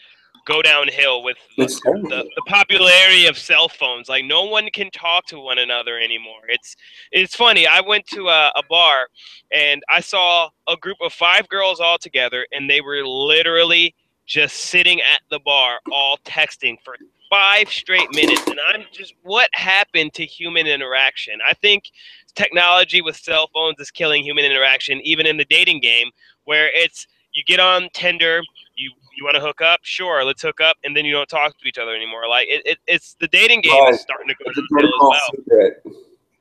go 0.46 0.62
downhill 0.62 1.24
with 1.24 1.38
the, 1.58 1.66
the, 1.66 2.30
the 2.36 2.42
popularity 2.48 3.26
of 3.26 3.38
cell 3.38 3.68
phones. 3.68 4.08
Like 4.08 4.26
no 4.26 4.44
one 4.44 4.70
can 4.72 4.90
talk 4.92 5.26
to 5.28 5.40
one 5.40 5.58
another 5.58 6.00
anymore. 6.00 6.42
It's 6.48 6.76
it's 7.12 7.36
funny. 7.36 7.68
I 7.68 7.82
went 7.82 8.06
to 8.08 8.30
a, 8.30 8.52
a 8.56 8.64
bar 8.70 9.08
and 9.54 9.84
I 9.90 10.00
saw 10.00 10.50
a 10.68 10.78
group 10.78 10.98
of 11.02 11.14
five 11.14 11.50
girls 11.50 11.80
all 11.80 11.98
together, 11.98 12.46
and 12.52 12.70
they 12.70 12.82
were 12.82 13.06
literally 13.06 13.96
just 14.26 14.56
sitting 14.56 15.02
at 15.02 15.22
the 15.30 15.40
bar, 15.40 15.80
all 15.92 16.18
texting 16.26 16.78
for 16.84 16.96
five 17.30 17.70
straight 17.70 18.14
minutes. 18.14 18.46
And 18.48 18.60
I'm 18.68 18.86
just, 18.92 19.14
what 19.24 19.50
happened 19.54 20.14
to 20.14 20.26
human 20.26 20.68
interaction? 20.68 21.40
I 21.48 21.54
think 21.54 21.92
technology 22.36 23.02
with 23.02 23.16
cell 23.16 23.50
phones 23.54 23.80
is 23.80 23.92
killing 23.92 24.24
human 24.24 24.46
interaction, 24.46 25.00
even 25.04 25.26
in 25.26 25.38
the 25.38 25.46
dating 25.46 25.82
game, 25.82 26.10
where 26.46 26.70
it's 26.74 27.08
you 27.36 27.44
get 27.44 27.60
on 27.60 27.90
Tinder, 27.94 28.42
you 28.76 28.92
you 29.18 29.24
want 29.24 29.36
to 29.36 29.42
hook 29.42 29.62
up, 29.62 29.80
sure, 29.84 30.26
let's 30.26 30.42
hook 30.42 30.60
up, 30.60 30.76
and 30.84 30.96
then 30.98 31.06
you 31.06 31.14
don't 31.14 31.30
talk 31.30 31.58
to 31.58 31.68
each 31.68 31.78
other 31.78 31.96
anymore. 31.96 32.28
Like 32.28 32.48
it, 32.50 32.64
it 32.66 32.78
it's 32.88 33.16
the 33.20 33.28
dating 33.28 33.62
game 33.62 33.84
Right. 33.84 33.94
is 33.94 34.02
starting 34.02 34.28
to 34.28 34.36
go 34.44 34.50
It's 34.50 34.58
a 34.58 34.62
as 34.62 34.92
well. 35.00 35.20
secret. 35.38 35.84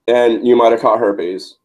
And 0.09 0.47
you 0.47 0.57
might 0.57 0.73
have 0.73 0.81
caught 0.81 0.99
herpes. 0.99 1.57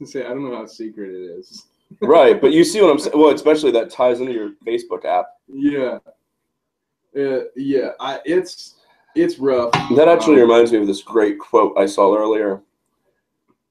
Say, 0.04 0.24
I 0.24 0.28
don't 0.28 0.48
know 0.48 0.56
how 0.56 0.66
secret 0.66 1.10
it 1.10 1.38
is. 1.38 1.66
Right, 2.00 2.40
but 2.40 2.50
you 2.52 2.64
see 2.64 2.80
what 2.82 2.90
I'm 2.90 2.98
saying? 2.98 3.16
Well, 3.16 3.32
especially 3.32 3.70
that 3.70 3.90
ties 3.90 4.18
into 4.20 4.32
your 4.32 4.50
Facebook 4.66 5.04
app. 5.04 5.26
Yeah. 5.46 5.98
Uh, 7.16 7.44
yeah. 7.54 7.90
I 8.00 8.18
it's 8.24 8.74
it's 9.14 9.38
rough. 9.38 9.70
That 9.96 10.08
actually 10.08 10.34
Um, 10.42 10.48
reminds 10.48 10.72
me 10.72 10.78
of 10.78 10.88
this 10.88 11.00
great 11.02 11.38
quote 11.38 11.78
I 11.78 11.86
saw 11.86 12.12
earlier. 12.16 12.60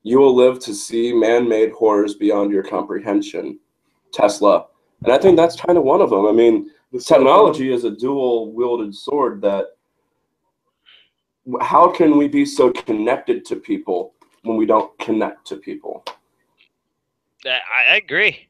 You 0.03 0.19
will 0.19 0.33
live 0.33 0.59
to 0.59 0.73
see 0.73 1.11
man 1.13 1.47
made 1.49 1.71
horrors 1.73 2.15
beyond 2.15 2.51
your 2.53 2.63
comprehension. 2.63 3.59
Tesla. 4.13 4.67
And 5.03 5.13
I 5.13 5.17
think 5.17 5.37
that's 5.37 5.55
kind 5.59 5.77
of 5.77 5.83
one 5.83 6.01
of 6.01 6.09
them. 6.09 6.25
I 6.25 6.31
mean, 6.31 6.71
the 6.91 6.99
technology 6.99 7.71
is 7.71 7.83
a 7.83 7.91
dual 7.91 8.51
wielded 8.53 8.95
sword 8.95 9.41
that 9.41 9.65
how 11.61 11.91
can 11.91 12.17
we 12.17 12.27
be 12.27 12.45
so 12.45 12.71
connected 12.71 13.45
to 13.45 13.55
people 13.55 14.13
when 14.43 14.57
we 14.57 14.65
don't 14.65 14.97
connect 14.99 15.45
to 15.47 15.57
people? 15.57 16.03
That- 17.43 17.61
I 17.71 17.93
I 17.93 17.95
agree. 17.97 18.47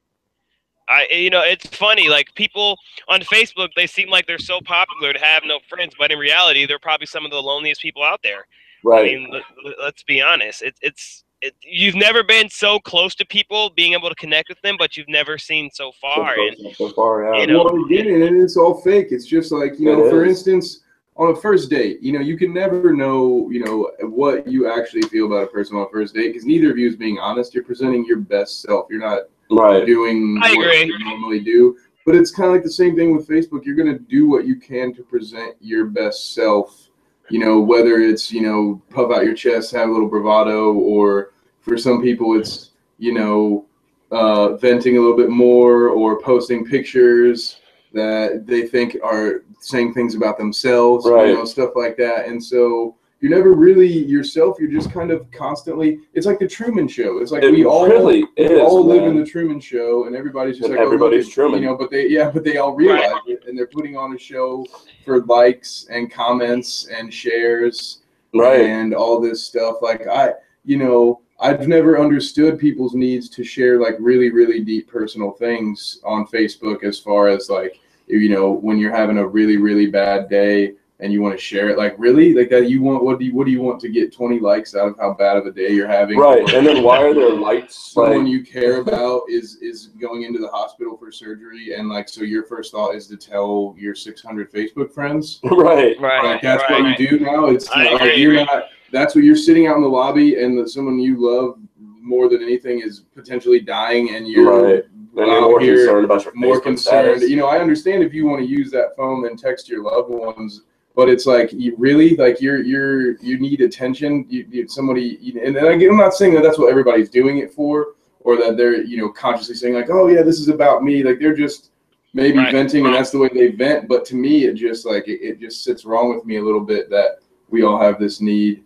I 0.88 1.08
you 1.12 1.30
know 1.30 1.42
it's 1.42 1.66
funny 1.76 2.08
like 2.08 2.34
people 2.36 2.78
on 3.10 3.20
Facebook 3.22 3.70
they 3.76 3.88
seem 3.88 4.10
like 4.10 4.28
they're 4.28 4.38
so 4.38 4.62
popular 4.62 5.12
to 5.14 5.20
have 5.20 5.44
no 5.46 5.60
friends, 5.68 5.94
but 6.00 6.12
in 6.12 6.20
reality 6.20 6.66
they're 6.66 6.80
probably 6.80 7.08
some 7.08 7.26
of 7.26 7.32
the 7.32 7.42
loneliest 7.42 7.82
people 7.82 8.04
out 8.04 8.22
there. 8.24 8.46
Right. 8.84 9.00
I 9.00 9.02
Right. 9.02 9.20
mean, 9.20 9.30
let, 9.32 9.44
let- 9.66 9.80
let's 9.80 10.04
be 10.04 10.22
honest. 10.22 10.62
It, 10.62 10.76
it's 10.82 11.25
it, 11.42 11.54
you've 11.62 11.96
never 11.96 12.24
been 12.24 12.50
so 12.50 12.80
close 12.80 13.16
to 13.16 13.26
people, 13.26 13.70
being 13.72 13.94
able 13.94 14.10
to 14.10 14.16
connect 14.16 14.50
with 14.50 14.62
them, 14.62 14.76
but 14.78 14.98
you've 14.98 15.10
never 15.10 15.38
seen 15.38 15.70
so 15.72 15.92
far. 15.92 16.36
And 16.40 16.76
so 16.76 16.90
far, 16.90 17.36
yeah. 17.36 17.42
you 17.42 17.48
know, 17.48 17.64
well, 17.64 17.86
again, 17.86 18.08
and 18.08 18.42
it's 18.42 18.58
all 18.58 18.82
fake. 18.82 19.08
It's 19.12 19.26
just 19.26 19.52
like 19.52 19.80
you 19.80 19.92
It 19.92 19.98
know, 19.98 20.10
for 20.10 20.26
instance, 20.26 20.82
on 21.18 21.32
a 21.32 21.36
first 21.36 21.70
date, 21.70 22.02
you 22.02 22.12
know, 22.12 22.20
you 22.20 22.38
can 22.38 22.54
never 22.54 22.94
know, 22.94 23.50
you 23.50 23.64
know, 23.64 23.90
what 24.10 24.48
you 24.48 24.70
actually 24.70 25.04
feel 25.04 25.28
about 25.28 25.44
a 25.44 25.48
person 25.48 25.78
on 25.78 25.84
a 25.84 25.90
first 25.90 26.14
date 26.14 26.30
because 26.30 26.46
neither 26.46 26.72
of 26.72 26.78
you 26.78 26.88
is 26.88 26.96
being 26.96 27.20
honest. 27.20 27.54
You're 27.54 27.64
presenting 27.64 28.06
your 28.06 28.18
best 28.18 28.62
self. 28.62 28.88
You're 28.90 29.00
not 29.00 29.24
right. 29.50 29.86
doing 29.86 30.38
I 30.42 30.54
what 30.54 30.68
agree. 30.68 30.86
you 30.86 31.00
normally 31.00 31.40
do. 31.40 31.78
But 32.06 32.16
it's 32.16 32.32
kind 32.32 32.48
of 32.50 32.54
like 32.54 32.64
the 32.64 32.72
same 32.72 32.96
thing 32.96 33.16
with 33.16 33.28
Facebook. 33.28 33.66
You're 33.66 33.76
going 33.76 33.92
to 33.92 33.98
do 33.98 34.30
what 34.30 34.46
you 34.46 34.58
can 34.58 34.94
to 34.94 35.04
present 35.04 35.56
your 35.60 35.86
best 35.86 36.36
self. 36.36 36.85
You 37.30 37.40
know, 37.40 37.60
whether 37.60 38.00
it's 38.00 38.32
you 38.32 38.42
know 38.42 38.82
puff 38.90 39.12
out 39.12 39.26
your 39.26 39.34
chest, 39.34 39.72
have 39.72 39.90
a 39.90 39.92
little 39.92 40.10
bravado, 40.10 40.74
or 40.74 41.32
for 41.62 41.78
some 41.78 42.02
people 42.02 42.40
it's 42.40 42.72
you 42.98 43.14
know 43.14 43.66
uh, 44.12 44.56
venting 44.58 44.98
a 44.98 45.00
little 45.00 45.18
bit 45.18 45.30
more, 45.30 45.90
or 45.90 46.22
posting 46.22 46.66
pictures 46.66 47.58
that 47.94 48.46
they 48.46 48.68
think 48.68 48.98
are 49.04 49.44
saying 49.60 49.94
things 49.94 50.16
about 50.16 50.38
themselves. 50.38 51.08
Right. 51.08 51.30
You 51.30 51.36
know, 51.36 51.46
stuff 51.46 51.72
like 51.76 51.98
that. 51.98 52.28
And 52.28 52.44
so 52.44 52.96
you're 53.26 53.36
never 53.36 53.54
really 53.54 53.88
yourself. 53.88 54.58
You're 54.60 54.70
just 54.70 54.92
kind 54.92 55.10
of 55.10 55.30
constantly. 55.32 55.98
It's 56.14 56.28
like 56.28 56.38
the 56.38 56.48
Truman 56.48 56.88
Show. 56.88 57.18
It's 57.18 57.32
like 57.32 57.42
It 57.42 57.50
we 57.52 57.66
all 57.66 57.88
really 57.88 58.24
we 58.38 58.46
is, 58.46 58.60
all 58.62 58.86
live 58.86 59.02
in 59.02 59.18
the 59.20 59.26
Truman 59.26 59.60
Show, 59.60 60.06
and 60.06 60.16
everybody's 60.16 60.58
just 60.60 60.68
And 60.70 60.76
like 60.78 60.84
oh, 60.84 60.86
everybody's 60.86 61.28
at- 61.28 61.34
Truman. 61.34 61.64
You 61.64 61.70
know, 61.70 61.76
but 61.76 61.90
they 61.90 62.08
yeah, 62.08 62.30
but 62.30 62.44
they 62.44 62.58
all 62.58 62.76
realize 62.76 63.20
it, 63.26 63.44
and 63.48 63.58
they're 63.58 63.66
putting 63.66 63.98
on 63.98 64.14
a 64.16 64.20
show 64.20 64.64
for 65.04 65.22
likes 65.22 65.88
and 65.90 66.12
comments 66.12 66.88
and 66.96 67.12
shares 67.12 68.04
Right. 68.32 68.62
and 68.62 68.94
all 68.94 69.20
this 69.20 69.44
stuff. 69.44 69.78
Like 69.82 70.06
I, 70.08 70.34
you 70.64 70.78
know, 70.78 71.22
I've 71.40 71.68
never 71.68 72.00
understood 72.00 72.60
people's 72.60 72.94
needs 72.94 73.28
to 73.30 73.44
share 73.44 73.82
like 73.82 73.96
really, 74.00 74.30
really 74.30 74.64
deep 74.64 74.88
personal 74.88 75.32
things 75.32 76.00
on 76.06 76.28
Facebook 76.28 76.84
as 76.84 77.00
far 77.00 77.28
as 77.30 77.50
like, 77.50 77.80
you 78.06 78.30
know, 78.30 78.52
when 78.52 78.78
you're 78.78 78.96
having 78.96 79.18
a 79.18 79.28
really, 79.28 79.58
really 79.58 79.88
bad 79.88 80.30
day 80.30 80.74
and 81.00 81.12
you 81.12 81.22
want 81.22 81.38
to 81.38 81.44
share 81.44 81.70
it. 81.70 81.78
Like 81.78 81.96
really? 81.98 82.34
Like 82.34 82.50
that 82.50 82.70
you 82.70 82.82
want 82.82 83.04
what 83.04 83.20
do 83.20 83.26
you 83.26 83.36
what 83.36 83.46
do 83.46 83.52
you 83.52 83.62
want 83.62 83.80
to 83.82 83.90
get 83.90 84.14
20 84.14 84.40
likes 84.40 84.76
out 84.76 84.88
of 84.88 84.98
how 84.98 85.14
bad 85.14 85.38
of 85.38 85.46
a 85.46 85.52
day 85.52 85.72
you're 85.72 85.88
having? 85.88 86.18
Right. 86.18 86.48
And 86.54 86.66
then 86.66 86.84
why 86.84 87.02
are 87.04 87.14
there 87.14 87.34
lights 87.34 87.94
someone 87.94 88.24
like 88.24 88.32
you 88.32 88.44
care 88.44 88.80
about 88.80 89.24
is 89.30 89.58
is 89.58 89.88
going 90.00 90.24
into 90.24 90.40
the 90.40 90.48
hospital 90.48 90.98
for 90.98 91.12
surgery 91.12 91.76
and 91.76 91.90
like 91.90 92.08
so 92.08 92.24
your 92.24 92.44
first 92.44 92.72
thought 92.72 92.96
is 92.96 93.08
to 93.08 93.18
tell 93.18 93.76
your 93.78 93.94
600 93.96 94.52
Facebook 94.52 94.92
friends? 94.94 95.40
right. 95.44 96.00
Right. 96.00 96.24
Like 96.24 96.42
that's 96.42 96.64
right. 96.70 96.82
what 96.82 97.00
you 97.00 97.10
do 97.10 97.20
now. 97.20 97.48
It's 97.48 97.70
I 97.74 97.84
not, 97.84 97.94
like 97.94 98.02
agree. 98.02 98.22
you're 98.22 98.46
not. 98.46 98.66
That's 98.92 99.16
what 99.16 99.24
you're 99.24 99.36
sitting 99.36 99.68
out 99.68 99.76
in 99.76 99.82
the 99.82 99.90
lobby, 99.90 100.42
and 100.42 100.58
that 100.58 100.70
someone 100.70 101.00
you 101.00 101.18
love 101.20 101.58
more 101.78 102.30
than 102.30 102.42
anything 102.42 102.80
is 102.80 103.02
potentially 103.14 103.60
dying, 103.60 104.16
and 104.16 104.28
you're 104.28 104.64
Right. 104.64 104.84
And 105.18 105.28
you're 105.28 105.42
more 105.42 105.60
here 105.62 105.78
concerned 105.78 106.06
about 106.06 106.26
your 106.26 106.34
more 106.36 106.60
Facebook 106.60 106.64
concerned. 106.64 107.18
status. 107.20 107.30
You 107.30 107.38
know, 107.38 107.48
I 107.48 107.60
understand 107.60 108.04
if 108.04 108.14
you 108.14 108.26
want 108.26 108.42
to 108.42 108.48
use 108.48 108.70
that 108.72 108.98
phone 108.98 109.26
and 109.26 109.40
text 109.40 109.70
your 109.70 109.82
loved 109.82 110.10
ones, 110.10 110.64
but 110.96 111.10
it's 111.10 111.26
like 111.26 111.52
you 111.52 111.76
really 111.78 112.16
like 112.16 112.40
you're 112.42 112.62
you're 112.62 113.18
you 113.18 113.38
need 113.40 113.62
attention. 113.62 114.26
You, 114.30 114.46
you 114.50 114.68
somebody, 114.68 115.18
you, 115.22 115.42
and 115.44 115.56
then 115.56 115.66
again, 115.68 115.90
I'm 115.92 115.98
not 115.98 116.14
saying 116.14 116.34
that 116.36 116.44
that's 116.44 116.58
what 116.58 116.70
everybody's 116.70 117.10
doing 117.10 117.38
it 117.40 117.54
for, 117.54 117.94
or 118.22 118.38
that 118.38 118.56
they're 118.58 118.82
you 118.84 118.98
know 118.98 119.10
consciously 119.10 119.56
saying 119.56 119.74
like, 119.76 119.90
oh 119.90 120.08
yeah, 120.08 120.22
this 120.24 120.40
is 120.40 120.48
about 120.48 120.84
me. 120.84 121.04
Like 121.04 121.20
they're 121.20 121.36
just 121.36 121.72
maybe 122.14 122.38
Right. 122.38 122.52
venting, 122.54 122.86
and 122.86 122.96
that's 122.96 123.12
the 123.12 123.18
way 123.20 123.30
they 123.34 123.48
vent. 123.50 123.88
But 123.90 124.06
to 124.06 124.16
me, 124.16 124.46
it 124.46 124.54
just 124.54 124.86
like 124.86 125.08
it, 125.08 125.20
it 125.22 125.40
just 125.40 125.64
sits 125.64 125.84
wrong 125.86 126.16
with 126.16 126.26
me 126.26 126.38
a 126.38 126.42
little 126.44 126.62
bit 126.62 126.90
that 126.90 127.20
we 127.50 127.64
all 127.64 127.80
have 127.80 128.00
this 128.00 128.22
need. 128.22 128.64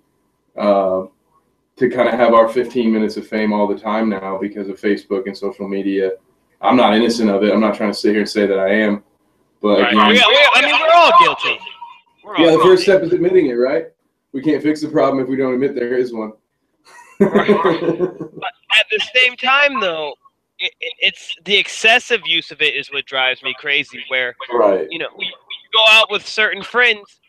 Uh, 0.56 1.06
to 1.78 1.90
kind 1.90 2.10
of 2.10 2.16
have 2.16 2.34
our 2.34 2.50
15 2.50 2.92
minutes 2.92 3.16
of 3.16 3.26
fame 3.26 3.54
all 3.54 3.66
the 3.66 3.78
time 3.80 4.10
now 4.10 4.38
because 4.38 4.68
of 4.68 4.78
Facebook 4.82 5.28
and 5.28 5.38
social 5.38 5.66
media. 5.66 6.12
I'm 6.60 6.76
not 6.76 6.94
innocent 6.94 7.30
of 7.30 7.42
it. 7.44 7.54
I'm 7.54 7.62
not 7.62 7.74
trying 7.74 7.92
to 7.92 7.98
sit 7.98 8.10
here 8.12 8.20
and 8.20 8.30
say 8.30 8.46
that 8.46 8.60
I 8.60 8.68
am. 8.74 9.02
But 9.62 9.80
Right. 9.84 9.94
We- 9.96 10.12
we- 10.12 10.20
I 10.20 10.62
mean, 10.66 10.76
we're 10.78 10.94
all 10.94 11.12
guilty. 11.22 11.58
We're 12.30 12.46
yeah, 12.46 12.52
the 12.52 12.60
first 12.60 12.84
step 12.84 13.02
is 13.02 13.12
admitting 13.12 13.48
it, 13.48 13.54
right? 13.54 13.86
We 14.34 14.44
can't 14.44 14.62
fix 14.62 14.82
the 14.82 14.90
problem 14.90 15.24
if 15.24 15.28
we 15.28 15.36
don't 15.36 15.54
admit 15.54 15.74
there 15.74 15.98
is 15.98 16.14
one. 16.14 16.34
At 17.22 17.32
the 18.92 19.00
same 19.16 19.36
time, 19.36 19.80
though, 19.80 20.14
it, 20.60 20.72
it, 20.80 20.94
it's 21.00 21.36
the 21.46 21.58
excessive 21.58 22.22
use 22.26 22.52
of 22.52 22.62
it 22.62 22.76
is 22.76 22.92
what 22.92 23.06
drives 23.08 23.42
me 23.42 23.56
crazy. 23.58 24.04
Where 24.10 24.36
right. 24.54 24.88
you 24.92 25.00
know 25.00 25.08
we, 25.18 25.26
we 25.26 25.56
go 25.74 25.84
out 25.90 26.12
with 26.12 26.24
certain 26.26 26.62
friends 26.62 27.20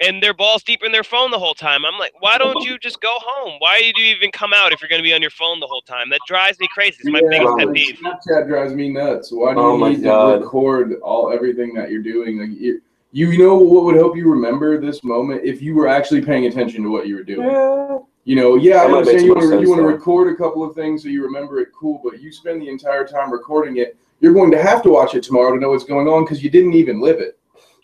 and 0.00 0.22
they're 0.22 0.34
balls 0.34 0.62
deep 0.62 0.82
in 0.82 0.92
their 0.92 1.04
phone 1.04 1.30
the 1.30 1.38
whole 1.38 1.54
time. 1.54 1.86
I'm 1.86 1.98
like, 1.98 2.12
why 2.20 2.36
don't 2.38 2.58
you 2.64 2.78
just 2.78 3.00
go 3.00 3.16
home? 3.20 3.54
Why 3.60 3.92
do 3.94 4.02
you 4.02 4.14
even 4.14 4.30
come 4.30 4.52
out 4.54 4.72
if 4.72 4.82
you're 4.82 4.88
going 4.88 5.02
to 5.02 5.06
be 5.06 5.14
on 5.14 5.20
your 5.20 5.30
phone 5.30 5.60
the 5.60 5.66
whole 5.66 5.82
time? 5.82 6.10
That 6.10 6.20
drives 6.26 6.58
me 6.58 6.68
crazy. 6.72 6.98
It's 7.00 7.10
my 7.10 7.20
Yeah, 7.20 7.38
biggest 7.38 7.56
pet 7.58 7.74
peeve. 7.74 7.98
Snapchat 8.02 8.46
drives 8.46 8.72
me 8.72 8.90
nuts. 8.90 9.30
Why 9.30 9.54
do 9.54 9.60
Oh 9.60 9.76
you 9.76 9.90
need 9.90 10.02
God. 10.02 10.38
to 10.38 10.44
record 10.44 10.94
all 11.02 11.32
everything 11.32 11.74
that 11.74 11.90
you're 11.90 12.02
doing? 12.02 12.38
Like 12.38 12.58
you, 12.58 12.80
you 13.12 13.36
know 13.38 13.56
what 13.56 13.84
would 13.84 13.96
help 13.96 14.16
you 14.16 14.28
remember 14.30 14.80
this 14.80 15.02
moment 15.02 15.42
if 15.44 15.60
you 15.60 15.74
were 15.74 15.88
actually 15.88 16.20
paying 16.22 16.46
attention 16.46 16.82
to 16.84 16.90
what 16.90 17.06
you 17.06 17.16
were 17.16 17.22
doing. 17.24 17.48
Yeah. 17.48 17.98
You 18.24 18.36
know, 18.36 18.56
yeah, 18.56 18.82
I 18.82 18.86
That 18.86 18.90
might 18.90 18.98
understand 18.98 19.24
you 19.24 19.34
want 19.34 19.40
to 19.50 19.60
you 19.60 19.68
want 19.70 19.78
to 19.80 19.82
though. 19.86 19.88
record 19.88 20.32
a 20.32 20.36
couple 20.36 20.62
of 20.62 20.74
things 20.74 21.02
so 21.02 21.08
you 21.08 21.24
remember 21.24 21.58
it, 21.60 21.68
cool. 21.78 22.00
But 22.04 22.20
you 22.20 22.30
spend 22.30 22.60
the 22.62 22.68
entire 22.68 23.06
time 23.06 23.32
recording 23.32 23.78
it. 23.78 23.96
You're 24.20 24.34
going 24.34 24.50
to 24.52 24.62
have 24.62 24.82
to 24.82 24.90
watch 24.90 25.14
it 25.14 25.22
tomorrow 25.22 25.52
to 25.54 25.58
know 25.60 25.70
what's 25.70 25.84
going 25.84 26.06
on 26.06 26.24
because 26.24 26.42
you 26.44 26.50
didn't 26.50 26.74
even 26.74 27.00
live 27.00 27.18
it. 27.18 27.38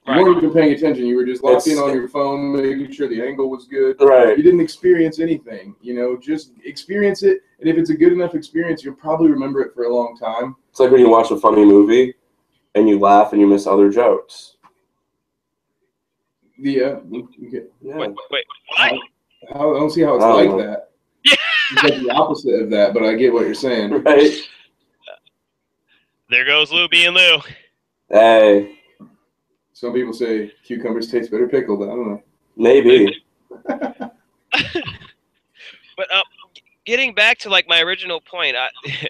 You 0.07 0.13
Right. 0.13 0.23
weren't 0.23 0.37
even 0.37 0.53
paying 0.53 0.73
attention. 0.73 1.07
You 1.07 1.17
were 1.17 1.25
just 1.25 1.43
locked 1.43 1.67
in 1.67 1.79
on 1.79 1.93
your 1.93 2.07
phone, 2.09 2.53
making 2.55 2.93
sure 2.93 3.09
the 3.09 3.21
angle 3.21 3.51
was 3.51 3.65
good. 3.67 3.97
Right. 4.01 4.37
You 4.37 4.45
didn't 4.45 4.61
experience 4.61 5.19
anything. 5.19 5.75
You 5.81 5.95
know, 5.95 6.17
just 6.17 6.53
experience 6.65 7.25
it, 7.25 7.41
and 7.59 7.69
if 7.69 7.77
it's 7.77 7.91
a 7.91 7.97
good 7.97 8.13
enough 8.13 8.35
experience, 8.37 8.85
you'll 8.85 8.95
probably 8.95 9.31
remember 9.31 9.63
it 9.63 9.75
for 9.75 9.85
a 9.85 9.93
long 9.93 10.17
time. 10.17 10.55
It's 10.71 10.79
like 10.79 10.93
when 10.93 11.01
you 11.01 11.09
watch 11.09 11.31
a 11.33 11.37
funny 11.37 11.65
movie 11.65 12.15
and 12.77 12.89
you 12.89 13.01
laugh 13.01 13.33
and 13.33 13.41
you 13.41 13.49
miss 13.49 13.67
other 13.67 13.91
jokes. 13.91 14.56
Yeah, 16.59 17.01
okay. 17.13 17.67
Yeah. 17.83 17.97
Wait, 17.97 18.15
wait, 18.31 18.45
what? 18.69 18.93
I 19.55 19.59
don't 19.59 19.91
see 19.91 20.03
how 20.03 20.15
it's 20.17 20.25
like 20.25 20.49
know. 20.49 20.59
that. 20.59 20.91
Yeah. 21.25 21.35
It's 21.73 21.83
like 21.83 22.03
the 22.03 22.11
opposite 22.11 22.63
of 22.63 22.71
that, 22.71 22.95
but 22.95 23.03
I 23.03 23.15
get 23.15 23.33
what 23.33 23.47
you're 23.47 23.55
saying. 23.55 23.91
Right. 24.03 24.33
There 26.29 26.45
goes 26.45 26.73
Lou 26.73 26.89
being 26.89 27.15
Lou. 27.15 27.39
Hey, 28.09 28.79
Some 29.75 29.93
people 29.93 30.13
say 30.13 30.53
cucumbers 30.65 31.09
taste 31.09 31.31
better 31.31 31.47
pickled. 31.47 31.83
I 31.83 31.87
don't 31.87 32.09
know. 32.09 32.23
maybe. 32.57 33.23
But 35.97 36.13
uh, 36.13 36.23
getting 36.85 37.15
back 37.15 37.39
to 37.39 37.49
like 37.49 37.67
my 37.69 37.81
original 37.81 38.21
point, 38.21 38.55
I, 38.57 38.69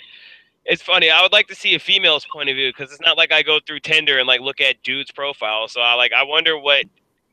it's 0.64 0.82
funny. 0.82 1.11
I 1.11 1.20
would 1.22 1.32
like 1.32 1.49
to 1.49 1.55
see 1.55 1.74
a 1.74 1.78
female's 1.78 2.26
point 2.32 2.49
of 2.49 2.55
view 2.55 2.70
because 2.70 2.92
it's 2.92 3.01
not 3.01 3.16
like 3.16 3.32
I 3.32 3.42
go 3.42 3.59
through 3.66 3.80
Tinder 3.80 4.18
and 4.18 4.26
like 4.26 4.40
look 4.40 4.61
at 4.61 4.82
dudes' 4.82 5.11
profiles. 5.11 5.72
So 5.72 5.80
I 5.80 5.94
like 5.94 6.12
I 6.12 6.22
wonder 6.22 6.59
what 6.59 6.84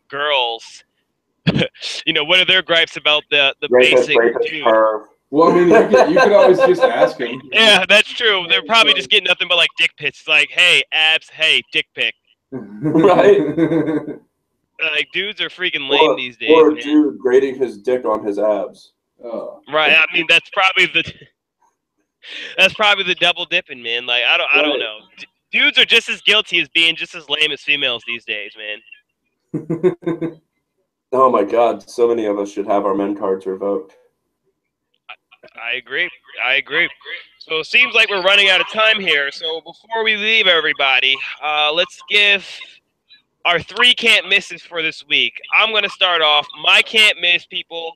girls, 0.10 0.84
you 2.06 2.14
know, 2.14 2.24
what 2.24 2.40
are 2.40 2.46
their 2.46 2.62
gripes 2.62 2.98
about 2.98 3.24
the 3.32 3.54
the 3.62 3.68
Rapist, 3.70 4.08
basic 4.08 4.18
rapist, 4.18 4.50
dude? 4.50 4.66
perv. 4.66 5.06
Well, 5.30 5.52
I 5.52 5.56
mean, 5.56 5.68
you 5.70 5.74
could, 5.90 6.10
you 6.12 6.20
could 6.20 6.32
always 6.32 6.60
just 6.60 6.84
ask 6.84 7.18
him. 7.18 7.42
Yeah, 7.52 7.86
that's 7.90 8.10
true. 8.10 8.46
They're 8.48 8.64
probably 8.66 8.94
just 8.94 9.10
getting 9.10 9.26
nothing 9.28 9.48
but 9.48 9.58
like 9.58 9.70
dick 9.80 9.90
pics. 9.98 10.20
It's 10.20 10.28
like, 10.28 10.50
hey, 10.52 10.84
abs, 10.94 11.28
hey, 11.30 11.62
dick 11.72 11.88
pic. 11.96 12.14
Right. 12.52 13.40
Like 14.82 15.08
dudes 15.14 15.40
are 15.42 15.50
freaking 15.50 15.90
lame 15.90 16.02
Or, 16.12 16.16
these 16.16 16.38
days. 16.38 16.52
or 16.52 16.70
a 16.70 16.74
man. 16.76 16.84
dude 16.84 17.18
grading 17.20 17.56
his 17.56 17.78
dick 17.80 18.06
on 18.06 18.24
his 18.26 18.38
abs. 18.38 18.92
Oh. 19.24 19.62
Right. 19.72 19.94
I 19.94 20.06
mean, 20.14 20.26
that's 20.30 20.50
probably 20.52 20.86
the 20.88 21.04
that's 22.58 22.74
probably 22.74 23.04
the 23.04 23.16
double 23.16 23.46
dipping, 23.46 23.82
man. 23.82 24.06
Like 24.06 24.24
I 24.24 24.38
don't 24.38 24.50
I 24.54 24.62
don't 24.62 24.72
Right. 24.72 24.80
know. 24.80 24.98
D- 25.18 25.26
dudes 25.52 25.78
are 25.78 25.86
just 25.86 26.10
as 26.10 26.22
guilty 26.22 26.60
as 26.60 26.70
being 26.70 26.96
just 26.96 27.16
as 27.16 27.30
lame 27.30 27.52
as 27.52 27.62
females 27.62 28.04
these 28.08 28.26
days, 28.26 28.52
man. 28.58 28.78
Oh 31.16 31.30
my 31.30 31.44
god, 31.44 31.88
so 31.88 32.08
many 32.08 32.26
of 32.26 32.40
us 32.40 32.52
should 32.52 32.66
have 32.66 32.86
our 32.86 32.96
men 32.96 33.16
cards 33.16 33.46
revoked. 33.46 33.96
I 35.64 35.74
agree. 35.74 36.10
I 36.44 36.56
agree. 36.56 36.90
So 37.38 37.60
it 37.60 37.68
seems 37.68 37.94
like 37.94 38.10
we're 38.10 38.24
running 38.24 38.50
out 38.50 38.62
of 38.62 38.68
time 38.70 39.00
here. 39.00 39.32
So 39.32 39.62
before 39.62 40.04
we 40.04 40.16
leave 40.18 40.48
everybody, 40.48 41.16
uh, 41.44 41.72
let's 41.72 42.02
give 42.10 42.48
our 43.46 43.60
three 43.62 43.94
can't 43.94 44.28
misses 44.28 44.64
for 44.64 44.82
this 44.82 45.06
week. 45.08 45.40
I'm 45.56 45.70
going 45.70 45.84
to 45.84 45.90
start 45.90 46.24
off. 46.24 46.48
My 46.64 46.82
can't 46.82 47.22
miss, 47.22 47.46
people. 47.46 47.94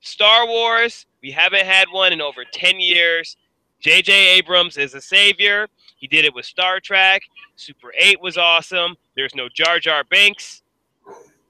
Star 0.00 0.46
Wars, 0.46 1.06
we 1.22 1.30
haven't 1.30 1.64
had 1.64 1.88
one 1.90 2.12
in 2.12 2.20
over 2.20 2.44
10 2.44 2.80
years. 2.80 3.38
J.J. 3.80 4.12
Abrams 4.36 4.76
is 4.76 4.94
a 4.94 5.00
savior. 5.00 5.68
He 6.00 6.06
did 6.06 6.24
it 6.24 6.34
with 6.34 6.46
Star 6.46 6.80
Trek. 6.80 7.22
Super 7.56 7.92
8 7.98 8.20
was 8.22 8.38
awesome. 8.38 8.96
There's 9.14 9.34
no 9.34 9.48
Jar 9.50 9.78
Jar 9.78 10.02
Binks. 10.02 10.62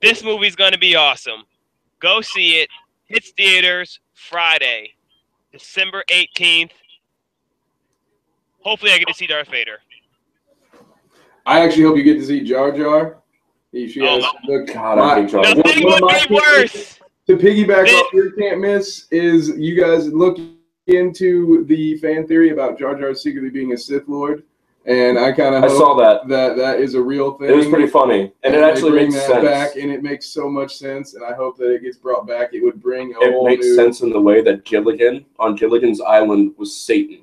This 0.03 0.25
movie's 0.25 0.57
going 0.57 0.73
to 0.73 0.79
be 0.79 0.97
awesome. 0.97 1.45
Go 2.01 2.21
see 2.21 2.61
it. 2.61 2.69
Hits 3.07 3.31
theaters 3.31 4.01
Friday, 4.13 4.95
December 5.53 6.03
18th. 6.09 6.71
Hopefully, 8.63 8.93
I 8.93 8.99
get 8.99 9.09
to 9.09 9.15
see 9.15 9.27
Darth 9.27 9.49
Vader. 9.49 9.79
I 11.47 11.61
actually 11.61 11.85
hope 11.85 11.97
you 11.97 12.03
get 12.03 12.15
to 12.15 12.27
see 12.27 12.43
Jar 12.43 12.77
Jar. 12.77 13.19
He, 13.73 13.89
she 13.89 14.01
Oh 14.03 14.21
has, 14.21 14.25
look, 14.45 14.67
God, 14.73 14.99
I 14.99 15.23
hate 15.23 15.31
Jar 15.31 15.45
Jar. 15.45 15.55
Nothing 15.55 15.85
would 15.85 16.29
be 16.29 16.35
worse. 16.35 17.01
to 17.27 17.37
piggyback 17.37 17.87
off 17.89 18.13
your 18.13 18.33
can't 18.33 18.61
miss 18.61 19.07
is 19.11 19.51
you 19.57 19.81
guys 19.81 20.13
look 20.13 20.39
into 20.97 21.65
the 21.67 21.97
fan 21.99 22.27
theory 22.27 22.51
about 22.51 22.79
Jar 22.79 22.95
Jar 22.95 23.15
secretly 23.15 23.51
being 23.51 23.73
a 23.73 23.77
Sith 23.79 24.09
Lord, 24.09 24.45
and 24.87 25.19
I 25.19 25.33
kind 25.33 25.55
of 25.55 25.65
I 25.65 25.69
saw 25.69 25.95
that. 25.97 26.29
that 26.29 26.57
that 26.57 26.81
is 26.81 26.95
a 26.95 27.03
real 27.03 27.35
thing. 27.35 27.51
It 27.51 27.57
was 27.57 27.67
pretty 27.69 27.87
funny, 27.87 28.33
and 28.43 28.55
it 28.55 28.63
actually 28.63 28.93
makes 28.93 29.15
that 29.15 29.27
sense. 29.27 29.45
back, 29.45 29.77
and 29.77 29.91
it 29.91 30.03
makes 30.03 30.27
so 30.27 30.49
much 30.49 30.77
sense. 30.77 31.15
And 31.15 31.25
I 31.25 31.35
hope 31.35 31.57
that 31.59 31.73
it 31.73 31.83
gets 31.83 31.97
brought 31.99 32.27
back. 32.27 32.55
It 32.55 32.63
would 32.63 32.81
bring 32.81 33.15
a 33.15 33.19
It 33.21 33.45
makes 33.45 33.67
new. 33.67 33.75
sense 33.75 34.01
in 34.01 34.11
the 34.11 34.21
way 34.21 34.41
that 34.43 34.65
Gilligan 34.65 35.25
on 35.39 35.55
Gilligan's 35.55 36.01
Island 36.01 36.55
was 36.57 36.77
Satan, 36.77 37.21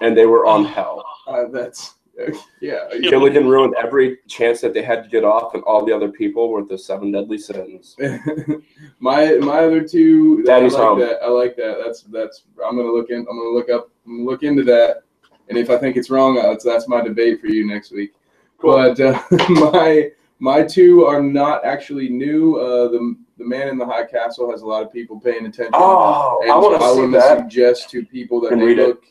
and 0.00 0.16
they 0.16 0.26
were 0.26 0.46
on 0.46 0.64
hell. 0.64 1.04
Uh, 1.26 1.44
that's 1.52 1.96
yeah. 2.60 2.88
Gilligan 3.00 3.48
ruined 3.48 3.74
every 3.78 4.18
chance 4.26 4.60
that 4.60 4.74
they 4.74 4.82
had 4.82 5.04
to 5.04 5.08
get 5.08 5.24
off, 5.24 5.54
and 5.54 5.62
all 5.64 5.84
the 5.84 5.94
other 5.94 6.08
people 6.10 6.48
were 6.50 6.64
the 6.64 6.76
seven 6.76 7.12
deadly 7.12 7.38
sins. 7.38 7.96
my 9.00 9.34
my 9.36 9.58
other 9.60 9.86
two. 9.86 10.42
Daddy's 10.42 10.74
I 10.74 10.78
like 10.78 10.88
home. 10.88 10.98
that. 11.00 11.18
I 11.22 11.28
like 11.28 11.56
that. 11.56 11.78
That's 11.84 12.02
that's. 12.02 12.44
I'm 12.64 12.76
gonna 12.76 12.90
look 12.90 13.10
in. 13.10 13.18
I'm 13.20 13.24
gonna 13.26 13.50
look 13.50 13.70
up. 13.70 13.90
I'm 14.06 14.18
gonna 14.18 14.30
look 14.30 14.42
into 14.42 14.64
that. 14.64 15.02
And 15.48 15.56
if 15.56 15.70
I 15.70 15.78
think 15.78 15.96
it's 15.96 16.10
wrong, 16.10 16.34
that's 16.34 16.64
that's 16.64 16.88
my 16.88 17.00
debate 17.02 17.40
for 17.40 17.46
you 17.46 17.66
next 17.66 17.92
week. 17.92 18.12
Cool. 18.58 18.72
But 18.72 19.00
uh, 19.00 19.20
my 19.48 20.10
my 20.40 20.62
two 20.62 21.04
are 21.04 21.22
not 21.22 21.64
actually 21.64 22.08
new. 22.08 22.56
Uh, 22.56 22.88
the 22.88 23.16
The 23.38 23.44
Man 23.44 23.68
in 23.68 23.78
the 23.78 23.86
High 23.86 24.04
Castle 24.04 24.50
has 24.50 24.62
a 24.62 24.66
lot 24.66 24.82
of 24.82 24.92
people 24.92 25.20
paying 25.20 25.46
attention. 25.46 25.72
Oh, 25.74 26.40
And 26.42 26.50
I 26.50 26.56
want 26.56 26.80
so 26.80 26.88
to 26.88 26.94
see 26.94 27.00
would 27.02 27.14
that. 27.14 27.38
suggest 27.38 27.90
to 27.90 28.04
people 28.04 28.40
that 28.42 28.52
And 28.52 28.60
they 28.60 28.66
read 28.66 28.78
it. 28.80 28.86
look 28.88 29.04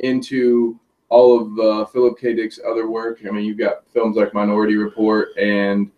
into 0.00 0.78
all 1.10 1.40
of 1.40 1.58
uh, 1.58 1.84
Philip 1.86 2.18
K. 2.18 2.34
Dick's 2.34 2.58
other 2.66 2.88
work. 2.88 3.20
I 3.26 3.30
mean, 3.30 3.44
you've 3.44 3.58
got 3.58 3.84
films 3.92 4.16
like 4.16 4.32
Minority 4.32 4.76
Report 4.76 5.36
and 5.36 5.90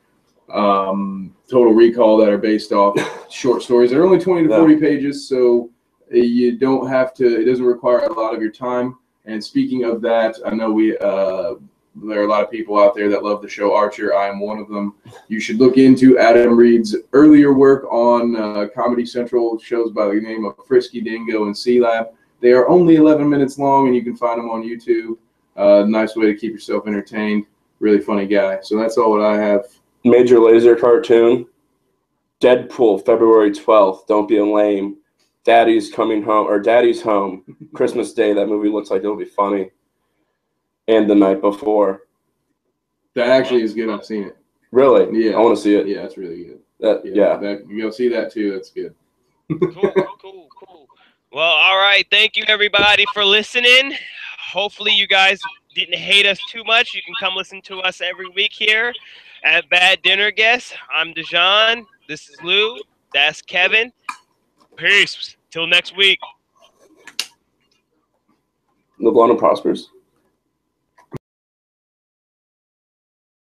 um, 0.53 1.35
Total 1.51 1.73
Recall 1.73 2.17
that 2.19 2.31
are 2.31 2.39
based 2.39 2.73
off 2.73 2.99
short 3.31 3.63
stories. 3.63 3.91
They're 3.91 4.05
only 4.05 4.19
20 4.19 4.45
to 4.45 4.51
Yeah. 4.51 4.59
40 4.59 4.77
pages, 4.77 5.29
so 5.29 5.71
uh, 6.13 6.17
you 6.17 6.59
don't 6.59 6.89
have 6.89 7.15
to, 7.15 7.41
it 7.41 7.45
doesn't 7.45 7.65
require 7.65 8.01
a 8.01 8.13
lot 8.13 8.35
of 8.35 8.41
your 8.41 8.51
time. 8.51 8.97
And 9.27 9.43
speaking 9.43 9.85
of 9.85 10.01
that, 10.03 10.37
I 10.45 10.55
know 10.55 10.73
we, 10.73 10.97
uh, 10.99 11.55
there 11.95 12.21
are 12.21 12.25
a 12.25 12.29
lot 12.29 12.43
of 12.43 12.51
people 12.51 12.79
out 12.81 12.95
there 12.95 13.11
that 13.11 13.23
love 13.23 13.43
the 13.43 13.49
show 13.49 13.75
Archer. 13.75 14.17
I 14.17 14.29
am 14.29 14.41
one 14.41 14.59
of 14.59 14.69
them. 14.69 14.95
You 15.29 15.41
should 15.41 15.59
look 15.59 15.77
into 15.77 16.19
Adam 16.19 16.57
Reed's 16.57 16.97
earlier 17.13 17.53
work 17.53 17.85
on 17.93 18.35
uh, 18.35 18.69
Comedy 18.75 19.05
Central 19.05 19.59
shows 19.59 19.93
by 19.93 20.07
the 20.07 20.15
name 20.15 20.47
of 20.47 20.55
Frisky 20.67 21.03
Dingo 21.03 21.45
and 21.45 21.55
Sealab. 21.55 22.09
They 22.43 22.51
are 22.51 22.69
only 22.69 22.97
11 22.97 23.29
minutes 23.29 23.57
long, 23.57 23.87
and 23.87 23.95
you 23.95 24.03
can 24.03 24.17
find 24.17 24.39
them 24.39 24.51
on 24.51 24.65
YouTube. 24.65 25.17
Uh, 25.57 25.85
nice 25.87 26.17
way 26.17 26.27
to 26.27 26.35
keep 26.35 26.53
yourself 26.53 26.89
entertained. 26.89 27.47
Really 27.79 28.01
funny 28.01 28.27
guy. 28.27 28.59
So 28.63 28.77
that's 28.77 28.99
all 28.99 29.13
what 29.13 29.23
I 29.23 29.41
have. 29.41 29.67
Major 30.05 30.39
Lazer 30.39 30.79
cartoon. 30.79 31.47
Deadpool, 32.41 33.07
February 33.07 33.53
12th. 33.53 34.09
Don't 34.09 34.29
be 34.29 34.39
a 34.39 34.45
lame. 34.45 34.97
Daddy's 35.45 35.91
coming 35.93 36.21
home, 36.21 36.49
or 36.49 36.59
Daddy's 36.59 37.01
home. 37.01 37.45
Christmas 37.75 38.13
Day. 38.13 38.33
That 38.33 38.49
movie 38.49 38.69
looks 38.69 38.91
like 38.91 39.03
it'll 39.03 39.17
be 39.17 39.25
funny. 39.25 39.71
And 40.89 41.09
the 41.09 41.15
night 41.15 41.41
before. 41.41 42.09
That 43.15 43.29
actually 43.29 43.63
is 43.63 43.73
good. 43.73 43.89
I've 43.89 44.05
seen 44.05 44.25
it. 44.25 44.37
Really? 44.73 45.27
Yeah. 45.27 45.37
I 45.37 45.39
want 45.39 45.57
to 45.57 45.63
see 45.63 45.77
it. 45.77 45.87
Yeah, 45.87 46.01
it's 46.01 46.17
really 46.17 46.43
good. 46.43 46.59
That, 46.81 47.03
yeah. 47.05 47.37
That, 47.37 47.67
you'll 47.69 47.93
see 47.93 48.09
that 48.09 48.33
too. 48.33 48.53
That's 48.53 48.71
good. 48.71 48.95
cool, 49.49 50.17
cool, 50.21 50.49
cool. 50.59 50.89
Well, 51.33 51.45
all 51.45 51.79
right. 51.79 52.07
Thank 52.11 52.37
you, 52.37 52.45
everybody, 52.47 53.07
for 53.15 53.25
listening. 53.25 53.95
Hopefully, 54.39 54.93
you 54.93 55.07
guys 55.07 55.41
didn't 55.75 55.97
hate 55.97 56.27
us 56.27 56.39
too 56.51 56.63
much. 56.65 56.95
You 56.95 57.01
can 57.01 57.15
come 57.19 57.35
listen 57.35 57.63
to 57.63 57.79
us 57.79 58.03
every 58.03 58.29
week 58.29 58.53
here 58.53 58.93
at 59.43 59.67
Bad 59.71 60.03
Dinner 60.03 60.31
Guest. 60.31 60.77
I'm 60.95 61.15
Dejan. 61.15 61.87
This 62.07 62.29
is 62.29 62.37
Lou. 62.43 62.77
That's 63.15 63.41
Kevin. 63.41 63.91
Peace. 64.77 65.39
Till 65.51 65.67
next 65.67 65.97
week. 65.97 66.19
Live 68.99 69.15
long 69.15 69.31
and 69.31 69.39
prospers. 69.39 69.89